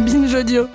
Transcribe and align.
Binge 0.00 0.34
audio. 0.34 0.66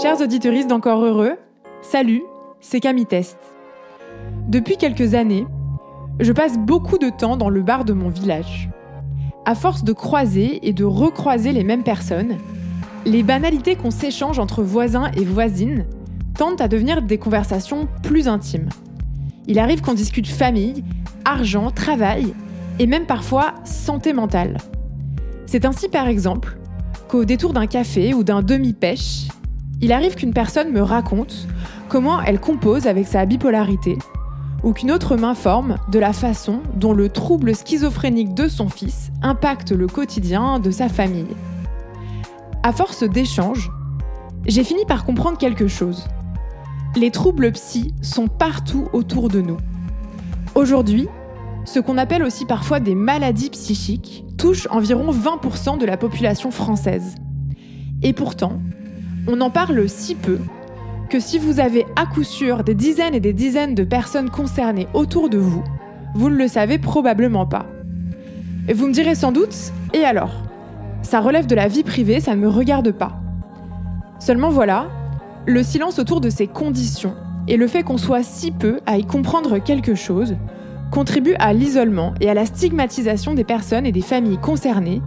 Chers 0.00 0.20
auditeuristes 0.20 0.68
d'Encore 0.68 1.02
Heureux, 1.02 1.38
salut, 1.80 2.22
c'est 2.60 2.80
Camille 2.80 3.06
Test. 3.06 3.38
Depuis 4.48 4.76
quelques 4.76 5.14
années, 5.14 5.46
je 6.20 6.32
passe 6.32 6.58
beaucoup 6.58 6.98
de 6.98 7.08
temps 7.08 7.38
dans 7.38 7.48
le 7.48 7.62
bar 7.62 7.86
de 7.86 7.94
mon 7.94 8.10
village. 8.10 8.68
À 9.46 9.54
force 9.54 9.82
de 9.82 9.94
croiser 9.94 10.68
et 10.68 10.74
de 10.74 10.84
recroiser 10.84 11.52
les 11.52 11.64
mêmes 11.64 11.84
personnes, 11.84 12.36
les 13.06 13.22
banalités 13.22 13.74
qu'on 13.74 13.90
s'échange 13.90 14.38
entre 14.38 14.62
voisins 14.62 15.10
et 15.16 15.24
voisines 15.24 15.86
tendent 16.36 16.60
à 16.60 16.68
devenir 16.68 17.00
des 17.00 17.16
conversations 17.16 17.88
plus 18.02 18.28
intimes. 18.28 18.68
Il 19.46 19.58
arrive 19.58 19.80
qu'on 19.80 19.94
discute 19.94 20.28
famille, 20.28 20.84
argent, 21.24 21.70
travail 21.70 22.34
et 22.78 22.86
même 22.86 23.06
parfois 23.06 23.54
santé 23.64 24.12
mentale. 24.12 24.56
C'est 25.46 25.64
ainsi 25.64 25.88
par 25.88 26.08
exemple 26.08 26.56
qu'au 27.08 27.24
détour 27.24 27.52
d'un 27.52 27.66
café 27.66 28.14
ou 28.14 28.24
d'un 28.24 28.42
demi-pêche, 28.42 29.28
il 29.80 29.92
arrive 29.92 30.14
qu'une 30.14 30.32
personne 30.32 30.72
me 30.72 30.82
raconte 30.82 31.46
comment 31.88 32.22
elle 32.22 32.40
compose 32.40 32.86
avec 32.86 33.06
sa 33.06 33.26
bipolarité 33.26 33.98
ou 34.62 34.72
qu'une 34.72 34.92
autre 34.92 35.16
m'informe 35.16 35.76
de 35.90 35.98
la 35.98 36.12
façon 36.12 36.60
dont 36.76 36.92
le 36.92 37.08
trouble 37.08 37.54
schizophrénique 37.54 38.34
de 38.34 38.48
son 38.48 38.68
fils 38.68 39.10
impacte 39.22 39.72
le 39.72 39.86
quotidien 39.86 40.58
de 40.58 40.70
sa 40.70 40.88
famille. 40.88 41.36
À 42.62 42.72
force 42.72 43.02
d'échanges, 43.02 43.70
j'ai 44.46 44.64
fini 44.64 44.84
par 44.86 45.04
comprendre 45.04 45.38
quelque 45.38 45.66
chose. 45.66 46.06
Les 46.94 47.10
troubles 47.10 47.52
psy 47.52 47.92
sont 48.02 48.28
partout 48.28 48.88
autour 48.92 49.28
de 49.28 49.40
nous. 49.40 49.56
Aujourd'hui, 50.54 51.08
ce 51.64 51.80
qu'on 51.80 51.96
appelle 51.96 52.22
aussi 52.22 52.44
parfois 52.44 52.78
des 52.78 52.94
maladies 52.94 53.48
psychiques 53.48 54.24
touchent 54.36 54.68
environ 54.70 55.10
20% 55.10 55.78
de 55.78 55.86
la 55.86 55.96
population 55.96 56.50
française. 56.50 57.14
Et 58.02 58.12
pourtant, 58.12 58.60
on 59.26 59.40
en 59.40 59.48
parle 59.48 59.88
si 59.88 60.14
peu 60.14 60.38
que 61.08 61.20
si 61.20 61.38
vous 61.38 61.58
avez 61.58 61.86
à 61.96 62.04
coup 62.04 62.22
sûr 62.22 62.64
des 62.64 62.74
dizaines 62.74 63.14
et 63.14 63.20
des 63.20 63.32
dizaines 63.32 63.74
de 63.74 63.84
personnes 63.84 64.28
concernées 64.28 64.88
autour 64.92 65.30
de 65.30 65.38
vous, 65.38 65.64
vous 66.14 66.28
ne 66.28 66.36
le 66.36 66.48
savez 66.48 66.78
probablement 66.78 67.46
pas. 67.46 67.64
Et 68.68 68.74
vous 68.74 68.88
me 68.88 68.92
direz 68.92 69.14
sans 69.14 69.32
doute, 69.32 69.72
et 69.94 70.04
alors? 70.04 70.34
Ça 71.02 71.20
relève 71.20 71.46
de 71.46 71.54
la 71.54 71.66
vie 71.66 71.82
privée, 71.82 72.20
ça 72.20 72.36
ne 72.36 72.40
me 72.40 72.48
regarde 72.48 72.92
pas. 72.92 73.20
Seulement 74.18 74.50
voilà, 74.50 74.88
le 75.46 75.62
silence 75.62 75.98
autour 75.98 76.20
de 76.20 76.28
ces 76.30 76.46
conditions 76.46 77.14
et 77.48 77.56
le 77.56 77.66
fait 77.66 77.82
qu'on 77.82 77.98
soit 77.98 78.22
si 78.22 78.50
peu 78.50 78.80
à 78.86 78.98
y 78.98 79.04
comprendre 79.04 79.58
quelque 79.58 79.94
chose 79.94 80.36
contribue 80.90 81.34
à 81.38 81.52
l'isolement 81.52 82.14
et 82.20 82.28
à 82.28 82.34
la 82.34 82.46
stigmatisation 82.46 83.34
des 83.34 83.44
personnes 83.44 83.86
et 83.86 83.92
des 83.92 84.02
familles 84.02 84.38
concernées 84.38 85.00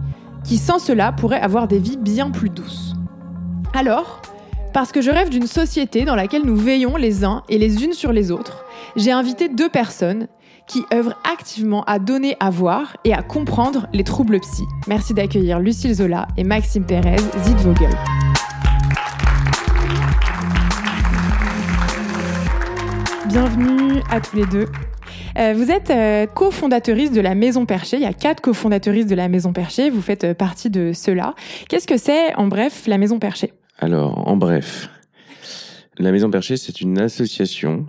qui 0.44 0.58
sans 0.58 0.78
cela 0.78 1.12
pourraient 1.12 1.40
avoir 1.40 1.68
des 1.68 1.78
vies 1.78 1.96
bien 1.96 2.30
plus 2.30 2.50
douces. 2.50 2.94
Alors, 3.74 4.20
parce 4.72 4.92
que 4.92 5.00
je 5.00 5.10
rêve 5.10 5.30
d'une 5.30 5.46
société 5.46 6.04
dans 6.04 6.16
laquelle 6.16 6.44
nous 6.44 6.56
veillons 6.56 6.96
les 6.96 7.24
uns 7.24 7.42
et 7.48 7.58
les 7.58 7.84
unes 7.84 7.92
sur 7.92 8.12
les 8.12 8.30
autres, 8.30 8.64
j'ai 8.96 9.12
invité 9.12 9.48
deux 9.48 9.68
personnes 9.68 10.28
qui 10.66 10.84
œuvrent 10.92 11.16
activement 11.32 11.84
à 11.84 11.98
donner 11.98 12.36
à 12.40 12.50
voir 12.50 12.96
et 13.04 13.14
à 13.14 13.22
comprendre 13.22 13.86
les 13.92 14.04
troubles 14.04 14.40
psy. 14.40 14.64
Merci 14.88 15.14
d'accueillir 15.14 15.60
Lucille 15.60 15.94
Zola 15.94 16.26
et 16.36 16.44
Maxime 16.44 16.84
Pérez, 16.84 17.16
Zidvogel. 17.44 17.96
Bienvenue 23.38 24.00
à 24.10 24.18
tous 24.18 24.34
les 24.34 24.46
deux. 24.46 24.64
Euh, 25.36 25.52
vous 25.54 25.70
êtes 25.70 25.90
euh, 25.90 26.24
cofondatrice 26.26 27.12
de 27.12 27.20
la 27.20 27.34
Maison 27.34 27.66
Perchée. 27.66 27.98
Il 27.98 28.02
y 28.02 28.06
a 28.06 28.14
quatre 28.14 28.40
cofondatrices 28.40 29.04
de 29.04 29.14
la 29.14 29.28
Maison 29.28 29.52
Perchée. 29.52 29.90
Vous 29.90 30.00
faites 30.00 30.24
euh, 30.24 30.32
partie 30.32 30.70
de 30.70 30.92
ceux-là. 30.94 31.34
Qu'est-ce 31.68 31.86
que 31.86 31.98
c'est, 31.98 32.34
en 32.36 32.46
bref, 32.46 32.86
la 32.86 32.96
Maison 32.96 33.18
Perchée? 33.18 33.52
Alors, 33.78 34.26
en 34.26 34.38
bref, 34.38 34.88
la 35.98 36.12
Maison 36.12 36.30
Perchée, 36.30 36.56
c'est 36.56 36.80
une 36.80 36.98
association 36.98 37.84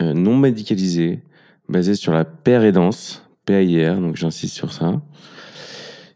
non 0.00 0.38
médicalisée 0.38 1.20
basée 1.68 1.94
sur 1.94 2.14
la 2.14 2.24
paire-aidance, 2.24 3.28
PAIR, 3.44 4.00
donc 4.00 4.16
j'insiste 4.16 4.54
sur 4.54 4.72
ça, 4.72 5.02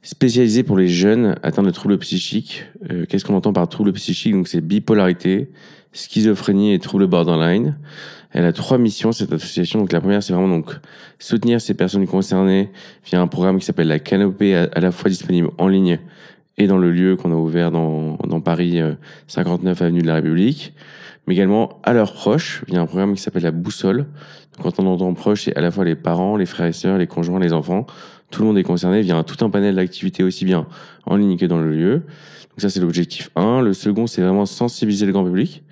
spécialisée 0.07 0.63
pour 0.63 0.79
les 0.79 0.87
jeunes 0.87 1.35
atteints 1.43 1.65
de 1.65 1.71
troubles 1.71 1.99
psychiques. 1.99 2.65
Euh, 2.91 3.07
Qu'est-ce 3.09 3.25
qu'on 3.25 3.35
entend 3.35 3.53
par 3.53 3.69
troubles 3.69 3.93
psychiques? 3.93 4.33
Donc, 4.33 4.47
c'est 4.47 4.61
bipolarité, 4.61 5.51
schizophrénie 5.93 6.73
et 6.73 6.79
troubles 6.79 7.09
borderline. 7.09 7.77
Elle 8.31 8.45
a 8.45 8.53
trois 8.53 8.79
missions, 8.79 9.11
cette 9.11 9.33
association. 9.33 9.81
Donc, 9.81 9.91
la 9.91 10.01
première, 10.01 10.23
c'est 10.23 10.33
vraiment 10.33 10.49
donc 10.49 10.77
soutenir 11.19 11.61
ces 11.61 11.75
personnes 11.75 12.07
concernées 12.07 12.71
via 13.05 13.21
un 13.21 13.27
programme 13.27 13.59
qui 13.59 13.65
s'appelle 13.65 13.89
la 13.89 13.99
Canopée, 13.99 14.55
à, 14.55 14.79
la 14.79 14.93
fois 14.93 15.11
disponible 15.11 15.51
en 15.59 15.67
ligne 15.67 15.99
et 16.57 16.69
dans 16.69 16.79
le 16.79 16.93
lieu 16.93 17.17
qu'on 17.17 17.33
a 17.33 17.37
ouvert 17.37 17.73
dans, 17.73 18.17
dans 18.29 18.41
Paris, 18.41 18.81
euh, 18.81 18.95
59 19.27 19.83
avenue 19.83 20.03
de 20.03 20.07
la 20.07 20.15
République, 20.15 20.73
mais 21.27 21.35
également 21.35 21.81
à 21.83 21.93
leurs 21.93 22.13
proches 22.13 22.63
via 22.69 22.81
un 22.81 22.87
programme 22.87 23.17
qui 23.17 23.23
s'appelle 23.23 23.43
la 23.43 23.51
Boussole. 23.51 24.07
Donc, 24.57 24.63
quand 24.63 24.79
on 24.79 24.87
entend 24.87 25.13
proche, 25.15 25.47
c'est 25.47 25.57
à 25.57 25.61
la 25.61 25.73
fois 25.73 25.85
les 25.85 25.97
parents, 25.97 26.37
les 26.37 26.47
frères 26.47 26.69
et 26.69 26.73
sœurs, 26.73 26.97
les 26.97 27.09
conjoints, 27.09 27.41
les 27.41 27.53
enfants. 27.53 27.87
Tout 28.31 28.43
le 28.43 28.49
monde 28.49 28.59
est 28.59 28.63
concerné 28.63 29.03
via 29.03 29.23
tout 29.23 29.45
un 29.45 29.51
panel 29.51 29.77
d'activités 29.77 30.23
aussi 30.23 30.45
bien 30.45 30.67
en 31.05 31.17
ligne 31.17 31.37
que 31.37 31.47
dans 31.47 31.59
le 31.59 31.71
lieu. 31.71 31.93
Donc 31.93 32.59
ça, 32.59 32.71
c'est 32.71 32.81
l'objectif 32.81 33.31
1. 33.37 33.61
Le 33.61 33.73
second, 33.73 34.07
c'est 34.07 34.23
vraiment 34.23 34.47
sensibiliser 34.47 35.07
le 35.07 35.13
grand 35.13 35.25
public. 35.25 35.63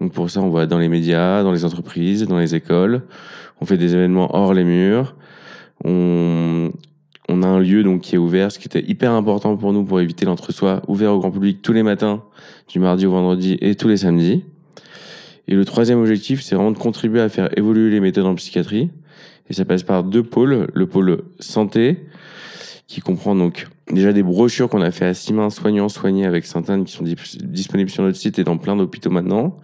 Donc 0.00 0.12
pour 0.12 0.30
ça, 0.30 0.40
on 0.40 0.50
va 0.50 0.66
dans 0.66 0.78
les 0.78 0.88
médias, 0.88 1.42
dans 1.42 1.52
les 1.52 1.64
entreprises, 1.64 2.26
dans 2.26 2.38
les 2.38 2.54
écoles. 2.54 3.02
On 3.60 3.66
fait 3.66 3.76
des 3.76 3.94
événements 3.94 4.34
hors 4.34 4.54
les 4.54 4.64
murs. 4.64 5.14
On, 5.84 6.70
on 7.28 7.42
a 7.42 7.46
un 7.46 7.60
lieu 7.60 7.84
donc 7.84 8.00
qui 8.00 8.16
est 8.16 8.18
ouvert, 8.18 8.50
ce 8.50 8.58
qui 8.58 8.66
était 8.66 8.84
hyper 8.84 9.12
important 9.12 9.56
pour 9.56 9.72
nous 9.72 9.84
pour 9.84 10.00
éviter 10.00 10.26
l'entre-soi, 10.26 10.82
ouvert 10.88 11.12
au 11.12 11.20
grand 11.20 11.30
public 11.30 11.62
tous 11.62 11.72
les 11.72 11.82
matins, 11.82 12.22
du 12.68 12.80
mardi 12.80 13.06
au 13.06 13.12
vendredi 13.12 13.56
et 13.60 13.74
tous 13.74 13.88
les 13.88 13.98
samedis. 13.98 14.44
Et 15.46 15.54
le 15.54 15.64
troisième 15.64 15.98
objectif, 15.98 16.42
c'est 16.42 16.54
vraiment 16.54 16.72
de 16.72 16.78
contribuer 16.78 17.20
à 17.20 17.28
faire 17.28 17.56
évoluer 17.58 17.90
les 17.90 18.00
méthodes 18.00 18.26
en 18.26 18.34
psychiatrie. 18.34 18.90
Et 19.50 19.52
ça 19.52 19.64
passe 19.66 19.82
par 19.82 20.04
deux 20.04 20.22
pôles. 20.22 20.68
Le 20.72 20.86
pôle 20.86 21.22
santé, 21.40 22.06
qui 22.86 23.00
comprend 23.00 23.34
donc 23.36 23.66
déjà 23.92 24.12
des 24.12 24.22
brochures 24.22 24.68
qu'on 24.68 24.80
a 24.80 24.90
fait 24.90 25.06
à 25.06 25.14
six 25.14 25.32
mains 25.32 25.50
soignants 25.50 25.88
soignés 25.88 26.24
avec 26.24 26.46
Sainte-Anne 26.46 26.84
qui 26.84 26.92
sont 26.92 27.04
disponibles 27.04 27.90
sur 27.90 28.02
notre 28.02 28.16
site 28.16 28.38
et 28.38 28.44
dans 28.44 28.56
plein 28.56 28.76
d'hôpitaux 28.76 29.10
maintenant. 29.10 29.58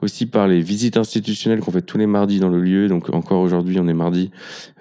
Aussi 0.00 0.26
par 0.26 0.48
les 0.48 0.60
visites 0.60 0.96
institutionnelles 0.96 1.60
qu'on 1.60 1.70
fait 1.70 1.82
tous 1.82 1.96
les 1.96 2.08
mardis 2.08 2.40
dans 2.40 2.48
le 2.48 2.60
lieu. 2.60 2.88
Donc 2.88 3.08
encore 3.14 3.40
aujourd'hui, 3.40 3.78
on 3.78 3.86
est 3.86 3.94
mardi. 3.94 4.32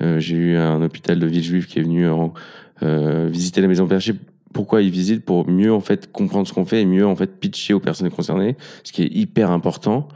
Euh, 0.02 0.20
J'ai 0.20 0.36
eu 0.36 0.58
un 0.58 0.82
hôpital 0.82 1.20
de 1.20 1.28
Villejuif 1.28 1.68
qui 1.68 1.78
est 1.78 1.84
venu 1.84 2.10
en- 2.10 2.34
euh, 2.82 3.30
visiter 3.32 3.62
la 3.62 3.68
maison 3.68 3.86
perchée. 3.88 4.16
Pourquoi 4.54 4.82
ils 4.82 4.90
visitent 4.90 5.24
Pour 5.24 5.50
mieux 5.50 5.74
en 5.74 5.80
fait 5.80 6.12
comprendre 6.12 6.48
ce 6.48 6.54
qu'on 6.54 6.66
fait 6.66 6.82
et 6.82 6.86
mieux 6.86 7.06
en 7.06 7.16
fait 7.16 7.40
pitcher 7.40 7.74
aux 7.74 7.80
personnes 7.80 8.10
concernées, 8.10 8.56
ce 8.84 8.92
qui 8.92 9.04
est 9.04 9.14
hyper 9.14 9.52
important. 9.52 10.08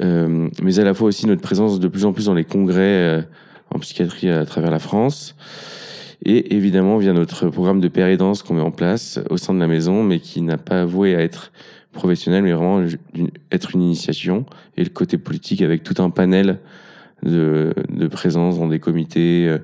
Euh, 0.00 0.48
mais 0.62 0.78
à 0.78 0.84
la 0.84 0.94
fois 0.94 1.08
aussi 1.08 1.26
notre 1.26 1.42
présence 1.42 1.78
de 1.78 1.88
plus 1.88 2.04
en 2.04 2.12
plus 2.12 2.26
dans 2.26 2.34
les 2.34 2.44
congrès 2.44 2.80
euh, 2.80 3.22
en 3.70 3.78
psychiatrie 3.78 4.28
à 4.28 4.44
travers 4.44 4.70
la 4.70 4.78
France. 4.78 5.36
Et 6.24 6.54
évidemment, 6.54 6.96
via 6.96 7.12
notre 7.12 7.48
programme 7.48 7.80
de 7.80 7.88
péridance 7.88 8.42
qu'on 8.42 8.54
met 8.54 8.62
en 8.62 8.70
place 8.70 9.20
au 9.30 9.36
sein 9.36 9.52
de 9.52 9.60
la 9.60 9.66
maison, 9.66 10.02
mais 10.02 10.20
qui 10.20 10.40
n'a 10.40 10.56
pas 10.56 10.84
voué 10.84 11.14
à 11.14 11.20
être 11.20 11.52
professionnel, 11.92 12.42
mais 12.42 12.52
vraiment 12.52 12.84
être 13.52 13.74
une 13.74 13.82
initiation. 13.82 14.46
Et 14.76 14.84
le 14.84 14.90
côté 14.90 15.18
politique 15.18 15.60
avec 15.60 15.82
tout 15.82 16.02
un 16.02 16.10
panel 16.10 16.58
de, 17.22 17.74
de 17.90 18.06
présence 18.06 18.58
dans 18.58 18.68
des 18.68 18.80
comités 18.80 19.46
euh, 19.48 19.58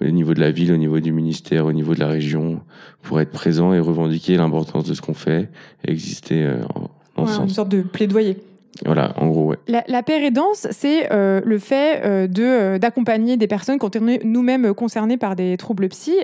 au 0.00 0.10
niveau 0.10 0.34
de 0.34 0.40
la 0.40 0.50
ville, 0.50 0.72
au 0.72 0.76
niveau 0.76 1.00
du 1.00 1.12
ministère, 1.12 1.66
au 1.66 1.72
niveau 1.72 1.94
de 1.94 2.00
la 2.00 2.08
région, 2.08 2.60
pour 3.02 3.20
être 3.20 3.30
présent 3.30 3.72
et 3.72 3.80
revendiquer 3.80 4.36
l'importance 4.36 4.84
de 4.84 4.94
ce 4.94 5.00
qu'on 5.00 5.14
fait 5.14 5.48
et 5.84 5.90
exister 5.90 6.44
euh, 6.44 6.62
en, 6.74 6.90
Ouais, 7.18 7.32
Une 7.42 7.48
sorte 7.48 7.70
de 7.70 7.82
plaidoyer. 7.82 8.36
Voilà, 8.84 9.14
en 9.16 9.28
gros, 9.28 9.46
ouais. 9.46 9.56
La, 9.68 9.84
la 9.88 10.02
pérédance, 10.02 10.66
c'est 10.70 11.10
euh, 11.10 11.40
le 11.44 11.58
fait 11.58 12.02
euh, 12.04 12.26
de 12.26 12.42
euh, 12.42 12.78
d'accompagner 12.78 13.38
des 13.38 13.46
personnes 13.46 13.78
quand 13.78 13.96
on 13.96 14.06
est 14.06 14.22
nous-mêmes 14.22 14.74
concernées 14.74 15.16
par 15.16 15.34
des 15.34 15.56
troubles 15.56 15.88
psy. 15.88 16.14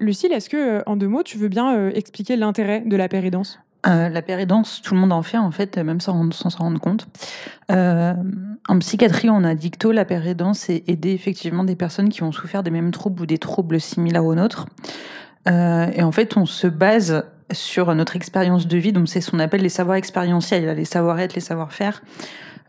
Lucille, 0.00 0.32
est-ce 0.32 0.48
que, 0.48 0.82
en 0.86 0.96
deux 0.96 1.06
mots, 1.08 1.22
tu 1.22 1.38
veux 1.38 1.48
bien 1.48 1.90
expliquer 1.90 2.36
l'intérêt 2.36 2.80
de 2.80 2.96
la 2.96 3.08
pérédance 3.08 3.60
Euh, 3.86 4.10
la 4.10 4.20
péridance, 4.20 4.82
tout 4.82 4.94
le 4.94 5.00
monde 5.00 5.12
en 5.12 5.22
fait, 5.22 5.38
en 5.38 5.50
fait, 5.50 5.78
même 5.78 6.00
sans 6.00 6.30
s'en 6.32 6.50
rendre 6.50 6.80
compte. 6.80 7.06
Euh, 7.70 8.12
en 8.68 8.78
psychiatrie, 8.78 9.30
on 9.30 9.42
a 9.42 9.54
dicto 9.54 9.90
la 9.90 10.04
péridance 10.04 10.68
et 10.68 10.84
aider 10.86 11.12
effectivement 11.12 11.64
des 11.64 11.76
personnes 11.76 12.10
qui 12.10 12.22
ont 12.22 12.32
souffert 12.32 12.62
des 12.62 12.70
mêmes 12.70 12.90
troubles 12.90 13.22
ou 13.22 13.26
des 13.26 13.38
troubles 13.38 13.80
similaires 13.80 14.24
aux 14.24 14.34
nôtres. 14.34 14.66
Euh, 15.48 15.86
et 15.94 16.02
en 16.02 16.12
fait, 16.12 16.36
on 16.36 16.44
se 16.44 16.66
base 16.66 17.24
sur 17.52 17.94
notre 17.94 18.16
expérience 18.16 18.66
de 18.66 18.76
vie, 18.76 18.92
donc 18.92 19.08
c'est 19.08 19.20
ce 19.20 19.30
qu'on 19.30 19.38
appelle 19.38 19.62
les 19.62 19.70
savoirs 19.70 19.96
expérientiels, 19.96 20.76
les 20.76 20.84
savoir-être, 20.84 21.34
les 21.34 21.40
savoir-faire. 21.40 22.02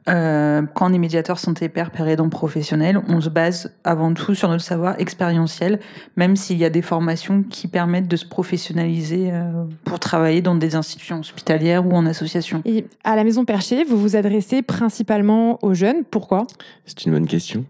Euh, 0.10 0.64
quand 0.74 0.90
on 0.90 0.94
est 0.94 0.98
médiateur 0.98 1.38
santé 1.38 1.70
père, 1.70 1.92
père 1.92 2.08
aidant 2.08 2.30
professionnel, 2.30 3.00
on 3.08 3.22
se 3.22 3.30
base 3.30 3.72
avant 3.84 4.14
tout 4.14 4.34
sur 4.34 4.50
notre 4.50 4.64
savoir 4.64 5.00
expérientiel, 5.00 5.80
même 6.16 6.36
s'il 6.36 6.58
y 6.58 6.66
a 6.66 6.70
des 6.70 6.82
formations 6.82 7.44
qui 7.44 7.68
permettent 7.68 8.08
de 8.08 8.16
se 8.16 8.26
professionnaliser 8.26 9.30
euh, 9.32 9.66
pour 9.84 10.00
travailler 10.00 10.42
dans 10.42 10.56
des 10.56 10.76
institutions 10.76 11.20
hospitalières 11.20 11.86
ou 11.86 11.92
en 11.92 12.06
association. 12.06 12.62
Et 12.66 12.86
à 13.04 13.16
la 13.16 13.24
Maison 13.24 13.46
Perchée, 13.46 13.84
vous 13.84 13.98
vous 13.98 14.16
adressez 14.16 14.64
principalement 14.64 15.64
aux 15.64 15.76
jeunes. 15.76 16.04
Pourquoi? 16.10 16.48
C'est 16.86 17.06
une 17.06 17.12
bonne 17.12 17.28
question. 17.28 17.66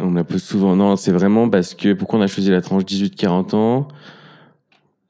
On 0.00 0.12
la 0.12 0.24
pose 0.24 0.42
souvent. 0.42 0.74
Non, 0.74 0.96
c'est 0.96 1.12
vraiment 1.12 1.50
parce 1.50 1.74
que 1.74 1.92
pourquoi 1.92 2.18
on 2.18 2.22
a 2.22 2.28
choisi 2.28 2.50
la 2.50 2.62
tranche 2.62 2.84
18-40 2.84 3.54
ans? 3.56 3.88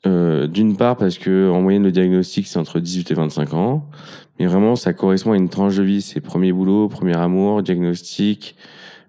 Euh, 0.06 0.46
D'une 0.46 0.76
part 0.76 0.96
parce 0.96 1.18
que 1.18 1.50
en 1.50 1.60
moyenne 1.60 1.82
le 1.82 1.90
diagnostic 1.90 2.46
c'est 2.46 2.58
entre 2.58 2.78
18 2.78 3.10
et 3.10 3.14
25 3.14 3.54
ans, 3.54 3.84
mais 4.38 4.46
vraiment 4.46 4.76
ça 4.76 4.92
correspond 4.92 5.32
à 5.32 5.36
une 5.36 5.48
tranche 5.48 5.76
de 5.76 5.82
vie. 5.82 6.02
C'est 6.02 6.20
premier 6.20 6.52
boulot, 6.52 6.88
premier 6.88 7.16
amour, 7.16 7.62
diagnostic, 7.62 8.56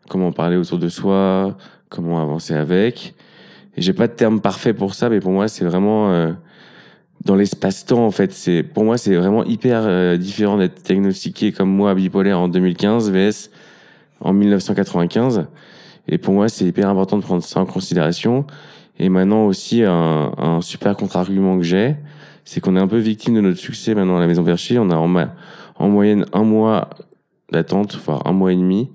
comment 0.08 0.31
parler 0.31 0.58
autour 0.58 0.80
de 0.80 0.90
soi, 0.90 1.58
comment 1.90 2.22
avancer 2.22 2.54
avec. 2.54 3.16
Et 3.78 3.81
j'ai 3.81 3.94
pas 3.94 4.08
de 4.08 4.14
terme 4.14 4.42
parfait 4.42 4.74
pour 4.74 4.96
ça, 4.96 5.10
mais 5.10 5.20
pour 5.20 5.31
moi 5.31 5.48
c'est 5.48 5.66
vraiment 5.66 6.12
euh, 6.12 6.31
dans 7.26 7.36
l'espace-temps 7.36 8.06
en 8.06 8.12
fait. 8.12 8.31
C'est 8.34 8.64
pour 8.64 8.84
moi 8.84 8.98
c'est 8.98 9.16
vraiment 9.16 9.44
hyper 9.44 9.81
euh, 9.86 10.18
différent 10.18 10.58
d'être 10.58 10.81
diagnostiqué 10.84 11.52
comme 11.52 11.70
moi 11.70 11.94
bipolaire 11.96 12.40
en 12.40 12.48
2015 12.48 13.12
vs 13.12 13.50
en 14.22 14.34
1995. 14.34 15.46
Et 16.08 16.18
pour 16.18 16.34
moi, 16.34 16.50
c'est 16.50 16.66
hyper 16.66 16.90
important 16.90 17.18
de 17.18 17.24
prendre 17.24 17.44
ça 17.44 17.60
en 17.60 17.66
considération. 17.66 18.46
Et 18.98 19.10
maintenant 19.10 19.46
aussi, 19.46 19.84
un, 19.84 20.34
un 20.38 20.62
super 20.62 20.98
contre-argument 20.98 21.58
que 21.58 21.64
j'ai, 21.64 21.96
c'est 22.50 22.62
qu'on 22.62 22.75
est 22.75 22.80
un 22.80 22.88
peu 22.88 22.98
victime 22.98 23.36
de 23.36 23.42
notre 23.42 23.60
succès 23.60 23.94
maintenant 23.94 24.18
à 24.18 24.19
la 24.19 24.25
Maison 24.25 24.44
Perchée. 24.44 24.80
On 24.80 24.90
a 24.90 24.96
en, 24.96 25.13
en 25.75 25.88
moyenne 25.88 26.25
un 26.34 26.42
mois 26.42 26.90
d'attente, 27.51 28.00
voire 28.04 28.25
un 28.25 28.31
mois 28.31 28.51
et 28.51 28.56
demi. 28.56 28.90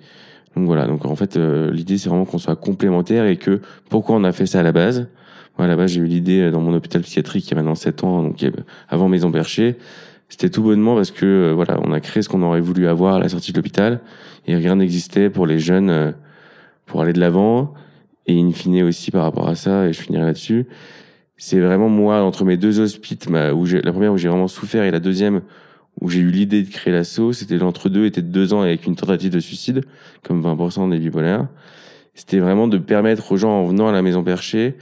Donc 0.57 0.67
voilà, 0.67 0.89
donc 0.89 1.05
en 1.05 1.15
fait, 1.15 1.37
euh, 1.37 1.71
l'idée, 1.71 1.97
c'est 1.97 2.09
vraiment 2.09 2.25
qu'on 2.25 2.39
soit 2.39 2.57
complémentaires 2.57 3.27
et 3.27 3.37
que 3.37 3.61
pourquoi 3.91 4.17
on 4.17 4.25
a 4.25 4.33
fait 4.33 4.47
ça 4.47 4.59
à 4.59 4.65
la 4.65 4.73
base? 4.73 5.07
Moi, 5.57 5.67
à 5.67 5.69
la 5.69 5.77
base, 5.77 5.93
j'ai 5.93 6.01
eu 6.01 6.07
l'idée 6.07 6.41
euh, 6.41 6.51
dans 6.51 6.61
mon 6.61 6.75
hôpital 6.75 7.03
psychiatrique 7.03 7.47
il 7.47 7.51
y 7.51 7.55
a 7.55 7.57
maintenant 7.59 7.77
7 7.77 8.03
ans, 8.03 8.25
donc 8.25 8.45
avant 8.89 9.09
Maison 9.09 9.31
Perchée. 9.31 9.77
C'était 10.29 10.51
tout 10.51 10.65
bonnement 10.65 10.97
parce 10.97 11.13
que 11.13 11.25
euh, 11.25 11.53
voilà, 11.55 11.79
on 11.85 11.93
a 11.93 12.01
créé 12.01 12.25
ce 12.25 12.29
qu'on 12.29 12.43
aurait 12.43 12.61
voulu 12.61 12.89
avoir 12.89 13.15
à 13.15 13.19
la 13.21 13.29
sortie 13.29 13.53
de 13.53 13.59
l'hôpital 13.59 14.01
et 14.49 14.57
rien 14.57 14.75
n'existait 14.75 15.31
pour 15.31 15.47
les 15.47 15.61
jeunes 15.61 16.13
pour 16.87 17.03
aller 17.03 17.13
de 17.13 17.21
l'avant. 17.21 17.73
Et 18.27 18.37
in 18.37 18.51
fine 18.51 18.83
aussi 18.83 19.13
par 19.13 19.23
rapport 19.23 19.49
à 19.49 19.55
ça, 19.55 19.87
et 19.87 19.93
je 19.93 20.01
finirai 20.01 20.25
là-dessus, 20.25 20.67
c'est 21.37 21.61
vraiment 21.61 21.89
moi, 21.89 22.23
entre 22.23 22.45
mes 22.45 22.57
deux 22.57 22.81
hospites, 22.81 23.29
où 23.55 23.67
j'ai, 23.67 23.83
la 23.83 23.93
première 23.93 24.13
où 24.13 24.17
j'ai 24.17 24.29
vraiment 24.29 24.49
souffert 24.49 24.85
et 24.85 24.91
la 24.91 25.01
deuxième 25.01 25.43
où 26.01 26.09
j'ai 26.09 26.21
eu 26.21 26.31
l'idée 26.31 26.63
de 26.63 26.71
créer 26.71 26.93
l'assaut, 26.93 27.33
c'était 27.33 27.57
l'entre-deux, 27.57 28.07
était 28.07 28.23
de 28.23 28.29
deux 28.29 28.53
ans 28.53 28.63
avec 28.63 28.87
une 28.87 28.97
tentative 28.97 29.31
de 29.31 29.41
suicide, 29.41 29.85
comme 30.23 30.43
20% 30.43 30.91
des 30.91 30.99
bipolaires. 30.99 31.47
C'était 32.15 32.39
vraiment 32.39 32.69
de 32.69 32.79
permettre 32.79 33.33
aux 33.33 33.37
gens, 33.37 33.51
en 33.51 33.67
venant 33.67 33.89
à 33.89 33.93
la 33.93 34.03
maison 34.03 34.23
perchée, 34.23 34.77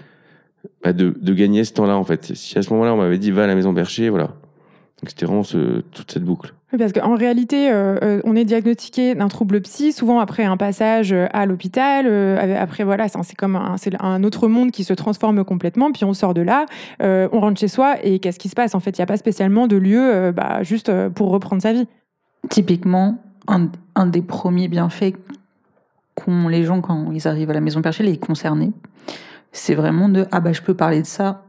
bah 0.83 0.93
de, 0.93 1.15
de 1.21 1.35
gagner 1.35 1.65
ce 1.65 1.73
temps-là, 1.75 1.97
en 1.97 2.05
fait. 2.05 2.35
Si 2.35 2.59
à 2.59 2.63
ce 2.63 2.71
moment-là, 2.73 2.95
on 2.95 2.99
m'avait 2.99 3.19
dit, 3.19 3.31
va 3.31 3.45
à 3.45 3.47
la 3.47 3.55
maison 3.55 3.75
perchée, 3.75 4.09
voilà. 4.09 4.29
Donc 5.03 5.09
c'était 5.09 5.27
vraiment 5.27 5.43
ce, 5.43 5.81
toute 5.93 6.11
cette 6.13 6.25
boucle. 6.25 6.55
Parce 6.79 6.93
qu'en 6.93 7.17
réalité, 7.17 7.71
euh, 7.71 7.99
euh, 8.03 8.21
on 8.25 8.35
est 8.35 8.45
diagnostiqué 8.45 9.15
d'un 9.15 9.29
trouble 9.29 9.61
psy, 9.61 9.93
souvent 9.93 10.21
après 10.21 10.45
un 10.45 10.57
passage 10.57 11.13
euh, 11.13 11.27
à 11.33 11.45
l'hôpital. 11.45 12.07
après, 12.57 12.85
voilà, 12.85 13.09
c'est 13.09 13.37
comme 13.37 13.57
un, 13.57 13.77
un, 14.01 14.25
autre 14.25 14.49
monde 14.49 14.71
qui 14.71 14.85
se 14.85 14.95
transforme 14.95 15.45
complètement. 15.45 15.93
Puis 15.93 16.05
on 16.05 16.15
sort 16.15 16.35
de 16.35 16.41
là, 16.41 16.67
on 17.01 17.41
rentre 17.41 17.61
chez 17.61 17.69
soi 17.69 17.97
et 18.03 18.19
qu'est-ce 18.19 18.39
qui 18.39 18.49
se 18.49 18.55
passe? 18.55 18.75
En 18.75 18.81
fait, 18.81 18.97
il 18.97 19.01
n'y 19.01 19.05
a 19.05 19.07
pas 19.07 19.17
spécialement 19.17 19.67
de 19.67 19.77
lieu 19.77 20.33
bah, 20.35 20.63
juste 20.63 20.91
pour 21.11 21.31
reprendre 21.31 21.61
sa 21.61 21.73
vie. 21.73 21.87
Typiquement, 22.49 23.19
un, 23.49 23.69
un 23.95 24.07
des 24.07 24.23
premiers 24.23 24.69
bienfaits 24.69 25.15
qu'ont 26.15 26.49
les 26.49 26.65
gens 26.65 26.81
quand 26.81 27.13
ils 27.13 27.29
arrivent 27.29 27.51
à 27.51 27.55
la 27.55 27.61
maison 27.61 27.83
perchée, 27.83 28.03
les 28.03 28.19
concernés, 28.19 28.73
c'est 29.53 29.75
vraiment 29.75 30.09
de 30.09 30.27
ah 30.33 30.41
bah 30.41 30.53
je 30.53 30.63
peux 30.63 30.75
parler 30.75 31.03
de 31.03 31.07
ça 31.07 31.45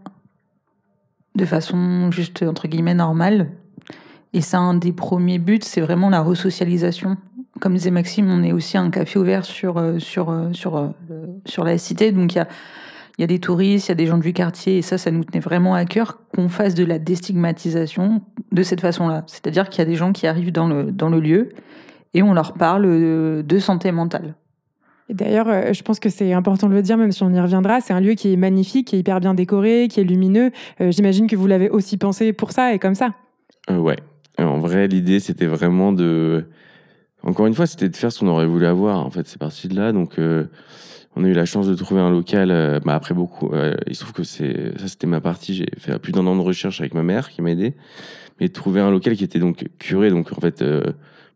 de 1.35 1.45
façon 1.45 2.11
juste 2.11 2.43
entre 2.43 2.67
guillemets 2.67 2.93
normale 2.93 3.49
et 4.33 4.41
c'est 4.41 4.57
un 4.57 4.73
des 4.73 4.91
premiers 4.91 5.37
buts, 5.37 5.59
c'est 5.61 5.81
vraiment 5.81 6.09
la 6.09 6.21
resocialisation. 6.21 7.17
Comme 7.59 7.75
disait 7.75 7.91
Maxime, 7.91 8.29
on 8.31 8.43
est 8.43 8.51
aussi 8.51 8.77
un 8.77 8.89
café 8.89 9.19
ouvert 9.19 9.45
sur, 9.45 9.77
euh, 9.77 9.99
sur, 9.99 10.31
euh, 10.31 10.51
sur, 10.53 10.75
euh, 10.75 10.87
sur 11.45 11.63
la 11.63 11.77
cité. 11.77 12.11
Donc 12.11 12.33
il 12.33 12.37
y 12.37 12.41
a, 12.41 12.47
y 13.19 13.23
a 13.23 13.27
des 13.27 13.39
touristes, 13.39 13.87
il 13.87 13.91
y 13.91 13.93
a 13.93 13.95
des 13.95 14.07
gens 14.07 14.17
du 14.17 14.33
quartier. 14.33 14.79
Et 14.79 14.81
ça, 14.81 14.97
ça 14.97 15.11
nous 15.11 15.23
tenait 15.23 15.39
vraiment 15.39 15.75
à 15.75 15.85
cœur 15.85 16.19
qu'on 16.35 16.49
fasse 16.49 16.73
de 16.73 16.83
la 16.83 16.97
déstigmatisation 16.97 18.21
de 18.51 18.63
cette 18.63 18.81
façon-là. 18.81 19.23
C'est-à-dire 19.27 19.69
qu'il 19.69 19.79
y 19.79 19.81
a 19.83 19.85
des 19.85 19.95
gens 19.95 20.11
qui 20.11 20.25
arrivent 20.25 20.51
dans 20.51 20.67
le, 20.67 20.91
dans 20.91 21.09
le 21.09 21.19
lieu 21.19 21.49
et 22.15 22.23
on 22.23 22.33
leur 22.33 22.53
parle 22.53 23.43
de 23.43 23.59
santé 23.59 23.91
mentale. 23.91 24.35
Et 25.09 25.13
d'ailleurs, 25.15 25.73
je 25.73 25.81
pense 25.81 25.99
que 25.99 26.09
c'est 26.09 26.31
important 26.31 26.69
de 26.69 26.73
le 26.73 26.81
dire, 26.83 26.95
même 26.95 27.11
si 27.11 27.23
on 27.23 27.33
y 27.33 27.39
reviendra. 27.39 27.81
C'est 27.81 27.93
un 27.93 27.99
lieu 27.99 28.13
qui 28.13 28.33
est 28.33 28.37
magnifique, 28.37 28.87
qui 28.87 28.95
est 28.95 28.99
hyper 28.99 29.19
bien 29.19 29.33
décoré, 29.33 29.87
qui 29.89 29.99
est 29.99 30.03
lumineux. 30.03 30.51
J'imagine 30.79 31.25
que 31.27 31.35
vous 31.35 31.47
l'avez 31.47 31.69
aussi 31.69 31.97
pensé 31.97 32.33
pour 32.33 32.51
ça 32.51 32.73
et 32.73 32.79
comme 32.79 32.93
ça. 32.93 33.13
Euh, 33.69 33.77
ouais, 33.77 33.97
en 34.43 34.59
vrai, 34.59 34.87
l'idée, 34.87 35.19
c'était 35.19 35.45
vraiment 35.45 35.91
de. 35.91 36.45
Encore 37.23 37.47
une 37.47 37.53
fois, 37.53 37.67
c'était 37.67 37.89
de 37.89 37.95
faire 37.95 38.11
ce 38.11 38.19
qu'on 38.19 38.27
aurait 38.27 38.45
voulu 38.45 38.65
avoir. 38.65 39.05
En 39.05 39.09
fait, 39.09 39.27
c'est 39.27 39.39
parti 39.39 39.67
de 39.67 39.75
là. 39.75 39.91
Donc, 39.91 40.19
euh, 40.19 40.45
on 41.15 41.23
a 41.23 41.27
eu 41.27 41.33
la 41.33 41.45
chance 41.45 41.67
de 41.67 41.75
trouver 41.75 42.01
un 42.01 42.09
local. 42.09 42.51
Euh, 42.51 42.79
bah, 42.79 42.95
après 42.95 43.13
beaucoup, 43.13 43.51
euh, 43.53 43.75
il 43.87 43.95
se 43.95 44.01
trouve 44.01 44.13
que 44.13 44.23
c'est 44.23 44.77
ça, 44.77 44.87
c'était 44.87 45.07
ma 45.07 45.21
partie. 45.21 45.53
J'ai 45.53 45.67
fait 45.77 45.97
plus 45.99 46.11
d'un 46.11 46.25
an 46.27 46.35
de 46.35 46.41
recherche 46.41 46.81
avec 46.81 46.93
ma 46.93 47.03
mère 47.03 47.29
qui 47.29 47.41
m'a 47.41 47.51
aidé, 47.51 47.73
mais 48.39 48.47
de 48.47 48.53
trouver 48.53 48.81
un 48.81 48.91
local 48.91 49.15
qui 49.15 49.23
était 49.23 49.39
donc 49.39 49.65
curé, 49.79 50.09
donc 50.09 50.31
en 50.33 50.41
fait 50.41 50.63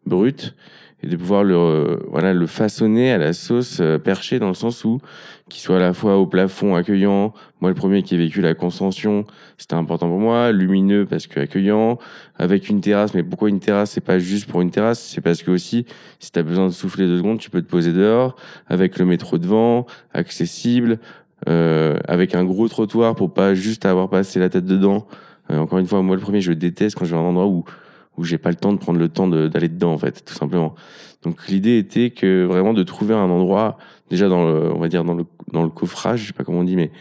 brut, 0.06 0.56
et 1.04 1.08
de 1.08 1.16
pouvoir 1.16 1.44
le 1.44 2.00
voilà 2.10 2.34
le 2.34 2.48
façonner 2.48 3.12
à 3.12 3.18
la 3.18 3.34
sauce 3.34 3.80
euh, 3.82 3.98
perchée 4.00 4.40
dans 4.40 4.48
le 4.48 4.54
sens 4.54 4.84
où 4.84 5.00
qu'il 5.50 5.62
soit 5.62 5.78
à 5.78 5.80
la 5.80 5.94
fois 5.94 6.18
au 6.18 6.28
plafond 6.28 6.76
accueillant 6.76 7.34
moi 7.62 7.70
le 7.70 7.76
premier 7.76 8.04
qui 8.04 8.16
ai 8.16 8.18
vécu 8.18 8.42
la 8.42 8.54
constention 8.54 9.26
c'était 9.58 9.76
important 9.76 10.08
pour 10.08 10.20
moi 10.20 10.52
lumineux 10.52 11.06
parce 11.06 11.28
que 11.28 11.40
accueillant 11.40 11.98
avec 12.38 12.70
une 12.70 12.82
terrasse. 12.82 13.14
Mais 13.14 13.24
pourquoi 13.24 13.50
une 13.50 13.60
terrasse 13.60 13.92
c'est 13.92 14.02
pas 14.02 14.20
juste 14.20 14.48
pour 14.48 14.62
une 14.62 14.72
terrasse? 14.72 15.00
C'est 15.00 15.22
parce 15.22 15.42
que 15.42 15.52
aussi 15.52 15.86
si 16.20 16.32
tu 16.32 16.40
as 16.40 16.44
besoin 16.44 16.68
de 16.68 16.74
souffler 16.74 17.08
deux 17.08 17.18
secondes 17.18 17.40
tu 17.40 17.50
peux 17.50 17.62
te 17.62 17.70
poser 17.70 17.94
dehors 17.94 18.36
avec 18.68 19.00
le 19.00 19.06
métro 19.06 19.38
devant 19.38 19.86
accessible 20.14 21.00
euh, 21.48 21.98
avec 22.08 22.36
un 22.36 22.44
gros 22.44 22.68
trottoir 22.68 23.16
pour 23.16 23.34
pas 23.34 23.56
juste 23.56 23.86
avoir 23.86 24.10
passé 24.10 24.40
la 24.40 24.50
tête 24.50 24.66
dedans. 24.66 25.08
Euh, 25.52 25.60
encore 25.60 25.80
une 25.80 25.88
fois 25.88 26.02
moi 26.02 26.16
le 26.16 26.22
premier 26.22 26.42
je 26.42 26.52
déteste 26.52 26.96
quand 26.98 27.06
je 27.06 27.12
vais 27.12 27.18
à 27.18 27.24
un 27.24 27.26
endroit 27.26 27.48
où 27.48 27.64
où 28.18 28.24
j'ai 28.24 28.38
pas 28.38 28.50
le 28.50 28.56
temps 28.56 28.74
de 28.74 28.78
prendre 28.78 29.00
le 29.00 29.10
temps 29.10 29.28
d'aller 29.28 29.70
dedans 29.70 29.94
en 29.94 29.98
fait, 29.98 30.26
tout 30.26 30.34
simplement. 30.34 30.76
Donc 31.24 31.48
l'idée 31.48 31.78
était 31.78 32.10
que 32.10 32.46
vraiment 32.46 32.74
de 32.74 32.84
trouver 32.84 33.14
un 33.14 33.30
endroit 33.30 33.78
déjà 34.10 34.30
dans 34.30 34.46
le, 34.46 34.72
on 34.74 34.80
va 34.80 34.88
dire 34.88 35.04
dans 35.04 35.14
le 35.14 35.26
dans 35.52 35.64
le 35.64 35.70
coffrage, 35.70 36.22
je 36.22 36.28
sais 36.28 36.34
pas 36.34 36.44
comment 36.44 36.60
on 36.60 36.64
dit, 36.64 36.76
mais 36.76 36.92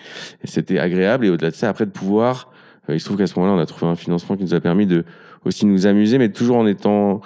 c'était 0.45 0.79
agréable 0.79 1.27
et 1.27 1.31
au-delà 1.31 1.51
de 1.51 1.57
ça, 1.57 1.69
après 1.69 1.85
de 1.85 1.91
pouvoir, 1.91 2.51
euh, 2.89 2.95
il 2.95 3.01
se 3.01 3.07
trouve 3.07 3.19
qu'à 3.19 3.27
ce 3.27 3.39
moment-là, 3.39 3.59
on 3.59 3.61
a 3.61 3.67
trouvé 3.67 3.91
un 3.91 3.97
financement 3.97 4.37
qui 4.37 4.45
nous 4.45 4.55
a 4.55 4.61
permis 4.61 4.87
de 4.87 5.05
aussi 5.45 5.67
nous 5.67 5.87
amuser, 5.87 6.19
mais 6.19 6.31
toujours 6.31 6.57
en 6.57 6.67
étant 6.67 7.21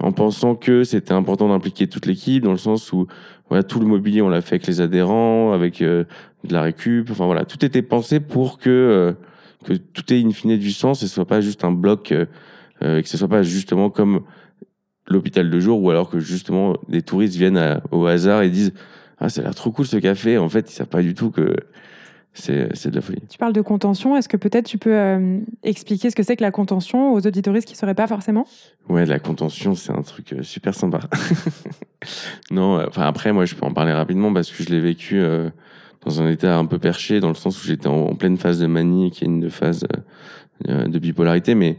en 0.00 0.12
pensant 0.12 0.54
que 0.54 0.84
c'était 0.84 1.12
important 1.12 1.48
d'impliquer 1.48 1.86
toute 1.86 2.06
l'équipe 2.06 2.44
dans 2.44 2.52
le 2.52 2.58
sens 2.58 2.92
où 2.92 3.06
voilà 3.48 3.62
tout 3.62 3.80
le 3.80 3.86
mobilier 3.86 4.22
on 4.22 4.28
l'a 4.28 4.42
fait 4.42 4.56
avec 4.56 4.66
les 4.66 4.80
adhérents, 4.80 5.52
avec 5.52 5.82
euh, 5.82 6.04
de 6.44 6.52
la 6.52 6.62
récup, 6.62 7.10
enfin 7.10 7.26
voilà 7.26 7.44
tout 7.44 7.64
était 7.64 7.82
pensé 7.82 8.20
pour 8.20 8.58
que 8.58 8.70
euh, 8.70 9.12
que 9.64 9.72
tout 9.72 10.12
ait 10.12 10.22
in 10.22 10.30
fine 10.30 10.56
du 10.56 10.70
sens 10.70 11.02
et 11.02 11.08
soit 11.08 11.26
pas 11.26 11.40
juste 11.40 11.64
un 11.64 11.72
bloc 11.72 12.14
euh, 12.82 13.02
que 13.02 13.08
ce 13.08 13.16
soit 13.16 13.28
pas 13.28 13.42
justement 13.42 13.90
comme 13.90 14.22
l'hôpital 15.06 15.50
de 15.50 15.60
jour 15.60 15.82
ou 15.82 15.90
alors 15.90 16.10
que 16.10 16.20
justement 16.20 16.76
des 16.88 17.02
touristes 17.02 17.36
viennent 17.36 17.80
au 17.90 18.06
hasard 18.06 18.42
et 18.42 18.50
disent 18.50 18.74
ah 19.18 19.28
ça 19.28 19.40
a 19.40 19.44
l'air 19.44 19.54
trop 19.54 19.70
cool 19.70 19.86
ce 19.86 19.96
café 19.96 20.38
en 20.38 20.48
fait 20.48 20.70
ils 20.70 20.74
savent 20.74 20.86
pas 20.86 21.02
du 21.02 21.14
tout 21.14 21.30
que 21.30 21.56
c'est, 22.34 22.68
c'est 22.76 22.90
de 22.90 22.94
la 22.94 23.00
folie. 23.00 23.22
Tu 23.28 23.38
parles 23.38 23.52
de 23.52 23.60
contention, 23.60 24.16
est-ce 24.16 24.28
que 24.28 24.36
peut-être 24.36 24.66
tu 24.66 24.78
peux 24.78 24.94
euh, 24.94 25.40
expliquer 25.64 26.10
ce 26.10 26.14
que 26.14 26.22
c'est 26.22 26.36
que 26.36 26.42
la 26.42 26.52
contention 26.52 27.12
aux 27.12 27.26
auditoristes 27.26 27.66
qui 27.66 27.74
ne 27.74 27.78
sauraient 27.78 27.94
pas 27.94 28.06
forcément? 28.06 28.46
Ouais, 28.88 29.06
la 29.06 29.18
contention, 29.18 29.74
c'est 29.74 29.92
un 29.92 30.02
truc 30.02 30.32
euh, 30.32 30.42
super 30.42 30.74
sympa. 30.74 31.00
non, 32.50 32.84
enfin 32.86 33.02
après, 33.02 33.32
moi, 33.32 33.44
je 33.44 33.56
peux 33.56 33.66
en 33.66 33.72
parler 33.72 33.92
rapidement 33.92 34.32
parce 34.32 34.50
que 34.52 34.62
je 34.62 34.68
l'ai 34.68 34.80
vécu 34.80 35.20
dans 36.04 36.22
un 36.22 36.30
état 36.30 36.56
un 36.56 36.66
peu 36.66 36.78
perché, 36.78 37.18
dans 37.18 37.28
le 37.28 37.34
sens 37.34 37.60
où 37.62 37.66
j'étais 37.66 37.88
en, 37.88 38.14
pleine 38.14 38.36
phase 38.36 38.60
de 38.60 38.66
manie, 38.66 39.10
qui 39.10 39.24
est 39.24 39.26
une 39.26 39.50
phase 39.50 39.84
de 40.64 40.98
bipolarité, 40.98 41.56
mais 41.56 41.76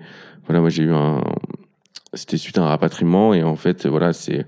voilà, 0.49 0.61
moi 0.61 0.71
j'ai 0.71 0.81
eu 0.81 0.93
un, 0.93 1.21
c'était 2.15 2.37
suite 2.37 2.57
à 2.57 2.63
un 2.63 2.67
rapatriement 2.69 3.35
et 3.35 3.43
en 3.43 3.55
fait, 3.55 3.85
voilà, 3.85 4.13
c'est 4.13 4.47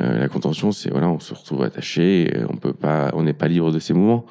euh, 0.00 0.18
la 0.20 0.28
contention, 0.28 0.70
c'est 0.70 0.90
voilà, 0.90 1.08
on 1.08 1.18
se 1.18 1.34
retrouve 1.34 1.64
attaché, 1.64 2.32
on 2.48 2.56
peut 2.56 2.72
pas, 2.72 3.10
on 3.14 3.24
n'est 3.24 3.32
pas 3.32 3.48
libre 3.48 3.72
de 3.72 3.80
ses 3.80 3.94
mouvements 3.94 4.26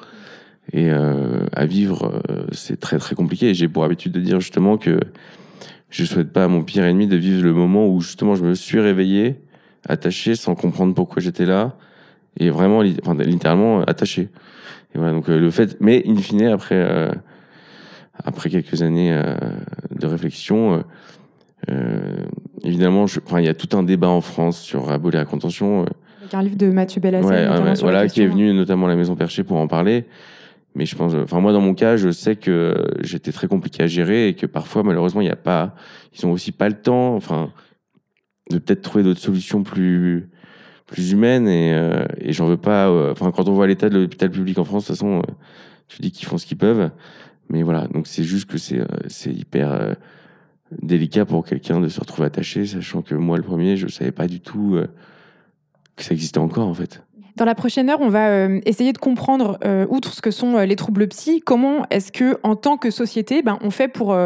et 0.72 0.90
euh, 0.90 1.44
à 1.52 1.66
vivre, 1.66 2.22
euh, 2.30 2.46
c'est 2.52 2.80
très 2.80 2.96
très 2.96 3.14
compliqué. 3.14 3.52
J'ai 3.52 3.68
pour 3.68 3.84
habitude 3.84 4.12
de 4.12 4.20
dire 4.20 4.40
justement 4.40 4.78
que 4.78 4.98
je 5.90 6.06
souhaite 6.06 6.32
pas 6.32 6.44
à 6.44 6.48
mon 6.48 6.62
pire 6.62 6.84
ennemi 6.84 7.06
de 7.06 7.16
vivre 7.16 7.44
le 7.44 7.52
moment 7.52 7.86
où 7.86 8.00
justement 8.00 8.34
je 8.34 8.42
me 8.42 8.54
suis 8.54 8.80
réveillé, 8.80 9.36
attaché, 9.86 10.36
sans 10.36 10.54
comprendre 10.54 10.94
pourquoi 10.94 11.20
j'étais 11.20 11.44
là, 11.44 11.76
et 12.38 12.48
vraiment, 12.48 12.80
littéralement 12.80 13.82
attaché. 13.82 14.30
Et 14.94 14.98
voilà, 14.98 15.12
donc 15.12 15.28
le 15.28 15.50
fait, 15.50 15.76
mais 15.80 16.02
in 16.06 16.16
fine, 16.16 16.46
après, 16.46 17.12
après 18.22 18.50
quelques 18.50 18.82
années 18.82 19.18
de 19.90 20.06
réflexion, 20.06 20.84
évidemment, 22.62 23.04
enfin, 23.04 23.40
il 23.40 23.46
y 23.46 23.48
a 23.48 23.54
tout 23.54 23.76
un 23.76 23.82
débat 23.82 24.08
en 24.08 24.20
France 24.20 24.60
sur 24.60 24.90
abolir 24.90 25.20
la 25.20 25.26
contention 25.26 25.86
un 26.32 26.42
livre 26.42 26.56
de 26.56 26.66
Mathieu 26.70 27.00
Bellassel. 27.00 27.50
Ouais, 27.50 27.74
voilà, 27.80 28.08
qui 28.08 28.22
est 28.22 28.26
venu 28.26 28.52
notamment 28.52 28.86
à 28.86 28.88
la 28.88 28.96
Maison 28.96 29.14
Perchée 29.14 29.44
pour 29.44 29.56
en 29.56 29.68
parler. 29.68 30.04
Mais 30.74 30.86
je 30.86 30.96
pense, 30.96 31.14
enfin 31.14 31.40
moi 31.40 31.52
dans 31.52 31.60
mon 31.60 31.74
cas, 31.74 31.96
je 31.96 32.10
sais 32.10 32.34
que 32.34 32.74
j'étais 33.00 33.30
très 33.30 33.46
compliqué 33.46 33.84
à 33.84 33.86
gérer 33.86 34.28
et 34.28 34.34
que 34.34 34.46
parfois 34.46 34.82
malheureusement 34.82 35.20
il 35.20 35.26
n'y 35.26 35.30
a 35.30 35.36
pas, 35.36 35.76
ils 36.16 36.26
ont 36.26 36.32
aussi 36.32 36.50
pas 36.50 36.68
le 36.68 36.74
temps, 36.74 37.14
enfin, 37.14 37.52
de 38.50 38.58
peut-être 38.58 38.82
trouver 38.82 39.04
d'autres 39.04 39.20
solutions 39.20 39.62
plus 39.62 40.28
plus 40.86 41.12
humaines 41.12 41.48
et, 41.48 41.72
euh, 41.74 42.04
et 42.18 42.32
j'en 42.32 42.46
veux 42.46 42.56
pas. 42.56 42.88
Euh, 42.88 43.12
enfin 43.12 43.30
quand 43.30 43.48
on 43.48 43.52
voit 43.52 43.68
l'état 43.68 43.88
de 43.88 43.98
l'hôpital 44.00 44.30
public 44.30 44.58
en 44.58 44.64
France, 44.64 44.84
de 44.84 44.88
toute 44.88 44.96
façon, 44.96 45.18
euh, 45.18 45.32
tu 45.86 46.02
dis 46.02 46.10
qu'ils 46.10 46.26
font 46.26 46.38
ce 46.38 46.46
qu'ils 46.46 46.58
peuvent. 46.58 46.90
Mais 47.48 47.62
voilà, 47.62 47.86
donc 47.88 48.06
c'est 48.06 48.24
juste 48.24 48.46
que 48.46 48.58
c'est 48.58 48.82
c'est 49.08 49.32
hyper 49.32 49.96
délicat 50.82 51.24
pour 51.24 51.44
quelqu'un 51.44 51.80
de 51.80 51.88
se 51.88 52.00
retrouver 52.00 52.26
attaché, 52.26 52.66
sachant 52.66 53.02
que 53.02 53.14
moi 53.14 53.36
le 53.36 53.42
premier, 53.42 53.76
je 53.76 53.86
savais 53.86 54.12
pas 54.12 54.26
du 54.26 54.40
tout 54.40 54.80
que 55.96 56.02
ça 56.02 56.14
existait 56.14 56.38
encore 56.38 56.66
en 56.66 56.74
fait. 56.74 57.02
Dans 57.36 57.44
la 57.44 57.56
prochaine 57.56 57.90
heure, 57.90 58.00
on 58.00 58.10
va 58.10 58.28
euh, 58.28 58.60
essayer 58.64 58.92
de 58.92 58.98
comprendre, 58.98 59.58
euh, 59.64 59.86
outre 59.88 60.12
ce 60.12 60.22
que 60.22 60.30
sont 60.30 60.54
euh, 60.56 60.66
les 60.66 60.76
troubles 60.76 61.08
psy, 61.08 61.42
comment 61.44 61.84
est-ce 61.90 62.12
que, 62.12 62.38
en 62.44 62.54
tant 62.54 62.76
que 62.76 62.92
société, 62.92 63.42
ben, 63.42 63.58
on 63.60 63.70
fait 63.70 63.88
pour 63.88 64.16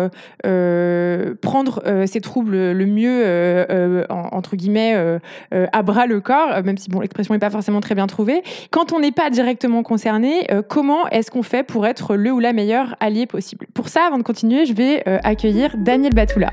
prendre 1.40 1.82
ces 2.06 2.20
troubles 2.20 2.72
le 2.72 2.86
mieux, 2.86 4.04
entre 4.10 4.56
guillemets, 4.56 5.18
à 5.52 5.82
bras 5.82 6.06
le 6.06 6.20
corps, 6.20 6.62
même 6.62 6.76
si 6.76 6.90
bon, 6.90 7.00
l'expression 7.00 7.34
n'est 7.34 7.40
pas 7.40 7.50
forcément 7.50 7.80
très 7.80 7.94
bien 7.94 8.06
trouvée. 8.06 8.42
Quand 8.70 8.92
on 8.92 9.00
n'est 9.00 9.12
pas 9.12 9.30
directement 9.30 9.82
concerné, 9.82 10.46
comment 10.68 11.08
est-ce 11.08 11.30
qu'on 11.30 11.42
fait 11.42 11.62
pour 11.62 11.86
être 11.86 12.16
le 12.16 12.32
ou 12.32 12.40
la 12.40 12.52
meilleure 12.52 12.96
allié 13.00 13.26
possible? 13.26 13.66
Pour 13.74 13.88
ça, 13.88 14.06
avant 14.06 14.18
de 14.18 14.22
continuer, 14.22 14.66
je 14.66 14.74
vais 14.74 15.04
accueillir 15.22 15.76
Daniel 15.76 16.14
Batoula. 16.14 16.50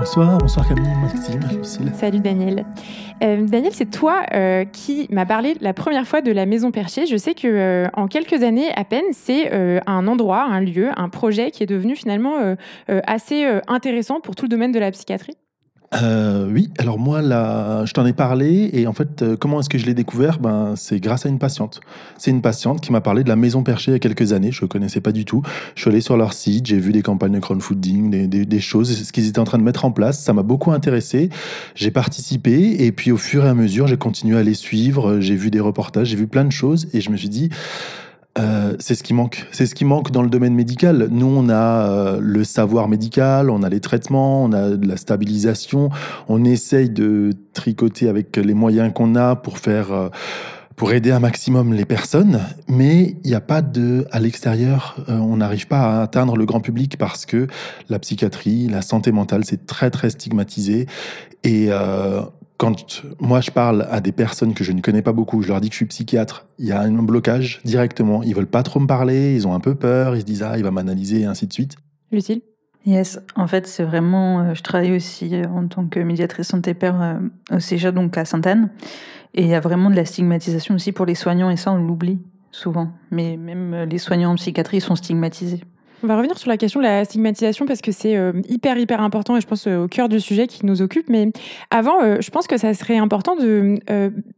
Bonsoir, 0.00 0.38
bonsoir 0.38 0.66
Camille, 0.66 0.88
Maxime. 1.02 1.92
Salut 1.92 2.20
Daniel. 2.20 2.64
Euh, 3.22 3.44
Daniel, 3.44 3.74
c'est 3.74 3.90
toi 3.90 4.22
euh, 4.32 4.64
qui 4.64 5.06
m'as 5.10 5.26
parlé 5.26 5.58
la 5.60 5.74
première 5.74 6.06
fois 6.06 6.22
de 6.22 6.32
la 6.32 6.46
Maison 6.46 6.70
Perchée. 6.70 7.04
Je 7.04 7.18
sais 7.18 7.34
que 7.34 7.46
euh, 7.46 7.86
en 7.92 8.08
quelques 8.08 8.42
années 8.42 8.72
à 8.76 8.84
peine, 8.84 9.04
c'est 9.12 9.52
un 9.86 10.08
endroit, 10.08 10.42
un 10.44 10.62
lieu, 10.62 10.88
un 10.96 11.10
projet 11.10 11.50
qui 11.50 11.62
est 11.62 11.66
devenu 11.66 11.96
finalement 11.96 12.56
assez 12.88 13.44
intéressant 13.68 14.20
pour 14.20 14.34
tout 14.34 14.46
le 14.46 14.48
domaine 14.48 14.72
de 14.72 14.78
la 14.78 14.90
psychiatrie. 14.90 15.36
Euh, 15.92 16.48
oui, 16.52 16.70
alors 16.78 17.00
moi, 17.00 17.20
là, 17.20 17.84
je 17.84 17.92
t'en 17.92 18.06
ai 18.06 18.12
parlé 18.12 18.70
et 18.72 18.86
en 18.86 18.92
fait, 18.92 19.22
euh, 19.22 19.36
comment 19.36 19.58
est-ce 19.58 19.68
que 19.68 19.76
je 19.76 19.86
l'ai 19.86 19.94
découvert? 19.94 20.38
Ben, 20.38 20.74
C'est 20.76 21.00
grâce 21.00 21.26
à 21.26 21.28
une 21.28 21.40
patiente. 21.40 21.80
C'est 22.16 22.30
une 22.30 22.42
patiente 22.42 22.80
qui 22.80 22.92
m'a 22.92 23.00
parlé 23.00 23.24
de 23.24 23.28
la 23.28 23.34
Maison 23.34 23.64
Perchée 23.64 23.90
il 23.90 23.94
y 23.94 23.96
a 23.96 23.98
quelques 23.98 24.32
années, 24.32 24.52
je 24.52 24.64
ne 24.64 24.68
connaissais 24.68 25.00
pas 25.00 25.10
du 25.10 25.24
tout. 25.24 25.42
Je 25.74 25.80
suis 25.80 25.90
allé 25.90 26.00
sur 26.00 26.16
leur 26.16 26.32
site, 26.32 26.66
j'ai 26.66 26.78
vu 26.78 26.92
des 26.92 27.02
campagnes 27.02 27.32
de 27.32 27.40
crowdfunding, 27.40 28.08
des, 28.08 28.28
des, 28.28 28.44
des 28.44 28.60
choses, 28.60 29.02
ce 29.02 29.12
qu'ils 29.12 29.26
étaient 29.26 29.40
en 29.40 29.44
train 29.44 29.58
de 29.58 29.64
mettre 29.64 29.84
en 29.84 29.90
place. 29.90 30.20
Ça 30.20 30.32
m'a 30.32 30.44
beaucoup 30.44 30.70
intéressé. 30.70 31.28
J'ai 31.74 31.90
participé 31.90 32.84
et 32.84 32.92
puis 32.92 33.10
au 33.10 33.16
fur 33.16 33.44
et 33.44 33.48
à 33.48 33.54
mesure, 33.54 33.88
j'ai 33.88 33.96
continué 33.96 34.38
à 34.38 34.44
les 34.44 34.54
suivre. 34.54 35.18
J'ai 35.18 35.34
vu 35.34 35.50
des 35.50 35.60
reportages, 35.60 36.06
j'ai 36.08 36.16
vu 36.16 36.28
plein 36.28 36.44
de 36.44 36.52
choses 36.52 36.86
et 36.92 37.00
je 37.00 37.10
me 37.10 37.16
suis 37.16 37.28
dit, 37.28 37.50
euh, 38.38 38.76
c'est 38.78 38.94
ce 38.94 39.02
qui 39.02 39.12
manque. 39.12 39.46
C'est 39.50 39.66
ce 39.66 39.74
qui 39.74 39.84
manque 39.84 40.12
dans 40.12 40.22
le 40.22 40.30
domaine 40.30 40.54
médical. 40.54 41.08
Nous, 41.10 41.26
on 41.26 41.48
a 41.48 41.88
euh, 41.88 42.18
le 42.20 42.44
savoir 42.44 42.88
médical, 42.88 43.50
on 43.50 43.62
a 43.62 43.68
les 43.68 43.80
traitements, 43.80 44.44
on 44.44 44.52
a 44.52 44.70
de 44.70 44.86
la 44.86 44.96
stabilisation. 44.96 45.90
On 46.28 46.44
essaye 46.44 46.90
de 46.90 47.32
tricoter 47.52 48.08
avec 48.08 48.36
les 48.36 48.54
moyens 48.54 48.92
qu'on 48.94 49.16
a 49.16 49.34
pour 49.34 49.58
faire, 49.58 49.92
euh, 49.92 50.08
pour 50.76 50.92
aider 50.92 51.10
un 51.10 51.18
maximum 51.18 51.72
les 51.72 51.84
personnes. 51.84 52.40
Mais 52.68 53.16
il 53.24 53.30
n'y 53.30 53.34
a 53.34 53.40
pas 53.40 53.62
de, 53.62 54.06
à 54.12 54.20
l'extérieur, 54.20 54.96
on 55.08 55.38
n'arrive 55.38 55.66
pas 55.66 55.98
à 55.98 56.02
atteindre 56.02 56.36
le 56.36 56.46
grand 56.46 56.60
public 56.60 56.98
parce 56.98 57.26
que 57.26 57.48
la 57.88 57.98
psychiatrie, 57.98 58.68
la 58.68 58.80
santé 58.80 59.10
mentale, 59.10 59.44
c'est 59.44 59.66
très 59.66 59.90
très 59.90 60.10
stigmatisé 60.10 60.86
et 61.42 61.70
quand 62.60 63.02
moi 63.20 63.40
je 63.40 63.50
parle 63.50 63.88
à 63.90 64.02
des 64.02 64.12
personnes 64.12 64.52
que 64.52 64.64
je 64.64 64.72
ne 64.72 64.82
connais 64.82 65.00
pas 65.00 65.14
beaucoup, 65.14 65.40
je 65.40 65.48
leur 65.48 65.62
dis 65.62 65.70
que 65.70 65.72
je 65.72 65.78
suis 65.78 65.86
psychiatre, 65.86 66.46
il 66.58 66.66
y 66.66 66.72
a 66.72 66.82
un 66.82 67.02
blocage 67.02 67.62
directement. 67.64 68.22
Ils 68.22 68.34
veulent 68.34 68.46
pas 68.46 68.62
trop 68.62 68.80
me 68.80 68.86
parler, 68.86 69.34
ils 69.34 69.48
ont 69.48 69.54
un 69.54 69.60
peu 69.60 69.74
peur, 69.74 70.14
ils 70.14 70.20
se 70.20 70.26
disent 70.26 70.42
ah 70.42 70.58
il 70.58 70.62
va 70.62 70.70
m'analyser 70.70 71.20
et 71.20 71.24
ainsi 71.24 71.46
de 71.46 71.54
suite. 71.54 71.76
Lucille? 72.12 72.42
Yes, 72.84 73.18
en 73.34 73.46
fait 73.46 73.66
c'est 73.66 73.82
vraiment, 73.82 74.40
euh, 74.40 74.54
je 74.54 74.62
travaille 74.62 74.94
aussi 74.94 75.34
euh, 75.34 75.44
en 75.46 75.68
tant 75.68 75.86
que 75.86 76.00
médiatrice 76.00 76.48
santé 76.48 76.74
père 76.74 77.00
euh, 77.00 77.56
au 77.56 77.60
CEJA 77.60 77.92
donc 77.92 78.18
à 78.18 78.26
Sainte-Anne, 78.26 78.68
et 79.32 79.40
il 79.40 79.48
y 79.48 79.54
a 79.54 79.60
vraiment 79.60 79.88
de 79.88 79.96
la 79.96 80.04
stigmatisation 80.04 80.74
aussi 80.74 80.92
pour 80.92 81.06
les 81.06 81.14
soignants 81.14 81.48
et 81.48 81.56
ça 81.56 81.72
on 81.72 81.78
l'oublie 81.78 82.20
souvent. 82.50 82.90
Mais 83.10 83.38
même 83.38 83.84
les 83.88 83.98
soignants 83.98 84.32
en 84.32 84.36
psychiatrie 84.36 84.82
sont 84.82 84.96
stigmatisés. 84.96 85.62
On 86.02 86.06
va 86.06 86.16
revenir 86.16 86.38
sur 86.38 86.48
la 86.48 86.56
question 86.56 86.80
de 86.80 86.84
la 86.84 87.04
stigmatisation 87.04 87.66
parce 87.66 87.82
que 87.82 87.92
c'est 87.92 88.16
euh, 88.16 88.32
hyper 88.48 88.78
hyper 88.78 89.02
important 89.02 89.36
et 89.36 89.40
je 89.40 89.46
pense 89.46 89.66
euh, 89.66 89.84
au 89.84 89.88
cœur 89.88 90.08
du 90.08 90.18
sujet 90.18 90.46
qui 90.46 90.64
nous 90.64 90.80
occupe. 90.80 91.10
Mais 91.10 91.30
avant, 91.70 92.02
euh, 92.02 92.16
je 92.20 92.30
pense 92.30 92.46
que 92.46 92.56
ça 92.56 92.72
serait 92.72 92.96
important 92.96 93.36
de 93.36 93.78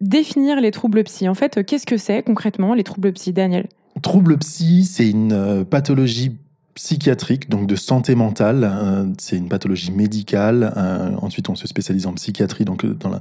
définir 0.01 0.61
les 0.61 0.71
troubles 0.71 1.05
psy. 1.05 1.29
En 1.29 1.35
fait, 1.35 1.65
qu'est-ce 1.65 1.87
que 1.87 1.97
c'est 1.97 2.23
concrètement 2.23 2.75
les 2.75 2.83
troubles 2.83 3.13
psy, 3.13 3.33
Daniel? 3.33 3.69
Troubles 4.03 4.39
psy, 4.39 4.85
c'est 4.85 5.09
une 5.09 5.65
pathologie 5.69 6.37
psychiatrique, 6.75 7.51
donc 7.51 7.67
de 7.67 7.77
santé 7.77 8.15
mentale. 8.15 9.15
c'est 9.19 9.37
une 9.37 9.49
pathologie 9.49 9.93
médicale. 9.93 10.73
ensuite, 11.21 11.49
on 11.49 11.55
se 11.55 11.69
spécialise 11.69 12.07
en 12.07 12.15
psychiatrie, 12.15 12.65
donc 12.65 12.87
dans 12.87 13.11
la 13.11 13.21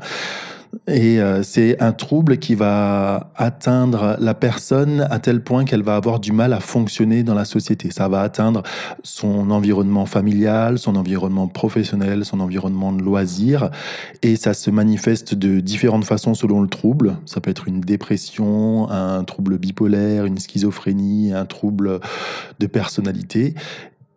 et 0.88 1.20
euh, 1.20 1.44
c'est 1.44 1.82
un 1.82 1.92
trouble 1.92 2.38
qui 2.38 2.56
va 2.56 3.32
atteindre 3.36 4.16
la 4.20 4.34
personne 4.34 5.06
à 5.10 5.20
tel 5.20 5.44
point 5.44 5.66
qu'elle 5.66 5.84
va 5.84 5.96
avoir 5.96 6.20
du 6.20 6.32
mal 6.32 6.54
à 6.54 6.60
fonctionner 6.60 7.24
dans 7.24 7.34
la 7.34 7.46
société. 7.46 7.92
Ça 7.92 8.08
va 8.08 8.22
atteindre 8.22 8.64
son 9.04 9.52
environnement 9.52 10.06
familial, 10.06 10.80
son 10.80 10.96
environnement 10.96 11.48
professionnel, 11.48 12.26
son 12.26 12.40
environnement 12.40 12.94
de 12.94 13.02
loisirs. 13.02 13.70
Et 14.22 14.36
ça 14.36 14.54
se 14.54 14.72
manifeste 14.72 15.36
de 15.36 15.60
différentes 15.60 16.06
façons 16.06 16.34
selon 16.34 16.62
le 16.62 16.70
trouble. 16.70 17.18
Ça 17.26 17.42
peut 17.42 17.52
être 17.52 17.68
une 17.68 17.82
dépression, 17.82 18.90
un 18.90 19.24
trouble 19.24 19.58
bipolaire, 19.58 20.26
une 20.26 20.40
schizophrénie, 20.40 21.34
un 21.34 21.46
trouble 21.46 22.00
de 22.60 22.68
personnalité. 22.68 23.56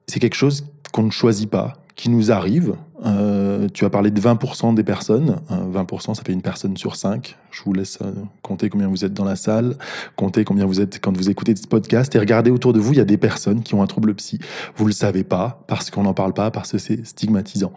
C'est 0.07 0.21
quelque 0.21 0.37
chose 0.37 0.67
qu'on 0.93 1.03
ne 1.03 1.11
choisit 1.11 1.51
pas, 1.51 1.75
qui 1.97 2.11
nous 2.11 2.31
arrive. 2.31 2.75
Euh, 3.05 3.69
tu 3.73 3.85
as 3.85 3.91
parlé 3.91 4.11
de 4.11 4.21
20% 4.21 4.75
des 4.75 4.85
personnes. 4.85 5.37
20%, 5.51 6.11
euh, 6.11 6.15
ça 6.15 6.23
fait 6.25 6.33
une 6.33 6.43
personne 6.43 6.77
sur 6.77 6.97
5. 6.97 7.37
Je 7.51 7.63
vous 7.63 7.73
laisse 7.73 7.99
euh, 8.03 8.13
compter 8.43 8.71
combien 8.71 8.89
vous 8.89 9.05
êtes 9.05 9.13
dans 9.13 9.25
la 9.25 9.37
salle, 9.37 9.77
compter 10.17 10.45
combien 10.45 10.67
vous 10.67 10.81
êtes 10.81 11.01
quand 11.01 11.17
vous 11.17 11.31
écoutez 11.31 11.55
ce 11.57 11.67
podcast 11.67 12.15
et 12.15 12.19
regardez 12.19 12.51
autour 12.51 12.73
de 12.73 12.81
vous, 12.81 12.93
il 12.93 12.99
y 12.99 13.03
a 13.03 13.05
des 13.05 13.19
personnes 13.19 13.63
qui 13.63 13.75
ont 13.75 13.83
un 13.83 13.87
trouble 13.87 14.15
psy. 14.15 14.39
Vous 14.77 14.87
le 14.87 14.93
savez 14.93 15.25
pas 15.25 15.65
parce 15.67 15.91
qu'on 15.91 16.05
n'en 16.05 16.15
parle 16.15 16.33
pas, 16.33 16.51
parce 16.51 16.73
que 16.73 16.79
c'est 16.79 17.05
stigmatisant. 17.07 17.73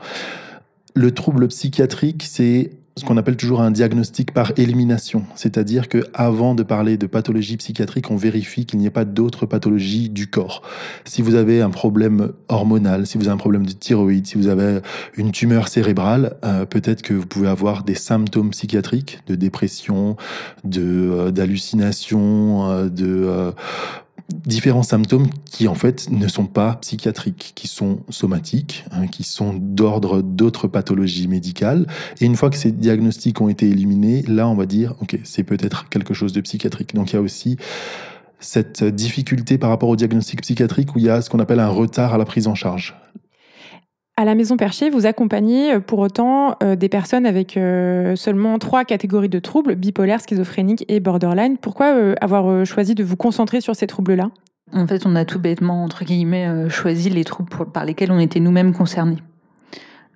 Le 0.96 1.12
trouble 1.14 1.48
psychiatrique, 1.50 2.24
c'est 2.28 2.72
ce 2.98 3.06
qu'on 3.06 3.18
appelle 3.18 3.38
toujours 3.38 3.62
un 3.62 3.72
diagnostic 3.72 4.34
par 4.34 4.52
élimination, 4.58 5.24
c'est-à-dire 5.36 5.88
que 5.88 6.04
avant 6.14 6.56
de 6.56 6.64
parler 6.64 6.98
de 6.98 7.06
pathologie 7.06 7.56
psychiatrique, 7.58 8.10
on 8.10 8.18
vérifie 8.18 8.66
qu'il 8.66 8.80
n'y 8.80 8.88
ait 8.88 8.92
pas 8.92 9.06
d'autres 9.06 9.46
pathologies 9.46 10.10
du 10.10 10.28
corps. 10.28 10.64
Si 11.06 11.22
vous 11.22 11.36
avez 11.36 11.62
un 11.62 11.70
problème 11.70 12.32
hormonal, 12.48 13.06
si 13.06 13.18
vous 13.18 13.26
avez 13.26 13.34
un 13.34 13.38
problème 13.38 13.66
de 13.66 13.72
thyroïde, 13.72 14.26
si 14.26 14.36
vous 14.36 14.48
avez 14.48 14.80
une 15.16 15.32
tumeur 15.32 15.68
cérébrale, 15.68 16.38
euh, 16.44 16.66
peut-être 16.66 17.04
que 17.04 17.14
vous 17.14 17.28
pouvez 17.28 17.48
avoir 17.48 17.84
des 17.84 17.96
symptômes 17.96 18.50
psychiatriques, 18.50 19.20
de 19.28 19.36
dépression, 19.36 20.18
de 20.64 20.82
euh, 20.82 21.32
d'hallucination, 21.32 22.72
euh, 22.72 22.90
de 22.90 23.54
différents 24.30 24.84
symptômes 24.84 25.28
qui 25.46 25.68
en 25.68 25.76
fait 25.76 26.10
ne 26.10 26.28
sont 26.28 26.46
pas 26.46 26.76
psychiatriques, 26.82 27.54
qui 27.56 27.68
sont 27.68 28.00
somatiques, 28.10 28.86
hein, 28.92 29.08
qui 29.08 29.24
sont 29.24 29.54
d'ordre 29.54 30.22
d'autres 30.22 30.68
pathologies 30.68 31.28
médicales. 31.28 31.88
Et 32.20 32.26
une 32.26 32.36
fois 32.36 32.50
que 32.50 32.58
ces 32.58 32.72
diagnostics 32.72 33.40
ont 33.40 33.50
été 33.50 33.70
éliminés, 33.70 34.24
là 34.24 34.48
on 34.48 34.56
va 34.56 34.66
dire, 34.66 34.96
ok, 35.02 35.20
c'est 35.24 35.44
peut-être 35.44 35.90
quelque 35.90 36.14
chose 36.14 36.34
de 36.34 36.42
psychiatrique. 36.42 36.94
Donc 36.94 37.12
il 37.12 37.16
y 37.16 37.20
a 37.20 37.22
aussi 37.22 37.58
cette 38.40 38.84
difficulté 38.84 39.58
par 39.58 39.70
rapport 39.70 39.90
au 39.90 39.96
diagnostic 39.96 40.42
psychiatrique 40.42 40.96
où 40.96 41.00
il 41.00 41.06
y 41.06 41.10
a 41.10 41.22
ce 41.22 41.30
qu'on 41.30 41.40
appelle 41.40 41.60
un 41.60 41.70
retard 41.70 42.14
à 42.14 42.18
la 42.18 42.26
prise 42.26 42.48
en 42.48 42.56
charge. 42.56 42.96
À 44.20 44.26
la 44.26 44.34
Maison 44.34 44.58
Perchée, 44.58 44.90
vous 44.90 45.06
accompagnez 45.06 45.76
euh, 45.76 45.80
pour 45.80 46.00
autant 46.00 46.58
euh, 46.64 46.76
des 46.76 46.90
personnes 46.90 47.28
avec 47.28 47.56
euh, 47.56 48.16
seulement 48.16 48.58
trois 48.58 48.84
catégories 48.84 49.30
de 49.30 49.38
troubles, 49.38 49.76
bipolaire, 49.76 50.22
schizophrénique 50.22 50.84
et 50.88 51.00
borderline. 51.00 51.60
Pourquoi 51.60 51.94
avoir 52.20 52.66
choisi 52.66 52.96
de 52.96 53.04
vous 53.04 53.16
concentrer 53.16 53.62
sur 53.62 53.76
ces 53.76 53.86
troubles-là? 53.86 54.32
En 54.74 54.88
fait, 54.88 55.06
on 55.06 55.16
a 55.16 55.24
tout 55.24 55.38
bêtement, 55.38 55.84
entre 55.84 56.04
guillemets, 56.04 56.68
choisi 56.68 57.12
les 57.12 57.24
troubles 57.24 57.52
par 57.72 57.86
lesquels 57.86 58.12
on 58.12 58.18
était 58.20 58.40
nous-mêmes 58.40 58.74
concernés. 58.74 59.22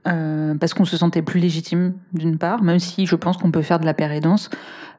parce 0.03 0.74
qu'on 0.74 0.84
se 0.84 0.98
sentait 0.98 1.22
plus 1.22 1.39
légitime, 1.39 1.93
d'une 2.12 2.39
part, 2.39 2.63
même 2.63 2.79
si 2.79 3.05
je 3.05 3.15
pense 3.15 3.38
qu'on 3.38 3.51
peut 3.51 3.62
faire 3.62 3.79
de 3.79 3.86
la 3.86 3.93
pérédance 3.93 4.50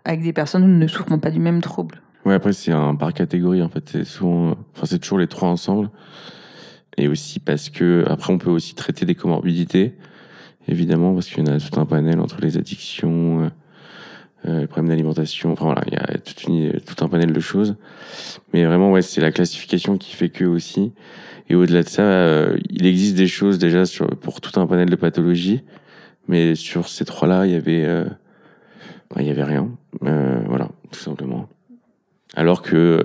avec 0.05 0.23
des 0.23 0.33
personnes 0.33 0.63
qui 0.63 0.69
ne 0.69 0.87
souffrent 0.87 1.19
pas 1.19 1.31
du 1.31 1.41
même 1.41 1.61
trouble. 1.61 2.01
Ouais, 2.25 2.35
après, 2.35 2.53
c'est 2.53 2.73
un 2.73 2.95
par 2.95 3.13
catégorie, 3.13 3.63
en 3.63 3.69
fait. 3.69 3.83
C'est 3.91 4.05
souvent, 4.05 4.55
enfin, 4.75 4.87
c'est 4.87 5.01
toujours 5.01 5.19
les 5.19 5.27
trois 5.27 5.49
ensemble. 5.49 5.91
Et 6.99 7.09
aussi 7.09 7.41
parce 7.41 7.71
que, 7.71 8.05
après, 8.09 8.33
on 8.33 8.39
peut 8.39 8.51
aussi 8.51 8.75
traiter 8.75 9.07
des 9.07 9.15
comorbidités, 9.15 9.95
évidemment, 10.69 11.15
parce 11.15 11.29
qu'il 11.29 11.47
y 11.47 11.51
en 11.51 11.55
a 11.55 11.59
tout 11.59 11.81
un 11.81 11.87
panel 11.87 12.21
entre 12.21 12.41
les 12.41 12.57
addictions, 12.57 13.51
euh, 14.45 14.61
les 14.61 14.67
problèmes 14.67 14.89
d'alimentation, 14.89 15.53
enfin 15.53 15.67
voilà, 15.67 15.83
il 15.87 15.95
y 15.95 15.97
a 15.97 16.79
tout 16.81 17.05
un 17.05 17.09
panel 17.09 17.33
de 17.33 17.41
choses. 17.41 17.77
Mais 18.53 18.65
vraiment, 18.65 18.91
ouais, 18.91 19.03
c'est 19.03 19.21
la 19.21 19.33
classification 19.33 19.97
qui 19.97 20.15
fait 20.15 20.29
que 20.29 20.45
aussi. 20.45 20.93
Et 21.49 21.55
au-delà 21.55 21.83
de 21.83 21.89
ça, 21.89 22.03
euh, 22.03 22.57
il 22.71 22.87
existe 22.87 23.17
des 23.17 23.27
choses 23.27 23.59
déjà 23.59 23.85
sur, 23.87 24.07
pour 24.07 24.41
tout 24.41 24.59
un 24.61 24.67
panel 24.67 24.89
de 24.89 24.97
pathologies. 24.97 25.63
Mais 26.29 26.55
sur 26.55 26.89
ces 26.89 27.05
trois-là, 27.05 27.47
il 27.47 27.53
y 27.53 27.57
avait, 27.57 27.85
euh, 27.85 28.05
bah, 29.11 29.21
il 29.21 29.27
y 29.27 29.31
avait 29.31 29.45
rien. 29.45 29.71
Euh, 30.05 30.41
voilà, 30.47 30.69
tout 30.91 31.01
simplement. 31.01 31.49
Alors 32.35 32.63
que, 32.63 33.03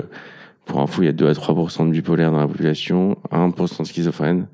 pour 0.68 0.82
info, 0.82 1.02
il 1.02 1.06
y 1.06 1.10
a 1.10 1.14
2 1.14 1.28
à 1.28 1.34
3% 1.34 1.88
de 1.88 1.92
bipolaires 1.92 2.32
dans 2.32 2.40
la 2.40 2.48
population, 2.48 3.18
1% 3.32 3.82
de 3.82 3.88
schizophrènes. 3.88 4.48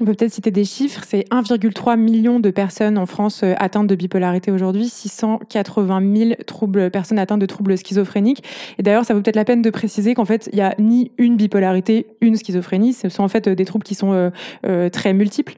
On 0.00 0.06
peut 0.06 0.14
peut-être 0.14 0.32
citer 0.32 0.50
des 0.50 0.64
chiffres. 0.64 1.02
C'est 1.06 1.26
1,3 1.30 1.98
million 1.98 2.40
de 2.40 2.50
personnes 2.50 2.96
en 2.96 3.04
France 3.04 3.42
euh, 3.44 3.52
atteintes 3.58 3.86
de 3.86 3.94
bipolarité 3.94 4.50
aujourd'hui, 4.50 4.88
680 4.88 6.16
000 6.16 6.30
troubles, 6.46 6.90
personnes 6.90 7.18
atteintes 7.18 7.40
de 7.40 7.46
troubles 7.46 7.76
schizophréniques. 7.76 8.42
Et 8.78 8.82
d'ailleurs, 8.82 9.04
ça 9.04 9.12
vaut 9.12 9.20
peut-être 9.20 9.36
la 9.36 9.44
peine 9.44 9.60
de 9.60 9.68
préciser 9.68 10.14
qu'en 10.14 10.24
fait, 10.24 10.48
il 10.52 10.56
n'y 10.56 10.62
a 10.62 10.74
ni 10.78 11.12
une 11.18 11.36
bipolarité, 11.36 12.06
une 12.22 12.36
schizophrénie. 12.36 12.94
Ce 12.94 13.10
sont 13.10 13.22
en 13.22 13.28
fait 13.28 13.46
des 13.50 13.64
troubles 13.66 13.84
qui 13.84 13.94
sont 13.94 14.12
euh, 14.12 14.30
euh, 14.66 14.88
très 14.88 15.12
multiples. 15.12 15.56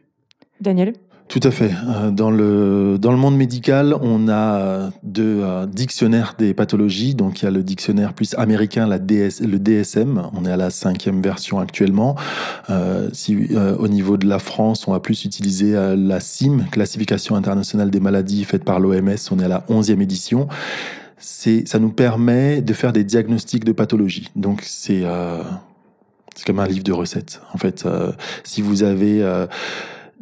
Daniel? 0.60 0.94
Tout 1.32 1.40
à 1.44 1.50
fait. 1.50 1.70
Euh, 1.88 2.10
dans 2.10 2.30
le, 2.30 2.98
dans 3.00 3.10
le 3.10 3.16
monde 3.16 3.38
médical, 3.38 3.96
on 4.02 4.28
a 4.28 4.90
deux 5.02 5.40
euh, 5.42 5.64
dictionnaires 5.64 6.34
des 6.38 6.52
pathologies. 6.52 7.14
Donc, 7.14 7.40
il 7.40 7.46
y 7.46 7.48
a 7.48 7.50
le 7.50 7.62
dictionnaire 7.62 8.12
plus 8.12 8.34
américain, 8.34 8.86
le 8.86 8.98
DSM. 9.58 10.28
On 10.34 10.44
est 10.44 10.50
à 10.50 10.58
la 10.58 10.68
cinquième 10.68 11.22
version 11.22 11.58
actuellement. 11.58 12.16
Euh, 12.68 13.08
si 13.14 13.48
euh, 13.52 13.74
au 13.78 13.88
niveau 13.88 14.18
de 14.18 14.26
la 14.26 14.38
France, 14.38 14.86
on 14.86 14.92
va 14.92 15.00
plus 15.00 15.24
utiliser 15.24 15.72
la 15.96 16.20
CIM, 16.20 16.66
Classification 16.70 17.34
internationale 17.34 17.90
des 17.90 18.00
maladies, 18.00 18.44
faite 18.44 18.64
par 18.64 18.78
l'OMS. 18.78 19.16
On 19.30 19.38
est 19.38 19.44
à 19.44 19.48
la 19.48 19.64
onzième 19.68 20.02
édition. 20.02 20.48
Ça 21.16 21.78
nous 21.78 21.92
permet 21.92 22.60
de 22.60 22.74
faire 22.74 22.92
des 22.92 23.04
diagnostics 23.04 23.64
de 23.64 23.72
pathologie. 23.72 24.28
Donc, 24.36 24.60
c'est, 24.64 25.02
c'est 26.34 26.44
comme 26.44 26.58
un 26.58 26.66
livre 26.66 26.84
de 26.84 26.92
recettes. 26.92 27.40
En 27.54 27.58
fait, 27.58 27.88
si 28.44 28.60
vous 28.60 28.82
avez 28.82 29.24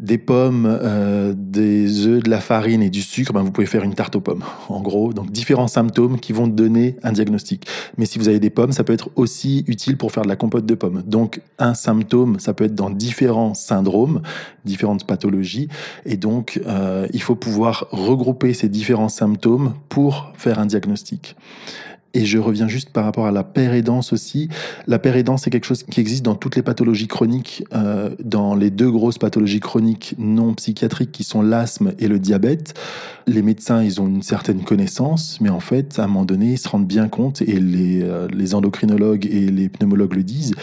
des 0.00 0.16
pommes, 0.16 0.66
euh, 0.66 1.35
des 1.37 2.07
œufs, 2.07 2.23
de 2.23 2.30
la 2.30 2.40
farine 2.40 2.83
et 2.83 2.88
du 2.88 3.02
sucre, 3.02 3.35
ben 3.35 3.42
vous 3.42 3.52
pouvez 3.52 3.66
faire 3.66 3.85
une 3.85 3.95
tarte 3.95 4.16
aux 4.16 4.21
pommes. 4.21 4.42
En 4.71 4.80
gros, 4.80 5.12
donc 5.12 5.30
différents 5.30 5.69
symptômes 5.69 6.19
qui 6.19 6.33
vont 6.33 6.47
donner 6.47 6.97
un 7.02 7.12
diagnostic. 7.12 7.66
Mais 7.99 8.07
si 8.07 8.19
vous 8.19 8.28
avez 8.28 8.40
des 8.40 8.50
pommes, 8.50 8.73
ça 8.73 8.83
peut 8.83 8.92
être 8.92 9.11
aussi 9.16 9.64
utile 9.66 9.97
pour 9.97 10.12
faire 10.12 10.23
de 10.23 10.28
la 10.28 10.37
compote 10.37 10.64
de 10.64 10.75
pommes. 10.75 11.02
Donc 11.07 11.42
un 11.59 11.75
symptôme, 11.75 12.38
ça 12.38 12.54
peut 12.54 12.64
être 12.64 12.75
dans 12.75 12.88
différents 12.88 13.52
syndromes, 13.52 14.23
différentes 14.64 15.07
pathologies, 15.07 15.69
et 16.07 16.16
donc 16.16 16.61
euh, 16.66 17.07
il 17.12 17.21
faut 17.21 17.35
pouvoir 17.35 17.87
regrouper 17.90 18.54
ces 18.54 18.69
différents 18.69 19.09
symptômes 19.09 19.75
pour 19.88 20.33
faire 20.37 20.59
un 20.59 20.66
diagnostic. 20.66 21.37
Et 22.12 22.24
je 22.24 22.38
reviens 22.38 22.66
juste 22.66 22.90
par 22.90 23.04
rapport 23.04 23.26
à 23.26 23.30
la 23.30 23.44
pérédance 23.44 24.12
aussi. 24.12 24.48
La 24.88 24.98
pérédance, 24.98 25.42
c'est 25.42 25.50
quelque 25.50 25.66
chose 25.66 25.84
qui 25.84 26.00
existe 26.00 26.24
dans 26.24 26.34
toutes 26.34 26.56
les 26.56 26.62
pathologies 26.62 27.06
chroniques, 27.06 27.62
euh, 27.72 28.10
dans 28.24 28.56
les 28.56 28.70
deux 28.70 28.90
grosses 28.90 29.18
pathologies 29.18 29.60
chroniques 29.60 30.16
non 30.18 30.54
psychiatriques 30.54 31.12
qui 31.12 31.22
sont 31.22 31.40
l'asthme 31.40 31.92
et 32.00 32.08
le 32.08 32.18
diabète. 32.18 32.74
Les 33.28 33.42
médecins, 33.42 33.82
ils 33.84 34.00
ont 34.00 34.08
une 34.08 34.22
certaine 34.22 34.64
connaissance, 34.64 35.40
mais 35.40 35.50
en 35.50 35.60
fait, 35.60 36.00
à 36.00 36.04
un 36.04 36.06
moment 36.08 36.24
donné, 36.24 36.54
ils 36.54 36.58
se 36.58 36.68
rendent 36.68 36.86
bien 36.86 37.08
compte, 37.08 37.42
et 37.42 37.60
les, 37.60 38.02
euh, 38.02 38.26
endocrinologues 38.54 39.26
et 39.26 39.48
les 39.48 39.68
pneumologues 39.68 40.14
le 40.14 40.24
disent, 40.24 40.54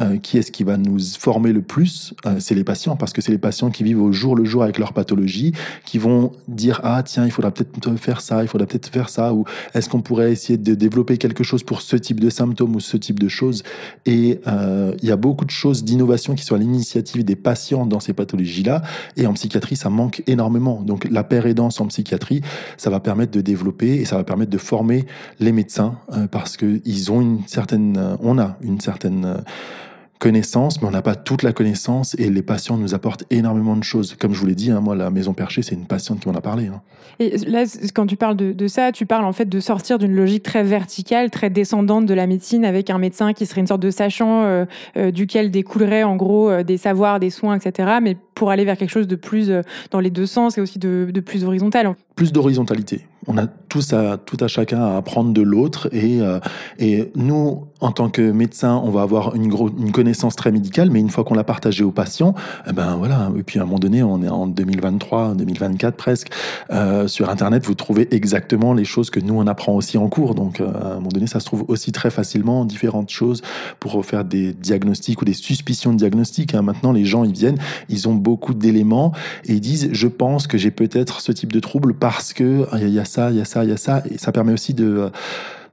euh, 0.00 0.16
qui 0.16 0.38
est-ce 0.38 0.50
qui 0.50 0.64
va 0.64 0.76
nous 0.76 0.98
former 0.98 1.52
le 1.52 1.62
plus 1.62 2.14
C'est 2.40 2.56
les 2.56 2.64
patients, 2.64 2.96
parce 2.96 3.12
que 3.12 3.20
c'est 3.20 3.30
les 3.30 3.38
patients 3.38 3.70
qui 3.70 3.84
vivent 3.84 4.02
au 4.02 4.10
jour 4.10 4.34
le 4.34 4.44
jour 4.44 4.64
avec 4.64 4.78
leur 4.78 4.92
pathologie, 4.92 5.52
qui 5.84 5.98
vont 5.98 6.32
dire, 6.48 6.80
ah 6.82 7.04
tiens, 7.04 7.24
il 7.24 7.30
faudra 7.30 7.52
peut-être 7.52 7.94
faire 7.96 8.20
ça, 8.20 8.42
il 8.42 8.48
faudra 8.48 8.66
peut-être 8.66 8.88
faire 8.88 9.08
ça, 9.08 9.32
ou 9.32 9.44
est-ce 9.74 9.88
qu'on 9.88 10.00
pourrait 10.00 10.32
essayer 10.32 10.58
de 10.58 10.74
développer 10.74 10.95
développer 10.96 11.18
quelque 11.18 11.44
chose 11.44 11.62
pour 11.62 11.82
ce 11.82 11.94
type 11.94 12.20
de 12.20 12.30
symptômes 12.30 12.74
ou 12.74 12.80
ce 12.80 12.96
type 12.96 13.20
de 13.20 13.28
choses. 13.28 13.62
Et 14.06 14.40
euh, 14.46 14.94
il 15.02 15.08
y 15.08 15.12
a 15.12 15.16
beaucoup 15.16 15.44
de 15.44 15.50
choses 15.50 15.84
d'innovation 15.84 16.34
qui 16.34 16.42
sont 16.42 16.54
à 16.54 16.58
l'initiative 16.58 17.22
des 17.22 17.36
patients 17.36 17.84
dans 17.84 18.00
ces 18.00 18.14
pathologies-là. 18.14 18.80
Et 19.18 19.26
en 19.26 19.34
psychiatrie, 19.34 19.76
ça 19.76 19.90
manque 19.90 20.22
énormément. 20.26 20.80
Donc 20.80 21.06
la 21.10 21.22
pérédance 21.22 21.82
en 21.82 21.86
psychiatrie, 21.88 22.40
ça 22.78 22.88
va 22.88 23.00
permettre 23.00 23.32
de 23.32 23.42
développer 23.42 23.96
et 23.96 24.06
ça 24.06 24.16
va 24.16 24.24
permettre 24.24 24.50
de 24.50 24.58
former 24.58 25.04
les 25.38 25.52
médecins 25.52 25.98
euh, 26.12 26.26
parce 26.28 26.56
que 26.56 26.80
ils 26.86 27.12
ont 27.12 27.20
une 27.20 27.40
certaine, 27.46 27.98
euh, 27.98 28.16
on 28.20 28.38
a 28.38 28.56
une 28.62 28.80
certaine 28.80 29.36
connaissance, 30.18 30.80
mais 30.80 30.88
on 30.88 30.90
n'a 30.90 31.02
pas 31.02 31.14
toute 31.14 31.42
la 31.42 31.52
connaissance 31.52 32.14
et 32.18 32.30
les 32.30 32.42
patients 32.42 32.76
nous 32.76 32.94
apportent 32.94 33.24
énormément 33.30 33.76
de 33.76 33.84
choses. 33.84 34.16
Comme 34.18 34.32
je 34.32 34.40
vous 34.40 34.46
l'ai 34.46 34.54
dit, 34.54 34.70
hein, 34.70 34.80
moi, 34.80 34.94
la 34.94 35.10
maison 35.10 35.34
perchée, 35.34 35.62
c'est 35.62 35.74
une 35.74 35.86
patiente 35.86 36.20
qui 36.20 36.28
m'en 36.28 36.34
a 36.34 36.40
parlé. 36.40 36.66
Hein. 36.66 36.80
Et 37.18 37.36
là, 37.38 37.64
quand 37.94 38.06
tu 38.06 38.16
parles 38.16 38.36
de, 38.36 38.52
de, 38.52 38.68
ça, 38.68 38.92
tu 38.92 39.06
parles 39.06 39.24
en 39.24 39.32
fait 39.32 39.48
de 39.48 39.60
sortir 39.60 39.98
d'une 39.98 40.14
logique 40.14 40.42
très 40.42 40.62
verticale, 40.62 41.30
très 41.30 41.50
descendante 41.50 42.06
de 42.06 42.14
la 42.14 42.26
médecine, 42.26 42.64
avec 42.64 42.90
un 42.90 42.98
médecin 42.98 43.32
qui 43.32 43.46
serait 43.46 43.60
une 43.60 43.66
sorte 43.66 43.82
de 43.82 43.90
sachant 43.90 44.42
euh, 44.44 44.64
euh, 44.96 45.10
duquel 45.10 45.50
découlerait 45.50 46.02
en 46.02 46.16
gros 46.16 46.50
euh, 46.50 46.62
des 46.62 46.76
savoirs, 46.76 47.20
des 47.20 47.30
soins, 47.30 47.56
etc. 47.56 47.98
Mais 48.02 48.16
pour 48.34 48.50
aller 48.50 48.64
vers 48.64 48.76
quelque 48.76 48.90
chose 48.90 49.08
de 49.08 49.16
plus 49.16 49.50
dans 49.90 50.00
les 50.00 50.10
deux 50.10 50.26
sens 50.26 50.58
et 50.58 50.60
aussi 50.60 50.78
de, 50.78 51.08
de 51.10 51.20
plus 51.20 51.44
horizontal. 51.44 51.94
Plus 52.14 52.32
d'horizontalité 52.32 53.06
on 53.28 53.38
a 53.38 53.46
tous 53.46 53.92
à, 53.92 54.16
tout 54.16 54.36
à 54.40 54.48
chacun 54.48 54.80
à 54.80 54.96
apprendre 54.96 55.32
de 55.32 55.42
l'autre 55.42 55.88
et, 55.92 56.20
euh, 56.20 56.38
et 56.78 57.10
nous, 57.14 57.66
en 57.80 57.92
tant 57.92 58.08
que 58.08 58.30
médecin, 58.30 58.80
on 58.82 58.90
va 58.90 59.02
avoir 59.02 59.34
une, 59.34 59.52
une 59.78 59.92
connaissance 59.92 60.36
très 60.36 60.50
médicale, 60.50 60.90
mais 60.90 61.00
une 61.00 61.10
fois 61.10 61.24
qu'on 61.24 61.34
l'a 61.34 61.44
partagé 61.44 61.84
aux 61.84 61.90
patients, 61.90 62.34
eh 62.68 62.72
ben 62.72 62.96
voilà. 62.96 63.30
Et 63.36 63.42
puis 63.42 63.58
à 63.58 63.62
un 63.62 63.64
moment 63.66 63.78
donné, 63.78 64.02
on 64.02 64.22
est 64.22 64.28
en 64.28 64.46
2023, 64.46 65.34
2024 65.34 65.96
presque, 65.96 66.28
euh, 66.70 67.08
sur 67.08 67.28
Internet, 67.28 67.66
vous 67.66 67.74
trouvez 67.74 68.14
exactement 68.14 68.72
les 68.72 68.84
choses 68.84 69.10
que 69.10 69.20
nous 69.20 69.34
on 69.34 69.46
apprend 69.46 69.74
aussi 69.74 69.98
en 69.98 70.08
cours. 70.08 70.34
Donc 70.34 70.60
euh, 70.60 70.72
à 70.72 70.92
un 70.92 70.94
moment 70.96 71.08
donné, 71.08 71.26
ça 71.26 71.40
se 71.40 71.46
trouve 71.46 71.64
aussi 71.68 71.92
très 71.92 72.10
facilement 72.10 72.64
différentes 72.64 73.10
choses 73.10 73.42
pour 73.80 74.04
faire 74.04 74.24
des 74.24 74.52
diagnostics 74.52 75.20
ou 75.20 75.24
des 75.24 75.34
suspicions 75.34 75.92
de 75.92 75.98
diagnostics. 75.98 76.54
Hein. 76.54 76.62
Maintenant, 76.62 76.92
les 76.92 77.04
gens 77.04 77.24
ils 77.24 77.32
viennent, 77.32 77.58
ils 77.88 78.08
ont 78.08 78.14
beaucoup 78.14 78.54
d'éléments 78.54 79.12
et 79.44 79.54
ils 79.54 79.60
disent, 79.60 79.90
je 79.92 80.08
pense 80.08 80.46
que 80.46 80.56
j'ai 80.56 80.70
peut-être 80.70 81.20
ce 81.20 81.32
type 81.32 81.52
de 81.52 81.60
trouble 81.60 81.94
parce 81.94 82.32
que 82.32 82.66
il 82.80 82.88
y 82.88 82.98
a 82.98 83.04
il 83.30 83.36
y 83.36 83.40
a 83.40 83.44
ça, 83.44 83.64
il 83.64 83.70
y 83.70 83.72
a 83.72 83.76
ça. 83.76 84.02
Et 84.10 84.18
ça 84.18 84.32
permet 84.32 84.52
aussi 84.52 84.74
de 84.74 84.84
euh, 84.84 85.08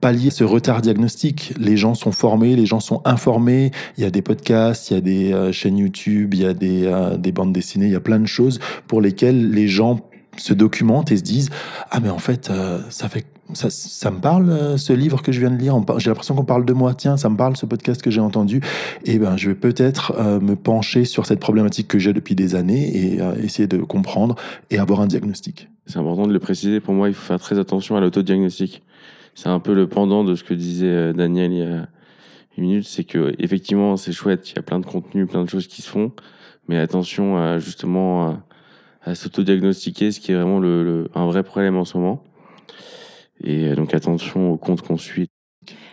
pallier 0.00 0.30
ce 0.30 0.44
retard 0.44 0.82
diagnostique. 0.82 1.52
Les 1.58 1.76
gens 1.76 1.94
sont 1.94 2.12
formés, 2.12 2.56
les 2.56 2.66
gens 2.66 2.80
sont 2.80 3.00
informés. 3.04 3.70
Il 3.96 4.04
y 4.04 4.06
a 4.06 4.10
des 4.10 4.22
podcasts, 4.22 4.90
il 4.90 4.94
y 4.94 4.96
a 4.96 5.00
des 5.00 5.32
euh, 5.32 5.52
chaînes 5.52 5.78
YouTube, 5.78 6.34
il 6.34 6.42
y 6.42 6.46
a 6.46 6.54
des, 6.54 6.84
euh, 6.84 7.16
des 7.16 7.32
bandes 7.32 7.52
dessinées, 7.52 7.86
il 7.86 7.92
y 7.92 7.96
a 7.96 8.00
plein 8.00 8.20
de 8.20 8.26
choses 8.26 8.60
pour 8.86 9.00
lesquelles 9.00 9.50
les 9.50 9.68
gens 9.68 10.00
se 10.36 10.52
documentent 10.52 11.12
et 11.12 11.16
se 11.16 11.22
disent 11.22 11.50
ah 11.92 12.00
mais 12.00 12.10
en 12.10 12.18
fait 12.18 12.50
ça 12.90 13.08
fait 13.08 13.24
ça, 13.54 14.10
me 14.10 14.20
parle 14.20 14.78
ce 14.78 14.92
livre 14.92 15.22
que 15.22 15.32
je 15.32 15.40
viens 15.40 15.50
de 15.50 15.56
lire? 15.56 15.78
J'ai 15.98 16.10
l'impression 16.10 16.34
qu'on 16.34 16.44
parle 16.44 16.64
de 16.64 16.72
moi 16.72 16.94
tiens 16.94 17.16
ça 17.16 17.28
me 17.28 17.36
parle 17.36 17.56
ce 17.56 17.66
podcast 17.66 18.02
que 18.02 18.10
j'ai 18.10 18.20
entendu 18.20 18.60
et 19.04 19.18
ben 19.18 19.36
je 19.36 19.48
vais 19.48 19.54
peut-être 19.54 20.12
me 20.40 20.54
pencher 20.54 21.04
sur 21.04 21.26
cette 21.26 21.40
problématique 21.40 21.88
que 21.88 21.98
j'ai 21.98 22.12
depuis 22.12 22.34
des 22.34 22.54
années 22.54 22.96
et 22.96 23.20
essayer 23.42 23.66
de 23.66 23.78
comprendre 23.78 24.36
et 24.70 24.78
avoir 24.78 25.00
un 25.00 25.06
diagnostic 25.06 25.68
c'est 25.86 25.98
important 25.98 26.26
de 26.26 26.32
le 26.32 26.38
préciser. 26.38 26.80
Pour 26.80 26.94
moi, 26.94 27.08
il 27.08 27.14
faut 27.14 27.24
faire 27.24 27.40
très 27.40 27.58
attention 27.58 27.96
à 27.96 28.00
l'autodiagnostic. 28.00 28.82
C'est 29.34 29.48
un 29.48 29.60
peu 29.60 29.74
le 29.74 29.88
pendant 29.88 30.24
de 30.24 30.34
ce 30.34 30.44
que 30.44 30.54
disait 30.54 30.86
euh, 30.86 31.12
Daniel 31.12 31.52
il 31.52 31.58
y 31.58 31.62
a 31.62 31.88
une 32.56 32.64
minute. 32.64 32.86
C'est 32.86 33.04
que, 33.04 33.34
effectivement, 33.38 33.96
c'est 33.96 34.12
chouette. 34.12 34.50
Il 34.50 34.56
y 34.56 34.58
a 34.58 34.62
plein 34.62 34.80
de 34.80 34.86
contenus, 34.86 35.28
plein 35.28 35.44
de 35.44 35.48
choses 35.48 35.66
qui 35.66 35.82
se 35.82 35.88
font. 35.88 36.12
Mais 36.68 36.78
attention 36.78 37.36
à, 37.36 37.58
justement, 37.58 38.26
à, 38.26 38.44
à 39.02 39.14
s'autodiagnostiquer, 39.14 40.12
ce 40.12 40.20
qui 40.20 40.32
est 40.32 40.34
vraiment 40.34 40.62
un 41.14 41.26
vrai 41.26 41.42
problème 41.42 41.76
en 41.76 41.84
ce 41.84 41.98
moment. 41.98 42.24
Et 43.42 43.68
euh, 43.68 43.76
donc, 43.76 43.94
attention 43.94 44.52
aux 44.52 44.56
comptes 44.56 44.82
qu'on 44.82 44.96
suit. 44.96 45.28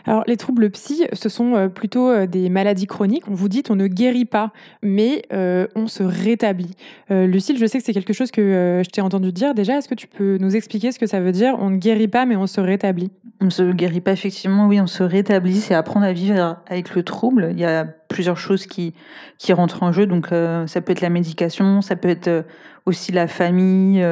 Alors, 0.05 0.23
les 0.27 0.37
troubles 0.37 0.69
psy, 0.71 1.05
ce 1.13 1.29
sont 1.29 1.55
euh, 1.55 1.67
plutôt 1.67 2.09
euh, 2.09 2.25
des 2.25 2.49
maladies 2.49 2.87
chroniques. 2.87 3.23
On 3.27 3.33
vous 3.33 3.49
dit, 3.49 3.63
on 3.69 3.75
ne 3.75 3.87
guérit 3.87 4.25
pas, 4.25 4.51
mais 4.81 5.23
euh, 5.31 5.67
on 5.75 5.87
se 5.87 6.03
rétablit. 6.03 6.71
Lucille, 7.09 7.57
je 7.57 7.65
sais 7.65 7.79
que 7.79 7.83
c'est 7.83 7.93
quelque 7.93 8.13
chose 8.13 8.31
que 8.31 8.81
je 8.83 8.89
t'ai 8.89 9.01
entendu 9.01 9.31
dire 9.31 9.53
déjà. 9.53 9.77
Est-ce 9.77 9.89
que 9.89 9.95
tu 9.95 10.07
peux 10.07 10.37
nous 10.39 10.55
expliquer 10.55 10.91
ce 10.91 10.99
que 10.99 11.05
ça 11.05 11.19
veut 11.19 11.31
dire 11.31 11.55
On 11.59 11.69
ne 11.69 11.77
guérit 11.77 12.07
pas, 12.07 12.25
mais 12.25 12.35
on 12.35 12.47
se 12.47 12.61
rétablit? 12.61 13.11
On 13.41 13.45
ne 13.45 13.49
se 13.49 13.71
guérit 13.71 14.01
pas, 14.01 14.13
effectivement. 14.13 14.67
Oui, 14.67 14.79
on 14.79 14.87
se 14.87 15.03
rétablit. 15.03 15.59
C'est 15.59 15.73
apprendre 15.73 16.05
à 16.05 16.13
vivre 16.13 16.57
avec 16.67 16.95
le 16.95 17.03
trouble. 17.03 17.49
Il 17.51 17.59
y 17.59 17.65
a 17.65 17.83
plusieurs 17.83 18.37
choses 18.37 18.65
qui, 18.65 18.93
qui 19.37 19.51
rentrent 19.51 19.83
en 19.83 19.91
jeu. 19.91 20.05
Donc, 20.05 20.27
ça 20.27 20.81
peut 20.81 20.91
être 20.91 21.01
la 21.01 21.09
médication, 21.09 21.81
ça 21.81 21.95
peut 21.95 22.09
être 22.09 22.45
aussi 22.85 23.11
la 23.11 23.27
famille. 23.27 24.03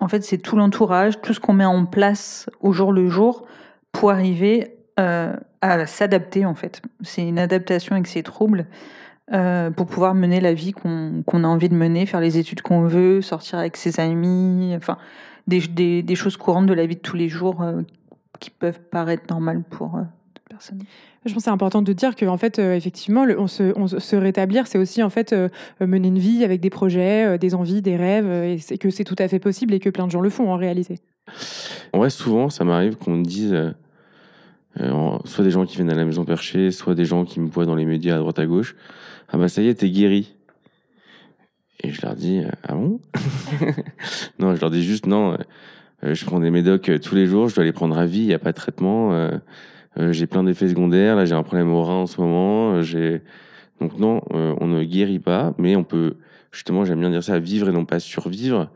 En 0.00 0.08
fait, 0.08 0.22
c'est 0.22 0.38
tout 0.38 0.56
l'entourage, 0.56 1.20
tout 1.20 1.32
ce 1.32 1.40
qu'on 1.40 1.52
met 1.52 1.64
en 1.64 1.86
place 1.86 2.50
au 2.60 2.72
jour 2.72 2.92
le 2.92 3.08
jour 3.08 3.46
pour 3.92 4.10
arriver 4.10 4.76
euh, 5.00 5.34
à 5.60 5.86
s'adapter 5.86 6.44
en 6.44 6.54
fait. 6.54 6.82
C'est 7.02 7.26
une 7.26 7.38
adaptation 7.38 7.94
avec 7.94 8.06
ses 8.06 8.22
troubles 8.22 8.66
euh, 9.32 9.70
pour 9.70 9.86
pouvoir 9.86 10.14
mener 10.14 10.40
la 10.40 10.52
vie 10.52 10.72
qu'on 10.72 11.22
a 11.26 11.46
envie 11.46 11.68
de 11.68 11.74
mener, 11.74 12.06
faire 12.06 12.20
les 12.20 12.38
études 12.38 12.60
qu'on 12.60 12.82
veut, 12.82 13.22
sortir 13.22 13.58
avec 13.58 13.76
ses 13.76 14.00
amis, 14.00 14.74
enfin 14.76 14.98
des, 15.46 16.02
des, 16.02 16.14
choses 16.14 16.36
courantes 16.36 16.66
de 16.66 16.74
la 16.74 16.86
vie 16.86 16.96
de 16.96 17.00
tous 17.00 17.16
les 17.16 17.28
jours 17.28 17.62
euh, 17.62 17.82
qui 18.40 18.50
peuvent 18.50 18.80
paraître 18.80 19.24
normales 19.30 19.62
pour 19.62 19.98
personne. 20.48 20.82
Je 21.24 21.32
pense 21.32 21.42
que 21.42 21.44
c'est 21.44 21.50
important 21.50 21.80
de 21.80 21.92
dire 21.94 22.16
que 22.16 22.26
en 22.26 22.36
fait, 22.36 22.58
euh, 22.58 22.74
effectivement, 22.74 23.24
on, 23.38 23.46
se, 23.46 24.16
rétablir, 24.16 24.66
c'est 24.66 24.76
aussi 24.76 25.02
en 25.02 25.08
fait 25.08 25.32
euh, 25.32 25.48
mener 25.80 26.08
une 26.08 26.18
vie 26.18 26.44
avec 26.44 26.60
des 26.60 26.68
projets, 26.68 27.24
euh, 27.24 27.38
des 27.38 27.54
envies, 27.54 27.80
des 27.80 27.96
rêves, 27.96 28.30
et 28.70 28.78
que 28.78 28.90
c'est 28.90 29.04
tout 29.04 29.16
à 29.18 29.26
fait 29.26 29.38
possible 29.38 29.72
et 29.72 29.80
que 29.80 29.88
plein 29.88 30.06
de 30.06 30.10
gens 30.10 30.20
le 30.20 30.28
font 30.28 30.52
en 30.52 30.56
réalité. 30.56 30.98
Vrai, 31.94 32.10
souvent, 32.10 32.50
ça 32.50 32.64
m'arrive 32.64 32.96
qu'on 32.96 33.12
me 33.12 33.24
dise, 33.24 33.56
soit 35.24 35.44
des 35.44 35.50
gens 35.50 35.64
qui 35.64 35.76
viennent 35.76 35.90
à 35.90 35.94
la 35.94 36.04
maison 36.04 36.26
perchée, 36.26 36.70
soit 36.70 36.94
des 36.94 37.06
gens 37.06 37.24
qui 37.24 37.40
me 37.40 37.48
voient 37.48 37.64
dans 37.64 37.76
les 37.76 37.86
médias 37.86 38.16
à 38.16 38.18
droite 38.18 38.38
à 38.38 38.44
gauche, 38.44 38.76
ah 39.30 39.38
bah 39.38 39.48
ça 39.48 39.62
y 39.62 39.68
est, 39.68 39.74
t'es 39.74 39.88
guéri. 39.88 40.34
Et 41.82 41.90
je 41.90 42.02
leur 42.02 42.14
dis, 42.14 42.42
ah 42.68 42.74
bon? 42.74 43.00
Non, 44.38 44.54
je 44.54 44.60
leur 44.60 44.70
dis 44.70 44.82
juste, 44.82 45.06
non, 45.06 45.38
je 46.02 46.24
prends 46.26 46.40
des 46.40 46.50
médocs 46.50 46.90
tous 47.00 47.14
les 47.14 47.26
jours, 47.26 47.48
je 47.48 47.54
dois 47.54 47.64
les 47.64 47.72
prendre 47.72 47.96
à 47.96 48.04
vie, 48.04 48.20
il 48.20 48.26
n'y 48.26 48.34
a 48.34 48.38
pas 48.38 48.52
de 48.52 48.56
traitement. 48.56 49.30
Euh, 49.98 50.12
j'ai 50.12 50.26
plein 50.26 50.44
d'effets 50.44 50.68
secondaires. 50.68 51.16
Là, 51.16 51.24
j'ai 51.24 51.34
un 51.34 51.42
problème 51.42 51.70
au 51.70 51.82
rein 51.82 52.02
en 52.02 52.06
ce 52.06 52.20
moment. 52.20 52.74
Euh, 52.74 52.82
j'ai 52.82 53.22
donc 53.80 53.98
non, 53.98 54.22
euh, 54.32 54.54
on 54.60 54.66
ne 54.66 54.84
guérit 54.84 55.18
pas, 55.18 55.54
mais 55.58 55.76
on 55.76 55.84
peut 55.84 56.14
justement, 56.52 56.84
j'aime 56.84 57.00
bien 57.00 57.10
dire 57.10 57.22
ça, 57.22 57.38
vivre 57.38 57.68
et 57.68 57.72
non 57.72 57.84
pas 57.84 58.00
survivre 58.00 58.70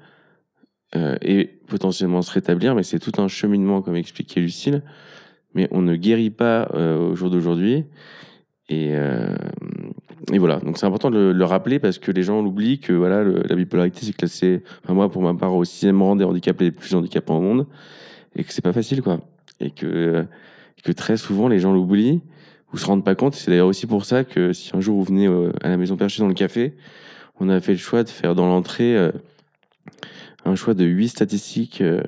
et 1.20 1.44
potentiellement 1.66 2.22
se 2.22 2.33
rétablir. 2.33 2.74
Mais 2.74 2.83
c'est 2.83 2.98
tout 2.98 3.12
un 3.20 3.28
cheminement, 3.28 3.83
comme 3.83 3.94
expliquait 3.94 4.40
Lucille. 4.40 4.83
Mais 5.54 5.68
on 5.70 5.83
ne 5.83 5.94
guérit 5.96 6.31
pas 6.31 6.66
au 6.74 7.14
jour 7.14 7.31
d'aujourd'hui. 7.31 7.85
Et, 8.70 8.94
voilà, 10.33 10.57
donc 10.61 10.78
c'est 10.78 10.87
important 10.87 11.11
de 11.11 11.31
le, 11.31 11.44
rappeler 11.44 11.78
parce 11.78 11.98
que 11.98 12.11
les 12.11 12.22
gens 12.22 12.42
l'oublient 12.42 12.81
que 12.81 12.94
voilà, 12.94 13.22
la 13.22 13.54
bipolarité 13.54 14.00
c'est 14.07 14.16
classé, 14.16 14.62
enfin 14.83 14.94
moi 14.94 15.11
pour 15.11 15.22
ma 15.22 15.35
part, 15.35 15.54
au 15.54 15.64
sixième 15.64 16.02
rang 16.02 16.16
des 16.16 16.24
handicaps 16.24 16.61
les 16.61 16.70
plus 16.70 16.94
handicapants 16.94 17.37
au 17.37 17.42
monde 17.42 17.66
et 18.35 18.42
que 18.42 18.52
c'est 18.52 18.62
pas 18.62 18.72
facile 18.72 19.02
quoi. 19.02 19.20
Et 19.61 19.70
que 19.70 20.26
que 20.82 20.92
très 20.92 21.16
souvent 21.16 21.48
les 21.48 21.58
gens 21.58 21.72
l'oublient 21.72 22.22
ou 22.72 22.78
se 22.78 22.86
rendent 22.86 23.04
pas 23.04 23.14
compte. 23.14 23.34
C'est 23.34 23.50
d'ailleurs 23.50 23.68
aussi 23.68 23.86
pour 23.86 24.04
ça 24.04 24.24
que 24.24 24.52
si 24.52 24.70
un 24.74 24.80
jour 24.80 24.96
vous 24.96 25.04
venez 25.04 25.26
euh, 25.26 25.52
à 25.62 25.68
la 25.68 25.76
maison 25.76 25.96
perchée 25.96 26.22
dans 26.22 26.28
le 26.28 26.34
café, 26.34 26.74
on 27.40 27.48
a 27.48 27.60
fait 27.60 27.72
le 27.72 27.78
choix 27.78 28.02
de 28.02 28.08
faire 28.08 28.34
dans 28.34 28.46
l'entrée 28.46 28.96
euh, 28.96 29.12
un 30.44 30.54
choix 30.54 30.74
de 30.74 30.84
huit 30.84 31.08
statistiques 31.08 31.80
euh, 31.80 32.02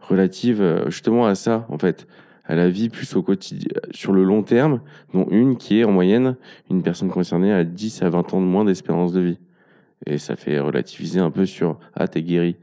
relatives 0.00 0.84
justement 0.88 1.26
à 1.26 1.34
ça, 1.34 1.66
en 1.68 1.78
fait, 1.78 2.06
à 2.44 2.56
la 2.56 2.68
vie 2.68 2.88
plus 2.88 3.14
au 3.14 3.22
quotidien, 3.22 3.70
sur 3.92 4.12
le 4.12 4.24
long 4.24 4.42
terme, 4.42 4.80
dont 5.14 5.26
une 5.30 5.56
qui 5.56 5.78
est 5.78 5.84
en 5.84 5.92
moyenne 5.92 6.36
une 6.68 6.82
personne 6.82 7.10
concernée 7.10 7.52
à 7.52 7.62
10 7.62 8.02
à 8.02 8.10
20 8.10 8.34
ans 8.34 8.40
de 8.40 8.46
moins 8.46 8.64
d'espérance 8.64 9.12
de 9.12 9.20
vie. 9.20 9.38
Et 10.06 10.18
ça 10.18 10.34
fait 10.34 10.58
relativiser 10.58 11.20
un 11.20 11.30
peu 11.30 11.46
sur 11.46 11.78
ah 11.94 12.08
t'es 12.08 12.22
guéri 12.22 12.56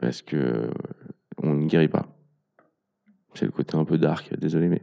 parce 0.00 0.22
que 0.22 0.70
on 1.42 1.54
ne 1.54 1.66
guérit 1.66 1.88
pas. 1.88 2.06
C'est 3.34 3.44
le 3.44 3.52
côté 3.52 3.76
un 3.76 3.84
peu 3.84 3.96
dark, 3.96 4.28
désolé, 4.40 4.66
mais. 4.66 4.82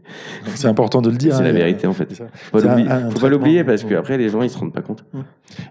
C'est 0.55 0.69
important 0.69 1.01
de 1.01 1.09
le 1.09 1.17
dire. 1.17 1.35
C'est 1.35 1.43
la 1.43 1.49
hein, 1.49 1.53
vérité, 1.53 1.85
en 1.85 1.93
fait. 1.93 2.07
Faut 2.51 2.61
pas 2.61 3.29
l'oublier 3.29 3.65
parce 3.65 3.83
qu'après, 3.83 4.17
les 4.17 4.29
gens, 4.29 4.41
ils 4.41 4.49
se 4.49 4.57
rendent 4.57 4.73
pas 4.73 4.81
compte. 4.81 5.03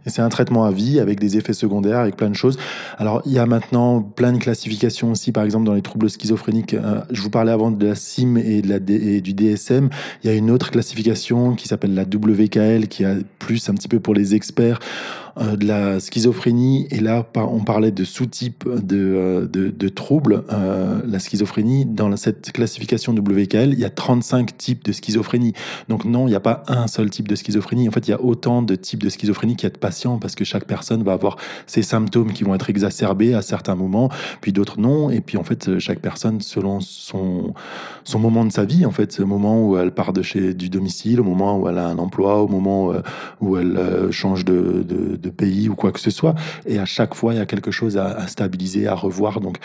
Et 0.04 0.10
c'est 0.10 0.20
un 0.20 0.28
traitement 0.28 0.64
à 0.64 0.70
vie 0.70 1.00
avec 1.00 1.18
des 1.18 1.38
effets 1.38 1.54
secondaires, 1.54 2.00
avec 2.00 2.16
plein 2.16 2.28
de 2.28 2.34
choses. 2.34 2.58
Alors, 2.98 3.22
il 3.24 3.32
y 3.32 3.38
a 3.38 3.46
maintenant 3.46 4.02
plein 4.02 4.32
de 4.32 4.38
classifications 4.38 5.10
aussi, 5.12 5.32
par 5.32 5.44
exemple, 5.44 5.64
dans 5.64 5.72
les 5.72 5.82
troubles 5.82 6.10
schizophréniques. 6.10 6.74
Euh, 6.74 7.00
je 7.10 7.22
vous 7.22 7.30
parlais 7.30 7.52
avant 7.52 7.70
de 7.70 7.86
la 7.86 7.94
CIM 7.94 8.36
et, 8.36 8.60
de 8.60 8.68
la 8.68 8.76
et 8.76 9.22
du 9.22 9.32
DSM. 9.32 9.88
Il 10.22 10.30
y 10.30 10.32
a 10.32 10.36
une 10.36 10.50
autre 10.50 10.70
classification 10.70 11.54
qui 11.54 11.68
s'appelle 11.68 11.94
la 11.94 12.02
WKL, 12.02 12.88
qui 12.88 13.06
a 13.06 13.14
plus 13.38 13.70
un 13.70 13.74
petit 13.74 13.88
peu 13.88 14.00
pour 14.00 14.14
les 14.14 14.34
experts 14.34 14.80
euh, 15.38 15.56
de 15.56 15.66
la 15.66 16.00
schizophrénie, 16.00 16.86
et 16.90 17.00
là 17.00 17.26
on 17.36 17.60
parlait 17.60 17.90
de 17.90 18.04
sous-type 18.04 18.64
de, 18.66 18.96
euh, 18.96 19.46
de, 19.46 19.68
de, 19.68 19.88
troubles, 19.88 20.44
euh, 20.50 21.00
la 21.06 21.18
schizophrénie, 21.18 21.84
dans 21.84 22.16
cette 22.16 22.52
classification 22.52 23.12
WKL, 23.12 23.74
il 23.74 23.78
y 23.78 23.84
a 23.84 23.90
35 23.90 24.56
types 24.56 24.84
de 24.84 24.92
schizophrénie. 24.92 25.52
Donc 25.88 26.06
non, 26.06 26.26
il 26.26 26.30
n'y 26.30 26.36
a 26.36 26.40
pas 26.40 26.62
un 26.68 26.86
seul 26.86 27.10
type 27.10 27.28
de 27.28 27.34
schizophrénie. 27.34 27.86
En 27.86 27.92
fait, 27.92 28.08
il 28.08 28.12
y 28.12 28.14
a 28.14 28.20
autant 28.22 28.62
de 28.62 28.74
types 28.76 29.02
de 29.02 29.10
schizophrénie 29.10 29.56
qu'il 29.56 29.64
y 29.64 29.70
a 29.72 29.74
de 29.74 29.78
patients, 29.78 30.18
parce 30.18 30.34
que 30.34 30.44
chaque 30.44 30.64
personne 30.64 31.02
va 31.02 31.12
avoir 31.12 31.36
ses 31.66 31.82
symptômes 31.82 32.32
qui 32.32 32.42
vont 32.42 32.54
être 32.54 32.70
exacerbés 32.70 33.34
à 33.34 33.42
certains 33.42 33.74
moments, 33.74 34.08
puis 34.40 34.52
d'autres 34.52 34.80
non. 34.80 35.10
Et 35.10 35.20
puis 35.20 35.36
en 35.36 35.44
fait, 35.44 35.78
chaque 35.78 36.00
personne, 36.00 36.40
selon 36.40 36.80
son, 36.80 37.52
son 38.04 38.18
moment 38.18 38.46
de 38.46 38.52
sa 38.52 38.64
vie, 38.64 38.86
en 38.86 38.90
fait, 38.90 39.18
le 39.18 39.26
moment 39.26 39.68
où 39.68 39.76
elle 39.76 39.92
part 39.92 40.14
de 40.14 40.22
chez 40.22 40.54
du 40.54 40.70
domicile, 40.70 41.20
au 41.20 41.24
moment 41.24 41.58
où 41.58 41.68
elle 41.68 41.78
a 41.78 41.88
un 41.88 41.98
emploi, 41.98 42.42
au 42.42 42.48
moment 42.48 42.92
où 43.42 43.58
elle 43.58 44.10
change 44.10 44.46
de, 44.46 44.82
de 44.88 45.25
de 45.25 45.25
pays 45.30 45.68
ou 45.68 45.74
quoi 45.74 45.92
que 45.92 46.00
ce 46.00 46.10
soit. 46.10 46.34
Et 46.66 46.78
à 46.78 46.84
chaque 46.84 47.14
fois, 47.14 47.34
il 47.34 47.38
y 47.38 47.40
a 47.40 47.46
quelque 47.46 47.70
chose 47.70 47.96
à, 47.96 48.26
stabiliser, 48.26 48.86
à 48.86 48.94
revoir. 48.94 49.40
Donc, 49.40 49.58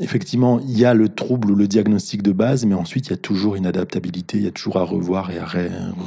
effectivement, 0.00 0.60
il 0.60 0.78
y 0.78 0.84
a 0.84 0.94
le 0.94 1.08
trouble 1.08 1.50
ou 1.50 1.54
le 1.54 1.68
diagnostic 1.68 2.22
de 2.22 2.32
base, 2.32 2.66
mais 2.66 2.74
ensuite, 2.74 3.08
il 3.08 3.10
y 3.10 3.14
a 3.14 3.18
toujours 3.18 3.54
une 3.54 3.66
adaptabilité, 3.66 4.38
il 4.38 4.44
y 4.44 4.48
a 4.48 4.50
toujours 4.50 4.78
à 4.78 4.82
revoir 4.82 5.30
et 5.30 5.38
à 5.38 5.46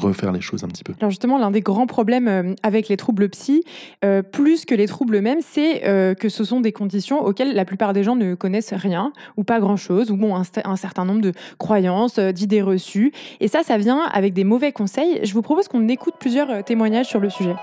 refaire 0.02 0.32
les 0.32 0.41
choses 0.41 0.63
un 0.63 0.67
petit 0.67 0.84
peu. 0.84 0.93
Alors 1.00 1.10
justement, 1.10 1.38
l'un 1.38 1.52
des 1.52 1.62
grands 1.62 1.88
problèmes 1.88 2.28
euh, 2.28 2.54
avec 2.63 2.89
les 2.89 2.97
troubles 2.97 3.30
psy, 3.30 3.63
euh, 4.04 4.21
plus 4.21 4.65
que 4.65 4.76
les 4.76 4.88
troubles 4.88 5.15
eux-mêmes, 5.15 5.39
c'est 5.41 5.88
euh, 5.88 6.13
que 6.13 6.30
ce 6.30 6.43
sont 6.43 6.60
des 6.60 6.71
conditions 6.71 7.23
auxquelles 7.23 7.54
la 7.54 7.65
plupart 7.65 7.93
des 7.93 8.04
gens 8.04 8.15
ne 8.15 8.36
connaissent 8.36 8.73
rien 8.73 9.13
ou 9.38 9.43
pas 9.43 9.60
grand-chose, 9.60 10.12
ou 10.12 10.17
bon, 10.17 10.36
un, 10.36 10.76
certain 10.76 11.06
nombre 11.06 11.21
de 11.21 11.32
croyances, 11.58 12.19
d'idées 12.19 12.62
reçues. 12.62 13.13
Et 13.39 13.47
ça, 13.47 13.63
ça 13.63 13.78
vient 13.78 14.02
avec 14.12 14.34
des 14.34 14.43
mauvais 14.43 14.71
conseils. 14.71 15.19
Je 15.23 15.34
vous 15.34 15.41
propose 15.41 15.67
qu'on 15.67 15.88
écoute 15.88 16.15
plusieurs 16.19 16.63
témoignages 16.63 17.08
sur 17.08 17.19
le 17.19 17.30
sujet. 17.30 17.56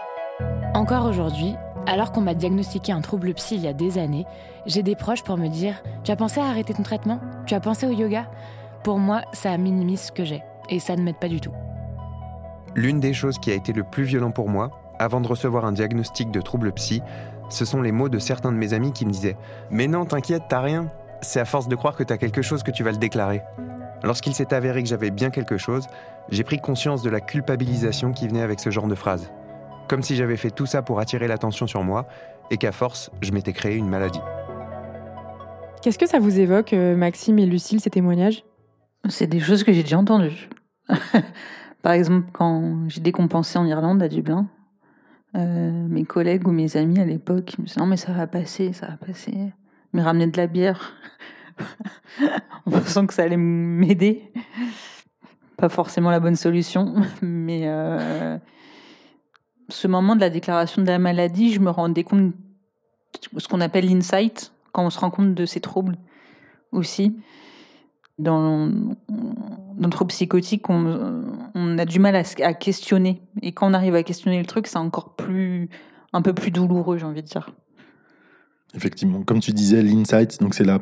Encore 0.75 1.07
aujourd'hui, 1.07 1.55
alors 1.87 2.11
qu'on 2.11 2.21
m'a 2.21 2.35
diagnostiqué 2.35 2.91
un 2.91 3.01
trouble 3.01 3.33
psy 3.35 3.55
il 3.55 3.61
y 3.61 3.69
a 3.69 3.73
des 3.73 3.99
années, 3.99 4.27
j'ai 4.67 4.83
des 4.83 4.97
proches 4.97 5.23
pour 5.23 5.37
me 5.37 5.49
dire 5.49 5.83
Tu 6.03 6.11
as 6.11 6.17
pensé 6.17 6.41
à 6.41 6.47
arrêter 6.47 6.75
ton 6.75 6.83
traitement? 6.83 7.21
Tu 7.47 7.55
as 7.55 7.61
pensé 7.61 7.87
au 7.87 7.93
yoga? 7.93 8.27
Pour 8.83 8.99
moi, 8.99 9.23
ça 9.33 9.57
minimise 9.57 10.01
ce 10.01 10.13
que 10.13 10.25
j'ai, 10.25 10.43
et 10.69 10.81
ça 10.81 10.97
ne 10.97 11.03
m'aide 11.03 11.19
pas 11.19 11.29
du 11.29 11.41
tout. 11.41 11.53
L'une 12.75 12.99
des 12.99 13.15
choses 13.15 13.39
qui 13.39 13.53
a 13.53 13.55
été 13.55 13.73
le 13.73 13.85
plus 13.85 14.03
violent 14.03 14.33
pour 14.33 14.49
moi, 14.49 14.71
avant 14.99 15.21
de 15.21 15.29
recevoir 15.29 15.65
un 15.65 15.73
diagnostic 15.73 16.31
de 16.31 16.41
trouble 16.41 16.73
psy, 16.73 17.03
ce 17.49 17.65
sont 17.65 17.83
les 17.83 17.93
mots 17.93 18.09
de 18.09 18.19
certains 18.19 18.51
de 18.51 18.57
mes 18.57 18.73
amis 18.73 18.93
qui 18.93 19.07
me 19.07 19.13
disaient 19.13 19.37
Mais 19.71 19.87
non, 19.87 20.05
t'inquiète, 20.05 20.43
t'as 20.49 20.61
rien. 20.61 20.89
C'est 21.21 21.41
à 21.41 21.45
force 21.45 21.69
de 21.69 21.77
croire 21.77 21.95
que 21.95 22.03
t'as 22.03 22.17
quelque 22.17 22.43
chose 22.43 22.63
que 22.63 22.73
tu 22.73 22.83
vas 22.83 22.91
le 22.91 22.99
déclarer. 22.99 23.43
Lorsqu'il 24.03 24.35
s'est 24.35 24.53
avéré 24.53 24.83
que 24.83 24.89
j'avais 24.89 25.11
bien 25.11 25.31
quelque 25.31 25.57
chose, 25.57 25.87
j'ai 26.29 26.45
pris 26.45 26.59
conscience 26.59 27.03
de 27.03 27.11
la 27.11 27.21
culpabilisation 27.21 28.13
qui 28.13 28.27
venait 28.27 28.43
avec 28.43 28.61
ce 28.61 28.71
genre 28.71 28.89
de 28.89 28.95
phrase. 28.95 29.31
Comme 29.89 30.03
si 30.03 30.17
j'avais 30.17 30.37
fait 30.37 30.51
tout 30.51 30.67
ça 30.67 30.83
pour 30.83 30.99
attirer 31.01 31.29
l'attention 31.29 31.67
sur 31.67 31.85
moi 31.85 32.07
et 32.51 32.57
qu'à 32.57 32.73
force, 32.73 33.11
je 33.21 33.33
m'étais 33.33 33.53
créé 33.53 33.77
une 33.77 33.89
maladie. 33.89 34.21
Qu'est-ce 35.83 35.99
que 35.99 36.07
ça 36.07 36.19
vous 36.19 36.41
évoque, 36.41 36.73
euh, 36.73 36.97
Maxime 36.97 37.39
et 37.39 37.47
Lucille, 37.47 37.81
ces 37.81 37.91
témoignages? 37.91 38.45
C'est 39.09 39.27
des 39.27 39.41
choses 39.41 39.65
que 39.65 39.73
j'ai 39.73 39.83
déjà 39.83 39.99
entendues. 39.99 40.49
Par 41.83 41.93
exemple, 41.93 42.29
quand 42.33 42.89
j'ai 42.89 43.03
décompensé 43.03 43.59
en 43.59 43.67
Irlande 43.67 44.03
à 44.03 44.09
Dublin, 44.09 44.47
euh, 45.37 45.87
mes 45.89 46.05
collègues 46.05 46.49
ou 46.49 46.53
mes 46.53 46.77
amis 46.79 47.01
à 47.01 47.05
l'époque 47.05 47.59
me 47.59 47.65
disaient 47.65 47.81
Non, 47.81 47.87
mais 47.87 47.99
ça 47.99 48.13
va 48.13 48.27
passer, 48.27 48.73
ça 48.73 48.87
va 48.87 48.97
passer. 48.97 49.53
Mais 49.93 50.03
ramener 50.03 50.27
de 50.27 50.37
la 50.39 50.47
bière 50.47 50.95
en 52.67 52.71
pensant 52.71 53.07
que 53.07 53.13
ça 53.13 53.25
allait 53.25 53.37
m'aider. 53.37 54.33
Pas 55.59 55.69
forcément 55.69 56.11
la 56.11 56.21
bonne 56.21 56.37
solution, 56.37 56.95
mais 57.23 57.63
euh, 57.65 58.39
ce 59.69 59.87
moment 59.87 60.15
de 60.17 60.21
la 60.21 60.31
déclaration 60.31 60.83
de 60.83 60.87
la 60.87 60.99
maladie, 60.99 61.53
je 61.53 61.61
me 61.61 61.71
rendais 61.71 62.05
compte 62.05 62.33
de 63.33 63.41
ce 63.41 63.49
qu'on 63.49 63.61
appelle 63.61 63.89
l'insight, 63.89 64.53
quand 64.73 64.85
on 64.85 64.91
se 64.91 64.99
rend 64.99 65.11
compte 65.11 65.35
de 65.35 65.47
ces 65.47 65.61
troubles 65.61 65.97
aussi. 66.73 67.17
Dans, 68.19 68.69
dans 68.69 69.87
le 69.89 69.91
trouble 69.91 70.11
psychotique, 70.11 70.71
on, 70.71 71.79
a 71.79 71.85
du 71.85 71.99
mal 71.99 72.15
à, 72.15 72.23
à, 72.43 72.55
questionner. 72.55 73.23
Et 73.43 73.53
quand 73.53 73.69
on 73.69 73.75
arrive 73.75 73.97
à 73.97 74.03
questionner 74.05 74.39
le 74.39 74.47
truc, 74.47 74.69
c'est 74.69 74.79
encore 74.79 75.17
plus, 75.17 75.69
un 76.13 76.23
peu 76.23 76.33
plus 76.33 76.53
douloureux, 76.53 76.99
j'ai 76.99 77.07
envie 77.07 77.23
de 77.23 77.27
dire. 77.27 77.51
Effectivement, 78.75 79.23
comme 79.23 79.41
tu 79.41 79.53
disais, 79.53 79.83
l'insight, 79.83 80.41
donc 80.41 80.55
c'est 80.55 80.65
la 80.65 80.81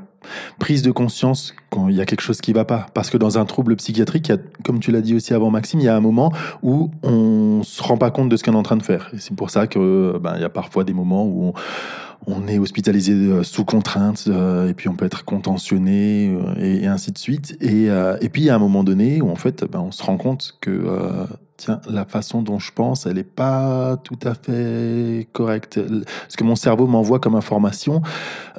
prise 0.59 0.83
de 0.83 0.91
conscience 0.91 1.55
quand 1.71 1.89
il 1.89 1.97
y 1.97 2.01
a 2.01 2.07
quelque 2.07 2.23
chose 2.23 2.41
qui 2.41 2.53
va 2.53 2.65
pas. 2.65 2.87
Parce 2.95 3.11
que 3.11 3.17
dans 3.17 3.39
un 3.39 3.45
trouble 3.45 3.77
psychiatrique, 3.77 4.33
comme 4.65 4.81
tu 4.81 4.93
l'as 4.93 5.01
dit 5.01 5.15
aussi 5.15 5.35
avant 5.35 5.51
Maxime, 5.51 5.81
il 5.81 5.85
y 5.85 5.89
a 5.89 5.97
un 5.97 6.01
moment 6.01 6.33
où 6.63 6.91
on 7.03 7.63
se 7.63 7.83
rend 7.83 7.99
pas 7.99 8.11
compte 8.11 8.29
de 8.29 8.37
ce 8.37 8.43
qu'on 8.43 8.53
est 8.53 8.57
en 8.57 8.63
train 8.63 8.77
de 8.77 8.83
faire. 8.83 9.11
C'est 9.19 9.37
pour 9.37 9.51
ça 9.51 9.67
que 9.67 10.19
ben, 10.23 10.39
y 10.39 10.45
a 10.45 10.49
parfois 10.49 10.85
des 10.85 10.95
moments 10.95 11.25
où 11.27 11.49
on, 11.49 11.53
on 12.27 12.47
est 12.47 12.59
hospitalisé 12.59 13.13
euh, 13.13 13.43
sous 13.43 13.65
contrainte 13.65 14.25
euh, 14.29 14.69
et 14.69 14.75
puis 14.75 14.89
on 14.89 14.95
peut 14.95 15.05
être 15.05 15.25
contentionné 15.25 16.35
euh, 16.35 16.55
et, 16.83 16.87
ainsi 16.87 17.13
de 17.13 17.19
suite. 17.19 17.57
Et, 17.61 17.87
et 17.87 18.29
puis 18.29 18.43
il 18.43 18.45
y 18.47 18.51
a 18.51 18.55
un 18.55 18.61
moment 18.61 18.85
donné 18.85 19.21
où 19.21 19.31
en 19.31 19.37
fait 19.37 19.65
ben, 19.65 19.81
on 19.81 19.91
se 19.91 20.03
rend 20.03 20.17
compte 20.17 20.57
que 20.61 20.87
tiens, 21.57 21.81
la 21.89 22.05
façon 22.05 22.43
dont 22.43 22.59
je 22.59 22.73
pense, 22.73 23.07
elle 23.07 23.15
n'est 23.15 23.23
pas 23.23 23.97
tout 24.03 24.19
à 24.25 24.35
fait 24.35 25.29
correcte. 25.33 25.81
Ce 26.29 26.37
que 26.37 26.45
mon 26.45 26.57
cerveau 26.57 26.87
m'envoie 26.87 27.19
comme 27.19 27.35
information, 27.35 28.03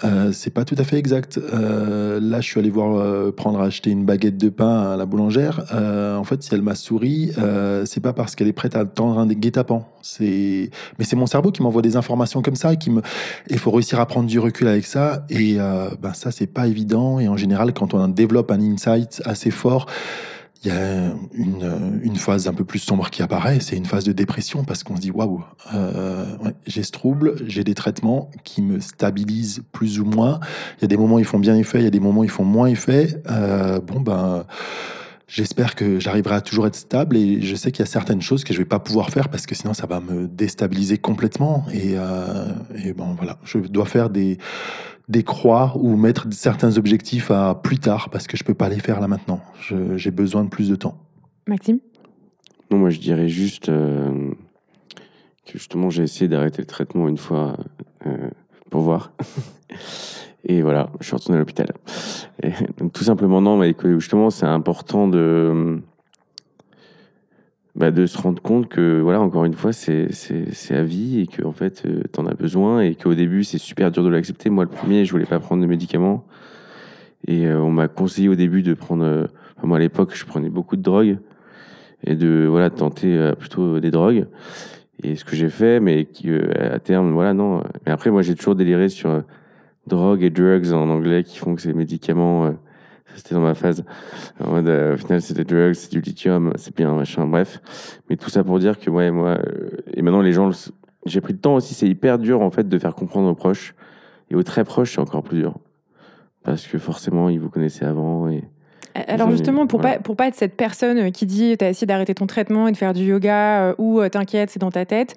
euh, 0.04 0.32
c'est 0.32 0.52
pas 0.52 0.66
tout 0.66 0.76
à 0.78 0.84
fait 0.84 0.98
exact. 0.98 1.38
Euh, 1.38 2.20
là, 2.22 2.42
je 2.42 2.48
suis 2.48 2.60
allé 2.60 2.70
voir 2.70 2.96
euh, 2.96 3.32
prendre 3.32 3.60
acheter 3.60 3.90
une 3.90 4.06
baguette 4.06 4.38
de 4.38 4.50
pain 4.50 4.94
à 4.94 4.98
la 4.98 5.06
boulangère. 5.06 5.66
Euh, 5.74 6.16
en 6.16 6.24
fait, 6.24 6.42
si 6.44 6.54
elle 6.54 6.62
m'a 6.62 6.76
souri, 6.76 7.32
euh, 7.38 7.86
c'est 7.86 8.02
pas 8.02 8.14
parce 8.14 8.36
qu'elle 8.36 8.48
est 8.48 8.54
prête 8.54 8.76
à 8.76 8.82
attendre 8.82 9.20
un 9.20 9.28
guet-apens. 9.28 9.86
Mais 10.20 10.70
c'est 11.02 11.16
mon 11.16 11.28
cerveau 11.28 11.52
qui 11.52 11.62
m'envoie 11.62 11.82
des 11.82 11.96
informations 11.96 12.42
comme 12.42 12.56
ça 12.56 12.74
et. 12.74 12.78
Il 13.50 13.58
faut 13.58 13.72
réussir 13.72 14.00
à 14.00 14.06
prendre 14.06 14.28
du 14.28 14.40
recul 14.40 14.68
avec 14.68 14.86
ça. 14.86 15.26
Et 15.30 15.56
ben 15.56 16.14
ça, 16.14 16.32
c'est 16.32 16.48
pas 16.48 16.68
évident. 16.68 17.20
Et 17.20 17.28
en 17.28 17.38
général, 17.38 17.74
quand 17.74 17.94
on 17.94 18.08
développe 18.08 18.52
un 18.52 18.60
insight 18.60 19.22
assez 19.26 19.52
fort, 19.52 19.86
il 20.64 20.70
y 20.70 20.72
a 20.72 21.14
une, 21.34 22.00
une, 22.04 22.16
phase 22.16 22.48
un 22.48 22.54
peu 22.54 22.64
plus 22.64 22.80
sombre 22.80 23.10
qui 23.10 23.22
apparaît, 23.22 23.60
c'est 23.60 23.76
une 23.76 23.86
phase 23.86 24.06
de 24.06 24.14
dépression 24.14 24.64
parce 24.64 24.84
qu'on 24.84 24.96
se 24.96 25.02
dit 25.02 25.12
waouh, 25.12 25.44
euh, 25.74 26.26
j'ai 26.66 26.84
ce 26.84 26.92
trouble, 26.92 27.36
j'ai 27.46 27.66
des 27.66 27.74
traitements 27.74 28.32
qui 28.46 28.62
me 28.62 28.80
stabilisent 28.80 29.64
plus 29.74 30.00
ou 30.00 30.06
moins. 30.06 30.40
Il 30.78 30.84
y 30.84 30.86
a 30.86 30.88
des 30.88 30.98
moments 30.98 31.20
ils 31.20 31.26
font 31.26 31.40
bien 31.40 31.56
effet, 31.56 31.80
il 31.80 31.84
y 31.84 31.88
a 31.88 31.92
des 31.92 32.00
moments 32.00 32.24
ils 32.24 32.30
font 32.30 32.46
moins 32.46 32.68
effet. 32.68 33.22
Euh, 33.30 33.82
bon 33.82 34.00
ben, 34.00 34.46
j'espère 35.28 35.76
que 35.76 36.00
j'arriverai 36.00 36.36
à 36.36 36.42
toujours 36.42 36.68
être 36.68 36.76
stable 36.76 37.18
et 37.18 37.42
je 37.42 37.56
sais 37.56 37.72
qu'il 37.72 37.84
y 37.84 37.88
a 37.88 37.92
certaines 37.92 38.22
choses 38.22 38.46
que 38.46 38.54
je 38.54 38.60
vais 38.60 38.66
pas 38.66 38.80
pouvoir 38.80 39.10
faire 39.10 39.28
parce 39.28 39.46
que 39.46 39.56
sinon 39.56 39.74
ça 39.74 39.86
va 39.86 40.00
me 40.00 40.28
déstabiliser 40.28 40.98
complètement 40.98 41.66
et, 41.74 41.96
euh, 41.98 42.46
et 42.86 42.94
bon 42.94 43.16
voilà, 43.16 43.38
je 43.44 43.58
dois 43.58 43.86
faire 43.86 44.10
des 44.10 44.38
des 45.10 45.24
croix 45.24 45.74
ou 45.76 45.96
mettre 45.96 46.28
certains 46.32 46.78
objectifs 46.78 47.32
à 47.32 47.56
plus 47.56 47.80
tard 47.80 48.10
parce 48.10 48.28
que 48.28 48.38
je 48.38 48.44
peux 48.44 48.54
pas 48.54 48.70
les 48.70 48.80
faire 48.80 49.00
là 49.00 49.08
maintenant. 49.08 49.42
J'ai 49.96 50.12
besoin 50.12 50.44
de 50.44 50.50
plus 50.50 50.70
de 50.70 50.76
temps. 50.76 50.98
Maxime? 51.48 51.80
Non, 52.72 52.78
moi 52.78 52.90
je 52.90 53.00
dirais 53.00 53.28
juste 53.28 53.70
euh, 53.70 54.32
que 55.46 55.54
justement 55.54 55.90
j'ai 55.90 56.04
essayé 56.04 56.28
d'arrêter 56.28 56.62
le 56.62 56.68
traitement 56.68 57.08
une 57.08 57.18
fois 57.18 57.58
euh, 58.06 58.30
pour 58.70 58.82
voir. 58.82 59.12
Et 60.46 60.62
voilà, 60.62 60.90
je 61.00 61.06
suis 61.06 61.16
retourné 61.16 61.38
à 61.38 61.40
l'hôpital. 61.40 61.68
Donc 62.78 62.92
tout 62.92 63.04
simplement 63.04 63.42
non, 63.42 63.58
mais 63.58 63.74
que 63.74 64.00
justement 64.00 64.30
c'est 64.30 64.46
important 64.46 65.08
de 65.08 65.82
bah, 67.76 67.90
de 67.90 68.06
se 68.06 68.18
rendre 68.20 68.42
compte 68.42 68.70
que 68.70 69.00
voilà 69.02 69.20
encore 69.20 69.46
une 69.46 69.56
fois 69.56 69.74
c'est 69.74 70.12
c'est 70.12 70.76
à 70.76 70.84
vie 70.84 71.22
et 71.22 71.28
que 71.28 71.44
en 71.44 71.54
fait 71.54 71.84
euh, 71.86 72.04
t'en 72.12 72.28
as 72.28 72.36
besoin 72.36 72.82
et 72.82 72.94
qu'au 72.94 73.16
début 73.16 73.44
c'est 73.44 73.58
super 73.58 73.90
dur 73.90 74.04
de 74.04 74.10
l'accepter. 74.10 74.50
Moi 74.52 74.64
le 74.64 74.70
premier 74.70 75.06
je 75.06 75.12
voulais 75.12 75.26
pas 75.26 75.40
prendre 75.40 75.62
de 75.62 75.68
médicaments. 75.68 76.24
Et 77.28 77.48
euh, 77.48 77.60
on 77.60 77.72
m'a 77.72 77.88
conseillé 77.88 78.30
au 78.30 78.36
début 78.36 78.62
de 78.62 78.74
prendre 78.74 79.04
euh, 79.04 79.26
moi 79.64 79.78
à 79.78 79.80
l'époque 79.80 80.12
je 80.14 80.26
prenais 80.26 80.50
beaucoup 80.50 80.76
de 80.76 80.84
drogues 80.84 81.18
et 82.06 82.16
de 82.16 82.46
voilà 82.48 82.70
tenter 82.70 83.32
plutôt 83.40 83.80
des 83.80 83.92
drogues. 83.92 84.28
Et 85.02 85.16
ce 85.16 85.26
que 85.26 85.36
j'ai 85.36 85.50
fait 85.50 85.80
mais 85.80 86.06
qui 86.06 86.30
à 86.32 86.80
terme 86.80 87.12
voilà 87.14 87.34
non. 87.34 87.64
Mais 87.86 87.92
après 87.92 88.12
moi 88.12 88.22
j'ai 88.22 88.36
toujours 88.36 88.56
déliré 88.56 88.90
sur 88.90 89.24
drogue 89.88 90.22
et 90.22 90.30
drugs 90.30 90.74
en 90.74 90.90
anglais 90.90 91.24
qui 91.24 91.40
font 91.40 91.56
que 91.56 91.62
ces 91.62 91.74
médicaments 91.74 92.54
c'était 93.16 93.36
dans 93.36 93.42
ma 93.42 93.54
phase. 93.54 93.84
Euh, 94.42 94.94
au 94.94 94.98
final, 94.98 95.22
c'est 95.22 95.34
des 95.34 95.44
drugs, 95.44 95.74
c'est 95.74 95.92
du 95.92 96.02
lithium, 96.02 96.54
c'est 96.56 96.76
bien, 96.76 96.94
machin, 96.94 97.26
bref. 97.26 97.62
Mais 98.10 98.18
tout 98.18 98.30
ça 98.30 98.44
pour 98.44 98.60
dire 98.60 98.80
que, 98.80 98.90
ouais, 98.90 99.12
moi, 99.12 99.38
euh, 99.38 99.70
et 99.94 100.02
maintenant, 100.02 100.22
les 100.22 100.34
gens, 100.34 100.50
j'ai 101.06 101.22
pris 101.22 101.34
le 101.34 101.40
temps 101.40 101.56
aussi, 101.56 101.74
c'est 101.74 101.88
hyper 101.88 102.20
dur, 102.20 102.42
en 102.42 102.52
fait, 102.52 102.68
de 102.68 102.80
faire 102.80 102.96
comprendre 102.96 103.30
aux 103.30 103.36
proches. 103.36 103.76
Et 104.30 104.36
aux 104.36 104.44
très 104.44 104.64
proches, 104.64 104.94
c'est 104.94 105.02
encore 105.02 105.24
plus 105.24 105.40
dur. 105.40 105.58
Parce 106.44 106.68
que 106.68 106.78
forcément, 106.78 107.30
ils 107.30 107.40
vous 107.40 107.50
connaissaient 107.50 107.86
avant 107.86 108.30
et 108.30 108.44
alors 108.96 109.32
justement, 109.32 109.66
pour 109.68 109.82
pas 109.82 109.98
pour 109.98 110.16
pas 110.16 110.28
être 110.28 110.36
cette 110.36 110.56
personne 110.56 110.98
euh, 111.00 111.10
qui 111.10 111.26
dit 111.26 111.56
t'as 111.58 111.70
essayé 111.70 111.88
d'arrêter 111.88 112.14
ton 112.14 112.28
traitement 112.28 112.68
et 112.68 112.72
de 112.72 112.78
faire 112.78 112.94
du 112.94 113.04
yoga 113.04 113.62
euh, 113.62 113.76
ou 113.78 114.00
euh, 114.00 114.10
t'inquiète 114.10 114.52
c'est 114.52 114.60
dans 114.60 114.72
ta 114.72 114.86
tête, 114.86 115.16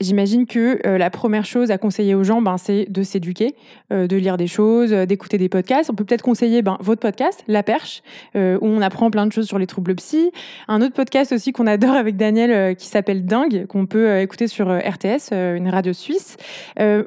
j'imagine 0.00 0.46
que 0.46 0.80
la 0.84 1.10
première 1.10 1.44
chose 1.44 1.70
à 1.70 1.78
conseiller 1.78 2.14
aux 2.14 2.24
gens, 2.24 2.42
ben 2.42 2.56
c'est 2.58 2.86
de 2.88 3.02
s'éduquer, 3.02 3.54
de 3.90 4.16
lire 4.16 4.36
des 4.36 4.46
choses, 4.46 4.90
d'écouter 4.90 5.38
des 5.38 5.48
podcasts. 5.48 5.90
On 5.90 5.94
peut 5.94 6.04
peut-être 6.04 6.22
conseiller 6.22 6.62
ben, 6.62 6.76
votre 6.80 7.00
podcast, 7.00 7.42
La 7.48 7.62
Perche, 7.62 8.02
où 8.34 8.38
on 8.62 8.80
apprend 8.80 9.10
plein 9.10 9.26
de 9.26 9.32
choses 9.32 9.46
sur 9.46 9.58
les 9.58 9.66
troubles 9.66 9.94
psy. 9.96 10.30
Un 10.68 10.82
autre 10.82 10.94
podcast 10.94 11.32
aussi 11.32 11.52
qu'on 11.52 11.66
adore 11.66 11.94
avec 11.94 12.16
Daniel 12.16 12.76
qui 12.76 12.86
s'appelle 12.86 13.24
Dingue, 13.24 13.66
qu'on 13.66 13.86
peut 13.86 14.20
écouter 14.20 14.46
sur 14.46 14.70
RTS, 14.70 15.32
une 15.32 15.68
radio 15.68 15.92
suisse. 15.92 16.36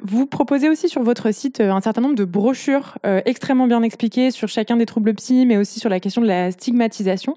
vous 0.02 0.26
proposez 0.26 0.68
aussi 0.68 0.88
sur 0.88 1.02
votre 1.02 1.32
site 1.32 1.60
un 1.60 1.80
certain 1.80 2.00
nombre 2.00 2.16
de 2.16 2.24
brochures 2.24 2.98
extrêmement 3.24 3.66
bien 3.66 3.82
expliquées 3.82 4.30
sur 4.30 4.48
chacun 4.48 4.76
des 4.76 4.86
troubles 4.86 5.14
psy, 5.14 5.46
mais 5.46 5.53
aussi 5.56 5.80
sur 5.80 5.88
la 5.88 6.00
question 6.00 6.22
de 6.22 6.26
la 6.26 6.50
stigmatisation. 6.50 7.36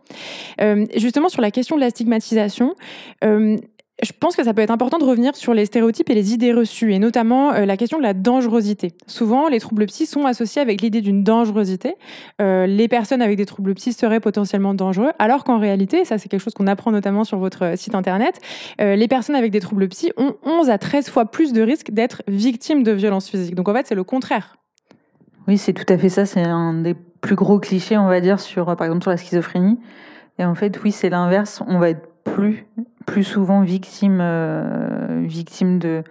Euh, 0.62 0.86
justement, 0.96 1.30
sur 1.30 1.42
la 1.42 1.52
question 1.52 1.76
de 1.76 1.82
la 1.82 1.90
stigmatisation, 1.90 2.76
euh, 3.24 3.58
je 4.04 4.12
pense 4.12 4.36
que 4.36 4.44
ça 4.44 4.54
peut 4.54 4.62
être 4.62 4.70
important 4.70 5.00
de 5.00 5.04
revenir 5.04 5.36
sur 5.36 5.56
les 5.56 5.66
stéréotypes 5.66 6.10
et 6.12 6.14
les 6.14 6.32
idées 6.32 6.54
reçues, 6.54 6.94
et 6.94 7.00
notamment 7.00 7.54
euh, 7.54 7.66
la 7.66 7.78
question 7.78 7.98
de 7.98 8.04
la 8.04 8.14
dangerosité. 8.14 8.94
Souvent, 9.08 9.48
les 9.48 9.60
troubles 9.60 9.88
psy 9.88 10.06
sont 10.06 10.26
associés 10.26 10.62
avec 10.62 10.82
l'idée 10.82 11.02
d'une 11.02 11.24
dangerosité. 11.24 11.96
les 12.40 12.88
personnes 12.88 13.24
avec 13.24 13.38
des 13.38 13.46
troubles 13.46 13.74
psy 13.74 13.94
seraient 13.94 14.20
potentiellement 14.20 14.76
dangereux, 14.76 15.12
alors 15.18 15.44
qu'en 15.44 15.58
réalité, 15.58 16.06
ça 16.06 16.20
c'est 16.20 16.30
quelque 16.30 16.42
chose 16.44 16.54
qu'on 16.54 16.68
apprend 16.68 16.92
notamment 16.92 17.24
sur 17.24 17.40
votre 17.40 17.76
site 17.76 17.96
internet, 17.96 18.40
les 18.80 19.08
personnes 19.08 19.36
avec 19.36 19.52
des 19.52 19.60
troubles 19.60 19.88
psy 19.88 20.12
ont 20.18 20.36
11 20.44 20.70
à 20.70 20.78
13 20.78 21.10
fois 21.10 21.26
plus 21.26 21.52
de 21.52 21.62
risques 21.62 21.92
d'être 21.92 22.22
victimes 22.28 22.84
de 22.84 22.92
violences 22.92 23.30
physiques. 23.30 23.56
Donc 23.56 23.68
en 23.68 23.74
fait, 23.74 23.88
c'est 23.88 23.96
le 23.96 24.04
contraire. 24.04 24.58
Oui, 25.48 25.58
c'est 25.58 25.74
tout 25.74 25.92
à 25.92 25.98
fait 25.98 26.10
ça. 26.10 26.26
C'est 26.26 26.44
un 26.44 26.74
des 26.74 26.94
plus 27.28 27.36
gros 27.36 27.60
cliché, 27.60 27.98
on 27.98 28.08
va 28.08 28.22
dire, 28.22 28.40
sur, 28.40 28.66
par 28.78 28.84
exemple, 28.84 29.02
sur 29.02 29.12
la 29.12 29.18
schizophrénie. 29.18 29.78
Et 30.40 30.46
en 30.46 30.56
fait, 30.56 30.82
oui, 30.82 30.94
c'est 30.94 31.10
l'inverse. 31.10 31.62
On 31.68 31.78
va 31.78 31.90
être 31.90 32.08
plus, 32.24 32.66
plus 33.06 33.26
souvent 33.26 33.62
victime, 33.62 34.20
euh, 34.22 35.24
victime 35.26 35.78
de, 35.78 36.04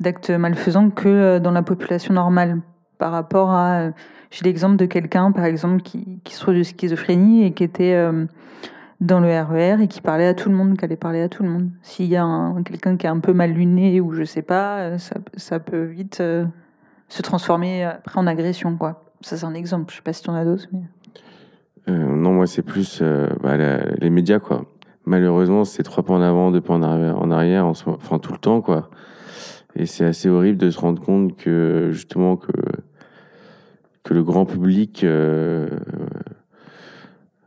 d'actes 0.00 0.28
malfaisants 0.28 0.90
que 0.90 1.08
euh, 1.08 1.40
dans 1.40 1.50
la 1.50 1.62
population 1.62 2.12
normale. 2.12 2.60
Par 2.98 3.10
rapport 3.10 3.52
à. 3.52 3.80
Euh, 3.80 3.90
j'ai 4.30 4.44
l'exemple 4.44 4.76
de 4.76 4.84
quelqu'un, 4.84 5.32
par 5.32 5.46
exemple, 5.46 5.80
qui, 5.82 6.20
qui 6.24 6.34
souffre 6.34 6.52
de 6.52 6.62
schizophrénie 6.62 7.46
et 7.46 7.52
qui 7.52 7.64
était 7.64 7.98
dans 9.00 9.18
le 9.18 9.26
RER 9.26 9.78
e 9.78 9.80
et 9.80 9.88
qui 9.88 10.00
parlait 10.00 10.28
à 10.28 10.34
tout 10.34 10.50
le 10.50 10.54
monde, 10.54 10.76
qui 10.76 10.84
allait 10.84 10.94
parler 10.94 11.20
à 11.20 11.28
tout 11.28 11.42
le 11.42 11.48
monde. 11.48 11.70
S'il 11.82 12.06
y 12.06 12.16
a 12.16 12.52
quelqu'un 12.64 12.96
qui 12.96 13.06
est 13.06 13.08
un 13.08 13.18
peu 13.18 13.32
mal 13.32 13.50
luné 13.50 14.00
ou 14.00 14.12
je 14.12 14.22
sais 14.22 14.42
pas, 14.42 14.98
ça, 14.98 15.16
ça 15.36 15.58
peut 15.58 15.82
vite 15.82 16.22
se 17.08 17.22
transformer 17.22 17.82
après 17.82 18.20
en 18.20 18.28
agression, 18.28 18.76
quoi. 18.76 19.09
Ça, 19.22 19.36
c'est 19.36 19.46
un 19.46 19.54
exemple. 19.54 19.90
Je 19.92 19.96
sais 19.96 20.02
pas 20.02 20.12
si 20.12 20.22
tu 20.22 20.30
en 20.30 20.34
as 20.34 20.44
d'autres. 20.44 20.66
Mais... 20.72 20.82
Euh, 21.88 22.16
non, 22.16 22.32
moi, 22.32 22.46
c'est 22.46 22.62
plus 22.62 23.00
euh, 23.02 23.28
bah, 23.42 23.56
les 23.56 24.10
médias, 24.10 24.38
quoi. 24.38 24.64
Malheureusement, 25.06 25.64
c'est 25.64 25.82
trois 25.82 26.04
pas 26.04 26.14
en 26.14 26.20
avant, 26.20 26.50
deux 26.50 26.60
pas 26.60 26.74
en 26.74 26.82
arrière, 26.82 27.18
en 27.18 27.30
arrière 27.30 27.66
enfin 27.66 28.18
tout 28.18 28.32
le 28.32 28.38
temps, 28.38 28.60
quoi. 28.60 28.90
Et 29.74 29.86
c'est 29.86 30.04
assez 30.04 30.28
horrible 30.28 30.58
de 30.58 30.70
se 30.70 30.78
rendre 30.78 31.00
compte 31.00 31.36
que 31.36 31.88
justement 31.90 32.36
que 32.36 32.52
que 34.02 34.14
le 34.14 34.22
grand 34.22 34.44
public 34.44 35.04
euh, 35.04 35.68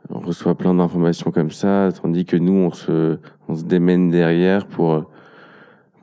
reçoit 0.09 0.55
plein 0.55 0.73
d'informations 0.73 1.31
comme 1.31 1.51
ça, 1.51 1.89
tandis 2.01 2.25
que 2.25 2.37
nous, 2.37 2.53
on 2.53 2.71
se 2.71 3.19
on 3.47 3.55
se 3.55 3.63
démène 3.63 4.09
derrière 4.09 4.65
pour 4.65 5.05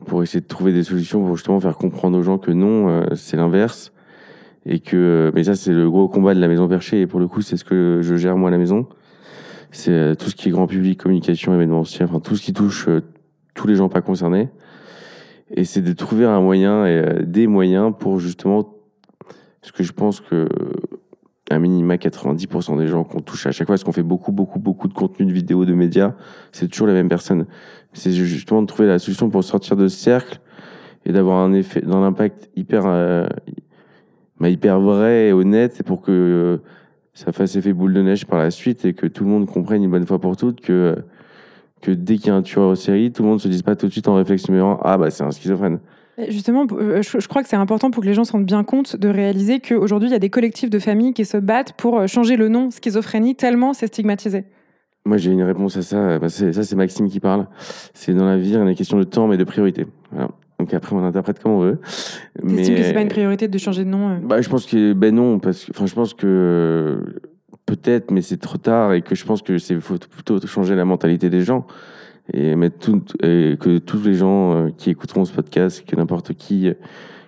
pour 0.05 0.23
essayer 0.23 0.41
de 0.41 0.47
trouver 0.47 0.73
des 0.73 0.83
solutions 0.83 1.23
pour 1.23 1.35
justement 1.35 1.59
faire 1.59 1.77
comprendre 1.77 2.17
aux 2.17 2.23
gens 2.23 2.37
que 2.37 2.51
non, 2.51 3.05
c'est 3.15 3.37
l'inverse 3.37 3.90
et 4.65 4.79
que 4.79 5.31
mais 5.33 5.43
ça 5.45 5.55
c'est 5.55 5.71
le 5.71 5.89
gros 5.89 6.07
combat 6.07 6.33
de 6.33 6.39
la 6.39 6.47
maison 6.47 6.67
perchée. 6.67 7.01
Et 7.01 7.07
pour 7.07 7.19
le 7.19 7.27
coup 7.27 7.41
c'est 7.41 7.57
ce 7.57 7.63
que 7.63 7.99
je 8.01 8.15
gère 8.15 8.37
moi 8.37 8.49
à 8.49 8.51
la 8.51 8.57
maison. 8.57 8.87
C'est 9.71 9.91
euh, 9.91 10.15
tout 10.15 10.29
ce 10.29 10.35
qui 10.35 10.49
est 10.49 10.51
grand 10.51 10.67
public 10.67 10.99
communication 10.99 11.53
événementiel 11.53 12.09
enfin 12.09 12.19
tout 12.19 12.35
ce 12.35 12.41
qui 12.41 12.53
touche 12.53 12.87
euh, 12.87 13.01
tous 13.53 13.67
les 13.67 13.75
gens 13.75 13.89
pas 13.89 14.01
concernés. 14.01 14.49
Et 15.53 15.65
c'est 15.65 15.81
de 15.81 15.93
trouver 15.93 16.25
un 16.25 16.41
moyen 16.41 16.85
et 16.85 16.89
euh, 16.89 17.21
des 17.23 17.47
moyens 17.47 17.93
pour 17.97 18.19
justement 18.19 18.75
ce 19.61 19.71
que 19.71 19.83
je 19.83 19.91
pense 19.91 20.21
que 20.21 20.47
un 21.49 21.59
minima 21.59 21.95
90% 21.95 22.77
des 22.77 22.87
gens 22.87 23.03
qu'on 23.03 23.19
touche 23.19 23.45
à 23.45 23.51
chaque 23.51 23.67
fois, 23.67 23.73
parce 23.73 23.83
qu'on 23.83 23.91
fait 23.91 24.03
beaucoup, 24.03 24.31
beaucoup, 24.31 24.57
beaucoup 24.57 24.87
de 24.87 24.93
contenu 24.93 25.25
de 25.25 25.33
vidéos, 25.33 25.65
de 25.65 25.73
médias, 25.73 26.13
c'est 26.53 26.69
toujours 26.69 26.87
les 26.87 26.93
mêmes 26.93 27.09
personnes. 27.09 27.45
C'est 27.91 28.13
justement 28.13 28.61
de 28.61 28.67
trouver 28.67 28.87
la 28.87 28.99
solution 28.99 29.29
pour 29.29 29.43
sortir 29.43 29.75
de 29.75 29.89
ce 29.89 29.97
cercle 29.97 30.39
et 31.05 31.11
d'avoir 31.11 31.39
un 31.39 31.51
effet, 31.51 31.81
dans 31.81 31.99
l'impact 31.99 32.49
hyper, 32.55 32.85
hyper 34.49 34.79
vrai 34.79 35.27
et 35.27 35.33
honnête 35.33 35.79
et 35.79 35.83
pour 35.83 36.01
que 36.01 36.11
euh, 36.11 36.57
ça 37.13 37.31
fasse 37.31 37.55
effet 37.55 37.73
boule 37.73 37.93
de 37.93 38.01
neige 38.01 38.25
par 38.25 38.39
la 38.39 38.51
suite 38.51 38.85
et 38.85 38.93
que 38.93 39.07
tout 39.07 39.23
le 39.23 39.29
monde 39.29 39.47
comprenne 39.47 39.83
une 39.83 39.91
bonne 39.91 40.05
fois 40.05 40.19
pour 40.19 40.37
toutes 40.37 40.61
que, 40.61 40.95
que 41.81 41.91
dès 41.91 42.17
qu'il 42.17 42.27
y 42.27 42.29
a 42.29 42.35
un 42.35 42.41
tueur 42.41 42.69
en 42.69 42.75
série, 42.75 43.11
tout 43.11 43.23
le 43.23 43.29
monde 43.29 43.41
se 43.41 43.47
dise 43.47 43.63
pas 43.63 43.75
tout 43.75 43.87
de 43.87 43.91
suite 43.91 44.07
en 44.07 44.15
réflexe 44.15 44.47
numéro 44.49 44.77
Ah 44.83 44.97
bah 44.97 45.09
c'est 45.09 45.23
un 45.23 45.31
schizophrène. 45.31 45.79
Justement, 46.27 46.67
euh, 46.71 47.01
je 47.01 47.27
crois 47.27 47.41
que 47.41 47.49
c'est 47.49 47.55
important 47.55 47.89
pour 47.89 48.03
que 48.03 48.07
les 48.07 48.13
gens 48.13 48.23
se 48.23 48.33
rendent 48.33 48.45
bien 48.45 48.63
compte 48.63 48.95
de 48.95 49.07
réaliser 49.07 49.59
qu'aujourd'hui, 49.59 50.09
il 50.09 50.11
y 50.11 50.15
a 50.15 50.19
des 50.19 50.29
collectifs 50.29 50.69
de 50.69 50.79
familles 50.79 51.13
qui 51.13 51.25
se 51.25 51.37
battent 51.37 51.73
pour 51.73 51.99
euh, 51.99 52.07
changer 52.07 52.35
le 52.35 52.49
nom 52.49 52.69
schizophrénie 52.69 53.35
tellement 53.35 53.73
c'est 53.73 53.87
stigmatisé. 53.87 54.45
Moi, 55.05 55.17
j'ai 55.17 55.31
une 55.31 55.41
réponse 55.41 55.77
à 55.77 55.81
ça. 55.81 56.19
Bah, 56.19 56.29
ça, 56.29 56.51
c'est 56.51 56.75
Maxime 56.75 57.09
qui 57.09 57.19
parle. 57.19 57.47
C'est 57.93 58.13
dans 58.13 58.25
la 58.25 58.37
vie, 58.37 58.49
il 58.49 58.53
y 58.53 58.57
a 58.57 58.61
une 58.61 58.75
question 58.75 58.99
de 58.99 59.03
temps, 59.03 59.27
mais 59.27 59.37
de 59.37 59.43
priorité. 59.43 59.87
Voilà. 60.11 60.29
Donc 60.61 60.75
après, 60.75 60.95
on 60.95 61.03
interprète 61.03 61.41
comme 61.41 61.53
on 61.53 61.59
veut. 61.59 61.79
Mais 62.43 62.61
que 62.61 62.83
c'est 62.83 62.93
pas 62.93 63.01
une 63.01 63.07
priorité 63.07 63.47
de 63.47 63.57
changer 63.57 63.83
de 63.83 63.89
nom 63.89 64.09
euh 64.09 64.17
Bah, 64.21 64.41
je 64.41 64.47
pense 64.47 64.67
que 64.67 64.93
ben 64.93 65.15
non, 65.15 65.39
parce 65.39 65.65
que, 65.65 65.71
enfin, 65.71 65.87
je 65.87 65.95
pense 65.95 66.13
que 66.13 67.03
peut-être, 67.65 68.11
mais 68.11 68.21
c'est 68.21 68.37
trop 68.37 68.57
tard 68.57 68.93
et 68.93 69.01
que 69.01 69.15
je 69.15 69.25
pense 69.25 69.41
que 69.41 69.57
c'est 69.57 69.79
faut 69.79 69.97
plutôt 69.97 70.39
changer 70.45 70.75
la 70.75 70.85
mentalité 70.85 71.31
des 71.31 71.41
gens 71.41 71.65
et 72.31 72.55
mettre 72.55 72.77
tout, 72.77 73.03
et 73.23 73.57
que 73.59 73.79
tous 73.79 74.03
les 74.03 74.13
gens 74.13 74.53
euh, 74.53 74.69
qui 74.77 74.91
écouteront 74.91 75.25
ce 75.25 75.33
podcast, 75.33 75.83
que 75.83 75.95
n'importe 75.95 76.33
qui 76.33 76.71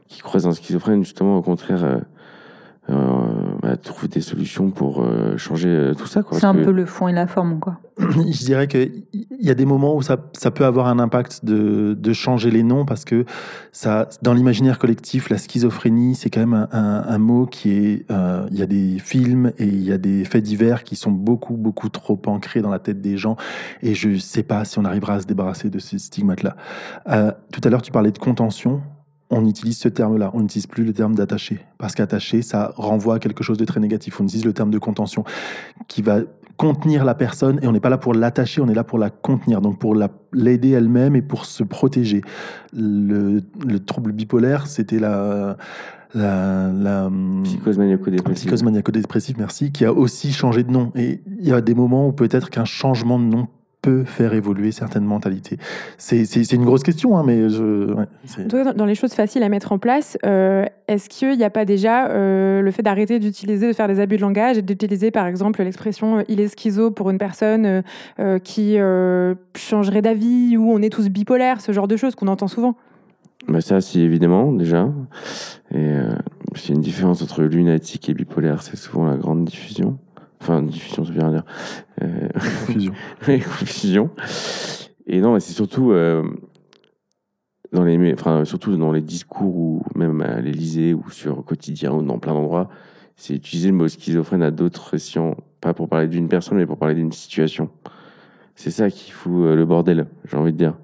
qui 0.07 0.21
croise 0.21 0.45
un 0.45 0.51
schizophrène, 0.51 1.03
justement, 1.03 1.37
au 1.39 1.41
contraire, 1.41 2.01
bah, 2.89 3.77
trouver 3.77 4.07
des 4.09 4.21
solutions 4.21 4.69
pour 4.71 5.01
euh, 5.03 5.37
changer 5.37 5.69
euh, 5.69 5.93
tout 5.93 6.05
ça. 6.07 6.21
quoi. 6.21 6.37
C'est 6.39 6.45
un 6.45 6.53
que- 6.53 6.63
peu 6.65 6.71
le 6.71 6.85
fond 6.85 7.07
et 7.07 7.13
la 7.13 7.27
forme, 7.27 7.59
quoi. 7.59 7.77
Je 7.99 8.43
dirais 8.45 8.67
qu'il 8.67 9.03
y 9.39 9.49
a 9.51 9.53
des 9.53 9.65
moments 9.65 9.95
où 9.95 10.01
ça, 10.01 10.17
ça 10.33 10.51
peut 10.51 10.65
avoir 10.65 10.87
un 10.87 10.99
impact 10.99 11.45
de, 11.45 11.93
de 11.97 12.13
changer 12.13 12.49
les 12.51 12.63
noms 12.63 12.85
parce 12.85 13.05
que 13.05 13.23
ça, 13.71 14.09
dans 14.21 14.33
l'imaginaire 14.33 14.79
collectif, 14.79 15.29
la 15.29 15.37
schizophrénie, 15.37 16.15
c'est 16.15 16.29
quand 16.29 16.39
même 16.41 16.53
un, 16.53 16.67
un- 16.71 17.03
un 17.07 17.17
mot 17.19 17.45
qui 17.45 17.71
est. 17.71 18.05
euh, 18.11 18.47
Il 18.51 18.57
y 18.57 18.61
a 18.63 18.65
des 18.65 18.97
films 18.99 19.51
et 19.59 19.65
il 19.65 19.83
y 19.83 19.91
a 19.93 19.97
des 19.97 20.25
faits 20.25 20.43
divers 20.43 20.83
qui 20.83 20.95
sont 20.95 21.11
beaucoup, 21.11 21.53
beaucoup 21.55 21.89
trop 21.89 22.19
ancrés 22.25 22.61
dans 22.61 22.71
la 22.71 22.79
tête 22.79 22.99
des 23.01 23.15
gens. 23.17 23.37
Et 23.81 23.93
je 23.95 24.17
sais 24.17 24.43
pas 24.43 24.65
si 24.65 24.77
on 24.79 24.85
arrivera 24.85 25.13
à 25.15 25.19
se 25.21 25.25
débarrasser 25.27 25.69
de 25.69 25.79
ces 25.79 25.99
stigmates-là. 25.99 26.55
Euh, 27.09 27.31
tout 27.51 27.61
à 27.63 27.69
l'heure, 27.69 27.81
tu 27.81 27.91
parlais 27.91 28.11
de 28.11 28.17
contention. 28.19 28.81
On 29.29 29.45
utilise 29.47 29.77
ce 29.77 29.87
terme-là. 29.89 30.31
On 30.33 30.41
n'utilise 30.41 30.67
plus 30.67 30.83
le 30.83 30.93
terme 30.93 31.15
d'attaché. 31.15 31.59
Parce 31.77 31.95
qu'attaché, 31.95 32.41
ça 32.41 32.73
renvoie 32.75 33.15
à 33.15 33.19
quelque 33.19 33.43
chose 33.43 33.57
de 33.57 33.65
très 33.65 33.79
négatif. 33.79 34.19
On 34.21 34.25
utilise 34.25 34.45
le 34.45 34.53
terme 34.53 34.69
de 34.69 34.77
contention 34.79 35.23
qui 35.87 36.01
va 36.01 36.19
contenir 36.55 37.03
la 37.03 37.15
personne 37.15 37.59
et 37.63 37.67
on 37.67 37.71
n'est 37.71 37.79
pas 37.79 37.89
là 37.89 37.97
pour 37.97 38.13
l'attacher, 38.13 38.61
on 38.61 38.67
est 38.69 38.75
là 38.75 38.83
pour 38.83 38.99
la 38.99 39.09
contenir, 39.09 39.59
donc 39.59 39.79
pour 39.79 39.95
la- 39.95 40.09
l'aider 40.33 40.69
elle-même 40.69 41.15
et 41.15 41.23
pour 41.23 41.45
se 41.45 41.63
protéger. 41.63 42.21
Le, 42.73 43.41
le 43.67 43.79
trouble 43.79 44.11
bipolaire, 44.11 44.67
c'était 44.67 44.99
la, 44.99 45.57
la, 46.13 46.71
la 46.71 47.09
Psychose 47.43 47.79
maniaco-dépressive. 47.79 48.35
psychose 48.35 48.61
maniaco-dépressive, 48.63 49.35
merci, 49.39 49.71
qui 49.71 49.83
a 49.83 49.91
aussi 49.91 50.31
changé 50.31 50.63
de 50.63 50.69
nom. 50.71 50.91
Et 50.95 51.21
il 51.39 51.47
y 51.47 51.51
a 51.51 51.59
des 51.59 51.73
moments 51.73 52.07
où 52.07 52.11
peut-être 52.11 52.51
qu'un 52.51 52.65
changement 52.65 53.17
de 53.17 53.25
nom 53.25 53.47
peut 53.83 54.05
faire 54.05 54.33
évoluer 54.33 54.71
certaines 54.71 55.03
mentalités. 55.03 55.57
C'est 55.97 56.23
c'est- 56.25 56.43
c'est 56.45 56.55
une 56.55 56.63
grosse 56.63 56.83
question, 56.83 57.17
hein, 57.17 57.23
mais 57.25 57.49
je, 57.49 57.93
ouais, 57.93 58.05
c'est- 58.25 58.47
dans- 58.47 58.85
les 58.85 58.95
choses 58.95 59.13
faciles 59.13 59.43
à 59.43 59.49
mettre 59.49 59.73
en 59.73 59.77
place, 59.77 60.17
euh, 60.25 60.65
est-ce 60.87 61.09
qu'il 61.09 61.37
n'y 61.37 61.43
a 61.43 61.49
pas 61.49 61.65
déjà 61.65 62.07
euh, 62.07 62.61
le 62.61 62.71
fait 62.71 62.81
d'arrêter 62.81 63.19
d'utiliser, 63.19 63.67
de 63.67 63.73
faire 63.73 63.89
des 63.89 63.99
abus 63.99 64.15
de 64.15 64.21
langage 64.21 64.57
et 64.57 64.61
d'utiliser 64.61 65.11
par 65.11 65.27
exemple 65.27 65.61
l'expression 65.61 66.19
euh, 66.19 66.23
il 66.29 66.39
est 66.39 66.47
schizo 66.57 66.91
pour 66.91 67.09
une 67.09 67.17
personne 67.17 67.83
euh, 68.19 68.39
qui 68.39 68.79
euh, 68.79 69.35
changerait 69.55 70.01
d'avis 70.01 70.55
ou 70.57 70.71
on 70.71 70.81
est 70.81 70.89
tous 70.89 71.09
bipolaires, 71.09 71.59
ce 71.59 71.73
genre 71.73 71.89
de 71.89 71.97
choses 71.97 72.15
qu'on 72.15 72.27
entend 72.29 72.47
souvent? 72.47 72.75
Bah 73.49 73.59
ça, 73.59 73.81
si, 73.81 73.99
évidemment, 73.99 74.53
déjà. 74.53 74.89
Et 75.71 75.75
euh, 75.77 76.13
il 76.55 76.69
y 76.69 76.71
a 76.71 76.75
une 76.75 76.81
différence 76.81 77.21
entre 77.21 77.43
lunatique 77.43 78.07
et 78.07 78.13
bipolaire, 78.13 78.63
c'est 78.63 78.77
souvent 78.77 79.05
la 79.05 79.17
grande 79.17 79.43
diffusion. 79.43 79.97
Enfin, 80.43 80.61
diffusion, 80.61 81.05
ça 81.05 81.13
veut 81.13 81.21
rien 81.21 81.31
dire. 81.31 81.45
Euh, 82.01 82.27
confusion. 83.39 84.09
Et 85.07 85.21
non, 85.21 85.33
mais 85.33 85.39
c'est 85.39 85.53
surtout 85.53 85.93
euh, 85.93 86.21
dans 87.71 87.85
les, 87.85 88.11
enfin, 88.11 88.43
surtout 88.43 88.75
dans 88.75 88.91
les 88.91 89.01
discours 89.01 89.55
ou 89.55 89.83
même 89.95 90.19
à 90.19 90.41
l'Élysée 90.41 90.93
ou 90.93 91.09
sur 91.11 91.45
quotidien 91.45 91.93
ou 91.93 92.01
dans 92.01 92.19
plein 92.19 92.33
d'endroits, 92.33 92.67
c'est 93.15 93.33
utiliser 93.33 93.69
le 93.69 93.75
mot 93.75 93.87
schizophrène 93.87 94.43
à 94.43 94.51
d'autres 94.51 94.97
sciences, 94.97 95.37
pas 95.61 95.73
pour 95.73 95.87
parler 95.87 96.09
d'une 96.09 96.27
personne, 96.27 96.57
mais 96.57 96.65
pour 96.65 96.77
parler 96.77 96.95
d'une 96.95 97.13
situation. 97.13 97.69
C'est 98.55 98.71
ça 98.71 98.89
qui 98.89 99.11
fout 99.11 99.45
euh, 99.45 99.55
le 99.55 99.65
bordel, 99.65 100.07
j'ai 100.25 100.35
envie 100.35 100.51
de 100.51 100.57
dire. 100.57 100.75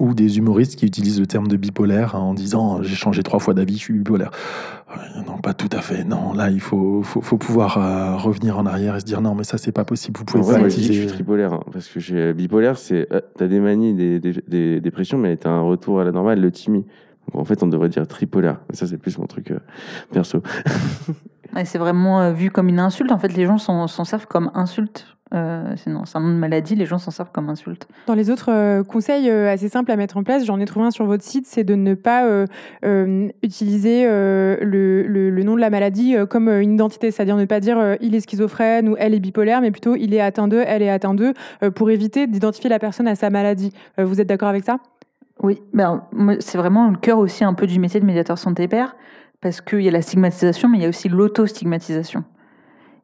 Ou 0.00 0.14
des 0.14 0.38
humoristes 0.38 0.76
qui 0.76 0.86
utilisent 0.86 1.20
le 1.20 1.26
terme 1.26 1.46
de 1.46 1.56
bipolaire 1.56 2.16
hein, 2.16 2.20
en 2.20 2.34
disant 2.34 2.82
j'ai 2.82 2.96
changé 2.96 3.22
trois 3.22 3.38
fois 3.38 3.54
d'avis, 3.54 3.74
je 3.74 3.78
suis 3.80 3.94
bipolaire. 3.94 4.30
Ouais, 4.90 5.22
Non, 5.26 5.38
pas 5.38 5.54
tout 5.54 5.68
à 5.72 5.80
fait. 5.82 6.02
Non, 6.04 6.32
là, 6.32 6.50
il 6.50 6.60
faut, 6.60 7.02
faut, 7.02 7.20
faut 7.20 7.36
pouvoir 7.38 7.78
euh, 7.78 8.16
revenir 8.16 8.58
en 8.58 8.66
arrière 8.66 8.96
et 8.96 9.00
se 9.00 9.04
dire 9.04 9.20
non, 9.20 9.34
mais 9.36 9.44
ça, 9.44 9.58
c'est 9.58 9.70
pas 9.72 9.84
possible. 9.84 10.18
Vous 10.18 10.24
pouvez 10.24 10.42
En 10.42 10.46
vrai, 10.46 10.54
pas 10.54 10.60
moi, 10.60 10.68
je 10.68 10.74
dis 10.74 10.80
que 10.80 10.86
je 10.86 10.88
utiliser. 10.92 11.08
suis 11.08 11.16
tripolaire, 11.16 11.52
hein, 11.52 11.60
parce 11.72 11.86
que 11.86 12.00
j'ai 12.00 12.32
bipolaire, 12.32 12.76
c'est 12.78 13.06
euh, 13.12 13.20
t'as 13.36 13.46
des 13.46 13.60
manies, 13.60 13.94
des, 13.94 14.18
des, 14.18 14.42
des 14.48 14.80
dépressions, 14.80 15.18
mais 15.18 15.36
t'as 15.36 15.50
un 15.50 15.60
retour 15.60 16.00
à 16.00 16.04
la 16.04 16.10
normale, 16.12 16.40
le 16.40 16.50
timide. 16.50 16.84
Donc 17.32 17.42
en 17.42 17.44
fait, 17.44 17.62
on 17.62 17.66
devrait 17.68 17.90
dire 17.90 18.06
tripolaire. 18.08 18.60
Mais 18.70 18.76
ça, 18.76 18.86
c'est 18.86 18.96
plus 18.98 19.18
mon 19.18 19.26
truc 19.26 19.50
euh, 19.52 19.58
perso. 20.12 20.42
C'est 21.64 21.78
vraiment 21.78 22.20
euh, 22.20 22.32
vu 22.32 22.50
comme 22.50 22.68
une 22.68 22.78
insulte. 22.78 23.10
En 23.10 23.18
fait, 23.18 23.34
les 23.36 23.44
gens 23.44 23.58
s'en 23.58 23.88
s'en 23.88 24.04
servent 24.04 24.26
comme 24.28 24.50
insulte. 24.54 25.06
Euh, 25.32 25.74
sinon, 25.76 26.04
c'est 26.06 26.18
un 26.18 26.20
nom 26.20 26.28
de 26.34 26.38
maladie, 26.38 26.74
les 26.74 26.86
gens 26.86 26.98
s'en 26.98 27.12
servent 27.12 27.30
comme 27.32 27.48
insulte. 27.50 27.86
Dans 28.08 28.14
les 28.14 28.30
autres 28.30 28.50
euh, 28.50 28.82
conseils 28.82 29.30
euh, 29.30 29.52
assez 29.52 29.68
simples 29.68 29.92
à 29.92 29.96
mettre 29.96 30.16
en 30.16 30.24
place, 30.24 30.44
j'en 30.44 30.58
ai 30.58 30.64
trouvé 30.64 30.86
un 30.86 30.90
sur 30.90 31.04
votre 31.04 31.22
site, 31.22 31.46
c'est 31.46 31.62
de 31.62 31.74
ne 31.76 31.94
pas 31.94 32.26
utiliser 33.42 34.04
le, 34.04 35.04
le- 35.06 35.30
le 35.30 35.42
nom 35.42 35.54
de 35.54 35.60
la 35.60 35.70
maladie 35.70 36.16
comme 36.28 36.48
une 36.48 36.74
identité, 36.74 37.10
c'est-à-dire 37.10 37.36
ne 37.36 37.44
pas 37.44 37.60
dire 37.60 37.96
il 38.00 38.14
est 38.14 38.20
schizophrène 38.20 38.88
ou 38.88 38.96
elle 38.98 39.14
est 39.14 39.20
bipolaire, 39.20 39.60
mais 39.60 39.70
plutôt 39.70 39.94
il 39.96 40.14
est 40.14 40.20
atteint 40.20 40.48
d'eux, 40.48 40.64
elle 40.66 40.82
est 40.82 40.90
atteinte 40.90 41.16
d'eux, 41.16 41.34
euh, 41.62 41.70
pour 41.70 41.90
éviter 41.90 42.26
d'identifier 42.26 42.70
la 42.70 42.78
personne 42.78 43.06
à 43.06 43.14
sa 43.14 43.30
maladie. 43.30 43.72
Vous 43.98 44.20
êtes 44.20 44.26
d'accord 44.26 44.48
avec 44.48 44.64
ça? 44.64 44.78
Oui, 45.42 45.62
ben, 45.72 46.02
c'est 46.40 46.58
vraiment 46.58 46.90
le 46.90 46.96
cœur 46.96 47.18
aussi 47.18 47.44
un 47.44 47.54
peu 47.54 47.66
du 47.66 47.78
métier 47.78 48.00
de 48.00 48.04
médiateur 48.04 48.36
santé-père, 48.36 48.96
parce 49.40 49.60
qu'il 49.60 49.80
y 49.80 49.88
a 49.88 49.90
la 49.90 50.02
stigmatisation, 50.02 50.68
mais 50.68 50.78
il 50.78 50.82
y 50.82 50.86
a 50.86 50.88
aussi 50.88 51.08
l'auto-stigmatisation. 51.08 52.24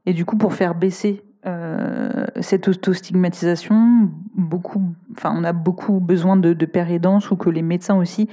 Et 0.05 0.13
du 0.13 0.25
coup, 0.25 0.37
pour 0.37 0.53
faire 0.55 0.75
baisser 0.75 1.23
euh, 1.47 2.27
cette 2.41 2.69
auto-stigmatisation, 2.69 4.11
beaucoup, 4.35 4.83
enfin, 5.13 5.33
on 5.37 5.45
a 5.45 5.53
beaucoup 5.53 6.01
besoin 6.01 6.37
de, 6.37 6.53
de 6.53 6.67
pères 6.67 6.91
aidants 6.91 7.19
ou 7.31 7.37
que 7.37 7.51
les 7.51 7.63
médecins 7.63 7.97
aussi 7.97 8.29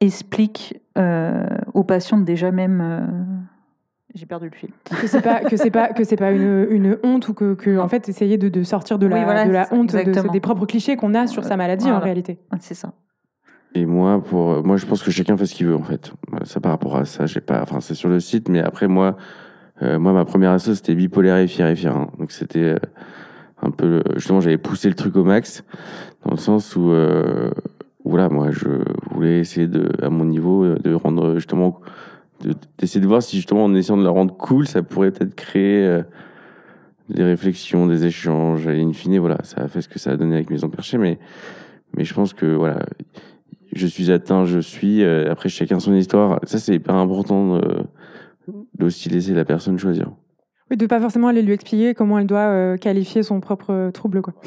expliquent 0.00 0.80
euh, 0.98 1.46
aux 1.74 1.84
patients 1.84 2.18
déjà 2.18 2.50
même. 2.50 2.80
euh, 2.82 3.06
J'ai 4.14 4.26
perdu 4.26 4.46
le 4.50 4.56
fil. 4.56 4.70
que 5.00 5.06
c'est 5.06 5.22
pas 5.22 5.40
que 5.40 5.56
c'est 5.56 5.70
pas 5.70 5.88
que 5.92 6.04
c'est 6.04 6.16
pas 6.16 6.32
une, 6.32 6.66
une 6.70 6.98
honte 7.02 7.28
ou 7.28 7.34
que, 7.34 7.54
que 7.54 7.78
en 7.78 7.88
fait 7.88 8.08
essayer 8.08 8.36
de, 8.38 8.48
de 8.48 8.62
sortir 8.62 8.98
de 8.98 9.06
la 9.06 9.16
Oui, 9.16 9.24
voilà, 9.24 9.46
de 9.46 9.50
la 9.52 9.68
honte 9.72 9.92
de- 9.94 10.28
des 10.32 10.40
propres 10.40 10.66
clichés 10.66 10.96
qu'on 10.96 11.14
a 11.14 11.26
sur 11.26 11.44
sa 11.44 11.56
maladie 11.56 11.90
en 11.90 12.00
réalité. 12.00 12.38
C'est 12.60 12.74
ça. 12.74 12.92
Et 13.74 13.84
moi, 13.84 14.22
pour, 14.22 14.64
moi, 14.64 14.78
je 14.78 14.86
pense 14.86 15.02
que 15.02 15.10
chacun 15.10 15.36
fait 15.36 15.44
ce 15.44 15.54
qu'il 15.54 15.66
veut, 15.66 15.76
en 15.76 15.82
fait. 15.82 16.10
Ça, 16.44 16.60
par 16.60 16.72
rapport 16.72 16.96
à 16.96 17.04
ça, 17.04 17.26
j'ai 17.26 17.42
pas, 17.42 17.60
enfin, 17.60 17.80
c'est 17.80 17.92
sur 17.94 18.08
le 18.08 18.20
site, 18.20 18.48
mais 18.48 18.60
après, 18.60 18.88
moi, 18.88 19.06
euh, 19.08 19.12
moi, 19.82 20.12
ma 20.12 20.24
première 20.24 20.52
asso, 20.52 20.74
c'était 20.74 20.94
bipolaire 20.94 21.36
et 21.36 21.46
fier 21.48 21.68
et 21.68 21.76
fier. 21.76 21.94
hein. 21.94 22.10
Donc, 22.18 22.32
c'était 22.32 22.60
euh, 22.60 22.76
un 23.62 23.70
peu, 23.70 24.02
justement, 24.14 24.40
j'avais 24.40 24.58
poussé 24.58 24.88
le 24.88 24.94
truc 24.94 25.16
au 25.16 25.24
max, 25.24 25.64
dans 26.24 26.32
le 26.32 26.38
sens 26.38 26.76
où, 26.76 26.90
euh, 26.90 27.50
voilà, 28.04 28.28
moi, 28.28 28.50
je 28.50 28.68
voulais 29.10 29.40
essayer 29.40 29.66
de, 29.66 29.88
à 30.02 30.10
mon 30.10 30.24
niveau, 30.24 30.64
euh, 30.64 30.76
de 30.76 30.94
rendre, 30.94 31.34
justement, 31.34 31.80
de- 32.42 32.54
d'essayer 32.78 33.00
de 33.00 33.06
voir 33.06 33.22
si, 33.22 33.36
justement, 33.36 33.64
en 33.64 33.74
essayant 33.74 33.96
de 33.98 34.04
la 34.04 34.10
rendre 34.10 34.34
cool, 34.36 34.66
ça 34.66 34.82
pourrait 34.82 35.10
peut-être 35.10 35.34
créer 35.34 35.84
euh, 35.86 36.02
des 37.08 37.22
réflexions, 37.22 37.86
des 37.86 38.04
échanges, 38.04 38.66
et 38.66 38.80
in 38.80 38.92
voilà, 39.20 39.38
ça 39.42 39.62
a 39.62 39.68
fait 39.68 39.80
ce 39.80 39.88
que 39.88 39.98
ça 39.98 40.10
a 40.12 40.16
donné 40.16 40.36
avec 40.36 40.50
Maison 40.50 40.68
Perchée, 40.68 40.98
mais, 40.98 41.18
mais 41.96 42.04
je 42.04 42.14
pense 42.14 42.32
que, 42.34 42.46
voilà, 42.46 42.80
je 43.72 43.86
suis 43.86 44.10
atteint, 44.10 44.44
je 44.44 44.58
suis. 44.58 45.02
euh, 45.02 45.30
après, 45.30 45.48
chacun 45.48 45.80
son 45.80 45.94
histoire. 45.94 46.40
Ça, 46.44 46.58
c'est 46.58 46.74
hyper 46.74 46.94
important 46.94 47.60
d'aussi 48.74 49.08
laisser 49.08 49.34
la 49.34 49.44
personne 49.44 49.78
choisir. 49.78 50.10
Oui, 50.70 50.76
de 50.76 50.86
pas 50.86 51.00
forcément 51.00 51.28
aller 51.28 51.42
lui 51.42 51.52
expliquer 51.52 51.94
comment 51.94 52.18
elle 52.18 52.26
doit 52.26 52.40
euh, 52.40 52.76
qualifier 52.76 53.22
son 53.22 53.40
propre 53.40 53.70
euh, 53.72 53.90
trouble 53.90 54.22
quoi. 54.22 54.34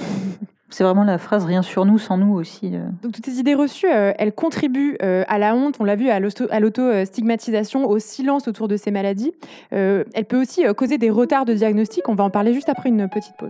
C'est 0.71 0.83
vraiment 0.83 1.03
la 1.03 1.17
phrase 1.17 1.45
rien 1.45 1.63
sur 1.63 1.83
nous 1.85 1.97
sans 1.97 2.17
nous 2.17 2.33
aussi. 2.35 2.75
euh. 2.75 2.85
Donc 3.01 3.13
toutes 3.13 3.25
ces 3.25 3.39
idées 3.39 3.55
reçues, 3.55 3.87
euh, 3.91 4.11
elles 4.19 4.33
contribuent 4.33 4.97
euh, 5.01 5.23
à 5.27 5.39
la 5.39 5.55
honte, 5.55 5.77
on 5.79 5.83
l'a 5.83 5.95
vu, 5.95 6.09
à 6.09 6.19
l'auto- 6.19 6.45
à 6.51 6.59
l'auto-stigmatisation, 6.59 7.89
au 7.89 7.97
silence 7.97 8.47
autour 8.47 8.67
de 8.67 8.77
ces 8.77 8.91
maladies. 8.91 9.31
Euh, 9.73 10.03
elle 10.13 10.25
peut 10.25 10.39
aussi 10.39 10.67
euh, 10.67 10.73
causer 10.75 10.99
des 10.99 11.09
retards 11.09 11.45
de 11.45 11.55
diagnostic. 11.55 12.07
On 12.07 12.13
va 12.13 12.23
en 12.23 12.29
parler 12.29 12.53
juste 12.53 12.69
après 12.69 12.89
une 12.89 13.09
petite 13.09 13.33
pause. 13.39 13.49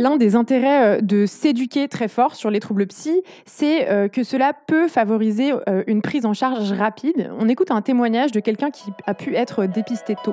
L'un 0.00 0.16
des 0.16 0.34
intérêts 0.34 0.96
euh, 0.96 1.00
de 1.02 1.26
s'éduquer 1.26 1.86
très 1.86 2.08
fort 2.08 2.34
sur 2.34 2.50
les 2.50 2.58
troubles 2.58 2.86
psy, 2.86 3.20
c'est 3.44 3.90
euh, 3.90 4.08
que 4.08 4.22
cela 4.22 4.54
peut 4.66 4.88
favoriser 4.88 5.52
euh, 5.52 5.84
une 5.86 6.00
prise 6.00 6.24
en 6.24 6.32
charge 6.32 6.72
rapide. 6.72 7.30
On 7.38 7.50
écoute 7.50 7.70
un 7.70 7.82
témoignage 7.82 8.32
de 8.32 8.40
quelqu'un 8.40 8.70
qui 8.70 8.90
a 9.06 9.12
pu 9.12 9.36
être 9.36 9.66
dépisté 9.66 10.16
tôt. 10.24 10.32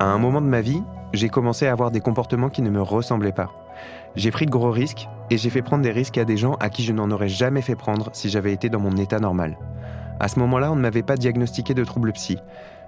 À 0.00 0.06
un 0.06 0.16
moment 0.16 0.40
de 0.40 0.46
ma 0.46 0.62
vie, 0.62 0.82
j'ai 1.12 1.28
commencé 1.28 1.66
à 1.66 1.72
avoir 1.72 1.90
des 1.90 2.00
comportements 2.00 2.48
qui 2.48 2.62
ne 2.62 2.70
me 2.70 2.80
ressemblaient 2.80 3.32
pas. 3.32 3.52
J'ai 4.16 4.30
pris 4.30 4.46
de 4.46 4.50
gros 4.50 4.70
risques 4.70 5.06
et 5.28 5.36
j'ai 5.36 5.50
fait 5.50 5.60
prendre 5.60 5.82
des 5.82 5.92
risques 5.92 6.16
à 6.16 6.24
des 6.24 6.38
gens 6.38 6.54
à 6.60 6.70
qui 6.70 6.84
je 6.84 6.92
n'en 6.94 7.10
aurais 7.10 7.28
jamais 7.28 7.60
fait 7.60 7.76
prendre 7.76 8.08
si 8.14 8.30
j'avais 8.30 8.54
été 8.54 8.70
dans 8.70 8.80
mon 8.80 8.96
état 8.96 9.18
normal. 9.18 9.58
À 10.20 10.28
ce 10.28 10.38
moment-là, 10.38 10.72
on 10.72 10.76
ne 10.76 10.80
m'avait 10.80 11.02
pas 11.02 11.16
diagnostiqué 11.16 11.74
de 11.74 11.84
trouble 11.84 12.12
psy. 12.12 12.38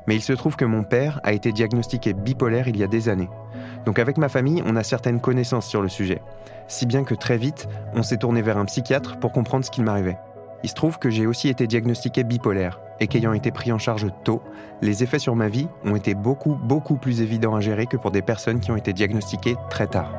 Mais 0.07 0.15
il 0.15 0.23
se 0.23 0.33
trouve 0.33 0.57
que 0.57 0.65
mon 0.65 0.85
père 0.85 1.21
a 1.25 1.33
été 1.33 1.53
diagnostiqué 1.53 2.13
bipolaire 2.13 2.69
il 2.69 2.77
y 2.77 2.85
a 2.85 2.89
des 2.89 3.09
années. 3.09 3.31
Donc 3.85 3.99
avec 3.99 4.19
ma 4.19 4.29
famille, 4.29 4.63
on 4.67 4.77
a 4.77 4.83
certaines 4.83 5.21
connaissances 5.21 5.67
sur 5.67 5.83
le 5.83 5.89
sujet. 5.89 6.23
Si 6.69 6.87
bien 6.87 7.05
que 7.05 7.15
très 7.15 7.39
vite, 7.39 7.69
on 7.95 8.03
s'est 8.03 8.19
tourné 8.19 8.43
vers 8.43 8.59
un 8.59 8.65
psychiatre 8.65 9.19
pour 9.19 9.33
comprendre 9.33 9.65
ce 9.65 9.71
qu'il 9.71 9.85
m'arrivait. 9.85 10.19
Il 10.63 10.69
se 10.69 10.75
trouve 10.75 10.99
que 10.99 11.11
j'ai 11.11 11.27
aussi 11.27 11.49
été 11.49 11.67
diagnostiqué 11.67 12.25
bipolaire 12.25 12.81
et 12.99 13.07
qu'ayant 13.07 13.33
été 13.33 13.51
pris 13.51 13.73
en 13.73 13.79
charge 13.79 14.07
tôt, 14.25 14.43
les 14.83 15.03
effets 15.03 15.19
sur 15.19 15.37
ma 15.37 15.49
vie 15.49 15.69
ont 15.85 15.97
été 15.97 16.15
beaucoup, 16.15 16.55
beaucoup 16.55 16.97
plus 16.97 17.21
évidents 17.21 17.55
à 17.55 17.61
gérer 17.61 17.87
que 17.87 17.97
pour 17.97 18.11
des 18.11 18.23
personnes 18.23 18.61
qui 18.61 18.71
ont 18.71 18.77
été 18.77 18.93
diagnostiquées 18.93 19.57
très 19.71 19.87
tard. 19.87 20.13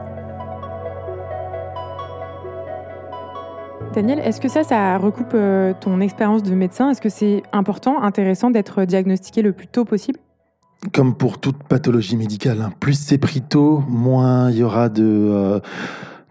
Daniel, 3.98 4.20
est-ce 4.20 4.40
que 4.40 4.48
ça, 4.48 4.64
ça 4.64 4.96
recoupe 5.00 5.32
euh, 5.34 5.74
ton 5.82 6.02
expérience 6.02 6.44
de 6.44 6.54
médecin? 6.54 6.92
Est-ce 6.92 7.02
que 7.02 7.10
c'est 7.10 7.42
important, 7.52 8.04
intéressant 8.04 8.52
d'être 8.52 8.86
diagnostiqué 8.86 9.42
le 9.42 9.54
plus 9.54 9.66
tôt 9.66 9.86
possible? 9.86 10.20
Comme 10.94 11.16
pour 11.16 11.40
toute 11.40 11.64
pathologie 11.64 12.16
médicale, 12.16 12.62
hein, 12.62 12.72
plus 12.80 12.94
c'est 12.94 13.18
pris 13.18 13.42
tôt, 13.42 13.84
moins 13.90 14.52
il 14.52 14.58
y 14.60 14.64
aura 14.64 14.90
de, 14.90 15.04
euh, 15.04 15.60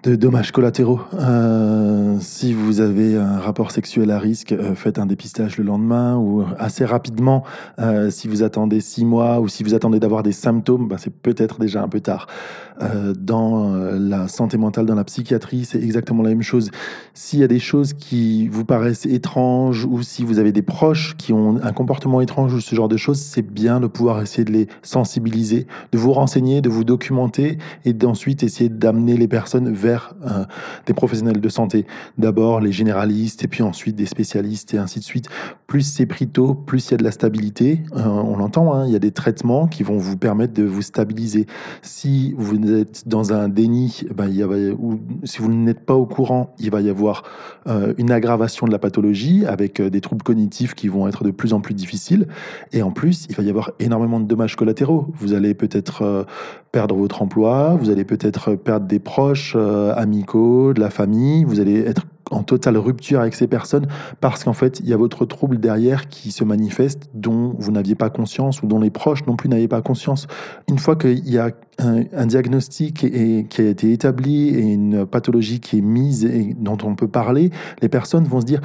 dommages 0.04 0.52
collatéraux. 0.52 1.00
Euh, 1.14 2.16
si 2.20 2.54
vous 2.54 2.80
avez 2.80 3.16
un 3.16 3.40
rapport 3.40 3.72
sexuel 3.72 4.12
à 4.12 4.20
risque, 4.20 4.54
faites 4.76 5.00
un 5.00 5.06
dépistage 5.06 5.58
le 5.58 5.64
lendemain 5.64 6.16
ou 6.16 6.44
assez 6.60 6.84
rapidement. 6.84 7.42
Si 8.10 8.28
vous 8.28 8.44
attendez 8.44 8.80
six 8.80 9.04
mois 9.04 9.40
ou 9.40 9.48
si 9.48 9.64
vous 9.64 9.74
attendez 9.74 9.98
d'avoir 9.98 10.22
des 10.22 10.30
symptômes, 10.30 10.86
ben, 10.86 10.98
c'est 10.98 11.12
peut-être 11.12 11.58
déjà 11.58 11.82
un 11.82 11.88
peu 11.88 11.98
tard. 11.98 12.28
Euh, 12.82 13.14
dans 13.18 13.74
euh, 13.74 13.98
la 13.98 14.28
santé 14.28 14.58
mentale, 14.58 14.86
dans 14.86 14.94
la 14.94 15.04
psychiatrie, 15.04 15.64
c'est 15.64 15.82
exactement 15.82 16.22
la 16.22 16.30
même 16.30 16.42
chose. 16.42 16.70
S'il 17.14 17.38
y 17.38 17.44
a 17.44 17.48
des 17.48 17.58
choses 17.58 17.94
qui 17.94 18.48
vous 18.48 18.64
paraissent 18.64 19.06
étranges 19.06 19.86
ou 19.86 20.02
si 20.02 20.24
vous 20.24 20.38
avez 20.38 20.52
des 20.52 20.62
proches 20.62 21.16
qui 21.16 21.32
ont 21.32 21.58
un 21.62 21.72
comportement 21.72 22.20
étrange 22.20 22.52
ou 22.52 22.60
ce 22.60 22.74
genre 22.74 22.88
de 22.88 22.96
choses, 22.96 23.20
c'est 23.20 23.42
bien 23.42 23.80
de 23.80 23.86
pouvoir 23.86 24.20
essayer 24.20 24.44
de 24.44 24.52
les 24.52 24.68
sensibiliser, 24.82 25.66
de 25.92 25.98
vous 25.98 26.12
renseigner, 26.12 26.60
de 26.60 26.68
vous 26.68 26.84
documenter 26.84 27.58
et 27.84 27.92
d'ensuite 27.92 28.42
essayer 28.42 28.68
d'amener 28.68 29.16
les 29.16 29.28
personnes 29.28 29.72
vers 29.72 30.14
euh, 30.26 30.44
des 30.84 30.92
professionnels 30.92 31.40
de 31.40 31.48
santé. 31.48 31.86
D'abord 32.18 32.60
les 32.60 32.72
généralistes 32.72 33.42
et 33.44 33.48
puis 33.48 33.62
ensuite 33.62 33.96
des 33.96 34.06
spécialistes 34.06 34.74
et 34.74 34.78
ainsi 34.78 34.98
de 34.98 35.04
suite. 35.04 35.28
Plus 35.66 35.82
c'est 35.82 36.06
pris 36.06 36.28
tôt, 36.28 36.54
plus 36.54 36.88
il 36.88 36.90
y 36.92 36.94
a 36.94 36.98
de 36.98 37.04
la 37.04 37.10
stabilité. 37.10 37.82
on 37.94 38.36
l'entend, 38.36 38.74
hein, 38.74 38.86
il 38.86 38.92
y 38.92 38.96
a 38.96 39.00
des 39.00 39.12
traitements 39.12 39.66
qui 39.66 39.82
vont 39.82 39.96
vous 39.96 40.16
permettre 40.16 40.52
de 40.52 40.64
vous 40.64 40.82
stabiliser. 40.82 41.46
Si 41.82 42.34
vous 42.36 42.65
êtes 42.72 43.06
dans 43.06 43.32
un 43.32 43.48
déni, 43.48 44.02
ben, 44.14 44.28
il 44.28 44.36
y 44.36 44.42
a, 44.42 44.46
ou 44.46 45.00
si 45.24 45.38
vous 45.38 45.52
n'êtes 45.52 45.80
pas 45.80 45.94
au 45.94 46.06
courant, 46.06 46.54
il 46.58 46.70
va 46.70 46.80
y 46.80 46.90
avoir 46.90 47.22
euh, 47.66 47.94
une 47.98 48.10
aggravation 48.10 48.66
de 48.66 48.72
la 48.72 48.78
pathologie 48.78 49.44
avec 49.46 49.80
euh, 49.80 49.90
des 49.90 50.00
troubles 50.00 50.22
cognitifs 50.22 50.74
qui 50.74 50.88
vont 50.88 51.08
être 51.08 51.24
de 51.24 51.30
plus 51.30 51.52
en 51.52 51.60
plus 51.60 51.74
difficiles. 51.74 52.26
Et 52.72 52.82
en 52.82 52.90
plus, 52.90 53.26
il 53.28 53.36
va 53.36 53.42
y 53.42 53.50
avoir 53.50 53.72
énormément 53.80 54.20
de 54.20 54.26
dommages 54.26 54.56
collatéraux. 54.56 55.06
Vous 55.14 55.34
allez 55.34 55.54
peut-être 55.54 56.02
euh, 56.02 56.24
perdre 56.72 56.94
votre 56.94 57.22
emploi, 57.22 57.76
vous 57.80 57.90
allez 57.90 58.04
peut-être 58.04 58.54
perdre 58.54 58.86
des 58.86 58.98
proches 58.98 59.56
amicaux, 59.56 60.74
de 60.74 60.80
la 60.80 60.90
famille, 60.90 61.44
vous 61.44 61.60
allez 61.60 61.80
être 61.80 62.06
en 62.30 62.42
totale 62.42 62.76
rupture 62.76 63.20
avec 63.20 63.34
ces 63.34 63.46
personnes 63.46 63.86
parce 64.20 64.44
qu'en 64.44 64.52
fait, 64.52 64.80
il 64.80 64.88
y 64.88 64.92
a 64.92 64.96
votre 64.96 65.24
trouble 65.24 65.58
derrière 65.58 66.08
qui 66.08 66.32
se 66.32 66.44
manifeste 66.44 67.08
dont 67.14 67.54
vous 67.58 67.70
n'aviez 67.70 67.94
pas 67.94 68.10
conscience 68.10 68.62
ou 68.62 68.66
dont 68.66 68.80
les 68.80 68.90
proches 68.90 69.24
non 69.26 69.36
plus 69.36 69.48
n'avaient 69.48 69.68
pas 69.68 69.82
conscience. 69.82 70.26
Une 70.68 70.78
fois 70.78 70.96
qu'il 70.96 71.28
y 71.28 71.38
a 71.38 71.50
un, 71.78 72.26
diagnostic 72.26 73.04
et, 73.04 73.46
qui 73.48 73.60
a 73.60 73.68
été 73.68 73.92
établi 73.92 74.48
et 74.48 74.60
une 74.60 75.06
pathologie 75.06 75.60
qui 75.60 75.78
est 75.78 75.82
mise 75.82 76.24
et 76.24 76.54
dont 76.58 76.78
on 76.82 76.94
peut 76.94 77.08
parler, 77.08 77.50
les 77.82 77.88
personnes 77.88 78.24
vont 78.24 78.40
se 78.40 78.46
dire 78.46 78.60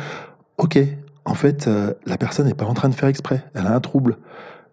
Ok, 0.58 0.80
en 1.26 1.34
fait, 1.34 1.68
euh, 1.68 1.94
la 2.06 2.18
personne 2.18 2.48
n'est 2.48 2.54
pas 2.54 2.66
en 2.66 2.74
train 2.74 2.90
de 2.90 2.96
faire 2.96 3.10
exprès, 3.10 3.44
elle 3.54 3.68
a 3.68 3.76
un 3.76 3.80
trouble. 3.80 4.18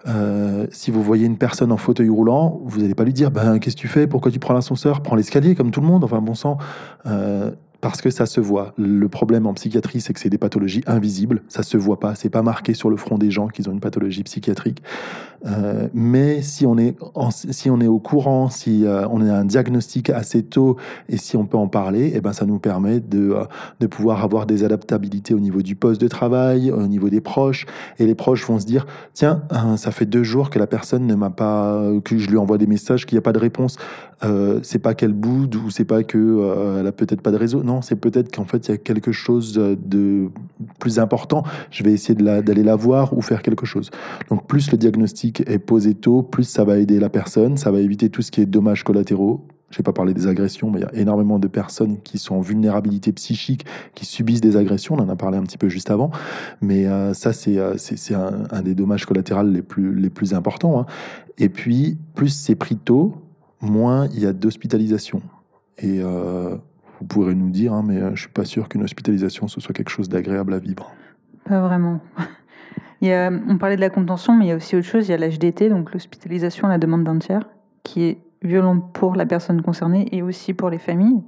Euh, 0.07 0.67
si 0.71 0.91
vous 0.91 1.03
voyez 1.03 1.27
une 1.27 1.39
personne 1.39 1.73
en 1.73 1.77
fauteuil 1.77 2.09
roulant, 2.09 2.61
vous 2.65 2.81
n'allez 2.81 2.95
pas 2.95 3.05
lui 3.05 3.13
dire 3.13 3.31
ben, 3.31 3.59
Qu'est-ce 3.59 3.77
que 3.77 3.81
tu 3.81 3.89
fais? 3.89 4.07
Pourquoi 4.07 4.31
tu 4.31 4.39
prends 4.39 4.55
l'ascenseur? 4.55 5.03
Prends 5.03 5.17
l'escalier 5.17 5.55
comme 5.55 5.71
tout 5.71 5.81
le 5.81 5.87
monde. 5.87 6.05
Enfin, 6.05 6.21
bon 6.21 6.35
sang. 6.35 6.59
Euh, 7.07 7.51
parce 7.81 8.01
que 8.01 8.11
ça 8.11 8.27
se 8.27 8.41
voit. 8.41 8.73
Le 8.77 9.09
problème 9.09 9.47
en 9.47 9.55
psychiatrie, 9.55 10.01
c'est 10.01 10.13
que 10.13 10.21
c'est 10.21 10.31
des 10.31 10.39
pathologies 10.39 10.83
invisibles. 10.87 11.43
Ça 11.49 11.63
se 11.63 11.77
voit 11.77 12.01
pas. 12.01 12.15
C'est 12.15 12.31
pas 12.31 12.43
marqué 12.43 12.75
sur 12.75 12.91
le 12.91 12.97
front 12.97 13.19
des 13.19 13.31
gens 13.31 13.49
qu'ils 13.49 13.69
ont 13.69 13.73
une 13.73 13.81
pathologie 13.81 14.25
psychiatrique. 14.25 14.83
Euh, 15.47 15.87
mais 15.95 16.43
si 16.43 16.67
on 16.67 16.77
est 16.79 16.97
si 17.31 17.71
on 17.71 17.81
est 17.81 17.87
au 17.87 18.01
courant, 18.01 18.51
si 18.51 18.85
euh, 18.85 19.07
on 19.09 19.21
a 19.21 19.33
un 19.33 19.45
diagnostic 19.45 20.11
assez 20.11 20.43
tôt 20.43 20.77
et 21.09 21.17
si 21.17 21.37
on 21.37 21.47
peut 21.47 21.57
en 21.57 21.69
parler, 21.69 22.11
eh 22.15 22.21
ben 22.21 22.33
ça 22.33 22.45
nous 22.45 22.59
permet 22.59 22.99
de 22.99 23.31
euh, 23.31 23.45
de 23.79 23.87
pouvoir 23.87 24.25
avoir 24.25 24.47
des 24.47 24.65
adaptabilités 24.65 25.35
au 25.35 25.41
niveau 25.41 25.63
du 25.63 25.77
poste 25.77 26.01
de 26.01 26.09
travail, 26.09 26.73
au 26.73 26.89
niveau 26.89 27.09
des 27.09 27.21
proches. 27.21 27.67
Et 28.01 28.07
les 28.07 28.17
proches 28.17 28.45
vont 28.47 28.59
se 28.59 28.67
dire 28.67 28.87
tiens, 29.13 29.43
ça 29.77 29.93
fait 29.93 30.07
deux 30.07 30.25
jours 30.25 30.51
que 30.51 30.59
la 30.59 30.67
personne 30.67 31.07
ne 31.07 31.15
m'a 31.15 31.31
pas, 31.31 31.81
que 32.05 32.19
je 32.19 32.29
lui 32.29 32.37
envoie 32.37 32.59
des 32.59 32.67
messages, 32.67 33.07
qu'il 33.07 33.15
n'y 33.15 33.21
a 33.21 33.23
pas 33.23 33.33
de 33.33 33.39
réponse. 33.39 33.77
C'est 34.63 34.79
pas 34.79 34.95
qu'elle 34.95 35.13
boude 35.13 35.55
ou 35.57 35.71
c'est 35.71 35.85
pas 35.85 36.03
que 36.03 36.79
elle 36.81 36.87
a 36.87 36.93
peut-être 36.93 37.23
pas 37.23 37.31
de 37.31 37.37
réseau 37.37 37.63
non, 37.63 37.83
c'est 37.83 37.97
peut-être 37.97 38.35
qu'en 38.35 38.45
fait, 38.45 38.69
il 38.69 38.71
y 38.71 38.75
a 38.75 38.79
quelque 38.79 39.13
chose 39.13 39.55
de 39.55 40.31
plus 40.79 40.99
important. 40.99 41.43
Je 41.71 41.83
vais 41.83 41.93
essayer 41.93 42.15
d'aller 42.15 42.63
la, 42.63 42.77
voir 42.77 43.17
ou 43.17 43.23
faire 43.23 43.43
quelque 43.43 43.67
chose. 43.67 43.91
Donc, 44.31 44.47
plus 44.47 44.71
le 44.71 44.79
diagnostic 44.79 45.43
est 45.49 45.59
posé 45.59 45.95
tôt, 45.95 46.23
plus 46.23 46.45
ça 46.45 46.65
va 46.65 46.79
aider 46.79 47.01
la 47.01 47.09
personne, 47.09 47.57
ça 47.57 47.71
va 47.71 47.81
éviter 47.81 48.09
tout 48.09 48.23
ce 48.23 48.31
qui 48.31 48.41
est 48.41 48.47
dommages 48.47 48.85
collatéraux. 48.85 49.45
Je 49.71 49.79
n'ai 49.79 49.83
pas 49.83 49.93
parlé 49.93 50.15
des 50.15 50.27
agressions, 50.27 50.71
mais 50.71 50.81
il 50.81 50.83
y 50.83 50.87
a 50.87 50.95
énormément 50.95 51.39
de 51.39 51.47
personnes 51.47 51.99
qui 52.01 52.17
sont 52.17 52.37
en 52.37 52.41
vulnérabilité 52.41 53.13
psychique, 53.13 53.67
qui 53.95 54.07
subissent 54.07 54.41
des 54.41 54.57
agressions. 54.57 54.95
On 54.95 55.01
en 55.01 55.11
a 55.11 55.17
parlé 55.17 55.37
un 55.37 55.43
petit 55.43 55.59
peu 55.59 55.69
juste 55.69 55.91
avant. 55.91 56.11
Mais 56.63 56.87
euh, 56.87 57.13
ça, 57.13 57.35
c'est 57.35 57.59
euh, 57.59 57.75
un, 58.51 58.63
des 58.63 58.75
dommages 58.75 59.05
collatéraux 59.05 59.43
les 59.43 59.61
plus, 59.61 59.95
les 59.95 60.09
plus 60.09 60.33
importants. 60.33 60.81
Hein. 60.81 60.87
Et 61.37 61.51
puis, 61.51 61.99
plus 62.15 62.31
c'est 62.31 62.55
pris 62.55 62.77
tôt, 62.77 63.17
moins 63.61 64.07
il 64.09 64.21
y 64.21 64.27
a 64.27 64.33
d'hospitalisation. 64.33 65.23
Et 65.79 66.01
euh, 66.03 66.57
vous 66.99 67.07
pourrez 67.07 67.35
nous 67.35 67.51
dire, 67.51 67.73
hein, 67.73 67.85
mais 67.87 67.97
euh, 67.97 68.15
je 68.15 68.23
suis 68.23 68.31
pas 68.31 68.45
sûr 68.45 68.69
qu'une 68.69 68.83
hospitalisation 68.83 69.49
ce 69.49 69.61
soit 69.61 69.75
quelque 69.75 69.91
chose 69.91 70.09
d'agréable 70.09 70.55
à 70.55 70.59
vivre. 70.59 70.93
Pas 71.45 71.61
vraiment. 71.61 72.01
on 73.03 73.59
parlait 73.59 73.77
de 73.77 73.81
la 73.81 73.91
contention, 73.91 74.37
mais 74.37 74.47
il 74.47 74.49
y 74.49 74.53
a 74.53 74.57
aussi 74.57 74.77
autre 74.77 74.87
chose. 74.87 75.09
Il 75.09 75.13
y 75.13 75.15
a 75.15 75.19
l'HDT, 75.19 75.69
donc 75.69 75.93
l'hospitalisation 75.93 76.67
à 76.67 76.71
la 76.71 76.79
demande 76.79 77.05
d'un 77.05 77.19
tiers, 77.19 77.49
qui 77.85 78.03
est 78.03 78.19
violent 78.43 78.79
pour 78.81 79.17
la 79.17 79.27
personne 79.27 79.63
concernée 79.63 80.09
et 80.13 80.23
aussi 80.23 80.55
pour 80.55 80.71
les 80.71 80.79
familles, 80.79 81.23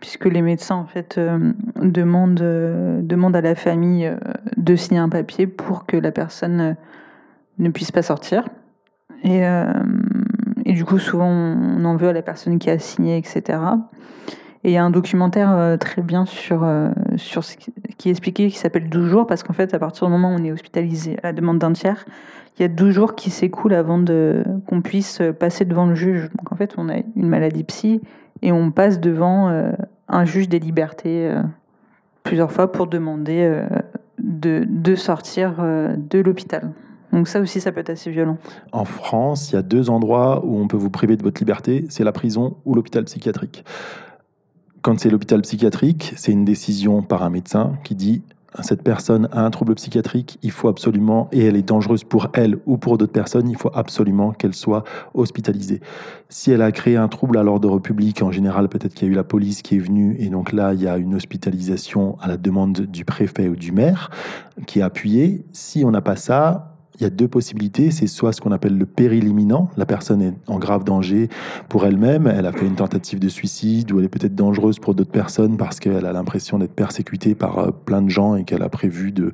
puisque 0.00 0.26
les 0.26 0.42
médecins 0.42 0.76
en 0.76 0.86
fait 0.86 1.18
euh, 1.18 1.52
demandent, 1.82 3.02
demandent 3.02 3.36
à 3.36 3.40
la 3.40 3.54
famille 3.54 4.10
de 4.56 4.76
signer 4.76 5.00
un 5.00 5.08
papier 5.08 5.46
pour 5.46 5.86
que 5.86 5.96
la 5.96 6.12
personne 6.12 6.76
ne 7.58 7.68
puisse 7.70 7.90
pas 7.90 8.02
sortir. 8.02 8.48
Et, 9.24 9.42
et 10.68 10.74
du 10.74 10.84
coup, 10.84 10.98
souvent, 10.98 11.30
on 11.30 11.82
en 11.86 11.96
veut 11.96 12.08
à 12.08 12.12
la 12.12 12.20
personne 12.20 12.58
qui 12.58 12.68
a 12.68 12.78
signé, 12.78 13.16
etc. 13.16 13.58
Et 14.64 14.68
il 14.68 14.72
y 14.72 14.76
a 14.76 14.84
un 14.84 14.90
documentaire 14.90 15.50
euh, 15.50 15.78
très 15.78 16.02
bien 16.02 16.26
sur, 16.26 16.62
euh, 16.62 16.90
sur 17.16 17.42
qui 17.96 18.08
est 18.08 18.10
expliqué 18.10 18.48
qui 18.48 18.58
s'appelle 18.58 18.90
12 18.90 19.08
jours, 19.08 19.26
parce 19.26 19.42
qu'en 19.42 19.54
fait, 19.54 19.72
à 19.72 19.78
partir 19.78 20.06
du 20.06 20.12
moment 20.12 20.30
où 20.30 20.36
on 20.38 20.44
est 20.44 20.52
hospitalisé 20.52 21.16
à 21.22 21.28
la 21.28 21.32
demande 21.32 21.58
d'un 21.58 21.72
tiers, 21.72 22.04
il 22.58 22.62
y 22.62 22.64
a 22.66 22.68
12 22.68 22.92
jours 22.92 23.14
qui 23.14 23.30
s'écoulent 23.30 23.72
avant 23.72 24.04
qu'on 24.66 24.82
puisse 24.82 25.22
passer 25.40 25.64
devant 25.64 25.86
le 25.86 25.94
juge. 25.94 26.28
Donc 26.36 26.52
en 26.52 26.56
fait, 26.56 26.74
on 26.76 26.90
a 26.90 26.96
une 27.16 27.28
maladie 27.28 27.64
psy 27.64 28.02
et 28.42 28.52
on 28.52 28.70
passe 28.70 29.00
devant 29.00 29.48
euh, 29.48 29.72
un 30.08 30.26
juge 30.26 30.50
des 30.50 30.58
libertés 30.58 31.32
plusieurs 32.24 32.52
fois 32.52 32.70
pour 32.70 32.88
demander 32.88 33.62
de, 34.18 34.66
de, 34.68 34.94
sortir 34.96 35.62
de 35.62 36.18
l'hôpital. 36.18 36.72
Donc 37.12 37.28
ça 37.28 37.40
aussi, 37.40 37.60
ça 37.60 37.72
peut 37.72 37.80
être 37.80 37.90
assez 37.90 38.10
violent. 38.10 38.36
En 38.72 38.84
France, 38.84 39.50
il 39.50 39.54
y 39.54 39.58
a 39.58 39.62
deux 39.62 39.90
endroits 39.90 40.44
où 40.44 40.58
on 40.58 40.68
peut 40.68 40.76
vous 40.76 40.90
priver 40.90 41.16
de 41.16 41.22
votre 41.22 41.40
liberté, 41.40 41.86
c'est 41.88 42.04
la 42.04 42.12
prison 42.12 42.56
ou 42.64 42.74
l'hôpital 42.74 43.04
psychiatrique. 43.04 43.64
Quand 44.82 44.98
c'est 44.98 45.10
l'hôpital 45.10 45.42
psychiatrique, 45.42 46.12
c'est 46.16 46.32
une 46.32 46.44
décision 46.44 47.02
par 47.02 47.22
un 47.22 47.30
médecin 47.30 47.74
qui 47.82 47.94
dit 47.94 48.22
cette 48.62 48.82
personne 48.82 49.28
a 49.30 49.44
un 49.44 49.50
trouble 49.50 49.74
psychiatrique, 49.74 50.38
il 50.42 50.50
faut 50.50 50.68
absolument, 50.68 51.28
et 51.32 51.44
elle 51.44 51.56
est 51.56 51.62
dangereuse 51.62 52.04
pour 52.04 52.28
elle 52.32 52.58
ou 52.66 52.76
pour 52.76 52.98
d'autres 52.98 53.12
personnes, 53.12 53.48
il 53.48 53.56
faut 53.56 53.70
absolument 53.74 54.32
qu'elle 54.32 54.54
soit 54.54 54.84
hospitalisée. 55.14 55.80
Si 56.28 56.50
elle 56.50 56.62
a 56.62 56.72
créé 56.72 56.96
un 56.96 57.08
trouble 57.08 57.38
à 57.38 57.42
l'ordre 57.42 57.78
public, 57.78 58.22
en 58.22 58.32
général, 58.32 58.68
peut-être 58.68 58.94
qu'il 58.94 59.06
y 59.06 59.10
a 59.10 59.12
eu 59.12 59.16
la 59.16 59.24
police 59.24 59.62
qui 59.62 59.76
est 59.76 59.80
venue, 59.80 60.16
et 60.18 60.28
donc 60.28 60.52
là, 60.52 60.72
il 60.74 60.82
y 60.82 60.88
a 60.88 60.96
une 60.96 61.14
hospitalisation 61.14 62.16
à 62.20 62.28
la 62.28 62.36
demande 62.36 62.80
du 62.80 63.04
préfet 63.04 63.48
ou 63.48 63.56
du 63.56 63.72
maire 63.72 64.10
qui 64.66 64.80
est 64.80 64.82
appuyée. 64.82 65.44
Si 65.52 65.84
on 65.84 65.90
n'a 65.90 66.00
pas 66.00 66.16
ça, 66.16 66.77
il 66.98 67.04
y 67.04 67.06
a 67.06 67.10
deux 67.10 67.28
possibilités. 67.28 67.90
C'est 67.90 68.06
soit 68.06 68.32
ce 68.32 68.40
qu'on 68.40 68.52
appelle 68.52 68.76
le 68.76 68.86
péril 68.86 69.28
imminent. 69.28 69.70
La 69.76 69.86
personne 69.86 70.20
est 70.22 70.34
en 70.46 70.58
grave 70.58 70.84
danger 70.84 71.28
pour 71.68 71.86
elle-même. 71.86 72.26
Elle 72.26 72.46
a 72.46 72.52
fait 72.52 72.66
une 72.66 72.74
tentative 72.74 73.20
de 73.20 73.28
suicide 73.28 73.92
ou 73.92 73.98
elle 73.98 74.06
est 74.06 74.08
peut-être 74.08 74.34
dangereuse 74.34 74.78
pour 74.78 74.94
d'autres 74.94 75.10
personnes 75.10 75.56
parce 75.56 75.80
qu'elle 75.80 76.06
a 76.06 76.12
l'impression 76.12 76.58
d'être 76.58 76.74
persécutée 76.74 77.34
par 77.34 77.58
euh, 77.58 77.70
plein 77.70 78.02
de 78.02 78.08
gens 78.08 78.36
et 78.36 78.44
qu'elle 78.44 78.62
a 78.62 78.68
prévu 78.68 79.12
de, 79.12 79.32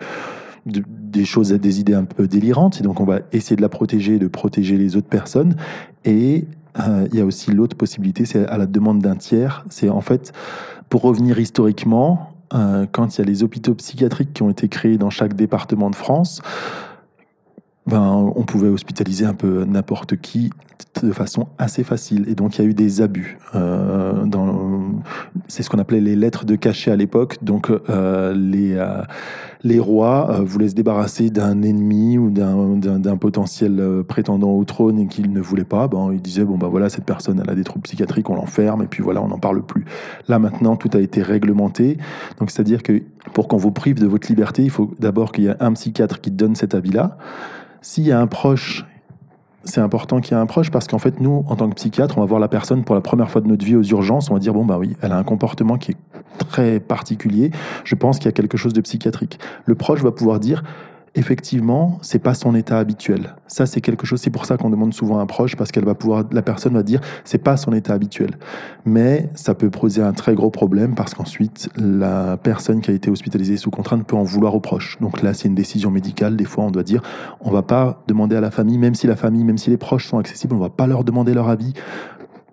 des 0.66 1.24
choses, 1.24 1.52
des 1.52 1.80
idées 1.80 1.94
un 1.94 2.04
peu 2.04 2.26
délirantes. 2.26 2.80
Et 2.80 2.82
donc, 2.82 3.00
on 3.00 3.04
va 3.04 3.20
essayer 3.32 3.56
de 3.56 3.62
la 3.62 3.68
protéger, 3.68 4.18
de 4.18 4.28
protéger 4.28 4.76
les 4.76 4.96
autres 4.96 5.08
personnes. 5.08 5.56
Et 6.04 6.46
euh, 6.78 7.06
il 7.12 7.18
y 7.18 7.20
a 7.20 7.24
aussi 7.24 7.50
l'autre 7.50 7.76
possibilité, 7.76 8.24
c'est 8.24 8.46
à 8.46 8.58
la 8.58 8.66
demande 8.66 9.00
d'un 9.00 9.16
tiers. 9.16 9.64
C'est 9.70 9.88
en 9.88 10.00
fait, 10.00 10.32
pour 10.88 11.02
revenir 11.02 11.38
historiquement, 11.38 12.30
euh, 12.54 12.86
quand 12.90 13.16
il 13.16 13.20
y 13.20 13.22
a 13.22 13.26
les 13.26 13.42
hôpitaux 13.42 13.74
psychiatriques 13.74 14.32
qui 14.32 14.42
ont 14.42 14.50
été 14.50 14.68
créés 14.68 14.98
dans 14.98 15.10
chaque 15.10 15.34
département 15.34 15.90
de 15.90 15.96
France, 15.96 16.40
ben, 17.86 18.32
on 18.34 18.42
pouvait 18.44 18.68
hospitaliser 18.68 19.26
un 19.26 19.34
peu 19.34 19.64
n'importe 19.64 20.16
qui 20.16 20.50
de 21.02 21.12
façon 21.12 21.48
assez 21.58 21.84
facile. 21.84 22.24
Et 22.28 22.34
donc, 22.34 22.56
il 22.56 22.62
y 22.62 22.66
a 22.66 22.70
eu 22.70 22.74
des 22.74 23.02
abus. 23.02 23.38
Euh, 23.54 24.24
c'est 25.48 25.62
ce 25.62 25.70
qu'on 25.70 25.78
appelait 25.78 26.00
les 26.00 26.16
lettres 26.16 26.44
de 26.44 26.56
cachet 26.56 26.90
à 26.90 26.96
l'époque. 26.96 27.38
Donc, 27.42 27.70
euh, 27.70 28.32
les, 28.34 28.74
euh, 28.74 29.02
les 29.62 29.78
rois 29.78 30.40
voulaient 30.44 30.68
se 30.68 30.74
débarrasser 30.74 31.30
d'un 31.30 31.62
ennemi 31.62 32.18
ou 32.18 32.30
d'un 32.30 33.16
potentiel 33.16 34.02
prétendant 34.06 34.52
au 34.52 34.64
trône 34.64 34.98
et 34.98 35.06
qu'ils 35.06 35.32
ne 35.32 35.40
voulaient 35.40 35.64
pas. 35.64 35.88
Ben, 35.88 36.10
ils 36.12 36.22
disaient, 36.22 36.44
bon, 36.44 36.56
ben 36.56 36.68
voilà, 36.68 36.88
cette 36.88 37.04
personne, 37.04 37.40
elle 37.42 37.50
a 37.50 37.54
des 37.54 37.64
troubles 37.64 37.82
psychiatriques, 37.82 38.30
on 38.30 38.36
l'enferme, 38.36 38.82
et 38.82 38.86
puis 38.86 39.02
voilà, 39.02 39.22
on 39.22 39.28
n'en 39.28 39.38
parle 39.38 39.64
plus. 39.64 39.84
Là, 40.28 40.38
maintenant, 40.38 40.76
tout 40.76 40.90
a 40.94 41.00
été 41.00 41.22
réglementé. 41.22 41.98
Donc, 42.38 42.50
c'est-à-dire 42.50 42.82
que 42.82 43.02
pour 43.32 43.48
qu'on 43.48 43.56
vous 43.56 43.72
prive 43.72 43.98
de 44.00 44.06
votre 44.06 44.28
liberté, 44.28 44.62
il 44.62 44.70
faut 44.70 44.92
d'abord 44.98 45.32
qu'il 45.32 45.44
y 45.44 45.46
ait 45.48 45.56
un 45.60 45.72
psychiatre 45.72 46.20
qui 46.20 46.30
donne 46.30 46.54
cet 46.54 46.74
avis-là. 46.74 47.16
S'il 47.84 48.06
y 48.06 48.12
a 48.12 48.18
un 48.18 48.26
proche 48.26 48.86
c'est 49.64 49.80
important 49.80 50.20
qu'il 50.20 50.34
y 50.34 50.38
ait 50.38 50.42
un 50.42 50.46
proche 50.46 50.70
parce 50.70 50.86
qu'en 50.86 50.98
fait, 50.98 51.20
nous, 51.20 51.42
en 51.48 51.56
tant 51.56 51.70
que 51.70 51.74
psychiatre, 51.74 52.18
on 52.18 52.20
va 52.20 52.26
voir 52.26 52.38
la 52.38 52.48
personne 52.48 52.84
pour 52.84 52.94
la 52.94 53.00
première 53.00 53.30
fois 53.30 53.40
de 53.40 53.46
notre 53.46 53.64
vie 53.64 53.76
aux 53.76 53.82
urgences. 53.82 54.30
On 54.30 54.34
va 54.34 54.40
dire, 54.40 54.52
bon, 54.52 54.66
bah 54.66 54.76
oui, 54.78 54.94
elle 55.00 55.10
a 55.10 55.16
un 55.16 55.22
comportement 55.24 55.78
qui 55.78 55.92
est 55.92 55.96
très 56.50 56.80
particulier. 56.80 57.50
Je 57.82 57.94
pense 57.94 58.18
qu'il 58.18 58.26
y 58.26 58.28
a 58.28 58.32
quelque 58.32 58.58
chose 58.58 58.74
de 58.74 58.82
psychiatrique. 58.82 59.38
Le 59.64 59.74
proche 59.74 60.02
va 60.02 60.12
pouvoir 60.12 60.38
dire, 60.38 60.62
effectivement, 61.14 61.98
c'est 62.02 62.18
pas 62.18 62.34
son 62.34 62.54
état 62.54 62.78
habituel. 62.78 63.36
Ça, 63.46 63.66
c'est 63.66 63.80
quelque 63.80 64.06
chose. 64.06 64.20
C'est 64.20 64.30
pour 64.30 64.46
ça 64.46 64.56
qu'on 64.56 64.70
demande 64.70 64.92
souvent 64.94 65.20
un 65.20 65.26
proche 65.26 65.56
parce 65.56 65.70
qu'elle 65.70 65.84
va 65.84 65.94
pouvoir, 65.94 66.24
la 66.32 66.42
personne 66.42 66.74
va 66.74 66.82
dire, 66.82 67.00
c'est 67.24 67.38
pas 67.38 67.56
son 67.56 67.72
état 67.72 67.94
habituel. 67.94 68.30
Mais 68.84 69.30
ça 69.34 69.54
peut 69.54 69.70
poser 69.70 70.02
un 70.02 70.12
très 70.12 70.34
gros 70.34 70.50
problème 70.50 70.94
parce 70.94 71.14
qu'ensuite, 71.14 71.68
la 71.76 72.36
personne 72.36 72.80
qui 72.80 72.90
a 72.90 72.94
été 72.94 73.10
hospitalisée 73.10 73.56
sous 73.56 73.70
contrainte 73.70 74.06
peut 74.06 74.16
en 74.16 74.24
vouloir 74.24 74.54
au 74.54 74.60
proche. 74.60 74.98
Donc 75.00 75.22
là, 75.22 75.34
c'est 75.34 75.48
une 75.48 75.54
décision 75.54 75.90
médicale. 75.90 76.36
Des 76.36 76.44
fois, 76.44 76.64
on 76.64 76.70
doit 76.70 76.82
dire, 76.82 77.02
on 77.40 77.50
va 77.50 77.62
pas 77.62 78.02
demander 78.08 78.36
à 78.36 78.40
la 78.40 78.50
famille, 78.50 78.78
même 78.78 78.94
si 78.94 79.06
la 79.06 79.16
famille, 79.16 79.44
même 79.44 79.58
si 79.58 79.70
les 79.70 79.76
proches 79.76 80.08
sont 80.08 80.18
accessibles, 80.18 80.54
on 80.54 80.58
va 80.58 80.70
pas 80.70 80.86
leur 80.86 81.04
demander 81.04 81.32
leur 81.32 81.48
avis 81.48 81.74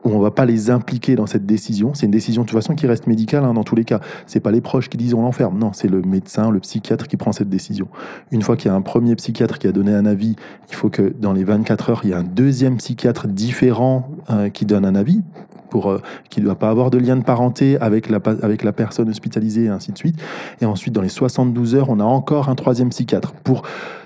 où 0.04 0.10
on 0.10 0.20
va 0.20 0.32
pas 0.32 0.46
les 0.46 0.70
impliquer 0.70 1.16
dans 1.16 1.28
cette 1.28 1.46
décision. 1.46 1.94
C'est 1.94 2.06
une 2.06 2.12
décision 2.12 2.44
de 2.44 2.48
toute 2.48 2.58
façon 2.58 2.76
qui 2.76 2.88
reste 2.88 3.08
médicale 3.08 3.44
hein, 3.44 3.54
dans 3.54 3.64
tous 3.64 3.76
les 3.76 3.86
cas. 3.86 4.00
C'est 4.26 4.40
pas 4.40 4.52
les 4.52 4.62
proches 4.62 4.90
qui 4.90 4.98
disent 4.98 5.14
on 5.14 5.22
l'enferme. 5.22 5.58
Non, 5.58 5.74
c'est 5.74 5.88
le 5.88 6.02
médecin, 6.02 6.50
le 6.50 6.60
psychiatre 6.60 7.08
qui 7.08 7.18
prend 7.18 7.32
cette 7.32 7.50
décision. 7.50 7.88
Une 8.32 8.42
fois 8.42 8.58
qu'il 8.58 8.70
y 8.70 8.74
a 8.74 8.76
un 8.76 8.82
premier 8.82 9.16
psychiatre 9.16 9.60
qui 9.60 9.68
a 9.68 9.72
donné 9.72 9.94
un 9.94 10.06
avis, 10.06 10.36
il 10.70 10.76
faut 10.76 10.90
que 10.90 11.14
dans 11.20 11.34
les 11.34 11.44
24 11.44 11.90
heures, 11.90 12.02
il 12.04 12.10
y 12.10 12.14
ait 12.14 12.16
un 12.16 12.24
deuxième 12.24 12.78
psychiatre 12.78 13.28
différent 13.28 14.10
euh, 14.30 14.50
qui 14.50 14.66
donne 14.66 14.86
un 14.86 14.96
avis 14.96 15.22
pour 15.70 15.90
euh, 15.90 16.02
qui 16.30 16.42
ne 16.42 16.46
doit 16.46 16.60
pas 16.60 16.70
avoir 16.70 16.92
de 16.92 16.98
lien 16.98 17.16
de 17.16 17.24
parenté 17.24 17.78
avec 17.80 18.10
la, 18.10 18.20
avec 18.44 18.64
la 18.64 18.74
personne 18.74 19.10
hospitalisée 19.10 19.66
et 19.66 19.70
ainsi 19.70 19.92
de 19.92 19.98
suite. 19.98 20.22
Et 20.62 20.66
ensuite, 20.66 20.94
dans 20.94 21.02
les 21.02 21.10
72 21.10 21.76
heures, 21.76 21.90
on 21.90 22.00
a 22.00 22.04
encore 22.04 22.50
un 22.50 22.56
troisième 22.56 22.90
psychiatre 22.90 23.34
pour 23.34 23.64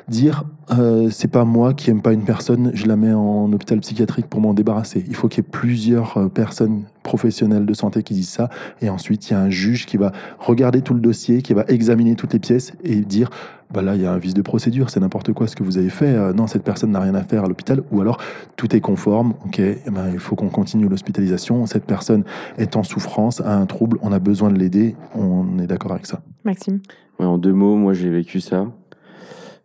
dire 0.08 0.44
euh, 0.72 1.10
c'est 1.10 1.28
pas 1.28 1.46
moi 1.46 1.74
qui 1.74 1.90
aime 1.90 2.02
pas 2.02 2.14
une 2.14 2.24
personne, 2.24 2.72
je 2.74 2.86
la 2.86 2.96
mets 2.96 3.14
en 3.14 3.52
hôpital 3.52 3.80
psychiatrique 3.80 4.28
pour 4.28 4.42
m'en 4.42 4.54
débarrasser. 4.54 5.04
Il 5.08 5.16
faut 5.16 5.28
qu'il 5.28 5.44
y 5.44 5.48
ait 5.48 5.50
plusieurs 5.50 6.18
euh, 6.18 6.28
personnes 6.28 6.84
professionnelles 7.04 7.66
de 7.66 7.74
santé 7.74 8.04
qui 8.04 8.14
disent 8.14 8.30
ça, 8.30 8.50
et 8.82 8.90
ensuite 8.90 9.30
il 9.30 9.34
y 9.34 9.36
a 9.36 9.40
un 9.40 9.50
juge 9.50 9.86
qui 9.86 9.98
va 9.98 10.12
regarder 10.40 10.82
tout 10.82 10.94
le 10.94 11.00
dossier, 11.00 11.42
qui 11.42 11.54
va 11.54 11.66
examiner 11.68 12.16
toutes 12.16 12.34
les 12.34 12.40
pièces 12.40 12.74
et 12.84 12.96
dire 12.98 13.30
bah 13.72 13.82
là 13.82 13.96
il 13.96 14.02
y 14.02 14.06
a 14.06 14.12
un 14.12 14.18
vice 14.18 14.34
de 14.34 14.42
procédure, 14.42 14.90
c'est 14.90 15.00
n'importe 15.00 15.34
quoi 15.34 15.48
ce 15.48 15.56
que 15.56 15.64
vous 15.64 15.78
avez 15.78 15.90
fait. 15.90 16.14
Euh, 16.14 16.34
non, 16.34 16.48
cette 16.48 16.64
personne 16.64 16.92
n'a 16.92 17.00
rien 17.00 17.16
à 17.16 17.24
faire 17.24 17.44
à 17.44 17.48
l'hôpital, 17.48 17.84
ou 17.92 18.02
alors 18.02 18.20
tout 18.56 18.76
est 18.76 18.82
conforme. 18.82 19.34
Ok, 19.46 19.60
eh 19.60 19.78
ben, 19.92 20.10
il 20.12 20.20
faut 20.20 20.36
qu'on 20.36 20.50
continue 20.50 20.88
l'hospitalisation. 20.88 21.66
Cette 21.66 21.86
personne 21.86 22.24
est 22.58 22.76
en 22.76 22.84
souffrance, 22.84 23.42
a 23.42 23.56
un 23.56 23.66
trouble, 23.66 23.98
on 24.02 24.12
a 24.12 24.20
besoin 24.20 24.52
de 24.52 24.58
l'aider. 24.58 24.96
On 25.16 25.60
est 25.60 25.68
d'accord 25.68 25.92
avec 25.92 26.06
ça. 26.06 26.22
Maxime? 26.44 26.80
Ouais, 27.20 27.26
en 27.26 27.38
deux 27.38 27.54
mots, 27.54 27.76
moi 27.76 27.94
j'ai 27.94 28.10
vécu 28.10 28.40
ça. 28.40 28.68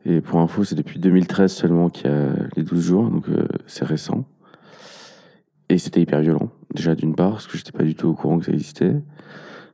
Et 0.07 0.21
pour 0.21 0.41
info, 0.41 0.65
c'est 0.65 0.75
depuis 0.75 0.99
2013 0.99 1.53
seulement 1.53 1.91
qu'il 1.91 2.11
y 2.11 2.13
a 2.13 2.31
les 2.57 2.63
12 2.63 2.83
jours, 2.83 3.11
donc 3.11 3.29
euh, 3.29 3.47
c'est 3.67 3.85
récent. 3.85 4.25
Et 5.69 5.79
c'était 5.79 6.01
hyper 6.01 6.21
violent. 6.21 6.51
Déjà 6.75 6.95
d'une 6.95 7.15
part, 7.15 7.33
parce 7.33 7.47
que 7.47 7.57
j'étais 7.57 7.73
pas 7.73 7.85
du 7.85 7.95
tout 7.95 8.09
au 8.09 8.15
courant 8.15 8.39
que 8.39 8.47
ça 8.47 8.53
existait. 8.53 8.97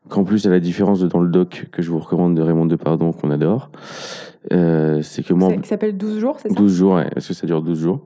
Qu'en 0.09 0.25
plus, 0.25 0.47
à 0.47 0.51
la 0.51 0.61
différence 0.61 1.01
de 1.01 1.09
dans 1.09 1.21
le 1.21 1.29
doc 1.29 1.67
que 1.73 1.83
je 1.83 1.91
vous 1.91 1.99
recommande 1.99 2.37
de 2.37 2.43
Raymond 2.43 2.67
Depardon, 2.67 3.13
qu'on 3.13 3.31
adore, 3.31 3.71
euh, 4.53 5.03
c'est 5.03 5.25
que 5.25 5.35
moi... 5.35 5.53
Qui 5.55 5.69
s'appelle 5.69 5.97
12 5.97 6.21
jours, 6.21 6.37
c'est 6.41 6.49
ça? 6.49 6.55
12 6.55 6.75
jours, 6.75 6.95
ouais, 6.95 7.09
parce 7.13 7.27
que 7.27 7.35
ça 7.35 7.47
dure 7.47 7.63
12 7.63 7.81
jours? 7.81 8.01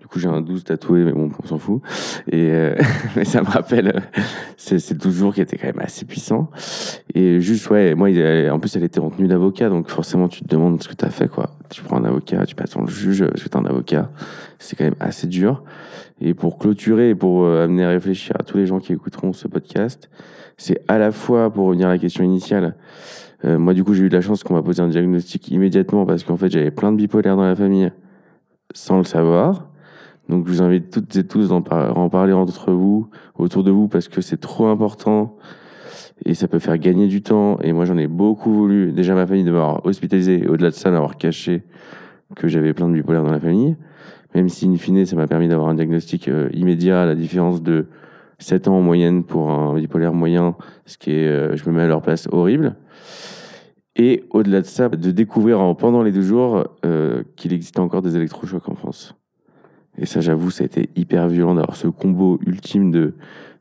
Du 0.00 0.06
coup, 0.06 0.18
j'ai 0.18 0.28
un 0.28 0.40
12 0.40 0.64
tatoué, 0.64 1.04
mais 1.04 1.12
bon, 1.12 1.30
on 1.42 1.46
s'en 1.46 1.58
fout. 1.58 1.82
Et 2.30 2.50
euh, 2.50 2.74
mais 3.16 3.24
ça 3.24 3.42
me 3.42 3.46
rappelle 3.46 3.88
euh, 3.88 4.20
c'est 4.56 4.78
ces 4.78 4.94
12 4.94 5.14
jours 5.14 5.34
qui 5.34 5.40
étaient 5.40 5.58
quand 5.58 5.66
même 5.66 5.80
assez 5.80 6.04
puissants. 6.06 6.50
Et 7.14 7.40
juste, 7.40 7.68
ouais, 7.70 7.94
moi, 7.94 8.10
il, 8.10 8.50
en 8.50 8.58
plus, 8.58 8.74
elle 8.76 8.84
était 8.84 9.00
en 9.00 9.10
tenue 9.10 9.28
d'avocat, 9.28 9.68
donc 9.68 9.88
forcément, 9.90 10.28
tu 10.28 10.42
te 10.42 10.48
demandes 10.48 10.82
ce 10.82 10.88
que 10.88 10.94
tu 10.94 11.04
as 11.04 11.10
fait, 11.10 11.28
quoi. 11.28 11.50
Tu 11.68 11.82
prends 11.82 11.98
un 11.98 12.04
avocat, 12.04 12.46
tu 12.46 12.54
passes 12.54 12.70
ton 12.70 12.86
juge, 12.86 13.24
parce 13.26 13.42
que 13.42 13.48
tu 13.48 13.56
un 13.56 13.64
avocat. 13.64 14.10
C'est 14.58 14.76
quand 14.76 14.84
même 14.84 14.96
assez 15.00 15.26
dur. 15.26 15.62
Et 16.24 16.34
pour 16.34 16.58
clôturer 16.58 17.14
pour 17.16 17.44
euh, 17.44 17.64
amener 17.64 17.84
à 17.84 17.88
réfléchir 17.88 18.36
à 18.38 18.44
tous 18.44 18.56
les 18.56 18.66
gens 18.66 18.78
qui 18.78 18.92
écouteront 18.92 19.32
ce 19.32 19.48
podcast, 19.48 20.08
c'est 20.56 20.82
à 20.88 20.98
la 20.98 21.12
fois, 21.12 21.52
pour 21.52 21.66
revenir 21.66 21.88
à 21.88 21.90
la 21.90 21.98
question 21.98 22.24
initiale, 22.24 22.76
euh, 23.44 23.58
moi, 23.58 23.74
du 23.74 23.82
coup, 23.84 23.94
j'ai 23.94 24.04
eu 24.04 24.08
de 24.08 24.14
la 24.14 24.20
chance 24.20 24.42
qu'on 24.44 24.54
m'a 24.54 24.62
posé 24.62 24.82
un 24.82 24.88
diagnostic 24.88 25.50
immédiatement 25.50 26.06
parce 26.06 26.22
qu'en 26.24 26.36
fait, 26.36 26.50
j'avais 26.50 26.70
plein 26.70 26.92
de 26.92 26.96
bipolaires 26.96 27.36
dans 27.36 27.44
la 27.44 27.56
famille 27.56 27.90
sans 28.74 28.98
le 28.98 29.04
savoir. 29.04 29.68
Donc, 30.28 30.46
je 30.46 30.52
vous 30.52 30.62
invite 30.62 30.90
toutes 30.90 31.16
et 31.16 31.26
tous 31.26 31.48
d'en 31.48 31.64
en 31.70 32.08
parler 32.08 32.32
entre 32.32 32.72
vous, 32.72 33.08
autour 33.36 33.64
de 33.64 33.70
vous, 33.70 33.88
parce 33.88 34.08
que 34.08 34.20
c'est 34.20 34.40
trop 34.40 34.66
important 34.66 35.36
et 36.24 36.34
ça 36.34 36.46
peut 36.46 36.60
faire 36.60 36.78
gagner 36.78 37.08
du 37.08 37.22
temps. 37.22 37.58
Et 37.62 37.72
moi, 37.72 37.84
j'en 37.84 37.98
ai 37.98 38.06
beaucoup 38.06 38.52
voulu. 38.52 38.92
Déjà, 38.92 39.14
ma 39.14 39.26
famille 39.26 39.44
de 39.44 39.50
m'avoir 39.50 39.84
hospitalisé 39.84 40.46
au-delà 40.46 40.70
de 40.70 40.74
ça, 40.74 40.90
d'avoir 40.90 41.16
caché 41.16 41.62
que 42.36 42.48
j'avais 42.48 42.72
plein 42.72 42.88
de 42.88 42.94
bipolaires 42.94 43.24
dans 43.24 43.32
la 43.32 43.40
famille. 43.40 43.76
Même 44.34 44.48
si, 44.48 44.66
in 44.66 44.76
fine, 44.76 45.04
ça 45.04 45.16
m'a 45.16 45.26
permis 45.26 45.48
d'avoir 45.48 45.68
un 45.68 45.74
diagnostic 45.74 46.28
euh, 46.28 46.48
immédiat, 46.54 47.02
à 47.02 47.06
la 47.06 47.14
différence 47.14 47.62
de 47.62 47.86
7 48.42 48.68
ans 48.68 48.76
en 48.76 48.82
moyenne 48.82 49.22
pour 49.22 49.50
un 49.50 49.74
bipolaire 49.74 50.12
moyen, 50.12 50.56
ce 50.84 50.98
qui 50.98 51.12
est, 51.12 51.28
euh, 51.28 51.56
je 51.56 51.68
me 51.68 51.74
mets 51.74 51.82
à 51.82 51.86
leur 51.86 52.02
place, 52.02 52.28
horrible. 52.30 52.76
Et 53.94 54.24
au-delà 54.30 54.60
de 54.60 54.66
ça, 54.66 54.88
de 54.88 55.10
découvrir 55.10 55.76
pendant 55.76 56.02
les 56.02 56.12
deux 56.12 56.22
jours 56.22 56.64
euh, 56.84 57.22
qu'il 57.36 57.52
existait 57.52 57.80
encore 57.80 58.02
des 58.02 58.16
électrochocs 58.16 58.68
en 58.68 58.74
France. 58.74 59.14
Et 59.98 60.06
ça, 60.06 60.20
j'avoue, 60.20 60.50
ça 60.50 60.64
a 60.64 60.66
été 60.66 60.88
hyper 60.96 61.28
violent 61.28 61.54
d'avoir 61.54 61.76
ce 61.76 61.88
combo 61.88 62.40
ultime 62.46 62.90
de 62.90 63.14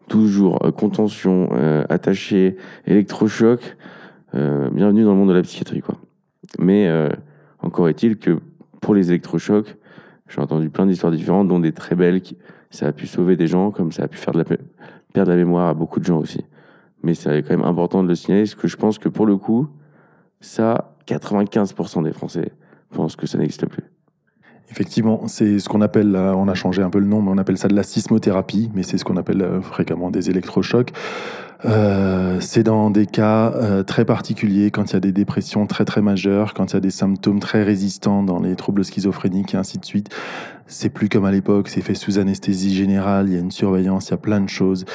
toujours 0.07 0.65
euh, 0.65 0.71
contention, 0.71 1.49
attaché, 1.89 2.57
électrochoc. 2.88 3.77
Bienvenue 4.34 5.03
dans 5.03 5.11
le 5.11 5.17
monde 5.17 5.29
de 5.29 5.34
la 5.34 5.41
psychiatrie, 5.41 5.82
quoi. 5.82 5.97
Mais 6.57 6.89
encore 7.59 7.89
est-il 7.89 8.17
que 8.17 8.39
pour 8.79 8.95
les 8.95 9.09
électrochocs, 9.09 9.75
j'ai 10.29 10.39
entendu 10.39 10.69
plein 10.69 10.86
d'histoires 10.86 11.11
différentes, 11.11 11.49
dont 11.49 11.59
des 11.59 11.73
très 11.73 11.95
belles. 11.95 12.21
Qui, 12.21 12.38
ça 12.71 12.88
a 12.88 12.91
pu 12.93 13.05
sauver 13.05 13.36
des 13.36 13.47
gens, 13.47 13.69
comme 13.69 13.91
ça 13.91 14.03
a 14.03 14.07
pu 14.07 14.17
faire 14.17 14.34
de 14.34 14.39
la, 14.39 14.45
perdre 15.12 15.32
la 15.32 15.38
mémoire 15.38 15.70
à 15.70 15.74
beaucoup 15.74 15.99
de 15.99 16.05
gens 16.05 16.18
aussi. 16.18 16.43
Mais 17.03 17.14
c'est 17.14 17.41
quand 17.43 17.51
même 17.51 17.66
important 17.66 18.03
de 18.03 18.07
le 18.07 18.16
signaler, 18.16 18.43
parce 18.43 18.55
que 18.55 18.68
je 18.68 18.78
pense 18.78 18.97
que 18.97 19.09
pour 19.09 19.26
le 19.26 19.38
coup, 19.38 19.68
ça, 20.39 20.95
95% 21.07 22.03
des 22.03 22.14
Français 22.14 22.51
pensent 22.91 23.16
que 23.16 23.28
ça 23.28 23.38
n'existe 23.38 23.66
plus. 23.66 23.84
Effectivement, 24.70 25.28
c'est 25.28 25.59
ce 25.59 25.68
qu'on 25.68 25.82
appelle, 25.82 26.16
on 26.16 26.47
a 26.47 26.53
changé 26.53 26.82
un 26.82 26.89
peu 26.89 26.99
le 26.99 27.05
nom, 27.05 27.22
mais 27.22 27.30
on 27.32 27.38
appelle 27.38 27.57
ça 27.57 27.68
de 27.68 27.76
la 27.76 27.84
sismothérapie, 27.84 28.72
mais 28.74 28.84
c'est 28.84 28.97
ce 28.97 29.03
qu'on 29.03 29.18
appelle 29.18 29.41
euh, 29.41 29.62
fréquemment 29.62 30.12
des 30.12 30.30
électrochocs. 30.30 30.91
Euh, 31.66 32.38
c'est 32.39 32.64
dans 32.64 32.89
des 32.89 33.05
cas 33.05 33.51
euh, 33.53 33.84
très 33.84 34.05
particuliers, 34.05 34.72
quand 34.72 34.91
il 34.91 34.93
y 34.93 34.97
a 34.97 34.99
des 34.99 35.12
dépressions 35.12 35.68
très 35.68 35.86
très 35.86 36.01
majeures, 36.01 36.53
quand 36.53 36.72
il 36.72 36.74
y 36.74 36.78
a 36.78 36.82
des 36.82 36.89
symptômes 36.89 37.39
très 37.39 37.64
résistants 37.64 38.24
dans 38.24 38.39
les 38.39 38.55
troubles 38.55 38.84
schizophréniques 38.84 39.53
et 39.53 39.57
ainsi 39.57 39.78
de 39.78 39.86
suite. 39.86 40.09
C'est 40.68 40.89
plus 40.89 41.09
comme 41.09 41.26
à 41.26 41.32
l'époque, 41.32 41.68
c'est 41.68 41.82
fait 41.82 41.95
sous 41.95 42.18
anesthésie 42.18 42.74
générale, 42.74 43.28
il 43.28 43.34
y 43.34 43.38
a 43.38 43.41
une 43.41 43.51
surveillance, 43.51 44.07
il 44.07 44.12
y 44.12 44.14
a 44.14 44.18
plein 44.18 44.39
de 44.39 44.47
choses. 44.47 44.86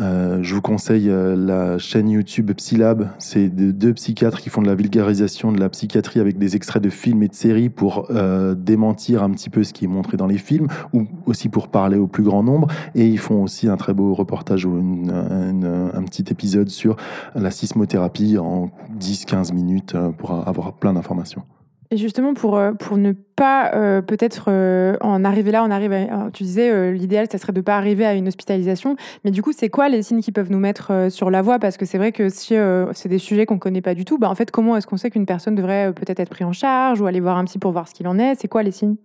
Euh, 0.00 0.38
je 0.42 0.54
vous 0.54 0.62
conseille 0.62 1.10
la 1.12 1.76
chaîne 1.76 2.08
YouTube 2.08 2.50
Psylab, 2.52 3.10
c'est 3.18 3.54
de 3.54 3.70
deux 3.70 3.92
psychiatres 3.92 4.40
qui 4.40 4.48
font 4.48 4.62
de 4.62 4.68
la 4.68 4.74
vulgarisation 4.74 5.52
de 5.52 5.60
la 5.60 5.68
psychiatrie 5.68 6.20
avec 6.20 6.38
des 6.38 6.56
extraits 6.56 6.82
de 6.82 6.88
films 6.88 7.22
et 7.24 7.28
de 7.28 7.34
séries 7.34 7.68
pour 7.68 8.08
démentir 8.56 9.22
un 9.22 9.30
petit 9.30 9.50
peu 9.50 9.64
ce 9.64 9.74
qui 9.74 9.84
est 9.84 9.88
montré 9.88 10.16
dans 10.16 10.26
les 10.26 10.38
films, 10.38 10.68
ou 10.94 11.04
aussi 11.26 11.50
pour 11.50 11.68
parler 11.68 11.98
au 11.98 12.06
plus 12.06 12.22
grand 12.22 12.42
nombre. 12.42 12.68
Et 12.94 13.06
ils 13.06 13.18
font 13.18 13.42
aussi 13.42 13.68
un 13.68 13.76
très 13.76 13.92
beau 13.92 14.14
reportage 14.14 14.64
ou 14.64 14.78
une, 14.78 15.10
une, 15.10 15.90
un 15.92 16.02
petit 16.08 16.24
épisode 16.30 16.68
sur 16.68 16.96
la 17.34 17.50
sismothérapie 17.50 18.38
en 18.38 18.70
10-15 18.98 19.52
minutes 19.52 19.94
euh, 19.94 20.10
pour 20.10 20.32
avoir 20.48 20.72
plein 20.74 20.92
d'informations. 20.92 21.42
Et 21.90 21.96
justement, 21.96 22.34
pour, 22.34 22.58
euh, 22.58 22.72
pour 22.72 22.98
ne 22.98 23.12
pas 23.12 23.72
euh, 23.74 24.02
peut-être 24.02 24.46
euh, 24.48 24.96
en 25.00 25.24
arriver 25.24 25.50
là, 25.50 25.64
on 25.64 25.70
arrive 25.70 25.92
à, 25.92 26.28
tu 26.34 26.42
disais, 26.42 26.70
euh, 26.70 26.92
l'idéal, 26.92 27.28
ça 27.32 27.38
serait 27.38 27.54
de 27.54 27.60
ne 27.60 27.62
pas 27.62 27.78
arriver 27.78 28.04
à 28.04 28.12
une 28.12 28.28
hospitalisation. 28.28 28.96
Mais 29.24 29.30
du 29.30 29.40
coup, 29.40 29.52
c'est 29.56 29.70
quoi 29.70 29.88
les 29.88 30.02
signes 30.02 30.20
qui 30.20 30.30
peuvent 30.30 30.50
nous 30.50 30.58
mettre 30.58 30.92
euh, 30.92 31.08
sur 31.10 31.30
la 31.30 31.40
voie? 31.40 31.58
Parce 31.58 31.78
que 31.78 31.86
c'est 31.86 31.96
vrai 31.96 32.12
que 32.12 32.28
si 32.28 32.54
euh, 32.54 32.92
c'est 32.92 33.08
des 33.08 33.18
sujets 33.18 33.46
qu'on 33.46 33.54
ne 33.54 33.58
connaît 33.58 33.80
pas 33.80 33.94
du 33.94 34.04
tout, 34.04 34.18
bah, 34.18 34.28
en 34.28 34.34
fait, 34.34 34.50
comment 34.50 34.76
est-ce 34.76 34.86
qu'on 34.86 34.98
sait 34.98 35.10
qu'une 35.10 35.24
personne 35.24 35.54
devrait 35.54 35.94
peut-être 35.94 36.20
être 36.20 36.28
prise 36.28 36.46
en 36.46 36.52
charge 36.52 37.00
ou 37.00 37.06
aller 37.06 37.20
voir 37.20 37.38
un 37.38 37.44
psy 37.44 37.58
pour 37.58 37.72
voir 37.72 37.88
ce 37.88 37.94
qu'il 37.94 38.06
en 38.06 38.18
est? 38.18 38.34
C'est 38.38 38.48
quoi 38.48 38.62
les 38.62 38.72
signes? 38.72 38.96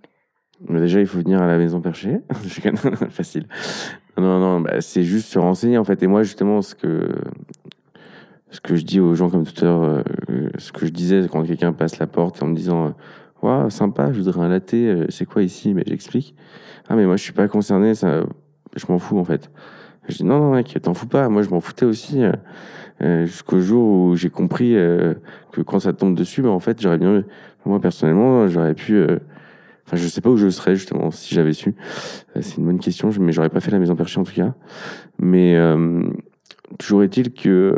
Déjà, 0.69 0.99
il 0.99 1.07
faut 1.07 1.19
venir 1.19 1.41
à 1.41 1.47
la 1.47 1.57
maison 1.57 1.79
perchée. 1.79 2.19
Facile. 3.09 3.47
Non, 4.23 4.39
non, 4.39 4.61
bah, 4.61 4.81
c'est 4.81 5.03
juste 5.03 5.27
se 5.27 5.39
renseigner, 5.39 5.77
en 5.77 5.83
fait. 5.83 6.01
Et 6.03 6.07
moi, 6.07 6.23
justement, 6.23 6.61
ce 6.61 6.75
que 6.75 7.09
ce 8.49 8.61
que 8.61 8.75
je 8.75 8.83
dis 8.83 8.99
aux 8.99 9.15
gens 9.15 9.29
comme 9.29 9.45
tout 9.45 9.59
à 9.61 9.65
l'heure, 9.65 9.83
euh, 9.83 10.49
ce 10.59 10.71
que 10.71 10.85
je 10.85 10.91
disais 10.91 11.27
quand 11.31 11.43
quelqu'un 11.43 11.73
passe 11.73 11.97
la 11.97 12.05
porte 12.05 12.41
en 12.43 12.47
me 12.47 12.55
disant 12.55 12.93
Waouh, 13.41 13.69
sympa, 13.69 14.13
je 14.13 14.19
voudrais 14.21 14.45
un 14.45 14.49
latte, 14.49 14.73
euh, 14.75 15.05
c'est 15.09 15.25
quoi 15.25 15.43
ici? 15.43 15.73
Mais 15.73 15.83
j'explique. 15.87 16.35
Ah, 16.87 16.95
mais 16.95 17.05
moi, 17.05 17.17
je 17.17 17.23
suis 17.23 17.33
pas 17.33 17.47
concerné, 17.47 17.95
ça, 17.95 18.23
je 18.75 18.85
m'en 18.89 18.99
fous 18.99 19.17
en 19.17 19.23
fait. 19.23 19.49
Je 20.07 20.17
dis 20.17 20.23
Non, 20.23 20.39
non, 20.39 20.51
mec, 20.53 20.77
t'en 20.81 20.93
fous 20.93 21.07
pas, 21.07 21.29
moi, 21.29 21.41
je 21.41 21.49
m'en 21.49 21.61
foutais 21.61 21.85
aussi. 21.85 22.23
Euh, 23.01 23.25
jusqu'au 23.25 23.59
jour 23.59 23.89
où 23.89 24.15
j'ai 24.15 24.29
compris 24.29 24.75
euh, 24.75 25.15
que 25.51 25.61
quand 25.61 25.79
ça 25.79 25.93
tombe 25.93 26.15
dessus, 26.15 26.41
bah, 26.41 26.49
en 26.49 26.59
fait, 26.59 26.81
j'aurais 26.81 26.97
bien. 26.97 27.23
Moi, 27.65 27.79
personnellement, 27.79 28.47
j'aurais 28.47 28.73
pu. 28.73 28.95
Euh, 28.95 29.19
Enfin, 29.85 29.97
je 29.97 30.07
sais 30.07 30.21
pas 30.21 30.29
où 30.29 30.37
je 30.37 30.49
serais 30.49 30.75
justement 30.75 31.11
si 31.11 31.35
j'avais 31.35 31.53
su. 31.53 31.75
c'est 32.39 32.57
une 32.57 32.65
bonne 32.65 32.79
question, 32.79 33.11
mais 33.19 33.31
j'aurais 33.31 33.49
pas 33.49 33.59
fait 33.59 33.71
la 33.71 33.79
maison 33.79 33.95
perchée 33.95 34.19
en 34.19 34.23
tout 34.23 34.33
cas. 34.33 34.53
Mais 35.19 35.57
toujours 36.79 37.03
est-il 37.03 37.33
que 37.33 37.77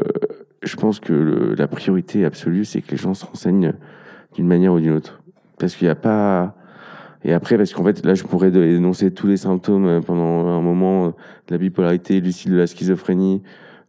je 0.66 0.76
pense 0.76 1.00
que 1.00 1.14
le, 1.14 1.56
la 1.56 1.68
priorité 1.68 2.26
absolue, 2.26 2.66
c'est 2.66 2.82
que 2.82 2.92
les 2.92 2.98
gens 2.98 3.14
se 3.14 3.26
renseignent 3.26 3.74
d'une 4.36 4.48
manière 4.48 4.74
ou 4.74 4.80
d'une 4.80 4.94
autre. 4.94 5.22
Parce 5.58 5.76
qu'il 5.76 5.88
n'y 5.88 5.92
a 5.92 5.96
pas. 5.96 6.56
Et 7.24 7.34
après, 7.34 7.58
parce 7.58 7.74
qu'en 7.74 7.84
fait, 7.84 8.06
là, 8.06 8.14
je 8.14 8.24
pourrais 8.24 8.50
énoncer 8.50 9.12
tous 9.12 9.28
les 9.28 9.38
symptômes 9.38 9.88
euh, 9.88 10.02
pendant 10.02 10.48
un 10.48 10.62
moment, 10.62 11.08
euh, 11.08 11.10
de 11.48 11.56
la 11.56 11.58
bipolarité, 11.58 12.20
lucide 12.22 12.52
de 12.52 12.58
la 12.58 12.68
schizophrénie. 12.68 13.42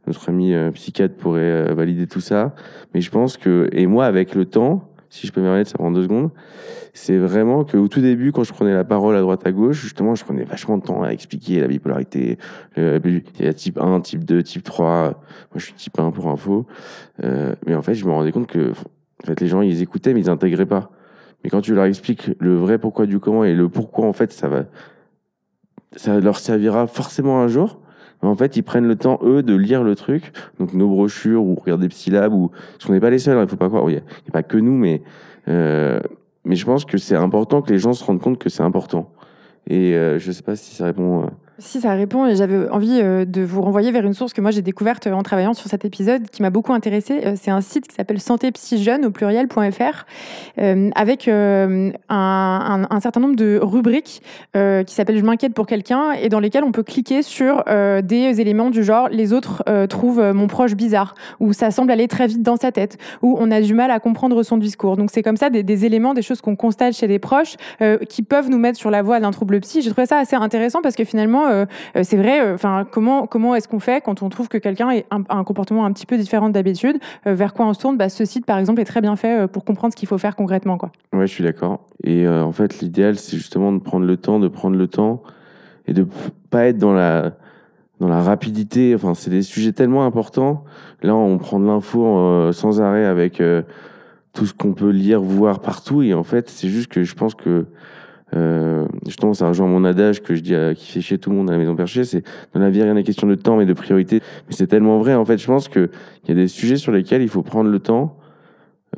Notre 0.06 0.30
ami 0.30 0.54
euh, 0.54 0.70
psychiatre 0.70 1.16
pourrait 1.16 1.40
euh, 1.42 1.74
valider 1.74 2.06
tout 2.06 2.20
ça. 2.20 2.54
Mais 2.94 3.00
je 3.00 3.10
pense 3.10 3.36
que, 3.36 3.68
et 3.72 3.86
moi, 3.86 4.06
avec 4.06 4.34
le 4.34 4.46
temps, 4.46 4.88
si 5.16 5.26
je 5.26 5.32
peux 5.32 5.40
me 5.40 5.46
permettre, 5.46 5.70
ça 5.70 5.78
prend 5.78 5.90
deux 5.90 6.02
secondes, 6.02 6.30
c'est 6.92 7.16
vraiment 7.16 7.64
que 7.64 7.76
au 7.76 7.88
tout 7.88 8.00
début, 8.00 8.32
quand 8.32 8.44
je 8.44 8.52
prenais 8.52 8.74
la 8.74 8.84
parole 8.84 9.16
à 9.16 9.20
droite 9.20 9.46
à 9.46 9.52
gauche, 9.52 9.80
justement, 9.80 10.14
je 10.14 10.24
prenais 10.24 10.44
vachement 10.44 10.78
de 10.78 10.82
temps 10.82 11.02
à 11.02 11.10
expliquer 11.10 11.60
la 11.60 11.68
bipolarité. 11.68 12.38
Il 12.76 13.22
y 13.40 13.46
a 13.46 13.52
type 13.52 13.78
1, 13.78 14.00
type 14.00 14.24
2, 14.24 14.42
type 14.42 14.62
3. 14.62 15.02
Moi, 15.04 15.14
je 15.56 15.64
suis 15.64 15.74
type 15.74 15.98
1 15.98 16.10
pour 16.10 16.28
info. 16.28 16.66
Euh, 17.24 17.54
mais 17.66 17.74
en 17.74 17.82
fait, 17.82 17.94
je 17.94 18.04
me 18.04 18.12
rendais 18.12 18.32
compte 18.32 18.46
que 18.46 18.72
en 19.22 19.26
fait, 19.26 19.40
les 19.40 19.48
gens, 19.48 19.62
ils 19.62 19.82
écoutaient, 19.82 20.14
mais 20.14 20.20
ils 20.20 20.30
intégraient 20.30 20.66
pas. 20.66 20.90
Mais 21.42 21.50
quand 21.50 21.60
tu 21.60 21.74
leur 21.74 21.84
expliques 21.84 22.30
le 22.38 22.54
vrai 22.56 22.78
pourquoi 22.78 23.06
du 23.06 23.18
comment 23.18 23.44
et 23.44 23.54
le 23.54 23.68
pourquoi, 23.68 24.06
en 24.06 24.12
fait, 24.12 24.32
ça 24.32 24.48
va, 24.48 24.64
ça 25.96 26.20
leur 26.20 26.38
servira 26.38 26.86
forcément 26.86 27.40
un 27.40 27.48
jour. 27.48 27.80
En 28.22 28.34
fait, 28.34 28.56
ils 28.56 28.62
prennent 28.62 28.88
le 28.88 28.96
temps, 28.96 29.18
eux, 29.22 29.42
de 29.42 29.54
lire 29.54 29.84
le 29.84 29.94
truc. 29.94 30.32
Donc, 30.58 30.72
nos 30.74 30.88
brochures 30.88 31.44
ou 31.44 31.54
regarder 31.54 31.88
Psylab 31.88 32.32
ou, 32.32 32.48
parce 32.48 32.84
qu'on 32.86 32.92
n'est 32.92 33.00
pas 33.00 33.10
les 33.10 33.18
seuls, 33.18 33.38
hein, 33.38 33.42
il 33.42 33.48
faut 33.48 33.56
pas 33.56 33.68
croire. 33.68 33.88
Il 33.88 33.94
n'y 33.94 33.98
a, 33.98 34.32
pas 34.32 34.42
que 34.42 34.56
nous, 34.56 34.76
mais, 34.76 35.02
euh, 35.48 36.00
mais 36.44 36.56
je 36.56 36.64
pense 36.64 36.84
que 36.84 36.98
c'est 36.98 37.16
important 37.16 37.62
que 37.62 37.72
les 37.72 37.78
gens 37.78 37.92
se 37.92 38.04
rendent 38.04 38.20
compte 38.20 38.38
que 38.38 38.48
c'est 38.48 38.62
important. 38.62 39.10
Et 39.68 39.94
euh, 39.94 40.18
je 40.18 40.32
sais 40.32 40.42
pas 40.42 40.56
si 40.56 40.74
ça 40.74 40.86
répond. 40.86 41.30
Euh, 41.58 41.62
Si 41.62 41.80
ça 41.80 41.92
répond, 41.92 42.26
et 42.26 42.36
j'avais 42.36 42.68
envie 42.70 43.00
euh, 43.00 43.24
de 43.24 43.42
vous 43.42 43.62
renvoyer 43.62 43.90
vers 43.90 44.04
une 44.04 44.14
source 44.14 44.32
que 44.32 44.40
moi 44.40 44.50
j'ai 44.50 44.62
découverte 44.62 45.06
euh, 45.06 45.12
en 45.12 45.22
travaillant 45.22 45.54
sur 45.54 45.68
cet 45.68 45.84
épisode 45.84 46.28
qui 46.30 46.42
m'a 46.42 46.50
beaucoup 46.50 46.72
intéressée. 46.72 47.20
Euh, 47.24 47.34
C'est 47.40 47.50
un 47.50 47.60
site 47.60 47.88
qui 47.88 47.94
s'appelle 47.94 48.20
santépsyjeune 48.20 49.04
au 49.04 49.10
pluriel.fr 49.10 50.06
euh, 50.58 50.90
avec 50.94 51.28
euh, 51.28 51.90
un, 52.08 53.00
certain 53.00 53.20
nombre 53.20 53.36
de 53.36 53.58
rubriques 53.62 54.22
euh, 54.56 54.82
qui 54.84 54.94
s'appellent 54.94 55.18
Je 55.18 55.24
m'inquiète 55.24 55.54
pour 55.54 55.66
quelqu'un 55.66 56.12
et 56.12 56.28
dans 56.28 56.40
lesquelles 56.40 56.64
on 56.64 56.72
peut 56.72 56.82
cliquer 56.82 57.22
sur 57.22 57.64
euh, 57.68 58.02
des 58.02 58.40
éléments 58.40 58.70
du 58.70 58.84
genre 58.84 59.08
les 59.10 59.32
autres 59.32 59.62
euh, 59.68 59.86
trouvent 59.86 60.20
euh, 60.20 60.32
mon 60.32 60.46
proche 60.46 60.74
bizarre 60.74 61.14
ou 61.40 61.52
ça 61.52 61.70
semble 61.70 61.90
aller 61.90 62.08
très 62.08 62.26
vite 62.26 62.42
dans 62.42 62.56
sa 62.56 62.72
tête 62.72 62.98
ou 63.22 63.36
on 63.38 63.50
a 63.50 63.60
du 63.60 63.74
mal 63.74 63.90
à 63.90 64.00
comprendre 64.00 64.42
son 64.42 64.56
discours. 64.56 64.96
Donc 64.96 65.10
c'est 65.12 65.22
comme 65.22 65.36
ça 65.36 65.50
des, 65.50 65.84
éléments, 65.84 66.14
des 66.14 66.22
choses 66.22 66.40
qu'on 66.40 66.56
constate 66.56 66.94
chez 66.94 67.06
les 67.06 67.18
proches 67.18 67.56
euh, 67.82 67.98
qui 67.98 68.22
peuvent 68.22 68.50
nous 68.50 68.58
mettre 68.58 68.78
sur 68.78 68.90
la 68.90 69.02
voie 69.02 69.20
d'un 69.20 69.30
trouble 69.30 69.60
psy. 69.60 69.82
J'ai 69.82 69.90
trouvé 69.90 70.06
ça 70.06 70.18
assez 70.18 70.36
intéressant 70.36 70.80
parce 70.82 70.96
que 70.96 71.04
finalement, 71.04 71.45
euh, 71.50 71.64
euh, 71.96 72.00
c'est 72.04 72.16
vrai. 72.16 72.52
Enfin, 72.52 72.86
comment 72.90 73.26
comment 73.26 73.54
est-ce 73.54 73.68
qu'on 73.68 73.80
fait 73.80 74.02
quand 74.04 74.22
on 74.22 74.28
trouve 74.28 74.48
que 74.48 74.58
quelqu'un 74.58 74.88
a 75.10 75.18
un, 75.28 75.44
comportement 75.44 75.84
un 75.84 75.92
petit 75.92 76.06
peu 76.06 76.16
différent 76.18 76.48
d'habitude 76.48 76.98
euh, 77.26 77.34
Vers 77.34 77.54
quoi 77.54 77.66
on 77.66 77.74
se 77.74 77.80
tourne? 77.80 77.96
Bah, 77.96 78.08
Ce 78.08 78.24
site, 78.24 78.46
par 78.46 78.58
exemple, 78.58 78.80
est 78.80 78.84
très 78.84 79.00
bien 79.00 79.16
fait 79.16 79.40
euh, 79.42 79.46
pour 79.46 79.64
comprendre 79.64 79.92
ce 79.92 79.96
qu'il 79.96 80.08
faut 80.08 80.18
faire 80.18 80.36
concrètement. 80.36 80.78
Quoi. 80.78 80.90
Ouais, 81.12 81.26
je 81.26 81.32
suis 81.32 81.44
d'accord. 81.44 81.80
Et 82.04 82.26
euh, 82.26 82.42
en 82.44 82.52
fait, 82.52 82.80
l'idéal, 82.80 83.16
c'est 83.16 83.36
justement 83.36 83.72
de 83.72 83.78
prendre 83.78 84.06
le 84.06 84.16
temps, 84.16 84.38
de 84.38 84.48
prendre 84.48 84.76
le 84.76 84.88
temps 84.88 85.22
et 85.86 85.92
de 85.92 86.02
p- 86.04 86.10
pas 86.50 86.66
être 86.66 86.78
dans 86.78 86.92
la 86.92 87.32
dans 87.98 88.08
la 88.08 88.20
rapidité. 88.20 88.94
Enfin, 88.94 89.14
c'est 89.14 89.30
des 89.30 89.42
sujets 89.42 89.72
tellement 89.72 90.04
importants. 90.04 90.64
Là, 91.02 91.14
on 91.14 91.38
prend 91.38 91.58
de 91.58 91.66
l'info 91.66 92.04
euh, 92.06 92.52
sans 92.52 92.80
arrêt 92.80 93.06
avec 93.06 93.40
euh, 93.40 93.62
tout 94.34 94.44
ce 94.44 94.52
qu'on 94.52 94.74
peut 94.74 94.90
lire, 94.90 95.22
voir 95.22 95.60
partout. 95.60 96.02
Et 96.02 96.12
en 96.12 96.22
fait, 96.24 96.50
c'est 96.50 96.68
juste 96.68 96.88
que 96.92 97.04
je 97.04 97.14
pense 97.14 97.34
que 97.34 97.66
euh, 98.34 98.86
justement, 99.04 99.34
ça 99.34 99.48
rejoint 99.48 99.68
mon 99.68 99.84
adage 99.84 100.22
que 100.22 100.34
je 100.34 100.40
dis 100.40 100.54
à, 100.54 100.74
qui 100.74 100.90
fait 100.90 101.00
chier 101.00 101.18
tout 101.18 101.30
le 101.30 101.36
monde 101.36 101.48
à 101.48 101.52
la 101.52 101.58
maison 101.58 101.76
perchée. 101.76 102.04
C'est 102.04 102.22
dans 102.54 102.60
la 102.60 102.70
vie, 102.70 102.82
rien 102.82 102.94
n'est 102.94 103.04
question 103.04 103.26
de 103.26 103.34
temps, 103.34 103.56
mais 103.56 103.66
de 103.66 103.72
priorité. 103.72 104.20
Mais 104.48 104.54
c'est 104.54 104.66
tellement 104.66 104.98
vrai. 104.98 105.14
En 105.14 105.24
fait, 105.24 105.38
je 105.38 105.46
pense 105.46 105.68
que 105.68 105.90
il 106.24 106.30
y 106.30 106.32
a 106.32 106.34
des 106.34 106.48
sujets 106.48 106.76
sur 106.76 106.92
lesquels 106.92 107.22
il 107.22 107.28
faut 107.28 107.42
prendre 107.42 107.70
le 107.70 107.78
temps. 107.78 108.18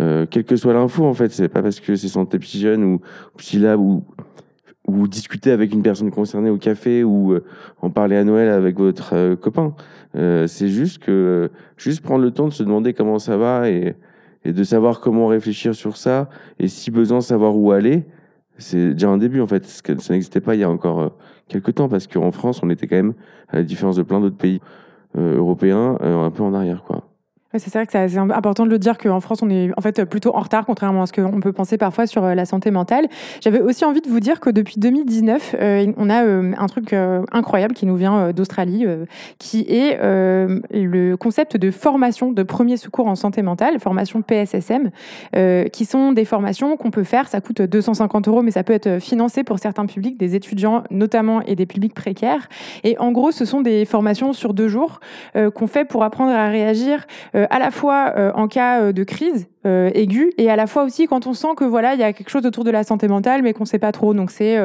Euh, 0.00 0.26
quelle 0.30 0.44
que 0.44 0.56
soit 0.56 0.72
l'info, 0.72 1.04
en 1.04 1.14
fait, 1.14 1.30
c'est 1.32 1.48
pas 1.48 1.62
parce 1.62 1.80
que 1.80 1.96
c'est 1.96 2.08
santé 2.08 2.38
psy 2.38 2.60
jeune 2.60 2.84
ou 2.84 3.00
psylab 3.36 3.80
ou 3.80 4.04
ou 4.88 5.06
discuter 5.06 5.50
avec 5.52 5.72
une 5.72 5.82
personne 5.82 6.10
concernée 6.10 6.50
au 6.50 6.56
café 6.56 7.04
ou 7.04 7.34
euh, 7.34 7.44
en 7.82 7.90
parler 7.90 8.16
à 8.16 8.24
Noël 8.24 8.48
avec 8.48 8.78
votre 8.78 9.14
euh, 9.14 9.36
copain. 9.36 9.74
Euh, 10.16 10.46
c'est 10.46 10.68
juste 10.68 10.98
que 10.98 11.10
euh, 11.10 11.48
juste 11.76 12.00
prendre 12.00 12.24
le 12.24 12.30
temps 12.30 12.48
de 12.48 12.52
se 12.54 12.62
demander 12.62 12.94
comment 12.94 13.18
ça 13.18 13.36
va 13.36 13.68
et, 13.68 13.94
et 14.44 14.52
de 14.52 14.64
savoir 14.64 15.00
comment 15.00 15.26
réfléchir 15.26 15.74
sur 15.74 15.98
ça 15.98 16.30
et 16.58 16.68
si 16.68 16.90
besoin 16.90 17.20
savoir 17.20 17.56
où 17.56 17.70
aller. 17.70 18.04
C'est 18.58 18.92
déjà 18.92 19.08
un 19.08 19.18
début 19.18 19.40
en 19.40 19.46
fait, 19.46 19.64
ça 19.64 20.12
n'existait 20.12 20.40
pas 20.40 20.54
il 20.54 20.60
y 20.60 20.64
a 20.64 20.70
encore 20.70 21.00
euh, 21.00 21.08
quelques 21.46 21.74
temps 21.74 21.88
parce 21.88 22.06
qu'en 22.06 22.32
France 22.32 22.60
on 22.62 22.70
était 22.70 22.86
quand 22.88 22.96
même 22.96 23.14
à 23.48 23.56
la 23.56 23.62
différence 23.62 23.96
de 23.96 24.02
plein 24.02 24.20
d'autres 24.20 24.36
pays 24.36 24.60
euh, 25.16 25.36
européens 25.36 25.96
euh, 26.02 26.24
un 26.24 26.30
peu 26.30 26.42
en 26.42 26.52
arrière 26.54 26.82
quoi. 26.82 27.07
C'est 27.58 27.72
vrai 27.72 27.86
que 27.86 27.92
c'est 27.92 28.18
important 28.18 28.64
de 28.64 28.70
le 28.70 28.78
dire 28.78 28.98
qu'en 28.98 29.20
France, 29.20 29.42
on 29.42 29.50
est 29.50 29.70
en 29.76 29.80
fait 29.80 30.04
plutôt 30.04 30.34
en 30.34 30.40
retard, 30.40 30.64
contrairement 30.66 31.02
à 31.02 31.06
ce 31.06 31.12
qu'on 31.12 31.40
peut 31.40 31.52
penser 31.52 31.78
parfois 31.78 32.06
sur 32.06 32.24
euh, 32.24 32.34
la 32.34 32.44
santé 32.44 32.70
mentale. 32.70 33.06
J'avais 33.40 33.60
aussi 33.60 33.84
envie 33.84 34.00
de 34.00 34.08
vous 34.08 34.20
dire 34.20 34.40
que 34.40 34.50
depuis 34.50 34.76
2019, 34.78 35.56
euh, 35.58 35.92
on 35.96 36.10
a 36.10 36.24
euh, 36.24 36.52
un 36.56 36.66
truc 36.66 36.94
incroyable 37.32 37.74
qui 37.74 37.86
nous 37.86 37.96
vient 37.96 38.32
d'Australie, 38.32 38.86
qui 39.38 39.60
est 39.68 39.98
le 40.00 41.16
concept 41.16 41.56
de 41.56 41.70
formation 41.70 42.32
de 42.32 42.42
premier 42.42 42.76
secours 42.76 43.06
en 43.06 43.14
santé 43.14 43.42
mentale, 43.42 43.78
formation 43.78 44.22
PSSM, 44.22 44.90
qui 45.72 45.84
sont 45.84 46.12
des 46.12 46.24
formations 46.24 46.76
qu'on 46.76 46.90
peut 46.90 47.04
faire. 47.04 47.28
Ça 47.28 47.40
coûte 47.40 47.62
250 47.62 48.28
euros, 48.28 48.42
mais 48.42 48.50
ça 48.50 48.62
peut 48.62 48.72
être 48.72 48.98
financé 49.00 49.44
pour 49.44 49.58
certains 49.58 49.86
publics, 49.86 50.18
des 50.18 50.34
étudiants 50.34 50.84
notamment 50.90 51.42
et 51.42 51.56
des 51.56 51.66
publics 51.66 51.94
précaires. 51.94 52.48
Et 52.84 52.98
en 52.98 53.12
gros, 53.12 53.30
ce 53.30 53.44
sont 53.44 53.60
des 53.60 53.84
formations 53.84 54.32
sur 54.32 54.54
deux 54.54 54.68
jours 54.68 55.00
qu'on 55.54 55.66
fait 55.66 55.84
pour 55.84 56.04
apprendre 56.04 56.32
à 56.32 56.48
réagir 56.48 57.06
à 57.50 57.58
la 57.58 57.70
fois 57.70 58.12
euh, 58.16 58.32
en 58.34 58.48
cas 58.48 58.80
euh, 58.80 58.92
de 58.92 59.04
crise 59.04 59.48
euh, 59.66 59.90
aiguë 59.94 60.32
et 60.38 60.50
à 60.50 60.56
la 60.56 60.66
fois 60.66 60.84
aussi 60.84 61.06
quand 61.06 61.26
on 61.26 61.34
sent 61.34 61.54
que 61.56 61.64
voilà 61.64 61.94
il 61.94 62.00
y 62.00 62.02
a 62.02 62.12
quelque 62.12 62.30
chose 62.30 62.46
autour 62.46 62.64
de 62.64 62.70
la 62.70 62.84
santé 62.84 63.08
mentale 63.08 63.42
mais 63.42 63.52
qu'on 63.52 63.64
sait 63.64 63.78
pas 63.78 63.92
trop. 63.92 64.14
Donc 64.14 64.30
c'est 64.30 64.58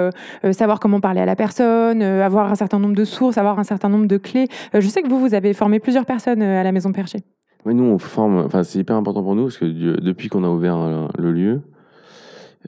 savoir 0.51 0.79
comment 0.79 0.99
parler 0.99 1.21
à 1.21 1.25
la 1.25 1.35
personne 1.35 2.01
avoir 2.01 2.51
un 2.51 2.55
certain 2.55 2.79
nombre 2.79 2.95
de 2.95 3.05
sources 3.05 3.37
avoir 3.37 3.59
un 3.59 3.63
certain 3.63 3.89
nombre 3.89 4.07
de 4.07 4.17
clés. 4.17 4.47
Je 4.73 4.87
sais 4.87 5.01
que 5.01 5.09
vous 5.09 5.19
vous 5.19 5.33
avez 5.33 5.53
formé 5.53 5.79
plusieurs 5.79 6.05
personnes 6.05 6.41
à 6.41 6.63
la 6.63 6.71
maison 6.71 6.91
perchée 6.91 7.19
Oui, 7.65 7.73
nous, 7.73 7.83
on 7.83 7.97
forme, 7.97 8.37
enfin, 8.45 8.63
c'est 8.63 8.79
hyper 8.79 8.95
important 8.95 9.23
pour 9.23 9.35
nous 9.35 9.43
parce 9.43 9.57
que 9.57 9.65
depuis 9.65 10.29
qu'on 10.29 10.43
a 10.43 10.49
ouvert 10.49 10.77
le 11.17 11.31
lieu, 11.31 11.61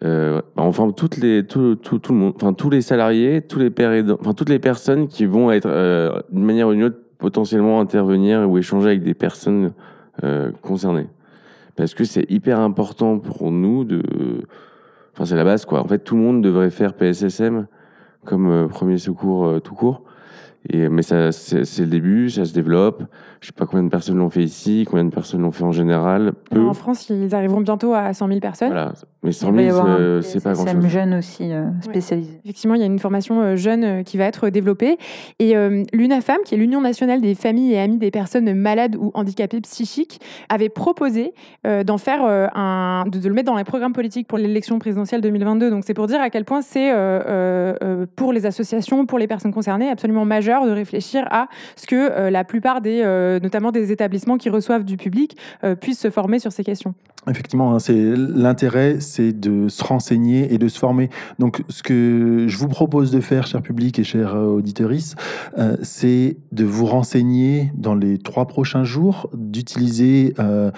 bah, 0.01 0.41
on 0.57 0.71
forme 0.71 0.93
tout, 0.93 1.09
le 1.19 2.11
monde, 2.11 2.33
enfin, 2.35 2.53
tous 2.53 2.69
les 2.69 2.81
salariés, 2.81 3.41
tous 3.41 3.59
les 3.59 3.69
pères 3.69 3.91
aidants, 3.91 4.17
enfin, 4.19 4.33
toutes 4.33 4.49
les 4.49 4.59
personnes 4.59 5.07
qui 5.07 5.25
vont 5.25 5.51
être, 5.51 6.23
d'une 6.31 6.45
manière 6.45 6.67
ou 6.67 6.73
d'une 6.73 6.83
autre, 6.85 6.97
potentiellement 7.17 7.79
intervenir 7.79 8.49
ou 8.49 8.57
échanger 8.57 8.87
avec 8.89 9.03
des 9.03 9.13
personnes 9.13 9.73
euh, 10.23 10.51
concernées. 10.61 11.07
Parce 11.75 11.93
que 11.93 12.03
c'est 12.05 12.29
hyper 12.29 12.59
important 12.59 13.19
pour 13.19 13.51
nous 13.51 13.83
de, 13.83 14.01
enfin, 15.13 15.25
c'est 15.25 15.35
la 15.35 15.43
base, 15.43 15.65
quoi. 15.65 15.81
En 15.81 15.87
fait, 15.87 15.99
tout 15.99 16.15
le 16.15 16.21
monde 16.21 16.41
devrait 16.41 16.69
faire 16.69 16.93
PSSM 16.93 17.67
comme 18.25 18.49
euh, 18.49 18.67
premier 18.67 18.97
secours 18.97 19.45
euh, 19.45 19.59
tout 19.59 19.75
court. 19.75 20.03
Et, 20.69 20.89
mais 20.89 21.03
ça, 21.03 21.31
c'est 21.31 21.79
le 21.79 21.87
début, 21.87 22.29
ça 22.29 22.45
se 22.45 22.53
développe. 22.53 23.03
Je 23.45 23.49
sais 23.51 23.53
pas 23.53 23.67
combien 23.67 23.83
de 23.83 23.89
personnes 23.89 24.17
l'ont 24.17 24.31
fait 24.31 24.41
ici, 24.43 24.87
combien 24.89 25.05
de 25.05 25.11
personnes 25.11 25.43
l'ont 25.43 25.51
fait 25.51 25.63
en 25.63 25.71
général. 25.71 26.33
Peu. 26.49 26.65
en 26.65 26.73
France 26.73 27.11
ils 27.11 27.35
arriveront 27.35 27.61
bientôt 27.61 27.93
à 27.93 28.11
100 28.11 28.27
000 28.27 28.39
personnes 28.39 28.69
Voilà. 28.71 28.93
Mais 29.21 29.29
Il 29.29 29.33
100 29.35 29.51
va 29.51 29.61
y 29.61 29.65
000, 29.65 29.77
avoir 29.77 29.95
euh, 29.99 30.17
un 30.17 30.21
c'est 30.23 30.43
pas 30.43 30.53
grand 30.53 30.63
PSSM 30.65 30.81
chose. 30.81 30.89
jeune 30.91 31.13
aussi 31.13 31.51
euh, 31.51 31.65
spécialisé. 31.81 32.39
Effectivement, 32.43 32.73
il 32.73 32.79
y 32.81 32.83
a 32.83 32.87
une 32.87 32.97
formation 32.97 33.41
euh, 33.41 33.55
jeune 33.55 33.83
euh, 33.83 34.03
qui 34.03 34.17
va 34.17 34.25
être 34.25 34.49
développée. 34.49 34.97
Et 35.37 35.55
euh, 35.55 35.83
l'UNAFAM, 35.93 36.37
qui 36.43 36.55
est 36.55 36.57
l'Union 36.57 36.81
nationale 36.81 37.21
des 37.21 37.35
familles 37.35 37.73
et 37.73 37.79
amis 37.79 37.97
des 37.99 38.09
personnes 38.11 38.51
malades 38.55 38.95
ou 38.95 39.11
handicapées 39.13 39.61
psychiques, 39.61 40.19
avait 40.49 40.69
proposé 40.69 41.33
euh, 41.67 41.83
d'en 41.83 41.99
faire 41.99 42.23
euh, 42.23 42.47
un, 42.55 43.05
de, 43.07 43.19
de 43.19 43.27
le 43.27 43.33
mettre 43.35 43.51
dans 43.51 43.57
les 43.57 43.63
programmes 43.63 43.93
politiques 43.93 44.27
pour 44.27 44.39
l'élection 44.39 44.79
présidentielle 44.79 45.21
2022. 45.21 45.69
Donc 45.69 45.83
c'est 45.85 45.93
pour 45.93 46.07
dire 46.07 46.19
à 46.21 46.31
quel 46.31 46.45
point 46.45 46.61
c'est 46.63 46.91
euh, 46.91 46.95
euh, 47.27 47.75
euh, 47.83 48.05
pour 48.15 48.33
les 48.33 48.45
associations, 48.47 49.05
pour 49.05 49.19
les 49.19 49.27
personnes 49.27 49.53
concernées, 49.53 49.89
absolument 49.89 50.25
majeur 50.25 50.65
de 50.65 50.71
réfléchir 50.71 51.27
à 51.31 51.47
ce 51.75 51.85
que 51.87 51.95
euh, 51.95 52.29
la 52.31 52.43
plupart 52.43 52.81
des, 52.81 53.01
euh, 53.03 53.34
notamment 53.39 53.71
des 53.71 53.91
établissements 53.91 54.37
qui 54.37 54.49
reçoivent 54.49 54.85
du 54.85 54.97
public, 54.97 55.37
euh, 55.63 55.75
puissent 55.75 55.99
se 55.99 56.09
former 56.09 56.39
sur 56.39 56.51
ces 56.51 56.63
questions. 56.63 56.93
Effectivement, 57.29 57.73
hein, 57.73 57.79
c'est 57.79 58.13
l'intérêt, 58.15 58.99
c'est 58.99 59.33
de 59.33 59.67
se 59.67 59.83
renseigner 59.83 60.53
et 60.53 60.57
de 60.57 60.67
se 60.67 60.77
former. 60.77 61.09
Donc, 61.39 61.63
ce 61.69 61.81
que 61.81 62.45
je 62.47 62.57
vous 62.57 62.67
propose 62.67 63.11
de 63.11 63.19
faire, 63.19 63.47
cher 63.47 63.61
public 63.61 63.97
et 63.97 64.03
chers 64.03 64.35
euh, 64.35 64.45
auditorices, 64.45 65.15
euh, 65.57 65.75
c'est 65.81 66.37
de 66.51 66.65
vous 66.65 66.85
renseigner 66.85 67.71
dans 67.75 67.95
les 67.95 68.17
trois 68.19 68.45
prochains 68.47 68.83
jours, 68.83 69.29
d'utiliser 69.33 70.35
euh, 70.39 70.71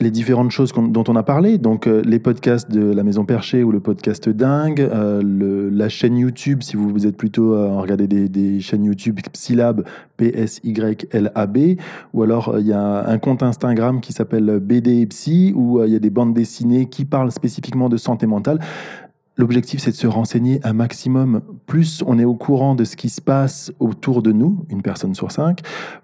les 0.00 0.10
différentes 0.10 0.50
choses 0.50 0.72
dont 0.72 1.04
on 1.06 1.16
a 1.16 1.22
parlé, 1.22 1.58
donc 1.58 1.86
euh, 1.86 2.02
les 2.04 2.18
podcasts 2.18 2.70
de 2.70 2.92
la 2.92 3.04
Maison 3.04 3.24
Perchée 3.24 3.62
ou 3.62 3.70
le 3.70 3.80
podcast 3.80 4.28
Dingue, 4.28 4.80
euh, 4.80 5.70
la 5.72 5.88
chaîne 5.88 6.16
YouTube, 6.16 6.62
si 6.62 6.76
vous, 6.76 6.88
vous 6.88 7.06
êtes 7.06 7.16
plutôt 7.16 7.54
à 7.54 7.80
regarder 7.80 8.06
des, 8.06 8.60
chaînes 8.60 8.84
YouTube 8.84 9.20
Psylab, 9.32 9.84
P-S-Y-L-A-B, 10.16 11.58
ou 12.12 12.22
alors 12.22 12.48
euh, 12.48 12.60
il 12.60 12.66
y 12.66 12.72
a 12.72 13.08
un 13.08 13.18
compte 13.18 13.42
Instagram 13.42 14.00
qui 14.00 14.12
s'appelle 14.12 14.60
BD 14.60 15.00
et 15.00 15.06
Psy, 15.06 15.52
où 15.54 15.80
euh, 15.80 15.86
il 15.86 15.92
y 15.92 15.96
a 15.96 15.98
des 15.98 16.10
bandes 16.10 16.34
dessinées 16.34 16.86
qui 16.86 17.04
parlent 17.04 17.32
spécifiquement 17.32 17.88
de 17.88 17.96
santé 17.96 18.26
mentale. 18.26 18.60
L'objectif, 19.36 19.80
c'est 19.80 19.90
de 19.90 19.96
se 19.96 20.06
renseigner 20.06 20.60
un 20.62 20.72
maximum. 20.72 21.40
Plus 21.66 22.04
on 22.06 22.18
est 22.18 22.24
au 22.24 22.34
courant 22.34 22.74
de 22.74 22.84
ce 22.84 22.96
qui 22.96 23.08
se 23.08 23.20
passe 23.20 23.72
autour 23.80 24.22
de 24.22 24.30
nous, 24.30 24.64
une 24.68 24.82
personne 24.82 25.14
sur 25.14 25.32
cinq, 25.32 25.60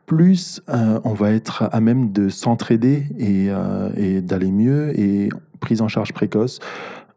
plus 0.06 0.60
euh, 0.68 0.98
on 1.04 1.14
va 1.14 1.30
être 1.30 1.68
à 1.70 1.80
même 1.80 2.10
de 2.10 2.28
s'entraider 2.28 3.06
et, 3.18 3.46
euh, 3.50 3.90
et 3.96 4.20
d'aller 4.20 4.50
mieux. 4.50 4.98
Et 4.98 5.28
prise 5.60 5.82
en 5.82 5.88
charge 5.88 6.12
précoce, 6.12 6.58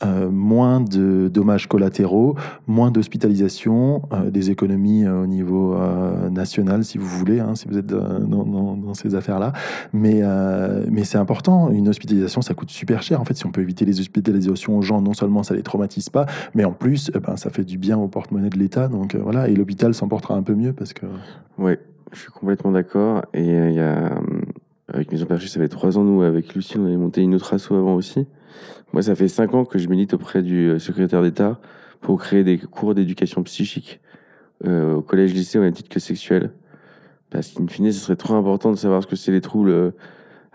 euh, 0.03 0.29
moins 0.29 0.81
de 0.81 1.29
dommages 1.31 1.67
collatéraux, 1.67 2.35
moins 2.67 2.91
d'hospitalisation, 2.91 4.03
euh, 4.11 4.29
des 4.31 4.51
économies 4.51 5.05
euh, 5.05 5.23
au 5.23 5.27
niveau 5.27 5.75
national, 6.31 6.83
si 6.83 6.97
vous 6.97 7.07
voulez, 7.07 7.39
hein, 7.39 7.55
si 7.55 7.67
vous 7.67 7.77
êtes 7.77 7.85
dans, 7.85 8.93
ces 8.93 9.15
affaires-là. 9.15 9.53
Mais, 9.93 10.21
c'est 11.03 11.17
important. 11.17 11.69
Une 11.69 11.89
hospitalisation, 11.89 12.41
ça 12.41 12.53
coûte 12.53 12.71
super 12.71 13.03
cher. 13.03 13.19
En 13.21 13.25
fait, 13.25 13.35
si 13.35 13.45
on 13.45 13.51
peut 13.51 13.61
éviter 13.61 13.85
les 13.85 13.99
hospitalisations 13.99 14.77
aux 14.77 14.81
gens, 14.81 15.01
non 15.01 15.13
seulement 15.13 15.43
ça 15.43 15.53
les 15.53 15.63
traumatise 15.63 16.09
pas, 16.09 16.25
mais 16.55 16.63
en 16.63 16.71
plus, 16.71 17.11
eh 17.15 17.19
ben, 17.19 17.35
ça 17.35 17.49
fait 17.49 17.63
du 17.63 17.77
bien 17.77 17.97
au 17.97 18.07
porte-monnaie 18.07 18.49
de 18.49 18.57
l'État. 18.57 18.87
Donc 18.87 19.15
voilà, 19.15 19.47
et 19.47 19.55
l'hôpital 19.55 19.93
s'en 19.93 20.07
portera 20.07 20.35
un 20.35 20.43
peu 20.43 20.55
mieux 20.55 20.73
parce 20.73 20.93
que. 20.93 21.05
Oui, 21.57 21.73
je 22.11 22.19
suis 22.19 22.31
complètement 22.31 22.71
d'accord. 22.71 23.23
Et 23.33 23.79
avec 24.93 25.11
Maison 25.11 25.25
Perchée, 25.25 25.47
ça 25.47 25.59
fait 25.59 25.69
trois 25.69 25.97
ans. 25.97 26.03
Nous, 26.03 26.21
avec 26.21 26.53
Lucie, 26.55 26.77
on 26.77 26.85
avait 26.85 26.97
monté 26.97 27.21
une 27.21 27.35
autre 27.35 27.53
asso 27.53 27.71
avant 27.71 27.95
aussi. 27.95 28.27
Moi, 28.93 29.01
ça 29.01 29.15
fait 29.15 29.27
cinq 29.27 29.55
ans 29.55 29.65
que 29.65 29.79
je 29.79 29.89
milite 29.89 30.13
auprès 30.13 30.43
du 30.43 30.69
euh, 30.69 30.79
secrétaire 30.79 31.23
d'État 31.23 31.59
pour 31.99 32.21
créer 32.21 32.43
des 32.43 32.59
cours 32.59 32.93
d'éducation 32.93 33.41
psychique 33.41 33.99
euh, 34.65 34.93
au 34.93 35.01
collège-lycée 35.01 35.57
au 35.57 35.61
même 35.61 35.73
titre 35.73 35.89
que 35.89 35.99
sexuel. 35.99 36.51
Parce 37.31 37.49
qu'in 37.49 37.67
fine, 37.67 37.91
ce 37.91 37.99
serait 37.99 38.15
trop 38.15 38.35
important 38.35 38.71
de 38.71 38.77
savoir 38.77 39.01
ce 39.01 39.07
que 39.07 39.15
c'est 39.15 39.31
les 39.31 39.41
troubles 39.41 39.71
euh, 39.71 39.91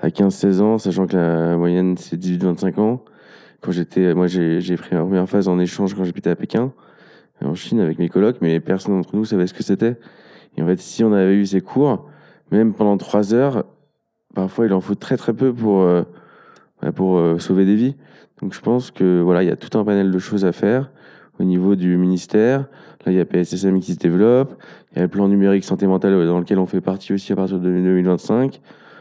à 0.01 0.09
15-16 0.09 0.61
ans, 0.61 0.79
sachant 0.79 1.09
que 1.09 1.17
la 1.17 1.57
moyenne, 1.57 1.97
c'est 1.97 2.17
18-25 2.17 2.79
ans. 2.79 3.05
Quand 3.61 3.73
j'étais, 3.73 4.15
moi, 4.15 4.29
j'ai 4.29 4.77
pris 4.77 4.95
ma 4.95 5.03
première 5.03 5.29
phase 5.29 5.49
en 5.49 5.59
échange 5.59 5.95
quand 5.95 6.05
j'habitais 6.05 6.31
à 6.31 6.37
Pékin, 6.37 6.73
en 7.45 7.57
Chine, 7.57 7.81
avec 7.81 7.99
mes 7.99 8.09
colocs, 8.09 8.37
mais 8.41 8.61
personne 8.61 8.95
d'entre 8.95 9.17
nous 9.17 9.25
savait 9.25 9.49
ce 9.49 9.55
que 9.55 9.65
c'était. 9.65 9.99
Et 10.57 10.63
en 10.63 10.67
fait, 10.67 10.79
si 10.79 11.03
on 11.03 11.13
avait 11.13 11.35
eu 11.35 11.45
ces 11.45 11.61
cours, 11.61 12.09
même 12.53 12.73
pendant 12.73 12.97
trois 12.99 13.35
heures, 13.35 13.65
parfois 14.33 14.67
il 14.67 14.73
en 14.73 14.81
faut 14.81 14.95
très 14.95 15.17
très 15.17 15.35
peu 15.35 15.53
pour, 15.53 15.83
euh, 15.83 16.05
pour 16.95 17.19
euh, 17.19 17.41
sauver 17.41 17.65
des 17.65 17.75
vies. 17.75 17.97
Donc 18.41 18.55
je 18.55 18.61
pense 18.61 18.91
que 18.91 19.21
voilà, 19.21 19.43
il 19.43 19.49
y 19.49 19.53
a 19.53 19.57
tout 19.57 19.77
un 19.79 19.85
panel 19.85 20.11
de 20.11 20.19
choses 20.19 20.45
à 20.45 20.53
faire 20.53 20.91
au 21.41 21.45
niveau 21.45 21.77
du 21.77 21.97
ministère. 21.97 22.67
Là, 23.07 23.13
il 23.13 23.15
y 23.15 23.21
a 23.21 23.25
PSSM 23.25 23.81
qui 23.81 23.95
se 23.95 23.99
développe, 23.99 24.61
il 24.93 24.97
y 24.97 24.99
a 24.99 25.03
le 25.03 25.09
plan 25.09 25.29
numérique 25.29 25.65
santé 25.65 25.87
mentale 25.87 26.13
euh, 26.15 26.27
dans 26.27 26.39
lequel 26.39 26.59
on 26.59 26.67
fait 26.67 26.81
partie 26.81 27.13
aussi 27.13 27.33
à 27.33 27.37
partir 27.37 27.59
de 27.59 27.71
2025. 27.71 28.61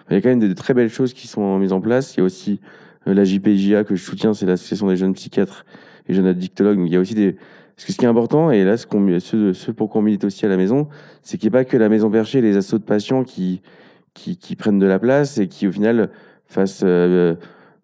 Il 0.10 0.14
y 0.14 0.18
a 0.18 0.22
quand 0.22 0.30
même 0.30 0.40
de, 0.40 0.54
très 0.54 0.74
belles 0.74 0.90
choses 0.90 1.14
qui 1.14 1.28
sont 1.28 1.58
mises 1.58 1.74
en 1.74 1.82
place. 1.82 2.16
Il 2.16 2.20
y 2.20 2.22
a 2.22 2.24
aussi 2.24 2.60
la 3.06 3.24
JPJA 3.24 3.84
que 3.84 3.96
je 3.96 4.04
soutiens, 4.04 4.34
c'est 4.34 4.46
l'association 4.46 4.88
des 4.88 4.98
jeunes 4.98 5.14
psychiatres 5.14 5.66
et 6.08 6.14
jeunes 6.14 6.28
addictologues. 6.28 6.80
Il 6.86 6.92
y 6.92 6.96
a 6.96 7.00
aussi 7.00 7.16
des 7.16 7.36
ce 7.78 7.86
qui 7.86 8.06
est 8.06 8.08
important, 8.08 8.50
et 8.50 8.64
là, 8.64 8.76
ce, 8.76 8.88
qu'on, 8.88 9.20
ce, 9.20 9.54
ce 9.54 9.72
pour 9.72 9.90
qu'on 9.90 10.02
milite 10.02 10.24
aussi 10.24 10.46
à 10.46 10.50
la 10.50 10.58
maison, 10.58 10.88
c'est 11.22 11.38
qu'il 11.38 11.48
n'y 11.48 11.56
ait 11.56 11.64
pas 11.64 11.64
que 11.64 11.78
la 11.78 11.90
maison 11.90 12.10
perchée, 12.10 12.42
les 12.42 12.58
assauts 12.58 12.80
de 12.80 12.84
patients 12.84 13.24
qui, 13.24 13.62
qui, 14.16 14.56
prennent 14.56 14.80
de 14.80 14.88
la 14.88 14.98
place 14.98 15.38
et 15.38 15.48
qui, 15.48 15.68
au 15.68 15.72
final, 15.72 16.10
fassent 16.48 16.82
euh, 16.84 17.36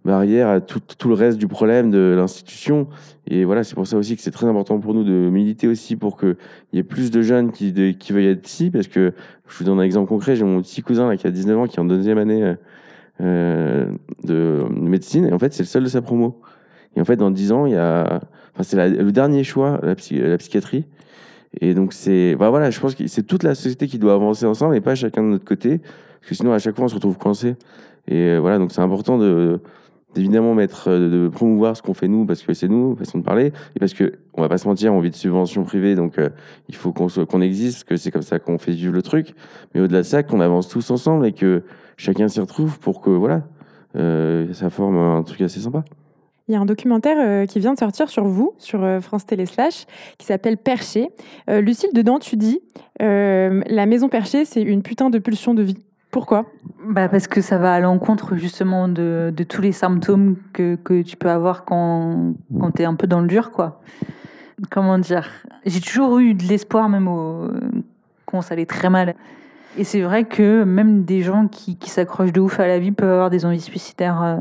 barrière 0.06 0.50
à 0.50 0.62
tout, 0.62 0.80
tout, 0.80 1.08
le 1.08 1.14
reste 1.14 1.38
du 1.38 1.48
problème 1.48 1.92
de 1.92 2.14
l'institution. 2.18 2.88
Et 3.28 3.46
voilà, 3.46 3.64
c'est 3.64 3.76
pour 3.76 3.88
ça 3.88 3.98
aussi 3.98 4.16
que 4.16 4.22
c'est 4.22 4.32
très 4.32 4.48
important 4.48 4.80
pour 4.80 4.94
nous 4.94 5.04
de 5.04 5.30
militer 5.30 5.68
aussi 5.68 5.96
pour 5.96 6.18
qu'il 6.18 6.36
y 6.74 6.80
ait 6.80 6.84
plus 6.84 7.12
de 7.12 7.22
jeunes 7.22 7.52
qui, 7.52 7.74
qui 7.98 8.14
veuillent 8.14 8.28
être 8.28 8.42
psy. 8.42 8.70
Parce 8.70 8.88
que 8.88 9.14
je 9.48 9.58
vous 9.58 9.64
donne 9.64 9.80
un 9.80 9.84
exemple 9.84 10.10
concret, 10.10 10.36
j'ai 10.36 10.44
mon 10.44 10.62
petit 10.62 10.82
cousin 10.82 11.08
là, 11.08 11.18
qui 11.18 11.28
a 11.28 11.32
19 11.32 11.58
ans, 11.58 11.68
qui 11.68 11.78
est 11.78 11.80
en 11.80 11.86
deuxième 11.86 12.18
année 12.18 12.56
euh, 13.22 13.86
de, 14.24 14.66
médecine. 14.72 15.26
Et 15.26 15.34
en 15.34 15.40
fait, 15.40 15.54
c'est 15.54 15.64
le 15.64 15.68
seul 15.68 15.84
de 15.84 15.90
sa 15.90 16.02
promo. 16.02 16.42
Et 16.96 17.02
en 17.02 17.06
fait, 17.06 17.16
dans 17.16 17.32
10 17.32 17.52
ans, 17.52 17.66
il 17.66 17.74
y 17.74 17.78
a. 17.78 18.22
Enfin, 18.54 18.64
c'est 18.64 18.90
le 18.90 19.12
dernier 19.12 19.44
choix, 19.44 19.80
la, 19.84 19.96
la 20.12 20.38
psychiatrie. 20.38 20.86
Et 21.62 21.74
donc, 21.74 21.94
c'est. 21.94 22.36
Bah 22.36 22.50
voilà, 22.50 22.72
je 22.72 22.80
pense 22.80 22.96
que 22.96 23.08
c'est 23.08 23.24
toute 23.24 23.44
la 23.44 23.56
société 23.56 23.88
qui 23.88 24.00
doit 24.00 24.14
avancer 24.14 24.46
ensemble 24.46 24.76
et 24.76 24.82
pas 24.82 24.96
chacun 24.96 25.24
de 25.24 25.28
notre 25.28 25.46
côté. 25.46 25.80
Parce 25.80 26.30
que 26.30 26.36
sinon, 26.36 26.54
à 26.54 26.60
chaque 26.60 26.76
fois, 26.76 26.86
on 26.86 26.88
se 26.88 26.96
retrouve 26.96 27.18
coincé. 27.18 27.56
Et 28.08 28.16
euh, 28.16 28.40
voilà, 28.40 28.58
donc 28.58 28.72
c'est 28.72 28.82
important 28.82 29.18
de 29.18 29.60
d'évidemment 30.14 30.54
mettre 30.54 30.90
euh, 30.90 31.10
de 31.10 31.28
promouvoir 31.28 31.76
ce 31.76 31.82
qu'on 31.82 31.94
fait 31.94 32.08
nous 32.08 32.26
parce 32.26 32.42
que 32.44 32.54
c'est 32.54 32.68
nous 32.68 32.96
façon 32.96 33.18
de 33.18 33.24
parler 33.24 33.48
et 33.76 33.80
parce 33.80 33.94
que 33.94 34.14
on 34.34 34.42
va 34.42 34.50
pas 34.50 34.58
se 34.58 34.68
mentir 34.68 34.94
on 34.94 35.00
vit 35.00 35.10
de 35.10 35.16
subventions 35.16 35.64
privées 35.64 35.96
donc 35.96 36.18
euh, 36.18 36.30
il 36.70 36.76
faut 36.76 36.92
qu'on 36.92 37.42
existe 37.42 37.84
que 37.86 37.98
c'est 37.98 38.12
comme 38.12 38.22
ça 38.22 38.40
qu'on 38.40 38.58
fait 38.58 38.72
vivre 38.72 38.94
le 38.94 39.02
truc 39.02 39.34
mais 39.74 39.82
au-delà 39.82 40.00
de 40.00 40.04
ça 40.04 40.24
qu'on 40.24 40.40
avance 40.40 40.68
tous 40.68 40.92
ensemble 40.92 41.26
et 41.26 41.34
que 41.34 41.64
chacun 41.98 42.28
s'y 42.28 42.40
retrouve 42.40 42.80
pour 42.80 43.02
que 43.02 43.10
voilà 43.10 43.44
euh, 43.96 44.52
ça 44.54 44.70
forme 44.70 44.98
un 44.98 45.24
truc 45.24 45.42
assez 45.42 45.60
sympa 45.60 45.84
il 46.50 46.52
y 46.52 46.56
a 46.58 46.60
un 46.60 46.66
documentaire 46.66 47.48
qui 47.48 47.62
vient 47.62 47.74
de 47.74 47.80
sortir 47.80 48.10
sur 48.10 48.26
vous, 48.26 48.54
sur 48.58 48.86
France 49.02 49.26
Télé 49.26 49.46
Slash, 49.46 49.86
qui 50.18 50.26
s'appelle 50.26 50.58
Perché. 50.58 51.08
Lucille, 51.48 51.92
dedans, 51.94 52.20
tu 52.20 52.36
dis 52.36 52.60
La 53.00 53.86
maison 53.86 54.10
perchée, 54.10 54.44
c'est 54.44 54.62
une 54.62 54.84
putain 54.84 55.10
de 55.10 55.20
pulsion 55.20 55.54
de 55.54 55.64
vie. 55.64 55.78
Pourquoi? 56.14 56.46
Bah 56.88 57.10
Parce 57.10 57.28
que 57.28 57.42
ça 57.42 57.58
va 57.58 57.74
à 57.74 57.80
l'encontre 57.80 58.36
justement 58.36 58.88
de, 58.88 59.34
de, 59.36 59.44
tous 59.44 59.64
les 59.64 59.72
symptômes 59.72 60.36
que, 60.54 60.76
que 60.76 61.02
tu 61.02 61.18
peux 61.18 61.30
avoir 61.30 61.66
quand, 61.66 62.36
quand 62.60 62.70
tu 62.70 62.84
es 62.84 62.86
un 62.86 62.94
peu 62.94 63.08
dans 63.08 63.20
le 63.20 63.28
dur. 63.28 63.50
quoi. 63.50 63.82
Comment 64.70 65.00
dire? 65.00 65.28
J'ai 65.66 65.82
toujours 65.82 66.20
eu 66.20 66.36
de 66.36 66.44
l'espoir, 66.44 66.88
même 66.88 67.08
au, 67.08 67.48
quand 68.28 68.44
ça 68.44 68.54
allait 68.54 68.68
très 68.68 68.92
mal. 68.92 69.16
Et 69.76 69.84
c'est 69.84 70.02
vrai 70.02 70.26
que 70.26 70.64
même 70.64 71.04
des 71.04 71.24
gens 71.24 71.48
qui, 71.48 71.78
qui 71.78 71.90
s'accrochent 71.90 72.32
de 72.32 72.42
ouf 72.42 72.60
à 72.60 72.68
la 72.68 72.78
vie 72.78 72.92
peuvent 72.92 73.12
avoir 73.12 73.32
des 73.32 73.44
envies 73.44 73.60
suicidaires. 73.60 74.22
Euh, 74.22 74.36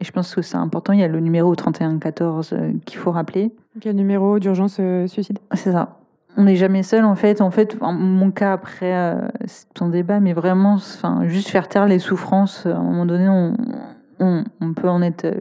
et 0.00 0.04
je 0.04 0.12
pense 0.12 0.32
que 0.32 0.40
c'est 0.40 0.56
important. 0.56 0.92
Il 0.92 1.00
y 1.00 1.02
a 1.02 1.08
le 1.08 1.18
numéro 1.18 1.52
3114 1.56 2.52
euh, 2.52 2.72
qu'il 2.86 2.98
faut 2.98 3.10
rappeler. 3.10 3.52
Quel 3.80 3.96
numéro 3.96 4.38
d'urgence 4.38 4.76
euh, 4.78 5.08
suicide 5.08 5.40
C'est 5.54 5.72
ça 5.72 5.98
on 6.36 6.44
n'est 6.44 6.56
jamais 6.56 6.82
seul 6.82 7.04
en 7.04 7.14
fait. 7.14 7.40
En 7.40 7.50
fait, 7.50 7.76
mon 7.80 8.30
cas 8.30 8.52
après, 8.52 8.94
euh, 8.94 9.28
ton 9.74 9.88
débat, 9.88 10.20
mais 10.20 10.32
vraiment, 10.32 10.74
enfin, 10.74 11.22
juste 11.26 11.48
faire 11.48 11.68
taire 11.68 11.86
les 11.86 11.98
souffrances. 11.98 12.66
À 12.66 12.76
un 12.76 12.82
moment 12.82 13.06
donné, 13.06 13.28
on, 14.20 14.44
peut 14.74 14.88
en 14.88 15.02
être, 15.02 15.24
euh, 15.24 15.40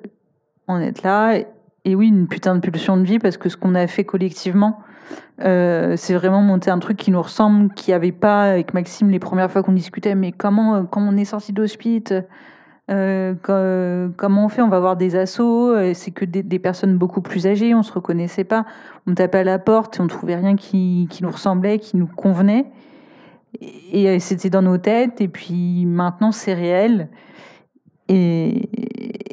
en 0.67 0.79
être 0.79 1.03
là. 1.03 1.37
Et, 1.85 1.95
oui, 1.95 2.07
une 2.07 2.27
putain 2.27 2.55
de 2.55 2.59
pulsion 2.59 2.97
de 2.97 3.03
vie 3.03 3.19
parce 3.19 3.37
que 3.37 3.47
ce 3.47 3.55
qu'on 3.55 3.75
a 3.75 3.87
fait 3.87 4.03
collectivement, 4.03 4.79
euh, 5.41 5.95
c'est 5.95 6.15
vraiment 6.15 6.41
monter 6.41 6.69
un 6.69 6.79
truc 6.79 6.97
qui 6.97 7.11
nous 7.11 7.21
ressemble, 7.21 7.73
qui 7.73 7.93
avait 7.93 8.11
pas 8.11 8.43
avec 8.43 8.73
Maxime 8.73 9.09
les 9.09 9.19
premières 9.19 9.51
fois 9.51 9.63
qu'on 9.63 9.73
discutait. 9.73 10.15
Mais 10.15 10.31
comment, 10.31 10.85
quand 10.85 11.01
on 11.01 11.15
est 11.15 11.25
sorti 11.25 11.53
d'hospice 11.53 12.11
euh, 12.89 14.09
comment 14.15 14.45
on 14.45 14.49
fait? 14.49 14.61
On 14.61 14.69
va 14.69 14.79
voir 14.79 14.95
des 14.95 15.15
assos, 15.15 15.71
euh, 15.71 15.93
c'est 15.93 16.11
que 16.11 16.25
des, 16.25 16.59
personnes 16.59 16.97
beaucoup 16.97 17.21
plus 17.21 17.45
âgées, 17.47 17.75
on 17.75 17.83
se 17.83 17.91
reconnaissait 17.91 18.43
pas. 18.43 18.65
On 19.07 19.13
tapait 19.13 19.39
à 19.39 19.43
la 19.43 19.59
porte 19.59 19.97
et 19.97 20.01
on 20.01 20.07
trouvait 20.07 20.35
rien 20.35 20.55
qui, 20.55 21.07
qui 21.09 21.23
nous 21.23 21.31
ressemblait, 21.31 21.79
qui 21.79 21.97
nous 21.97 22.07
convenait. 22.07 22.65
Et, 23.91 24.19
c'était 24.19 24.49
dans 24.49 24.61
nos 24.61 24.77
têtes, 24.77 25.21
et 25.21 25.27
puis 25.27 25.85
maintenant 25.85 26.31
c'est 26.31 26.53
réel. 26.53 27.09
Et 28.09 28.69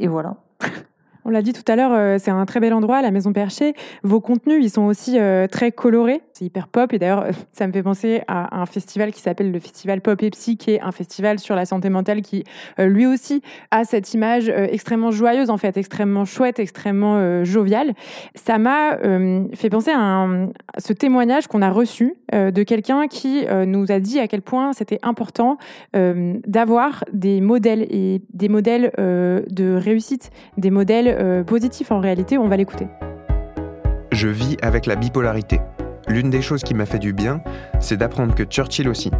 voilà. 0.08 0.36
On 1.26 1.30
l'a 1.30 1.40
dit 1.40 1.54
tout 1.54 1.64
à 1.68 1.74
l'heure, 1.74 1.92
euh, 1.94 2.18
c'est 2.20 2.30
un 2.30 2.44
très 2.44 2.60
bel 2.60 2.74
endroit, 2.74 3.00
la 3.00 3.10
Maison 3.10 3.32
Perchée. 3.32 3.72
Vos 4.02 4.20
contenus, 4.20 4.62
ils 4.62 4.68
sont 4.68 4.82
aussi 4.82 5.18
euh, 5.18 5.46
très 5.46 5.72
colorés. 5.72 6.20
C'est 6.34 6.44
hyper 6.44 6.68
pop. 6.68 6.92
Et 6.92 6.98
d'ailleurs, 6.98 7.28
ça 7.52 7.66
me 7.66 7.72
fait 7.72 7.82
penser 7.82 8.20
à 8.28 8.60
un 8.60 8.66
festival 8.66 9.10
qui 9.10 9.22
s'appelle 9.22 9.50
le 9.50 9.58
Festival 9.58 10.02
Pop 10.02 10.22
et 10.22 10.28
Psy, 10.30 10.58
qui 10.58 10.72
est 10.72 10.82
un 10.82 10.92
festival 10.92 11.38
sur 11.38 11.56
la 11.56 11.64
santé 11.64 11.88
mentale 11.88 12.20
qui, 12.20 12.44
euh, 12.78 12.88
lui 12.88 13.06
aussi, 13.06 13.40
a 13.70 13.84
cette 13.84 14.12
image 14.12 14.48
extrêmement 14.48 15.10
joyeuse, 15.10 15.48
en 15.48 15.56
fait, 15.56 15.78
extrêmement 15.78 16.26
chouette, 16.26 16.58
extrêmement 16.58 17.44
joviale. 17.44 17.94
Ça 18.34 18.58
m'a 18.58 18.98
fait 19.54 19.70
penser 19.70 19.92
à, 19.94 20.26
ce 20.78 20.92
témoignage 20.92 21.46
qu'on 21.46 21.62
a 21.62 21.70
reçu 21.70 22.14
de 22.32 22.62
quelqu'un 22.62 23.06
qui 23.08 23.44
nous 23.66 23.90
a 23.90 24.00
dit 24.00 24.18
à 24.18 24.28
quel 24.28 24.42
point 24.42 24.72
c'était 24.72 24.98
important 25.02 25.58
d'avoir 25.92 27.04
des 27.12 27.40
modèles 27.40 27.86
et 27.90 28.22
des 28.32 28.48
modèles 28.48 28.92
de 28.96 29.74
réussite, 29.74 30.30
des 30.56 30.70
modèles 30.70 31.13
euh, 31.18 31.44
positif 31.44 31.90
en 31.90 32.00
réalité, 32.00 32.38
on 32.38 32.48
va 32.48 32.56
l'écouter. 32.56 32.86
Je 34.12 34.28
vis 34.28 34.56
avec 34.62 34.86
la 34.86 34.96
bipolarité. 34.96 35.60
L'une 36.08 36.30
des 36.30 36.42
choses 36.42 36.62
qui 36.62 36.74
m'a 36.74 36.86
fait 36.86 36.98
du 36.98 37.12
bien, 37.12 37.40
c'est 37.80 37.96
d'apprendre 37.96 38.34
que 38.34 38.44
Churchill 38.44 38.88
aussi. 38.88 39.10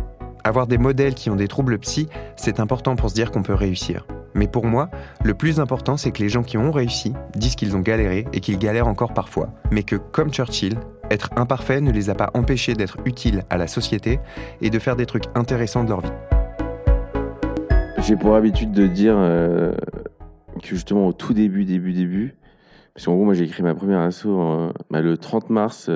Avoir 0.44 0.66
des 0.66 0.78
modèles 0.78 1.14
qui 1.14 1.30
ont 1.30 1.36
des 1.36 1.48
troubles 1.48 1.78
psy, 1.78 2.08
c'est 2.36 2.60
important 2.60 2.96
pour 2.96 3.08
se 3.08 3.14
dire 3.14 3.30
qu'on 3.30 3.42
peut 3.42 3.54
réussir. 3.54 4.06
Mais 4.34 4.48
pour 4.48 4.66
moi, 4.66 4.90
le 5.22 5.32
plus 5.32 5.60
important, 5.60 5.96
c'est 5.96 6.10
que 6.10 6.22
les 6.22 6.28
gens 6.28 6.42
qui 6.42 6.58
ont 6.58 6.70
réussi 6.70 7.14
disent 7.34 7.54
qu'ils 7.54 7.76
ont 7.76 7.80
galéré 7.80 8.26
et 8.32 8.40
qu'ils 8.40 8.58
galèrent 8.58 8.88
encore 8.88 9.14
parfois. 9.14 9.50
Mais 9.70 9.84
que, 9.84 9.96
comme 9.96 10.32
Churchill, 10.32 10.76
être 11.10 11.30
imparfait 11.36 11.80
ne 11.80 11.92
les 11.92 12.10
a 12.10 12.14
pas 12.14 12.30
empêchés 12.34 12.74
d'être 12.74 12.98
utiles 13.04 13.44
à 13.48 13.56
la 13.56 13.66
société 13.66 14.20
et 14.60 14.70
de 14.70 14.78
faire 14.78 14.96
des 14.96 15.06
trucs 15.06 15.24
intéressants 15.34 15.84
de 15.84 15.90
leur 15.90 16.00
vie. 16.00 16.12
J'ai 17.98 18.16
pour 18.16 18.34
habitude 18.34 18.72
de 18.72 18.86
dire 18.86 19.14
euh, 19.16 19.72
que 20.62 20.68
justement 20.68 21.06
au 21.06 21.12
tout 21.12 21.34
début, 21.34 21.64
début, 21.64 21.92
début, 21.92 22.34
parce 22.94 23.06
qu'en 23.06 23.14
gros, 23.14 23.24
moi 23.24 23.34
j'ai 23.34 23.44
écrit 23.44 23.62
ma 23.62 23.74
première 23.74 23.98
asso 23.98 24.26
bah, 24.90 25.00
le 25.00 25.18
30 25.18 25.50
mars 25.50 25.90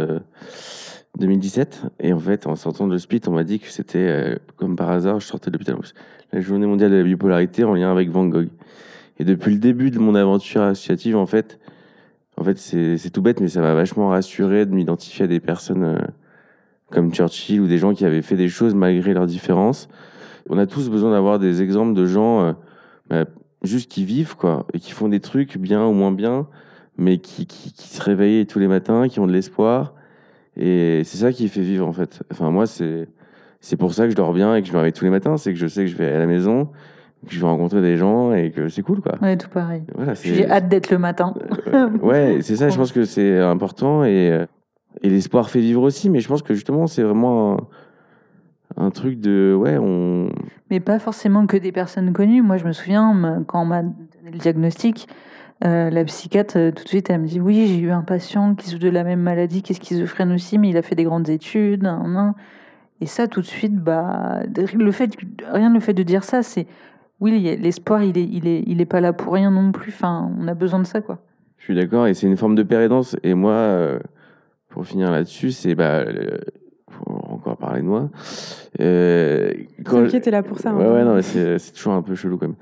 2017, 1.19 1.83
euh, 1.85 1.89
et 2.01 2.13
en 2.13 2.19
fait, 2.19 2.47
en 2.47 2.57
sortant 2.57 2.87
de 2.87 2.93
l'hospital, 2.93 3.33
on 3.33 3.37
m'a 3.37 3.45
dit 3.45 3.61
que 3.61 3.69
c'était, 3.69 3.99
euh, 3.99 4.37
comme 4.57 4.77
par 4.77 4.91
hasard, 4.91 5.21
je 5.21 5.27
sortais 5.27 5.51
de 5.51 5.57
l'hôpital, 5.57 5.77
la 6.33 6.41
journée 6.41 6.67
mondiale 6.67 6.91
de 6.91 6.97
la 6.97 7.05
bipolarité 7.05 7.65
en 7.65 7.75
lien 7.75 7.91
avec 7.91 8.11
Van 8.11 8.27
Gogh. 8.27 8.49
Et 9.21 9.25
depuis 9.25 9.53
le 9.53 9.59
début 9.59 9.91
de 9.91 9.99
mon 9.99 10.15
aventure 10.15 10.63
associative, 10.63 11.17
en 11.17 11.27
fait, 11.27 11.61
en 12.37 12.45
fait 12.45 12.59
c'est 12.59 13.11
tout 13.11 13.23
bête, 13.23 13.41
mais 13.41 13.49
ça 13.49 13.61
m'a 13.61 13.75
vachement 13.75 14.09
rassuré 14.09 14.67
de 14.67 14.75
m'identifier 14.75 15.25
à 15.25 15.29
des 15.29 15.41
personnes 15.41 15.85
euh, 15.85 15.99
comme 16.91 17.13
Churchill 17.13 17.61
ou 17.61 17.67
des 17.67 17.79
gens 17.79 17.95
qui 17.95 18.05
avaient 18.05 18.23
fait 18.23 18.37
des 18.37 18.49
choses 18.49 18.75
malgré 18.75 19.15
leurs 19.15 19.27
différences. 19.27 19.89
On 20.49 20.59
a 20.59 20.67
tous 20.67 20.89
besoin 20.89 21.13
d'avoir 21.13 21.39
des 21.39 21.63
exemples 21.63 21.95
de 21.95 22.07
gens 22.07 22.57
bah, 23.11 23.27
juste 23.63 23.91
qui 23.91 24.05
vivent, 24.05 24.37
quoi, 24.37 24.67
et 24.73 24.79
qui 24.79 24.93
font 24.93 25.09
des 25.09 25.21
trucs 25.21 25.59
bien 25.59 25.85
ou 25.87 25.93
moins 25.93 26.13
bien, 26.13 26.47
mais 26.97 27.19
qui, 27.19 27.47
qui, 27.47 27.73
qui 27.73 27.89
se 27.89 28.01
réveillent 28.03 28.47
tous 28.47 28.59
les 28.59 28.69
matins, 28.69 29.09
qui 29.09 29.21
ont 29.21 29.27
de 29.27 29.33
l'espoir. 29.33 29.95
Et 30.57 31.03
c'est 31.05 31.19
ça 31.19 31.33
qui 31.33 31.49
fait 31.49 31.61
vivre, 31.61 31.87
en 31.87 31.93
fait. 31.93 32.23
Enfin, 32.33 32.51
moi, 32.51 32.67
c'est, 32.67 33.09
c'est 33.61 33.77
pour 33.77 33.95
ça 33.95 34.05
que 34.05 34.11
je 34.11 34.17
dors 34.17 34.33
bien 34.33 34.55
et 34.57 34.63
que 34.63 34.69
je 34.69 34.73
me 34.73 34.79
réveille 34.79 34.93
tous 34.93 35.05
les 35.05 35.11
matins. 35.11 35.37
C'est 35.37 35.53
que 35.53 35.59
je 35.59 35.67
sais 35.69 35.83
que 35.85 35.91
je 35.91 35.97
vais 35.97 36.13
à 36.13 36.19
la 36.19 36.27
maison, 36.27 36.67
que 37.27 37.33
je 37.33 37.39
vais 37.41 37.47
rencontrer 37.47 37.81
des 37.81 37.97
gens 37.97 38.33
et 38.33 38.51
que 38.51 38.69
c'est 38.69 38.83
cool, 38.83 39.01
quoi. 39.01 39.15
Ouais, 39.23 39.37
tout 39.37 39.49
pareil. 39.49 39.83
Voilà, 39.95 40.15
J'ai 40.15 40.49
hâte 40.49 40.69
d'être 40.69 40.91
le 40.91 40.99
matin. 40.99 41.35
euh, 41.69 41.91
ouais, 41.99 42.39
c'est 42.43 42.57
ça, 42.57 42.69
je 42.71 42.77
pense 42.77 42.91
que 42.93 43.05
c'est 43.05 43.39
important 43.39 44.03
et, 44.05 44.31
euh, 44.33 44.47
et 45.03 45.09
l'espoir 45.11 45.51
fait 45.51 45.61
vivre 45.61 45.83
aussi, 45.83 46.11
mais 46.11 46.19
je 46.21 46.27
pense 46.29 46.43
que 46.43 46.55
justement, 46.55 46.87
c'est 46.89 47.03
vraiment 47.03 47.69
un, 48.77 48.87
un 48.87 48.91
truc 48.91 49.21
de. 49.21 49.55
Ouais, 49.57 49.79
on. 49.79 50.31
Mais 50.71 50.81
pas 50.81 50.99
forcément 50.99 51.47
que 51.47 51.57
des 51.57 51.73
personnes 51.73 52.13
connues. 52.13 52.43
Moi, 52.43 52.59
je 52.59 52.65
me 52.65 52.73
souviens, 52.73 53.43
quand 53.47 53.63
on 53.63 53.67
m'a 53.67 53.83
donné 53.83 54.31
le 54.33 54.39
diagnostic, 54.39 55.09
euh, 55.65 55.91
la 55.91 56.05
psychiatre, 56.05 56.57
euh, 56.57 56.71
tout 56.71 56.85
de 56.85 56.89
suite, 56.89 57.11
elle 57.11 57.21
me 57.21 57.27
dit 57.27 57.41
Oui, 57.41 57.67
j'ai 57.67 57.79
eu 57.79 57.91
un 57.91 58.03
patient 58.03 58.55
qui 58.55 58.69
souffre 58.69 58.83
de 58.83 58.89
la 58.89 59.03
même 59.03 59.21
maladie, 59.21 59.63
qui 59.63 59.73
est 59.73 59.77
schizophrène 59.77 60.33
aussi, 60.33 60.57
mais 60.59 60.69
il 60.69 60.77
a 60.77 60.83
fait 60.83 60.95
des 60.95 61.05
grandes 61.05 61.29
études. 61.29 61.91
Et 63.01 63.07
ça, 63.07 63.27
tout 63.27 63.41
de 63.41 63.47
suite, 63.47 63.77
bah, 63.77 64.43
le 64.75 64.93
fait, 64.93 65.11
rien 65.51 65.73
le 65.73 65.81
fait 65.81 65.95
de 65.95 66.03
dire 66.03 66.25
ça, 66.25 66.43
c'est 66.43 66.67
oui, 67.21 67.57
l'espoir, 67.61 68.05
il 68.05 68.17
est, 68.17 68.29
il, 68.31 68.47
est, 68.47 68.63
il 68.67 68.81
est 68.81 68.87
pas 68.87 69.01
là 69.01 69.13
pour 69.13 69.33
rien 69.33 69.51
non 69.51 69.73
plus. 69.73 69.93
Enfin, 69.93 70.31
on 70.39 70.47
a 70.47 70.55
besoin 70.55 70.79
de 70.79 70.87
ça, 70.87 71.01
quoi. 71.01 71.19
Je 71.57 71.65
suis 71.65 71.75
d'accord, 71.75 72.07
et 72.07 72.15
c'est 72.15 72.29
une 72.29 72.37
forme 72.37 72.55
de 72.55 72.63
pérédance. 72.63 73.17
Et 73.25 73.35
moi, 73.35 73.53
euh, 73.53 73.99
pour 74.69 74.87
finir 74.87 75.11
là-dessus, 75.11 75.51
c'est. 75.51 75.75
Bah, 75.75 76.05
parler 77.79 77.83
de 77.83 77.89
moi. 77.89 78.11
Euh, 78.81 79.53
quand- 79.85 80.07
t'es 80.09 80.31
là 80.31 80.43
pour 80.43 80.59
ça. 80.59 80.71
hein. 80.71 80.77
Ouais, 80.79 80.89
ouais, 80.89 81.05
non, 81.05 81.15
mais 81.15 81.23
c'est 81.23 81.59
c'est 81.59 81.73
toujours 81.73 81.95
un 81.95 82.03
peu 82.03 82.15
chelou 82.15 82.37
quand 82.39 82.47
même. 82.49 82.57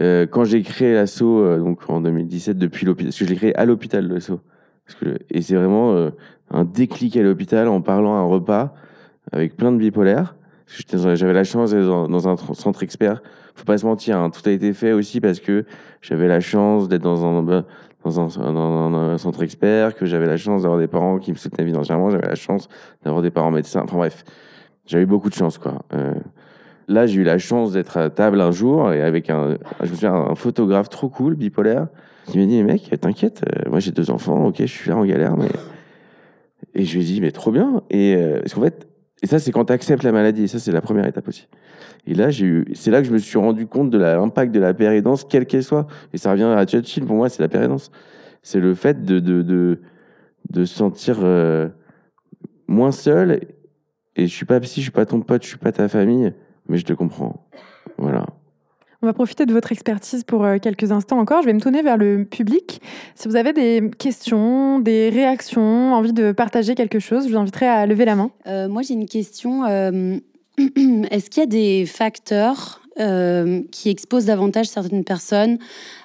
Euh, 0.00 0.26
quand 0.26 0.44
j'ai 0.44 0.62
créé 0.62 0.94
l'assaut, 0.94 1.40
euh, 1.40 1.58
donc 1.58 1.80
en 1.88 2.00
2017, 2.00 2.58
depuis 2.58 2.86
l'hôpital, 2.86 3.08
parce 3.08 3.18
que 3.18 3.24
je 3.24 3.30
l'ai 3.30 3.36
créé 3.36 3.56
à 3.56 3.64
l'hôpital, 3.64 4.06
l'assaut. 4.08 4.40
Parce 4.86 4.98
que, 5.00 5.18
et 5.30 5.42
c'est 5.42 5.56
vraiment 5.56 5.92
euh, 5.94 6.10
un 6.50 6.64
déclic 6.64 7.16
à 7.16 7.22
l'hôpital 7.22 7.68
en 7.68 7.80
parlant 7.80 8.14
à 8.16 8.18
un 8.20 8.24
repas 8.24 8.74
avec 9.32 9.56
plein 9.56 9.72
de 9.72 9.78
bipolaires. 9.78 10.36
Parce 10.66 10.78
que 10.78 10.82
j'étais 10.82 10.96
dans- 10.96 11.14
J'avais 11.14 11.32
la 11.32 11.44
chance 11.44 11.70
d'être 11.72 11.86
dans, 11.86 12.08
dans 12.08 12.28
un 12.28 12.34
tr- 12.34 12.54
centre 12.54 12.82
expert. 12.82 13.22
Faut 13.54 13.64
pas 13.64 13.78
se 13.78 13.86
mentir, 13.86 14.18
hein, 14.18 14.30
tout 14.30 14.46
a 14.48 14.52
été 14.52 14.72
fait 14.74 14.92
aussi 14.92 15.20
parce 15.20 15.40
que 15.40 15.64
j'avais 16.02 16.28
la 16.28 16.40
chance 16.40 16.88
d'être 16.88 17.02
dans 17.02 17.24
un, 17.24 17.42
bah, 17.42 17.64
dans 18.04 18.20
un, 18.20 18.52
dans 18.52 18.94
un- 18.94 19.12
un 19.14 19.18
centre 19.18 19.42
expert, 19.42 19.94
que 19.96 20.06
j'avais 20.06 20.26
la 20.26 20.36
chance 20.36 20.62
d'avoir 20.62 20.78
des 20.78 20.86
parents 20.88 21.18
qui 21.18 21.32
me 21.32 21.36
soutenaient 21.36 21.66
financièrement, 21.66 22.10
j'avais 22.10 22.26
la 22.28 22.34
chance 22.34 22.68
d'avoir 23.02 23.22
des 23.22 23.30
parents 23.30 23.50
médecins. 23.50 23.80
Enfin 23.84 23.96
bref, 23.96 24.24
j'ai 24.86 25.00
eu 25.00 25.06
beaucoup 25.06 25.28
de 25.28 25.34
chance, 25.34 25.58
quoi. 25.58 25.84
Euh, 25.92 26.14
là, 26.88 27.06
j'ai 27.06 27.20
eu 27.20 27.24
la 27.24 27.38
chance 27.38 27.72
d'être 27.72 27.96
à 27.96 28.10
table 28.10 28.40
un 28.40 28.50
jour 28.50 28.92
et 28.92 29.02
avec 29.02 29.30
un, 29.30 29.56
je 29.82 29.90
me 29.90 29.94
souviens, 29.94 30.14
un 30.14 30.34
photographe 30.34 30.88
trop 30.88 31.08
cool, 31.08 31.34
bipolaire, 31.34 31.88
qui 32.26 32.38
m'a 32.38 32.46
dit, 32.46 32.62
mec, 32.62 32.92
t'inquiète, 33.00 33.42
euh, 33.46 33.70
moi 33.70 33.80
j'ai 33.80 33.92
deux 33.92 34.10
enfants, 34.10 34.46
ok, 34.46 34.56
je 34.58 34.66
suis 34.66 34.90
là 34.90 34.96
en 34.96 35.04
galère, 35.04 35.36
mais. 35.36 35.50
Et 36.74 36.84
je 36.84 36.94
lui 36.94 37.02
ai 37.02 37.04
dit, 37.04 37.20
mais 37.20 37.32
trop 37.32 37.50
bien. 37.50 37.82
Et 37.90 38.14
euh, 38.16 38.42
fait, 38.46 38.86
et 39.22 39.26
ça, 39.26 39.38
c'est 39.38 39.50
quand 39.50 39.64
tu 39.64 39.72
acceptes 39.72 40.02
la 40.02 40.12
maladie, 40.12 40.44
et 40.44 40.46
ça, 40.46 40.58
c'est 40.58 40.72
la 40.72 40.80
première 40.80 41.06
étape 41.06 41.26
aussi. 41.26 41.48
Et 42.06 42.14
là, 42.14 42.30
j'ai 42.30 42.46
eu, 42.46 42.66
c'est 42.74 42.90
là 42.90 43.00
que 43.00 43.08
je 43.08 43.12
me 43.12 43.18
suis 43.18 43.38
rendu 43.38 43.66
compte 43.66 43.90
de 43.90 43.98
l'impact 43.98 44.54
de 44.54 44.60
la 44.60 44.74
pérédance, 44.74 45.24
quelle 45.24 45.46
qu'elle 45.46 45.64
soit. 45.64 45.86
Et 46.12 46.18
ça 46.18 46.30
revient 46.30 46.44
à 46.44 46.64
Churchill, 46.64 47.04
pour 47.04 47.16
moi, 47.16 47.28
c'est 47.28 47.42
la 47.42 47.48
pérédance. 47.48 47.90
C'est 48.42 48.60
le 48.60 48.74
fait 48.74 49.04
de, 49.04 49.18
de, 49.18 49.42
de, 49.42 49.80
de 50.50 50.64
se 50.64 50.74
sentir 50.74 51.18
euh, 51.22 51.68
moins 52.68 52.92
seul. 52.92 53.40
Et 54.16 54.26
je 54.26 54.34
suis 54.34 54.46
pas 54.46 54.60
psy, 54.60 54.80
je 54.80 54.84
suis 54.84 54.90
pas 54.90 55.06
ton 55.06 55.20
pote, 55.20 55.42
je 55.42 55.48
suis 55.48 55.58
pas 55.58 55.72
ta 55.72 55.88
famille, 55.88 56.32
mais 56.68 56.78
je 56.78 56.84
te 56.84 56.92
comprends. 56.92 57.46
Voilà. 57.98 58.26
On 59.02 59.06
va 59.06 59.12
profiter 59.12 59.44
de 59.44 59.52
votre 59.52 59.72
expertise 59.72 60.24
pour 60.24 60.44
euh, 60.44 60.56
quelques 60.58 60.90
instants 60.90 61.18
encore. 61.18 61.42
Je 61.42 61.46
vais 61.46 61.52
me 61.52 61.60
tourner 61.60 61.82
vers 61.82 61.98
le 61.98 62.24
public. 62.24 62.80
Si 63.14 63.28
vous 63.28 63.36
avez 63.36 63.52
des 63.52 63.90
questions, 63.98 64.80
des 64.80 65.10
réactions, 65.10 65.92
envie 65.92 66.14
de 66.14 66.32
partager 66.32 66.74
quelque 66.74 66.98
chose, 66.98 67.26
je 67.26 67.32
vous 67.32 67.38
inviterai 67.38 67.66
à 67.66 67.86
lever 67.86 68.06
la 68.06 68.16
main. 68.16 68.30
Euh, 68.46 68.68
moi, 68.68 68.82
j'ai 68.82 68.94
une 68.94 69.06
question. 69.06 69.64
euh, 69.66 70.18
Est-ce 70.58 71.28
qu'il 71.28 71.42
y 71.42 71.44
a 71.44 71.46
des 71.46 71.84
facteurs 71.84 72.80
euh, 72.98 73.60
qui 73.70 73.90
exposent 73.90 74.24
davantage 74.24 74.68
certaines 74.68 75.04
personnes 75.04 75.58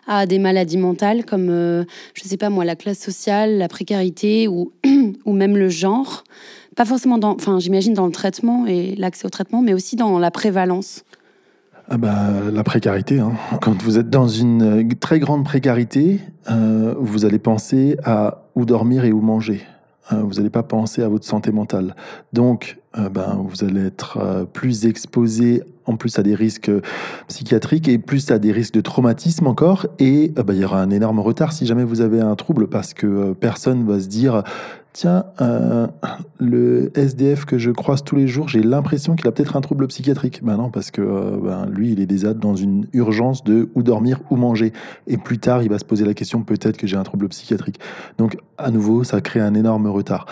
à 0.07 0.25
des 0.25 0.39
maladies 0.39 0.77
mentales, 0.77 1.23
comme, 1.23 1.49
euh, 1.49 1.85
je 2.13 2.25
ne 2.25 2.27
sais 2.29 2.35
pas 2.35 2.49
moi, 2.49 2.65
la 2.65 2.75
classe 2.75 2.99
sociale, 2.99 3.57
la 3.57 3.69
précarité 3.69 4.49
ou, 4.49 4.73
ou 5.25 5.31
même 5.31 5.55
le 5.55 5.69
genre? 5.69 6.25
Pas 6.75 6.85
forcément 6.85 7.17
dans, 7.17 7.31
enfin, 7.31 7.59
j'imagine 7.59 7.93
dans 7.93 8.05
le 8.05 8.11
traitement 8.11 8.65
et 8.65 8.95
l'accès 8.95 9.25
au 9.25 9.29
traitement, 9.29 9.61
mais 9.61 9.73
aussi 9.73 9.95
dans 9.95 10.19
la 10.19 10.31
prévalence. 10.31 11.03
Ah 11.89 11.97
bah, 11.97 12.29
la 12.53 12.63
précarité. 12.63 13.19
hein. 13.19 13.33
Quand 13.61 13.81
vous 13.81 13.97
êtes 13.97 14.09
dans 14.09 14.29
une 14.29 14.61
euh, 14.61 14.95
très 14.97 15.19
grande 15.19 15.43
précarité, 15.43 16.21
euh, 16.49 16.95
vous 16.97 17.25
allez 17.25 17.39
penser 17.39 17.97
à 18.05 18.43
où 18.55 18.63
dormir 18.63 19.03
et 19.03 19.11
où 19.11 19.19
manger. 19.19 19.61
Euh, 20.13 20.21
vous 20.21 20.35
n'allez 20.35 20.49
pas 20.49 20.63
penser 20.63 21.03
à 21.03 21.09
votre 21.09 21.25
santé 21.25 21.51
mentale. 21.51 21.95
Donc, 22.31 22.77
ben, 22.93 23.45
vous 23.47 23.63
allez 23.63 23.85
être 23.85 24.45
plus 24.51 24.85
exposé 24.85 25.63
plus 25.97 26.17
à 26.19 26.23
des 26.23 26.35
risques 26.35 26.69
euh, 26.69 26.81
psychiatriques 27.27 27.87
et 27.87 27.97
plus 27.97 28.31
à 28.31 28.39
des 28.39 28.51
risques 28.51 28.73
de 28.73 28.81
traumatisme 28.81 29.47
encore. 29.47 29.87
Et 29.99 30.33
euh, 30.37 30.43
ben, 30.43 30.53
il 30.53 30.61
y 30.61 30.65
aura 30.65 30.81
un 30.81 30.89
énorme 30.89 31.19
retard 31.19 31.53
si 31.53 31.65
jamais 31.65 31.83
vous 31.83 32.01
avez 32.01 32.21
un 32.21 32.35
trouble 32.35 32.67
parce 32.67 32.93
que 32.93 33.07
euh, 33.07 33.33
personne 33.33 33.85
va 33.85 33.99
se 33.99 34.07
dire 34.07 34.43
Tiens, 34.93 35.23
le 36.37 36.91
SDF 36.95 37.45
que 37.45 37.57
je 37.57 37.71
croise 37.71 38.03
tous 38.03 38.17
les 38.17 38.27
jours, 38.27 38.49
j'ai 38.49 38.61
l'impression 38.61 39.15
qu'il 39.15 39.25
a 39.25 39.31
peut-être 39.31 39.55
un 39.55 39.61
trouble 39.61 39.87
psychiatrique. 39.87 40.43
Ben 40.43 40.57
non, 40.57 40.69
parce 40.69 40.91
que 40.91 41.01
ben, 41.41 41.65
lui, 41.67 41.93
il 41.93 42.01
est 42.01 42.05
déjà 42.05 42.33
dans 42.33 42.57
une 42.57 42.87
urgence 42.91 43.41
de 43.45 43.69
où 43.73 43.83
dormir, 43.83 44.19
où 44.29 44.35
manger. 44.35 44.73
Et 45.07 45.15
plus 45.15 45.39
tard, 45.39 45.63
il 45.63 45.69
va 45.69 45.79
se 45.79 45.85
poser 45.85 46.03
la 46.03 46.13
question 46.13 46.43
peut-être 46.43 46.75
que 46.75 46.87
j'ai 46.87 46.97
un 46.97 47.03
trouble 47.03 47.29
psychiatrique. 47.29 47.79
Donc, 48.17 48.35
à 48.57 48.69
nouveau, 48.69 49.05
ça 49.05 49.21
crée 49.21 49.39
un 49.39 49.53
énorme 49.53 49.87
retard. 49.87 50.25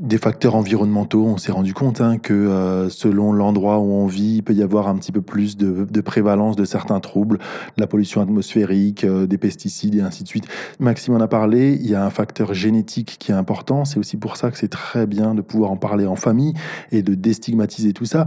Des 0.00 0.16
facteurs 0.16 0.54
environnementaux, 0.54 1.26
on 1.26 1.36
s'est 1.36 1.52
rendu 1.52 1.74
compte 1.74 2.00
hein, 2.00 2.16
que 2.16 2.32
euh, 2.32 2.88
selon 2.88 3.32
l'endroit 3.32 3.78
où 3.78 3.92
on 3.92 4.06
vit, 4.06 4.36
il 4.36 4.42
peut 4.42 4.54
y 4.54 4.62
avoir 4.62 4.88
un 4.88 4.96
petit 4.96 5.12
peu 5.12 5.20
plus 5.20 5.58
de, 5.58 6.00
prévalence 6.00 6.56
de 6.56 6.64
certains 6.64 7.00
troubles, 7.00 7.38
la 7.76 7.86
pollution 7.86 8.22
atmosphérique, 8.22 9.04
euh, 9.04 9.26
des 9.26 9.36
pesticides 9.36 9.94
et 9.94 10.00
ainsi 10.00 10.22
de 10.22 10.28
suite. 10.28 10.46
Maxime 10.78 11.14
en 11.14 11.20
a 11.20 11.28
parlé, 11.28 11.78
il 11.78 11.90
y 11.90 11.94
a 11.94 12.02
un 12.02 12.08
facteur 12.08 12.54
génétique 12.54 13.16
qui 13.18 13.30
est 13.30 13.34
important, 13.34 13.84
c'est 13.84 13.98
aussi 13.98 14.16
pour 14.16 14.38
ça 14.38 14.50
que 14.50 14.56
c'est 14.56 14.68
très 14.68 15.06
bien 15.06 15.34
de 15.34 15.42
pouvoir 15.42 15.70
en 15.70 15.76
parler 15.76 16.06
en 16.06 16.16
famille 16.16 16.54
et 16.92 17.02
de 17.02 17.14
déstigmatiser 17.14 17.92
tout 17.92 18.06
ça. 18.06 18.26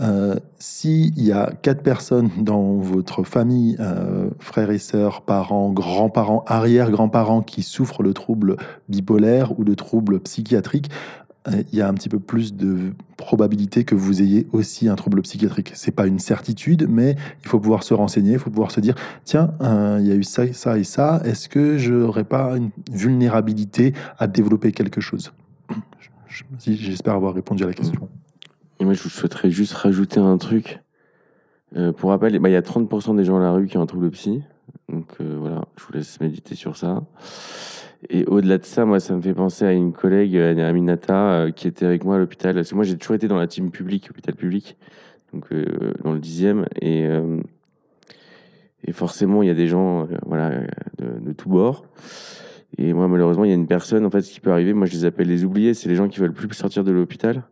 Euh, 0.00 0.34
S'il 0.58 1.18
y 1.22 1.32
a 1.32 1.52
quatre 1.62 1.82
personnes 1.82 2.30
dans 2.38 2.74
votre 2.74 3.24
famille, 3.24 3.78
frères 4.40 4.70
et 4.70 4.78
sœurs, 4.78 5.22
parents, 5.22 5.70
grands-parents, 5.70 6.44
arrière-grands-parents 6.46 7.42
qui 7.42 7.62
souffrent 7.62 8.02
de 8.02 8.12
troubles 8.12 8.56
bipolaires 8.88 9.58
ou 9.58 9.64
de 9.64 9.74
troubles 9.74 10.20
psychiatriques, 10.20 10.90
il 11.72 11.78
y 11.78 11.82
a 11.82 11.88
un 11.88 11.94
petit 11.94 12.08
peu 12.08 12.18
plus 12.18 12.54
de 12.54 12.92
probabilité 13.16 13.84
que 13.84 13.94
vous 13.94 14.22
ayez 14.22 14.46
aussi 14.52 14.88
un 14.88 14.94
trouble 14.96 15.20
psychiatrique. 15.22 15.72
C'est 15.74 15.90
pas 15.92 16.06
une 16.06 16.18
certitude, 16.18 16.86
mais 16.88 17.16
il 17.42 17.48
faut 17.48 17.60
pouvoir 17.60 17.82
se 17.82 17.92
renseigner, 17.94 18.32
il 18.32 18.38
faut 18.38 18.50
pouvoir 18.50 18.70
se 18.70 18.80
dire 18.80 18.94
tiens, 19.24 19.52
euh, 19.60 19.98
il 20.00 20.06
y 20.06 20.12
a 20.12 20.14
eu 20.14 20.22
ça, 20.22 20.50
ça 20.52 20.78
et 20.78 20.84
ça. 20.84 21.20
Est-ce 21.24 21.48
que 21.48 21.76
je 21.76 21.92
n'aurais 21.92 22.24
pas 22.24 22.56
une 22.56 22.70
vulnérabilité 22.90 23.92
à 24.18 24.26
développer 24.26 24.72
quelque 24.72 25.00
chose? 25.00 25.32
Je- 26.28 26.44
je- 26.58 26.72
J'espère 26.72 27.14
avoir 27.14 27.34
répondu 27.34 27.62
à 27.62 27.66
la 27.66 27.74
question. 27.74 28.08
Moi, 28.80 28.94
je 28.94 29.08
souhaiterais 29.08 29.50
juste 29.50 29.72
rajouter 29.74 30.20
un 30.20 30.36
truc. 30.38 30.80
Euh, 31.76 31.92
pour 31.92 32.10
rappel, 32.10 32.38
bah, 32.38 32.48
il 32.48 32.52
y 32.52 32.56
a 32.56 32.62
30% 32.62 33.14
des 33.14 33.24
gens 33.24 33.36
à 33.36 33.40
la 33.40 33.52
rue 33.52 33.66
qui 33.66 33.76
ont 33.78 33.82
un 33.82 33.86
trouble 33.86 34.10
psy. 34.10 34.42
Donc 34.88 35.06
euh, 35.20 35.36
voilà, 35.40 35.64
je 35.76 35.84
vous 35.84 35.92
laisse 35.92 36.20
méditer 36.20 36.54
sur 36.54 36.76
ça. 36.76 37.02
Et 38.10 38.24
au-delà 38.26 38.58
de 38.58 38.64
ça, 38.64 38.84
moi, 38.84 39.00
ça 39.00 39.14
me 39.14 39.20
fait 39.20 39.34
penser 39.34 39.64
à 39.64 39.72
une 39.72 39.92
collègue, 39.92 40.36
euh, 40.36 40.68
Aminata, 40.68 41.32
euh, 41.32 41.50
qui 41.50 41.68
était 41.68 41.86
avec 41.86 42.04
moi 42.04 42.16
à 42.16 42.18
l'hôpital. 42.18 42.54
Parce 42.54 42.70
que 42.70 42.74
moi, 42.74 42.84
j'ai 42.84 42.96
toujours 42.96 43.16
été 43.16 43.28
dans 43.28 43.38
la 43.38 43.46
team 43.46 43.70
publique, 43.70 44.10
hôpital 44.10 44.34
public, 44.34 44.76
donc 45.32 45.46
euh, 45.52 45.92
dans 46.02 46.12
le 46.12 46.18
dixième. 46.18 46.66
Et, 46.80 47.06
et 48.86 48.92
forcément, 48.92 49.42
il 49.42 49.46
y 49.46 49.50
a 49.50 49.54
des 49.54 49.68
gens 49.68 50.06
voilà, 50.26 50.50
de, 50.98 51.20
de 51.20 51.32
tous 51.32 51.48
bords. 51.48 51.86
Et 52.76 52.92
moi, 52.92 53.08
malheureusement, 53.08 53.44
il 53.44 53.48
y 53.48 53.52
a 53.52 53.56
une 53.56 53.68
personne, 53.68 54.04
en 54.04 54.10
fait, 54.10 54.22
ce 54.22 54.32
qui 54.32 54.40
peut 54.40 54.50
arriver, 54.50 54.72
moi, 54.74 54.86
je 54.86 54.92
les 54.92 55.04
appelle 55.04 55.28
les 55.28 55.44
oubliés, 55.44 55.74
c'est 55.74 55.88
les 55.88 55.96
gens 55.96 56.08
qui 56.08 56.20
veulent 56.20 56.32
plus 56.32 56.52
sortir 56.52 56.84
de 56.84 56.90
l'hôpital. 56.90 57.44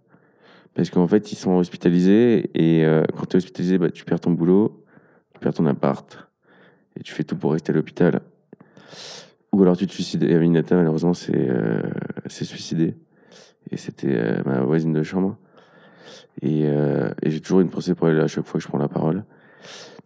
Parce 0.74 0.90
qu'en 0.90 1.07
fait, 1.07 1.32
ils 1.32 1.36
sont 1.36 1.53
hospitalisés 1.53 2.50
et 2.55 2.86
quand 3.14 3.26
tu 3.26 3.34
es 3.34 3.38
hospitalisé, 3.38 3.78
bah, 3.78 3.90
tu 3.90 4.05
perds 4.05 4.20
ton 4.20 4.30
boulot, 4.30 4.84
tu 5.34 5.40
perds 5.40 5.55
ton 5.55 5.66
appart 5.66 6.28
et 6.98 7.03
tu 7.03 7.12
fais 7.12 7.24
tout 7.24 7.36
pour 7.36 7.53
rester 7.53 7.72
à 7.72 7.74
l'hôpital. 7.74 8.22
Ou 9.53 9.62
alors 9.62 9.76
tu 9.76 9.86
te 9.86 9.92
suicides. 9.92 10.22
Et 10.22 10.34
Aminata, 10.34 10.76
malheureusement, 10.76 11.14
c'est 11.14 11.36
euh, 11.36 11.82
s'est 12.26 12.44
suicidée. 12.44 12.94
Et 13.70 13.76
c'était 13.76 14.14
euh, 14.16 14.42
ma 14.44 14.61
voisine 14.61 14.92
de 14.92 15.03
chambre. 15.03 15.36
Et, 16.40 16.62
euh, 16.64 17.11
et 17.22 17.30
j'ai 17.30 17.40
toujours 17.40 17.61
une 17.61 17.68
pensée 17.68 17.94
pour 17.94 18.09
elle 18.09 18.20
à 18.20 18.26
chaque 18.26 18.46
fois 18.46 18.59
que 18.59 18.64
je 18.64 18.68
prends 18.68 18.78
la 18.78 18.88
parole. 18.88 19.24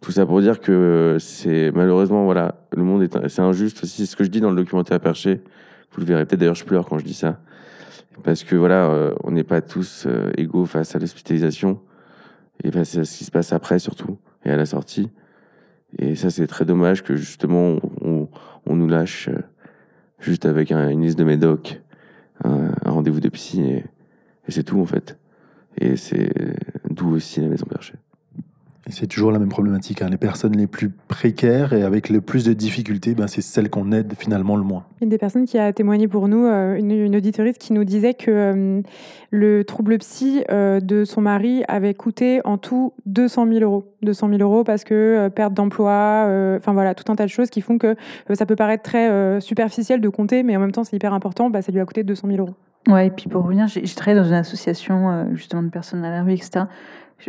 Tout 0.01 0.11
ça 0.11 0.25
pour 0.25 0.41
dire 0.41 0.59
que 0.59 1.17
c'est 1.19 1.71
malheureusement, 1.71 2.25
voilà, 2.25 2.55
le 2.75 2.83
monde 2.83 3.01
est, 3.01 3.29
c'est 3.29 3.41
injuste 3.41 3.83
aussi. 3.83 4.05
C'est 4.05 4.11
ce 4.11 4.15
que 4.15 4.23
je 4.23 4.29
dis 4.29 4.41
dans 4.41 4.51
le 4.51 4.55
documentaire 4.55 4.99
Perché. 4.99 5.41
Vous 5.91 6.01
le 6.01 6.05
verrez 6.05 6.25
peut-être 6.25 6.39
d'ailleurs, 6.39 6.55
je 6.55 6.65
pleure 6.65 6.85
quand 6.85 6.99
je 6.99 7.05
dis 7.05 7.13
ça. 7.13 7.39
Parce 8.23 8.43
que 8.43 8.55
voilà, 8.55 8.89
euh, 8.89 9.13
on 9.23 9.31
n'est 9.31 9.43
pas 9.43 9.61
tous 9.61 10.05
euh, 10.05 10.31
égaux 10.37 10.65
face 10.65 10.95
à 10.95 10.99
l'hospitalisation. 10.99 11.79
Et 12.63 12.71
ben, 12.71 12.83
c'est 12.83 13.03
ce 13.03 13.17
qui 13.17 13.23
se 13.25 13.31
passe 13.31 13.53
après 13.53 13.79
surtout, 13.79 14.17
et 14.45 14.51
à 14.51 14.57
la 14.57 14.65
sortie. 14.65 15.09
Et 15.97 16.15
ça, 16.15 16.29
c'est 16.29 16.47
très 16.47 16.65
dommage 16.65 17.03
que 17.03 17.15
justement, 17.15 17.79
on, 18.67 18.75
nous 18.75 18.87
lâche 18.87 19.29
euh, 19.29 19.41
juste 20.19 20.45
avec 20.45 20.71
un, 20.71 20.89
une 20.89 21.01
liste 21.01 21.17
de 21.17 21.23
médocs, 21.23 21.81
un, 22.43 22.71
rendez-vous 22.85 23.19
de 23.19 23.29
psy, 23.29 23.61
et, 23.61 23.85
et 24.47 24.51
c'est 24.51 24.63
tout 24.63 24.79
en 24.79 24.85
fait. 24.85 25.17
Et 25.79 25.95
c'est 25.95 26.31
d'où 26.89 27.13
aussi 27.13 27.39
la 27.41 27.47
maison 27.47 27.65
perchée. 27.65 27.93
Et 28.87 28.91
c'est 28.93 29.07
toujours 29.07 29.33
la 29.33 29.39
même 29.39 29.49
problématique. 29.49 30.01
hein. 30.01 30.07
Les 30.09 30.17
personnes 30.17 30.55
les 30.55 30.65
plus 30.65 30.89
précaires 30.89 31.73
et 31.73 31.83
avec 31.83 32.09
le 32.09 32.21
plus 32.21 32.45
de 32.45 32.53
difficultés, 32.53 33.15
ben, 33.15 33.27
c'est 33.27 33.41
celles 33.41 33.69
qu'on 33.69 33.91
aide 33.91 34.13
finalement 34.17 34.55
le 34.55 34.63
moins. 34.63 34.85
Une 35.01 35.09
des 35.09 35.17
personnes 35.17 35.45
qui 35.45 35.57
a 35.57 35.73
témoigné 35.73 36.07
pour 36.07 36.29
nous, 36.29 36.45
euh, 36.45 36.75
une, 36.77 36.91
une 36.91 37.15
auditoriste 37.17 37.57
qui 37.57 37.73
nous 37.73 37.83
disait 37.83 38.13
que 38.13 38.31
euh, 38.31 38.81
le 39.31 39.63
trouble 39.65 39.97
psy 39.97 40.43
euh, 40.49 40.79
de 40.79 41.03
son 41.03 41.19
mari 41.19 41.63
avait 41.67 41.93
coûté 41.93 42.39
en 42.45 42.57
tout 42.57 42.93
200 43.05 43.47
000 43.51 43.59
euros. 43.59 43.93
200 44.03 44.29
000 44.29 44.41
euros 44.41 44.63
parce 44.63 44.85
que 44.85 44.93
euh, 44.93 45.29
perte 45.29 45.53
d'emploi, 45.53 45.91
euh, 46.27 46.57
enfin 46.57 46.71
voilà, 46.71 46.95
tout 46.95 47.11
un 47.11 47.15
tas 47.15 47.25
de 47.25 47.29
choses 47.29 47.49
qui 47.49 47.59
font 47.59 47.77
que 47.77 47.87
euh, 48.29 48.35
ça 48.35 48.45
peut 48.45 48.55
paraître 48.55 48.83
très 48.83 49.09
euh, 49.09 49.41
superficiel 49.41 49.99
de 49.99 50.07
compter, 50.07 50.43
mais 50.43 50.55
en 50.55 50.61
même 50.61 50.71
temps 50.71 50.85
c'est 50.85 50.95
hyper 50.95 51.13
important, 51.13 51.49
bah, 51.49 51.61
ça 51.61 51.73
lui 51.73 51.81
a 51.81 51.85
coûté 51.85 52.03
200 52.03 52.29
000 52.29 52.39
euros. 52.39 52.55
Ouais, 52.87 53.07
et 53.07 53.09
puis 53.09 53.27
pour 53.27 53.43
revenir, 53.43 53.67
j'ai 53.67 53.81
travaillé 53.95 54.17
dans 54.17 54.27
une 54.27 54.35
association 54.35 55.09
euh, 55.09 55.23
justement 55.33 55.61
de 55.61 55.67
personnes 55.69 56.05
à 56.05 56.09
la 56.09 56.23
rue, 56.23 56.31
etc. 56.31 56.67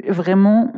Vraiment, 0.07 0.73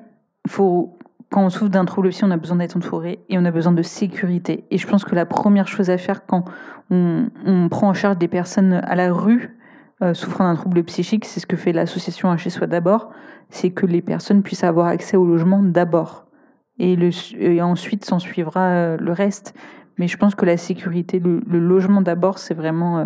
faut, 0.51 0.99
quand 1.31 1.45
on 1.45 1.51
souffre 1.51 1.71
d'un 1.71 1.85
trouble 1.85 2.11
psy, 2.11 2.25
on 2.25 2.31
a 2.31 2.37
besoin 2.37 2.57
d'être 2.57 2.77
entouré 2.77 3.21
et 3.29 3.39
on 3.39 3.45
a 3.45 3.51
besoin 3.51 3.73
de 3.73 3.83
sécurité. 3.83 4.65
Et 4.71 4.79
je 4.79 4.87
pense 4.87 5.05
que 5.05 5.15
la 5.15 5.27
première 5.27 5.69
chose 5.69 5.91
à 5.91 5.99
faire 5.99 6.27
quand 6.27 6.45
on, 6.91 7.29
prend 7.71 7.89
en 7.89 7.95
charge 7.95 8.19
des 8.19 8.29
personnes 8.29 8.75
à 8.85 8.97
la 8.97 9.13
rue 9.13 9.57
euh, 10.03 10.13
souffrant 10.15 10.45
d'un 10.45 10.57
trouble 10.57 10.83
psychique, 10.85 11.25
c'est 11.25 11.41
ce 11.41 11.47
que 11.47 11.57
fait 11.57 11.73
l'association 11.73 12.31
Un 12.31 12.37
Chez 12.37 12.51
Soi 12.51 12.67
d'abord, 12.67 13.11
c'est 13.49 13.71
que 13.71 13.87
les 13.87 14.03
personnes 14.03 14.43
puissent 14.43 14.65
avoir 14.65 14.87
accès 14.87 15.17
au 15.17 15.25
logement 15.25 15.63
d'abord. 15.63 16.27
Et, 16.79 16.97
ensuite 17.61 18.05
s'en 18.07 18.19
suivra 18.19 18.69
euh, 18.69 18.97
le 18.99 19.13
reste. 19.13 19.55
Mais 19.99 20.09
je 20.09 20.17
pense 20.17 20.35
que 20.35 20.47
la 20.47 20.57
sécurité, 20.57 21.19
le, 21.19 21.43
le 21.47 21.59
logement 21.59 22.01
d'abord, 22.01 22.39
c'est 22.39 22.55
vraiment 22.55 22.99
euh, 22.99 23.05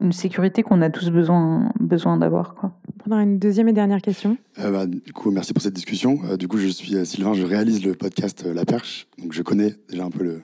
une 0.00 0.12
sécurité 0.12 0.62
qu'on 0.62 0.82
a 0.82 0.90
tous 0.90 1.10
besoin, 1.10 1.70
besoin 1.78 2.16
d'avoir. 2.16 2.54
Quoi. 2.54 2.72
A 3.10 3.22
une 3.22 3.38
deuxième 3.38 3.68
et 3.68 3.72
dernière 3.72 4.02
question. 4.02 4.36
Euh, 4.58 4.70
bah, 4.70 4.86
du 4.86 5.12
coup, 5.12 5.30
merci 5.30 5.52
pour 5.52 5.62
cette 5.62 5.74
discussion. 5.74 6.20
Euh, 6.24 6.36
du 6.36 6.48
coup, 6.48 6.58
je 6.58 6.68
suis 6.68 6.96
euh, 6.96 7.04
Sylvain, 7.04 7.34
je 7.34 7.42
réalise 7.42 7.82
le 7.84 7.94
podcast 7.94 8.44
La 8.44 8.64
Perche, 8.64 9.06
donc 9.18 9.32
je 9.32 9.42
connais 9.42 9.74
déjà 9.88 10.04
un 10.04 10.10
peu 10.10 10.22
le, 10.22 10.42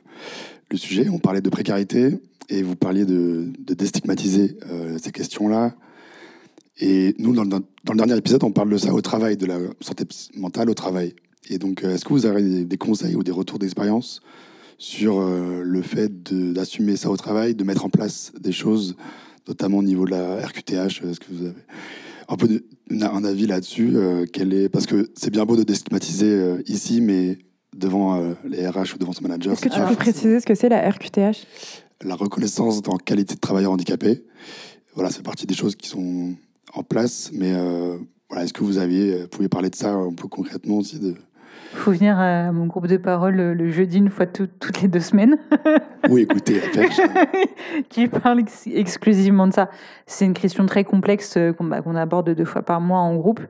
sujet. 0.76 1.08
On 1.08 1.18
parlait 1.18 1.40
de 1.40 1.50
précarité 1.50 2.18
et 2.48 2.62
vous 2.62 2.76
parliez 2.76 3.04
de, 3.04 3.48
de 3.58 3.74
déstigmatiser 3.74 4.58
ces 5.02 5.10
questions-là. 5.12 5.74
Et 6.78 7.14
nous, 7.18 7.32
dans, 7.32 7.44
le- 7.44 7.96
dernier 7.96 8.16
épisode, 8.16 8.44
on 8.44 8.50
parle 8.50 8.70
de 8.70 8.76
ça 8.76 8.92
au 8.92 9.00
travail, 9.00 9.36
de 9.36 9.46
la 9.46 9.58
santé 9.80 10.04
mentale 10.36 10.68
au 10.68 10.74
travail. 10.74 11.14
Et 11.48 11.58
donc, 11.58 11.82
est-ce 11.82 12.04
que 12.04 12.12
vous 12.12 12.26
avez 12.26 12.64
des, 12.64 12.76
conseils 12.76 13.14
ou 13.14 13.22
des 13.22 13.30
retours 13.30 13.58
d'expérience 13.58 14.20
sur 14.76 15.20
le 15.22 15.82
fait 15.82 16.12
d'assumer 16.52 16.96
ça 16.96 17.10
au 17.10 17.16
travail, 17.16 17.54
de 17.54 17.64
mettre 17.64 17.86
en 17.86 17.90
place 17.90 18.32
des 18.38 18.52
choses, 18.52 18.96
notamment 19.48 19.78
au 19.78 19.82
niveau 19.82 20.04
de 20.04 20.10
la 20.10 20.44
RQTH 20.46 21.04
Est-ce 21.04 21.20
que 21.20 21.32
vous 21.32 21.44
avez 21.46 21.54
un 22.28 22.36
peu 22.36 22.48
de- 22.48 22.64
un 23.02 23.24
avis 23.24 23.46
là-dessus 23.46 23.92
euh, 23.96 24.24
quel 24.32 24.52
est 24.52 24.68
parce 24.68 24.86
que 24.86 25.08
c'est 25.16 25.30
bien 25.30 25.44
beau 25.44 25.56
de 25.56 25.62
déstigmatiser 25.62 26.26
euh, 26.30 26.62
ici 26.66 27.00
mais 27.00 27.38
devant 27.76 28.20
euh, 28.20 28.34
les 28.48 28.66
RH 28.66 28.94
ou 28.94 28.98
devant 28.98 29.12
son 29.12 29.22
manager 29.22 29.52
Est-ce 29.52 29.62
que 29.62 29.68
tu 29.68 29.80
peux 29.80 29.94
préciser 29.96 30.40
ce 30.40 30.46
que 30.46 30.54
c'est 30.54 30.68
la 30.68 30.88
RQTH 30.90 31.44
la 32.04 32.14
reconnaissance 32.14 32.80
en 32.88 32.98
qualité 32.98 33.34
de 33.36 33.40
travailleur 33.40 33.72
handicapé. 33.72 34.24
Voilà 34.94 35.10
c'est 35.10 35.22
partie 35.22 35.46
des 35.46 35.54
choses 35.54 35.76
qui 35.76 35.88
sont 35.88 36.34
en 36.74 36.82
place 36.82 37.30
mais 37.32 37.52
euh, 37.54 37.96
voilà 38.28 38.44
est-ce 38.44 38.52
que 38.52 38.64
vous 38.64 38.78
aviez 38.78 39.22
vous 39.22 39.28
pouvez 39.28 39.48
parler 39.48 39.70
de 39.70 39.76
ça 39.76 39.92
un 39.92 40.12
peu 40.12 40.28
concrètement 40.28 40.76
aussi 40.78 40.98
de 40.98 41.14
Il 41.72 41.78
faut 41.78 41.92
venir 41.92 42.18
à 42.18 42.52
mon 42.52 42.66
groupe 42.66 42.86
de 42.86 42.96
parole 42.96 43.34
le, 43.36 43.70
jeudi 43.70 43.98
une 43.98 44.10
fois 44.10 44.26
tout- 44.26 44.48
toutes 44.60 44.80
les 44.82 44.88
deux 44.88 45.00
semaines. 45.00 45.36
ou 46.08 46.18
écouter 46.18 46.60
la 46.60 46.68
perche 46.72 47.00
qui 47.88 48.08
parle 48.08 48.40
ex- 48.40 48.66
exclusivement 48.72 49.46
de 49.46 49.52
ça. 49.52 49.68
C'est 50.06 50.24
une 50.24 50.34
question 50.34 50.66
très 50.66 50.84
complexe 50.84 51.36
euh, 51.36 51.52
qu'on 51.52 51.64
bah, 51.64 51.82
qu'on 51.82 51.94
aborde 51.96 52.30
deux 52.30 52.44
fois 52.44 52.62
par 52.62 52.80
mois 52.80 53.00
en 53.00 53.14
groupe. 53.16 53.40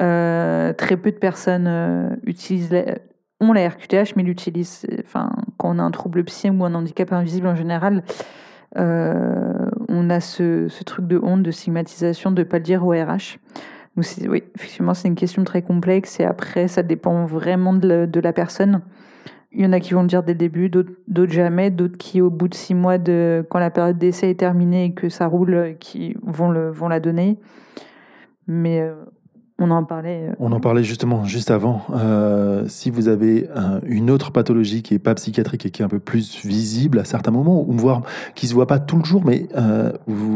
Euh, 0.00 0.72
très 0.72 0.96
peu 0.96 1.10
de 1.10 1.16
personnes 1.16 1.66
euh, 1.68 2.10
utilisent 2.24 2.70
la- 2.70 2.98
ont 3.40 3.52
la 3.52 3.68
RQTH, 3.68 4.14
mais 4.16 4.22
l'utilisent. 4.22 4.86
Enfin, 5.00 5.30
quand 5.58 5.74
on 5.74 5.78
a 5.78 5.82
un 5.82 5.90
trouble 5.90 6.24
psy 6.24 6.50
ou 6.50 6.64
un 6.64 6.74
handicap 6.74 7.12
invisible 7.12 7.46
en 7.48 7.54
général, 7.54 8.02
euh, 8.76 9.52
on 9.88 10.10
a 10.10 10.20
ce, 10.20 10.68
ce 10.68 10.84
truc 10.84 11.06
de 11.06 11.18
honte, 11.22 11.42
de 11.42 11.50
stigmatisation, 11.50 12.30
de 12.30 12.42
pas 12.42 12.58
le 12.58 12.64
dire 12.64 12.84
au 12.86 12.90
RH. 12.90 13.38
Oui, 14.28 14.44
effectivement, 14.54 14.94
c'est 14.94 15.08
une 15.08 15.14
question 15.14 15.44
très 15.44 15.62
complexe 15.62 16.20
et 16.20 16.24
après, 16.24 16.68
ça 16.68 16.82
dépend 16.82 17.26
vraiment 17.26 17.74
de 17.74 17.88
la, 17.88 18.06
de 18.06 18.20
la 18.20 18.32
personne. 18.32 18.82
Il 19.50 19.62
y 19.62 19.66
en 19.66 19.72
a 19.72 19.80
qui 19.80 19.94
vont 19.94 20.02
le 20.02 20.08
dire 20.08 20.22
dès 20.22 20.32
le 20.32 20.38
début, 20.38 20.68
d'autres 20.68 20.92
d'autres 21.08 21.32
jamais, 21.32 21.70
d'autres 21.70 21.96
qui, 21.96 22.20
au 22.20 22.30
bout 22.30 22.48
de 22.48 22.54
six 22.54 22.74
mois, 22.74 22.98
de, 22.98 23.44
quand 23.48 23.58
la 23.58 23.70
période 23.70 23.98
d'essai 23.98 24.30
est 24.30 24.38
terminée 24.38 24.86
et 24.86 24.92
que 24.92 25.08
ça 25.08 25.26
roule, 25.26 25.54
euh, 25.54 25.72
qui 25.72 26.16
vont, 26.22 26.50
le, 26.50 26.70
vont 26.70 26.88
la 26.88 27.00
donner. 27.00 27.38
Mais 28.46 28.80
euh, 28.80 28.94
on 29.60 29.72
en 29.72 29.82
parlait. 29.82 30.28
euh, 30.28 30.34
On 30.38 30.52
en 30.52 30.60
parlait 30.60 30.84
justement 30.84 31.24
juste 31.24 31.50
avant. 31.50 31.82
Euh, 31.90 32.64
si 32.68 32.90
vous 32.90 33.08
avez 33.08 33.48
euh, 33.56 33.80
une 33.86 34.10
autre 34.10 34.30
pathologie 34.30 34.82
qui 34.82 34.94
est 34.94 35.00
pas 35.00 35.14
psychiatrique 35.14 35.66
et 35.66 35.70
qui 35.70 35.82
est 35.82 35.84
un 35.84 35.88
peu 35.88 35.98
plus 35.98 36.44
visible 36.44 36.98
à 37.00 37.04
certains 37.04 37.32
moments, 37.32 37.64
ou 37.68 37.76
qui 38.34 38.46
se 38.46 38.54
voit 38.54 38.66
pas 38.66 38.78
tout 38.78 38.98
le 38.98 39.04
jour, 39.04 39.22
mais 39.24 39.48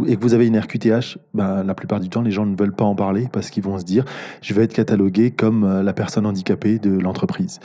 et 0.06 0.16
que 0.16 0.20
vous 0.20 0.34
avez 0.34 0.46
une 0.46 0.58
RQTH, 0.58 1.18
ben, 1.34 1.62
la 1.62 1.74
plupart 1.74 2.00
du 2.00 2.08
temps, 2.08 2.22
les 2.22 2.30
gens 2.30 2.46
ne 2.46 2.56
veulent 2.56 2.74
pas 2.74 2.84
en 2.84 2.94
parler 2.94 3.28
parce 3.30 3.50
qu'ils 3.50 3.62
vont 3.62 3.78
se 3.78 3.84
dire, 3.84 4.04
je 4.40 4.54
vais 4.54 4.64
être 4.64 4.72
catalogué 4.72 5.30
comme 5.30 5.82
la 5.82 5.92
personne 5.92 6.26
handicapée 6.26 6.78
de 6.78 6.98
l'entreprise. 6.98 7.60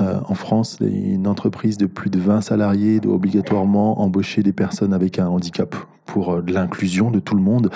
En 0.00 0.34
France, 0.34 0.78
une 0.80 1.26
entreprise 1.26 1.76
de 1.78 1.86
plus 1.86 2.10
de 2.10 2.18
20 2.18 2.40
salariés 2.40 3.00
doit 3.00 3.14
obligatoirement 3.14 4.00
embaucher 4.00 4.42
des 4.42 4.52
personnes 4.52 4.92
avec 4.92 5.18
un 5.18 5.28
handicap 5.28 5.74
pour 6.08 6.34
euh, 6.34 6.44
l'inclusion 6.48 7.10
de 7.10 7.20
tout 7.20 7.36
le 7.36 7.42
monde. 7.42 7.70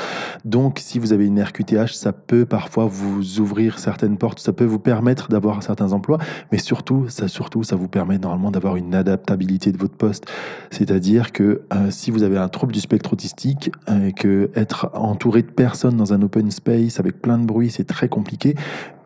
Donc, 0.45 0.79
si 0.81 0.99
vous 0.99 1.13
avez 1.13 1.27
une 1.27 1.41
RQTH, 1.41 1.93
ça 1.93 2.13
peut 2.13 2.47
parfois 2.47 2.87
vous 2.87 3.39
ouvrir 3.39 3.79
certaines 3.79 4.17
portes, 4.17 4.41
ça 4.41 4.53
peut 4.53 4.65
vous 4.65 4.79
permettre 4.79 5.29
d'avoir 5.29 5.63
certains 5.63 5.93
emplois, 5.93 6.19
mais 6.51 6.59
surtout, 6.59 7.09
ça, 7.09 7.29
surtout, 7.29 7.63
ça 7.63 7.77
vous 7.77 7.89
permet 7.89 8.19
normalement 8.19 8.51
d'avoir 8.51 8.77
une 8.77 8.95
adaptabilité 8.95 9.71
de 9.71 9.79
votre 9.79 9.97
poste. 9.97 10.27
C'est-à-dire 10.71 11.33
que 11.33 11.63
euh, 11.73 11.91
si 11.91 12.11
vous 12.11 12.23
avez 12.23 12.39
un 12.39 12.49
trouble 12.49 12.73
du 12.73 12.81
spectre 12.81 13.13
autistique, 13.13 13.71
euh, 13.89 14.11
que 14.11 14.51
être 14.55 14.91
entouré 14.95 15.43
de 15.43 15.51
personnes 15.51 15.97
dans 15.97 16.15
un 16.15 16.23
open 16.23 16.51
space 16.51 16.99
avec 16.99 17.21
plein 17.21 17.39
de 17.39 17.45
bruit, 17.45 17.71
c'est 17.71 17.85
très 17.85 18.09
compliqué. 18.09 18.57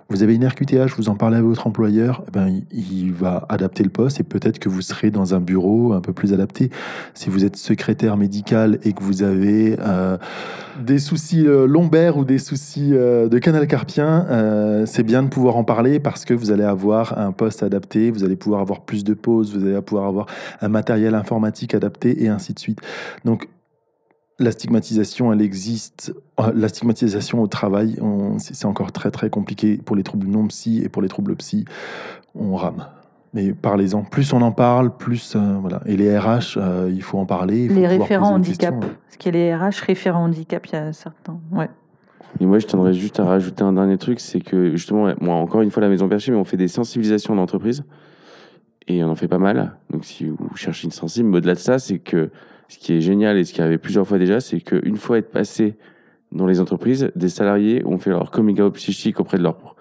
Vous 0.08 0.22
avez 0.22 0.36
une 0.36 0.46
RQTH, 0.46 0.94
vous 0.96 1.08
en 1.08 1.16
parlez 1.16 1.36
à 1.36 1.42
votre 1.42 1.66
employeur, 1.66 2.22
eh 2.28 2.30
ben, 2.30 2.60
il- 2.70 3.12
va 3.12 3.44
adapter 3.48 3.82
le 3.82 3.88
poste 3.90 4.20
et 4.20 4.22
peut-être 4.22 4.58
que 4.58 4.68
vous 4.68 4.82
serez 4.82 5.10
dans 5.10 5.34
un 5.34 5.40
bureau 5.40 5.94
un 5.94 6.00
peu 6.00 6.12
plus 6.12 6.32
adapté. 6.32 6.70
Si 7.14 7.28
vous 7.30 7.44
êtes 7.44 7.56
secrétaire 7.56 8.16
médical 8.16 8.78
et 8.84 8.92
que 8.92 9.02
vous 9.02 9.22
avez 9.22 9.76
euh, 9.80 10.16
des 10.80 10.98
soucis 10.98 11.46
euh, 11.46 11.66
lombaires 11.66 12.18
ou 12.18 12.24
des 12.24 12.38
soucis 12.38 12.90
euh, 12.92 13.28
de 13.28 13.38
canal 13.38 13.66
carpien, 13.66 14.26
c'est 14.86 15.02
bien 15.02 15.22
de 15.22 15.28
pouvoir 15.28 15.56
en 15.56 15.64
parler 15.64 15.98
parce 15.98 16.24
que 16.24 16.34
vous 16.34 16.50
allez 16.50 16.64
avoir 16.64 17.18
un 17.18 17.32
poste 17.32 17.62
adapté, 17.62 18.10
vous 18.10 18.22
allez 18.22 18.36
pouvoir 18.36 18.60
avoir 18.60 18.82
plus 18.82 19.02
de 19.02 19.14
pauses, 19.14 19.56
vous 19.56 19.66
allez 19.66 19.80
pouvoir 19.80 20.06
avoir 20.06 20.26
un 20.60 20.68
matériel 20.68 21.14
informatique 21.14 21.74
adapté 21.74 22.22
et 22.22 22.28
ainsi 22.28 22.52
de 22.52 22.58
suite. 22.58 22.80
Donc, 23.24 23.48
la 24.38 24.50
stigmatisation, 24.52 25.32
elle 25.32 25.40
existe. 25.40 26.12
Euh, 26.40 26.52
La 26.54 26.68
stigmatisation 26.68 27.40
au 27.40 27.46
travail, 27.46 27.98
c'est 28.38 28.66
encore 28.66 28.92
très 28.92 29.10
très 29.10 29.30
compliqué 29.30 29.78
pour 29.78 29.96
les 29.96 30.02
troubles 30.02 30.26
non 30.26 30.46
psy 30.48 30.82
et 30.84 30.88
pour 30.88 31.02
les 31.02 31.08
troubles 31.08 31.36
psy, 31.36 31.64
on 32.34 32.56
rame. 32.56 32.86
Mais 33.34 33.52
parlez-en. 33.52 34.02
Plus 34.02 34.32
on 34.32 34.40
en 34.40 34.52
parle, 34.52 34.96
plus 34.96 35.34
euh, 35.36 35.58
voilà. 35.60 35.82
Et 35.86 35.96
les 35.96 36.16
RH, 36.18 36.56
euh, 36.56 36.90
il 36.90 37.02
faut 37.02 37.18
en 37.18 37.26
parler. 37.26 37.64
il 37.64 37.68
faut 37.68 37.74
les 37.74 37.86
référents 37.86 38.34
handicap. 38.34 38.74
Parce 38.80 39.16
qu'il 39.18 39.34
y 39.34 39.38
a 39.38 39.38
les 39.38 39.54
RH 39.54 39.84
référents 39.86 40.24
handicap, 40.24 40.66
il 40.66 40.72
y 40.72 40.76
a 40.76 40.92
certains. 40.92 41.38
Ouais. 41.52 41.68
Et 42.40 42.46
moi, 42.46 42.58
je 42.58 42.66
tiendrais 42.66 42.94
juste 42.94 43.20
à 43.20 43.24
rajouter 43.24 43.62
un 43.62 43.72
dernier 43.72 43.98
truc, 43.98 44.20
c'est 44.20 44.40
que 44.40 44.70
justement, 44.70 45.12
moi, 45.20 45.34
encore 45.34 45.62
une 45.62 45.70
fois, 45.70 45.82
la 45.82 45.88
Maison 45.88 46.08
Perchée, 46.08 46.32
mais 46.32 46.38
on 46.38 46.44
fait 46.44 46.56
des 46.56 46.68
sensibilisations 46.68 47.34
d'entreprise. 47.34 47.84
Et 48.88 49.02
on 49.02 49.10
en 49.10 49.16
fait 49.16 49.28
pas 49.28 49.38
mal. 49.38 49.76
Donc, 49.90 50.04
si 50.04 50.26
vous 50.26 50.54
cherchez 50.54 50.84
une 50.84 50.92
sensible, 50.92 51.28
mais 51.28 51.38
au-delà 51.38 51.54
de 51.54 51.58
ça, 51.58 51.78
c'est 51.78 51.98
que 51.98 52.30
ce 52.68 52.78
qui 52.78 52.94
est 52.94 53.00
génial 53.00 53.36
et 53.36 53.44
ce 53.44 53.52
qui 53.52 53.60
arrive 53.60 53.78
plusieurs 53.78 54.06
fois 54.06 54.18
déjà, 54.18 54.40
c'est 54.40 54.60
qu'une 54.60 54.96
fois 54.96 55.18
être 55.18 55.30
passé 55.30 55.76
dans 56.32 56.46
les 56.46 56.60
entreprises, 56.60 57.10
des 57.14 57.28
salariés 57.28 57.82
ont 57.86 57.98
fait 57.98 58.10
leur 58.10 58.30
coming 58.30 58.60
out 58.60 58.74
psychique 58.74 59.20
auprès 59.20 59.38
de 59.38 59.42
leur 59.42 59.76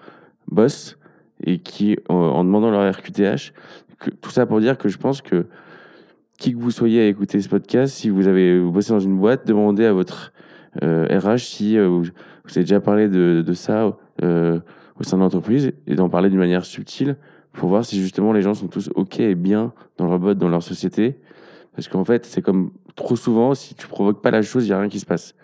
boss 0.48 0.98
et 1.44 1.58
qui, 1.58 1.98
en, 2.08 2.14
en 2.14 2.44
demandant 2.44 2.70
leur 2.70 2.90
RQTH, 2.94 3.52
tout 4.20 4.30
ça 4.30 4.46
pour 4.46 4.60
dire 4.60 4.78
que 4.78 4.88
je 4.88 4.98
pense 4.98 5.22
que 5.22 5.46
qui 6.38 6.52
que 6.52 6.58
vous 6.58 6.70
soyez 6.70 7.00
à 7.02 7.06
écouter 7.06 7.40
ce 7.40 7.48
podcast, 7.48 7.94
si 7.94 8.10
vous 8.10 8.26
avez 8.26 8.60
bossez 8.60 8.92
dans 8.92 9.00
une 9.00 9.16
boîte, 9.16 9.46
demandez 9.46 9.84
à 9.84 9.92
votre 9.92 10.32
euh, 10.82 11.06
RH 11.18 11.38
si 11.38 11.78
euh, 11.78 11.88
vous, 11.88 12.04
avez 12.50 12.60
déjà 12.60 12.80
parlé 12.80 13.08
de, 13.08 13.52
ça 13.54 13.96
euh, 14.22 14.60
au 15.00 15.02
sein 15.02 15.16
de 15.16 15.22
l'entreprise 15.22 15.72
et 15.86 15.94
d'en 15.94 16.08
parler 16.08 16.28
d'une 16.28 16.38
manière 16.38 16.64
subtile 16.64 17.16
pour 17.52 17.70
voir 17.70 17.84
si 17.84 18.00
justement 18.00 18.32
les 18.32 18.42
gens 18.42 18.52
sont 18.52 18.68
tous 18.68 18.90
OK 18.94 19.18
et 19.20 19.34
bien 19.34 19.72
dans 19.96 20.06
leur 20.06 20.18
boîte, 20.18 20.36
dans 20.36 20.48
leur 20.48 20.62
société. 20.62 21.18
Parce 21.74 21.88
qu'en 21.88 22.04
fait, 22.04 22.26
c'est 22.26 22.42
comme 22.42 22.70
trop 22.96 23.14
souvent, 23.14 23.54
si 23.54 23.74
tu 23.74 23.86
provoques 23.86 24.20
pas 24.20 24.30
la 24.30 24.42
chose, 24.42 24.64
il 24.64 24.68
n'y 24.68 24.72
a 24.72 24.80
rien 24.80 24.88
qui 24.88 24.98
se 24.98 25.06
passe. 25.06 25.34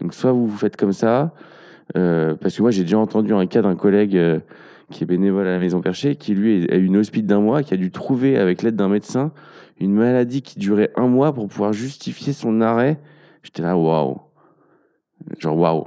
Donc 0.00 0.14
soit 0.14 0.32
vous 0.32 0.46
vous 0.46 0.56
faites 0.56 0.76
comme 0.76 0.92
ça, 0.92 1.32
euh, 1.96 2.34
parce 2.34 2.56
que 2.56 2.62
moi 2.62 2.70
j'ai 2.70 2.82
déjà 2.82 2.98
entendu 2.98 3.32
un 3.32 3.46
cas 3.46 3.62
d'un 3.62 3.74
collègue 3.74 4.16
euh, 4.16 4.38
qui 4.90 5.02
est 5.02 5.06
bénévole 5.06 5.46
à 5.46 5.52
la 5.52 5.58
Maison 5.58 5.80
Perchée, 5.80 6.16
qui 6.16 6.34
lui 6.34 6.70
a 6.70 6.76
eu 6.76 6.84
une 6.84 6.96
hospice 6.96 7.24
d'un 7.24 7.40
mois, 7.40 7.62
qui 7.62 7.74
a 7.74 7.76
dû 7.76 7.90
trouver 7.90 8.38
avec 8.38 8.62
l'aide 8.62 8.76
d'un 8.76 8.88
médecin 8.88 9.32
une 9.80 9.94
maladie 9.94 10.42
qui 10.42 10.58
durait 10.58 10.90
un 10.96 11.06
mois 11.06 11.32
pour 11.32 11.48
pouvoir 11.48 11.72
justifier 11.72 12.32
son 12.32 12.60
arrêt. 12.60 12.98
J'étais 13.42 13.62
là, 13.62 13.76
waouh. 13.76 14.18
Genre 15.38 15.56
waouh. 15.56 15.84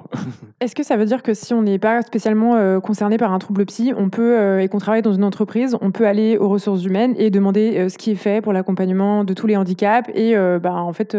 Est-ce 0.60 0.76
que 0.76 0.84
ça 0.84 0.98
veut 0.98 1.06
dire 1.06 1.24
que 1.24 1.34
si 1.34 1.54
on 1.54 1.62
n'est 1.62 1.80
pas 1.80 2.02
spécialement 2.02 2.56
euh, 2.56 2.80
concerné 2.80 3.18
par 3.18 3.34
un 3.34 3.40
trouble 3.40 3.66
psy, 3.66 3.94
on 3.98 4.10
peut 4.10 4.38
euh, 4.38 4.60
et 4.60 4.68
qu'on 4.68 4.78
travaille 4.78 5.02
dans 5.02 5.14
une 5.14 5.24
entreprise, 5.24 5.76
on 5.82 5.92
peut 5.92 6.06
aller 6.06 6.38
aux 6.38 6.50
ressources 6.50 6.84
humaines 6.84 7.16
et 7.18 7.30
demander 7.30 7.78
euh, 7.78 7.90
ce 7.90 7.98
qui 7.98 8.12
est 8.12 8.16
fait 8.16 8.42
pour 8.42 8.54
l'accompagnement 8.54 9.24
de 9.24 9.34
tous 9.34 9.48
les 9.48 9.58
handicaps 9.58 10.10
et 10.14 10.36
bah, 10.62 10.74
en 10.74 10.94
fait 10.94 11.12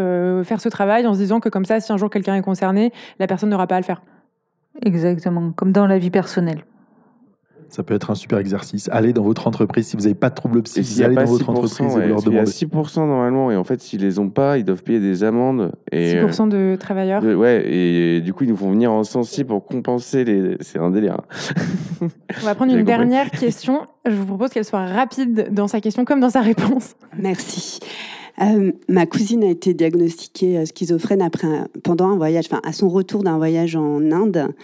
faire 0.45 0.61
ce 0.61 0.69
travail 0.69 1.07
en 1.07 1.15
se 1.15 1.19
disant 1.19 1.41
que 1.41 1.49
comme 1.49 1.65
ça, 1.65 1.81
si 1.81 1.93
un 1.93 1.97
jour 1.97 2.11
quelqu'un 2.11 2.35
est 2.35 2.43
concerné, 2.43 2.93
la 3.19 3.27
personne 3.27 3.51
n'aura 3.51 3.67
pas 3.67 3.77
à 3.77 3.81
le 3.81 3.85
faire? 3.85 4.03
Exactement, 4.85 5.53
comme 5.53 5.73
dans 5.73 5.87
la 5.87 5.99
vie 5.99 6.11
personnelle. 6.11 6.65
Ça 7.73 7.83
peut 7.83 7.95
être 7.95 8.11
un 8.11 8.15
super 8.15 8.39
exercice. 8.39 8.89
Allez 8.93 9.13
dans 9.15 9.23
votre 9.23 9.47
entreprise 9.47 9.87
si 9.89 9.97
vous 9.97 10.03
n'avez 10.03 10.15
pas 10.15 10.29
de 10.29 10.35
troubles 10.35 10.63
psy, 10.63 11.03
allez 11.03 11.15
dans 11.15 11.25
votre 11.25 11.49
entreprise 11.49 11.81
et 11.81 11.85
ouais, 11.99 12.07
leur 12.09 12.19
Il 12.19 12.25
y 12.35 12.39
a 12.39 12.45
demandez. 12.45 12.51
6% 12.51 12.97
normalement, 13.07 13.51
et 13.51 13.57
en 13.57 13.65
fait, 13.65 13.81
s'ils 13.81 14.03
les 14.03 14.19
ont 14.19 14.29
pas, 14.29 14.59
ils 14.59 14.65
doivent 14.65 14.83
payer 14.83 15.01
des 15.01 15.25
amendes. 15.25 15.73
Et, 15.91 16.15
6% 16.23 16.49
de 16.51 16.77
travailleurs. 16.79 17.25
euh, 17.25 17.35
ouais, 17.35 17.65
et 17.67 18.21
du 18.21 18.35
coup, 18.35 18.45
ils 18.45 18.51
nous 18.51 18.57
font 18.57 18.71
venir 18.71 18.93
en 18.93 19.05
sensi 19.05 19.43
pour 19.45 19.65
compenser 19.65 20.25
les. 20.25 20.57
C'est 20.61 20.79
un 20.79 20.91
délire. 20.91 21.17
hein. 22.03 22.09
On 22.43 22.45
va 22.45 22.55
prendre 22.55 22.73
une 22.77 22.81
compris. 22.81 22.85
dernière 22.85 23.31
question. 23.31 23.87
Je 24.05 24.13
vous 24.15 24.27
propose 24.27 24.51
qu'elle 24.51 24.65
soit 24.67 24.85
rapide 24.85 25.49
dans 25.53 25.67
sa 25.67 25.81
question 25.81 26.05
comme 26.05 26.21
dans 26.21 26.31
sa 26.31 26.43
réponse. 26.43 26.95
Merci. 27.19 27.81
Euh, 28.41 28.73
ma 28.89 29.07
cousine 29.07 29.45
a 29.45 29.49
été 29.49 29.75
diagnostiquée 29.75 30.59
euh, 30.59 30.65
schizophrène 30.65 31.29
pendant 31.83 32.09
un 32.09 32.17
voyage, 32.17 32.47
enfin 32.47 32.61
à 32.65 32.73
son 32.73 32.89
retour 32.89 33.23
d'un 33.23 33.37
voyage 33.37 33.77
en 33.77 34.11
Inde. 34.11 34.55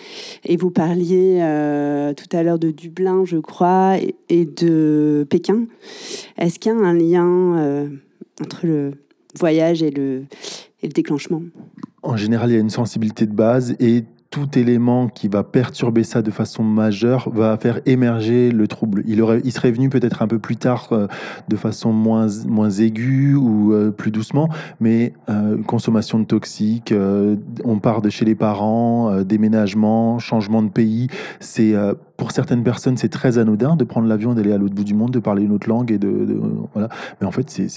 Et 0.45 0.57
vous 0.57 0.71
parliez 0.71 1.39
euh, 1.43 2.14
tout 2.14 2.35
à 2.37 2.43
l'heure 2.43 2.59
de 2.59 2.71
Dublin, 2.71 3.25
je 3.25 3.37
crois, 3.37 3.97
et, 4.29 4.45
de 4.47 5.27
Pékin. 5.29 5.64
Est-ce 6.39 6.59
qu'il 6.59 6.73
y 6.73 6.75
a 6.75 6.79
un 6.79 6.95
lien 6.95 7.89
entre 8.41 8.66
le 8.66 8.93
voyage 9.39 9.83
et 9.83 9.91
le, 9.91 10.25
et 10.83 10.87
le 10.87 10.93
déclenchement? 10.93 11.43
En 12.03 12.16
général, 12.16 12.51
il 12.51 12.55
y 12.55 12.57
a 12.57 12.61
une 12.61 12.71
sensibilité 12.71 13.27
de 13.27 13.35
base 13.35 13.75
et 13.81 14.05
tout 14.31 14.59
élément 14.59 15.09
qui 15.09 15.29
va 15.29 15.43
perturber 15.43 16.05
ça 16.05 16.20
de 16.20 16.31
façon 16.31 16.62
majeure 16.62 17.31
va 17.31 17.57
faire 17.57 17.81
émerger 17.87 18.51
le 18.51 18.68
trouble. 18.68 19.03
Il, 19.07 19.22
aurait, 19.22 19.43
serait 19.51 19.70
venu 19.70 19.89
peut-être 19.89 20.22
un 20.22 20.29
peu 20.29 20.39
plus 20.39 20.57
tard 20.57 20.89
euh, 20.93 21.07
de 21.49 21.57
façon 21.57 21.93
moins, 21.93 22.26
moins 22.47 22.70
aiguë 22.70 23.35
ou 23.35 23.72
euh, 23.72 23.91
plus 23.91 24.11
doucement, 24.11 24.49
mais 24.81 25.14
euh, 25.31 25.62
consommation 25.62 26.18
de 26.18 26.24
toxiques, 26.24 26.93
on 27.64 27.79
part 27.79 28.03
de 28.03 28.11
chez 28.11 28.24
les 28.24 28.35
parents, 28.35 29.22
déménagement, 29.22 30.18
changement 30.18 30.62
de 30.62 30.68
pays, 30.68 31.09
c'est 31.41 31.74
pour 32.19 32.33
certaines 32.33 32.64
personnes 32.64 32.97
c'est 32.99 33.09
très 33.09 33.39
anodin 33.39 33.77
de 33.77 33.85
prendre 33.85 34.09
l'avion, 34.09 34.35
d'aller 34.35 34.53
à 34.53 34.59
l'autre 34.59 34.75
bout 34.75 34.83
du 34.85 34.93
monde, 34.93 35.12
de 35.12 35.21
parler 35.21 35.45
une 35.45 35.53
autre 35.53 35.69
langue 35.69 35.91
et 35.93 35.99
de, 35.99 36.09
de- 36.11 36.41
voilà. 36.75 36.89
Mais 37.21 37.27
en 37.27 37.31
fait 37.31 37.49
c'est 37.49 37.69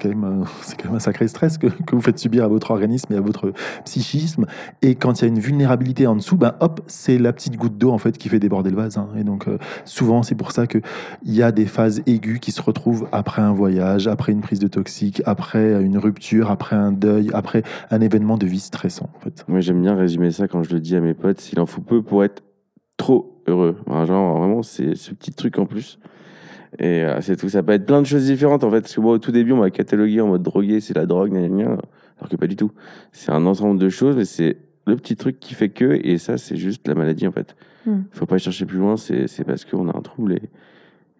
quand 0.00 0.08
même 0.08 0.24
un- 0.24 0.44
c'est 0.62 0.76
quand 0.76 0.88
même 0.88 0.96
un 0.96 1.00
sacré 1.00 1.28
stress 1.28 1.56
que, 1.56 1.68
que 1.68 1.94
vous 1.94 2.02
faites 2.02 2.18
subir 2.18 2.44
à 2.44 2.48
votre 2.48 2.72
organisme 2.72 3.12
et 3.12 3.16
à 3.16 3.20
votre 3.20 3.52
psychisme. 3.84 4.44
Et 4.82 4.96
quand 4.96 5.20
il 5.20 5.22
y 5.22 5.24
a 5.26 5.28
une 5.28 5.38
vulnérabilité 5.38 6.06
en 6.06 6.16
dessous, 6.16 6.36
ben 6.36 6.54
hop, 6.60 6.80
c'est 6.88 7.16
la 7.16 7.32
petite 7.32 7.56
goutte 7.56 7.78
d'eau 7.78 7.90
en 7.92 7.98
fait 7.98 8.18
qui 8.18 8.28
fait 8.28 8.40
déborder 8.40 8.70
le 8.70 8.76
vase. 8.76 8.98
hein. 8.98 9.08
Et 9.16 9.22
donc 9.24 9.46
euh, 9.46 9.56
souvent 9.84 10.22
c'est 10.24 10.34
pour 10.34 10.50
ça 10.52 10.66
que 10.66 10.78
il 11.22 11.32
y 11.32 11.42
a 11.44 11.52
des 11.52 11.66
phases 11.66 12.02
aiguës 12.06 12.40
qui 12.40 12.50
se 12.50 12.60
retrouvent 12.60 13.06
après 13.12 13.40
un 13.40 13.52
voyage, 13.52 14.08
après 14.08 14.32
une 14.32 14.40
prise 14.40 14.58
de 14.58 14.66
toxique, 14.68 15.22
après 15.26 15.80
une 15.82 15.96
rupture, 15.96 16.50
après 16.50 16.74
un 16.74 16.90
deuil, 16.90 17.30
après 17.32 17.62
un 17.92 18.00
événement 18.00 18.36
de 18.36 18.46
vie 18.46 18.58
stressant. 18.58 19.08
En 19.16 19.20
fait. 19.20 19.44
Moi, 19.46 19.60
j'aime 19.60 19.80
bien 19.80 19.94
résumer 19.94 20.32
ça 20.32 20.48
quand 20.48 20.64
je 20.64 20.72
le 20.74 20.80
dis 20.80 20.96
à 20.96 21.00
mes 21.00 21.14
potes. 21.14 21.40
S'il 21.40 21.60
en 21.60 21.66
faut 21.66 21.80
peu 21.82 22.02
pour 22.02 22.24
être 22.24 22.42
trop 23.02 23.42
heureux. 23.48 23.76
Genre, 24.06 24.38
vraiment, 24.38 24.62
c'est 24.62 24.94
ce 24.94 25.12
petit 25.12 25.32
truc 25.32 25.58
en 25.58 25.66
plus. 25.66 25.98
Et 26.78 27.02
euh, 27.02 27.20
c'est 27.20 27.36
tout. 27.36 27.48
Ça 27.48 27.62
peut 27.62 27.72
être 27.72 27.84
plein 27.84 28.00
de 28.00 28.06
choses 28.06 28.26
différentes 28.26 28.62
en 28.62 28.70
fait. 28.70 28.82
Parce 28.82 28.94
que 28.94 29.00
moi, 29.00 29.14
au 29.14 29.18
tout 29.18 29.32
début, 29.32 29.52
on 29.52 29.58
m'a 29.58 29.70
catalogué 29.70 30.20
en 30.20 30.28
mode 30.28 30.42
drogué, 30.42 30.80
c'est 30.80 30.94
la 30.94 31.04
drogue, 31.04 31.32
gna, 31.32 31.64
alors 31.66 32.28
que 32.30 32.36
pas 32.36 32.46
du 32.46 32.56
tout. 32.56 32.70
C'est 33.10 33.32
un 33.32 33.44
ensemble 33.44 33.80
de 33.80 33.88
choses, 33.88 34.16
mais 34.16 34.24
c'est 34.24 34.56
le 34.86 34.96
petit 34.96 35.16
truc 35.16 35.40
qui 35.40 35.54
fait 35.54 35.68
que, 35.68 36.00
et 36.02 36.16
ça, 36.18 36.38
c'est 36.38 36.56
juste 36.56 36.86
la 36.86 36.94
maladie 36.94 37.26
en 37.26 37.32
fait. 37.32 37.56
Hmm. 37.86 38.02
Faut 38.12 38.26
pas 38.26 38.38
chercher 38.38 38.66
plus 38.66 38.78
loin, 38.78 38.96
c'est 38.96 39.44
parce 39.44 39.64
qu'on 39.64 39.88
a 39.88 39.96
un 39.96 40.00
trouble 40.00 40.34
et, 40.34 40.42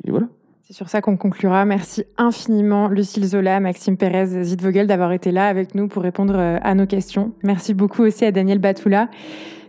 et 0.04 0.10
voilà. 0.10 0.28
C'est 0.62 0.74
sur 0.74 0.88
ça 0.88 1.00
qu'on 1.00 1.16
conclura. 1.16 1.64
Merci 1.64 2.04
infiniment 2.16 2.88
Lucille 2.88 3.26
Zola, 3.26 3.58
Maxime 3.58 3.96
Pérez, 3.96 4.44
Zitvogel 4.44 4.86
d'avoir 4.86 5.12
été 5.12 5.32
là 5.32 5.48
avec 5.48 5.74
nous 5.74 5.88
pour 5.88 6.04
répondre 6.04 6.34
euh, 6.36 6.58
à 6.62 6.74
nos 6.74 6.86
questions. 6.86 7.32
Merci 7.42 7.74
beaucoup 7.74 8.02
aussi 8.02 8.24
à 8.24 8.30
Daniel 8.30 8.60
Batoula. 8.60 9.08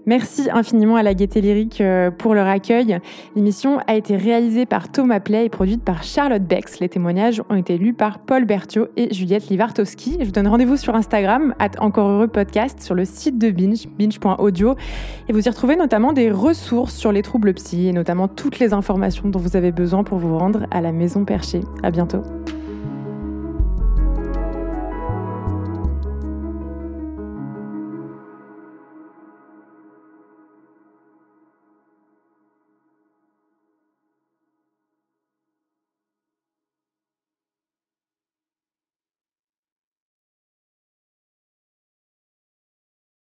Merci 0.06 0.49
infiniment 0.51 0.97
à 0.97 1.04
la 1.04 1.14
Gaieté 1.14 1.39
Lyrique 1.39 1.80
euh, 1.80 2.12
pour 2.12 2.34
leur 2.34 2.47
accueil. 2.47 2.99
L'émission 3.36 3.80
a 3.88 3.95
été 3.95 4.18
réalisée 4.18 4.66
par 4.66 4.91
Thomas 4.91 5.22
Play 5.22 5.45
et 5.45 5.49
produite 5.49 5.82
par 5.82 6.04
Charlotte 6.04 6.43
Bex. 6.43 6.80
Les 6.82 6.89
témoignages 6.89 7.41
ont 7.49 7.56
été 7.56 7.78
lus 7.78 7.93
par 7.93 8.20
Paul 8.20 8.43
Berthiaud 8.43 8.88
et 8.97 9.14
Juliette 9.14 9.47
Livartowski. 9.49 10.18
Je 10.20 10.26
vous 10.26 10.32
donne 10.32 10.47
rendez-vous 10.47 10.76
sur 10.76 10.93
Instagram, 10.95 11.56
at 11.60 11.72
encore 11.80 12.10
heureux 12.10 12.28
podcast, 12.28 12.82
sur 12.82 12.95
le 12.95 13.06
site 13.06 13.38
de 13.38 13.49
Binge, 13.49 13.88
binge.audio. 13.97 14.76
Et 15.30 15.34
vous 15.34 15.45
y 15.45 15.49
retrouvez 15.49 15.78
notamment 15.78 16.12
des 16.12 16.32
ressources 16.32 16.95
sur 16.95 17.14
les 17.14 17.22
troubles 17.22 17.54
psy 17.54 17.88
et 17.88 17.93
notamment 17.93 18.28
toutes 18.28 18.60
les 18.60 18.74
informations 18.74 19.30
dont 19.30 19.39
vous 19.39 19.56
avez 19.56 19.72
besoin 19.72 20.04
pour 20.04 20.18
vous 20.18 20.38
rendre 20.38 20.68
à 20.72 20.82
la 20.82 20.91
maison 20.91 21.24
perchée. 21.24 21.62
À 21.82 21.91
bientôt. 21.91 22.24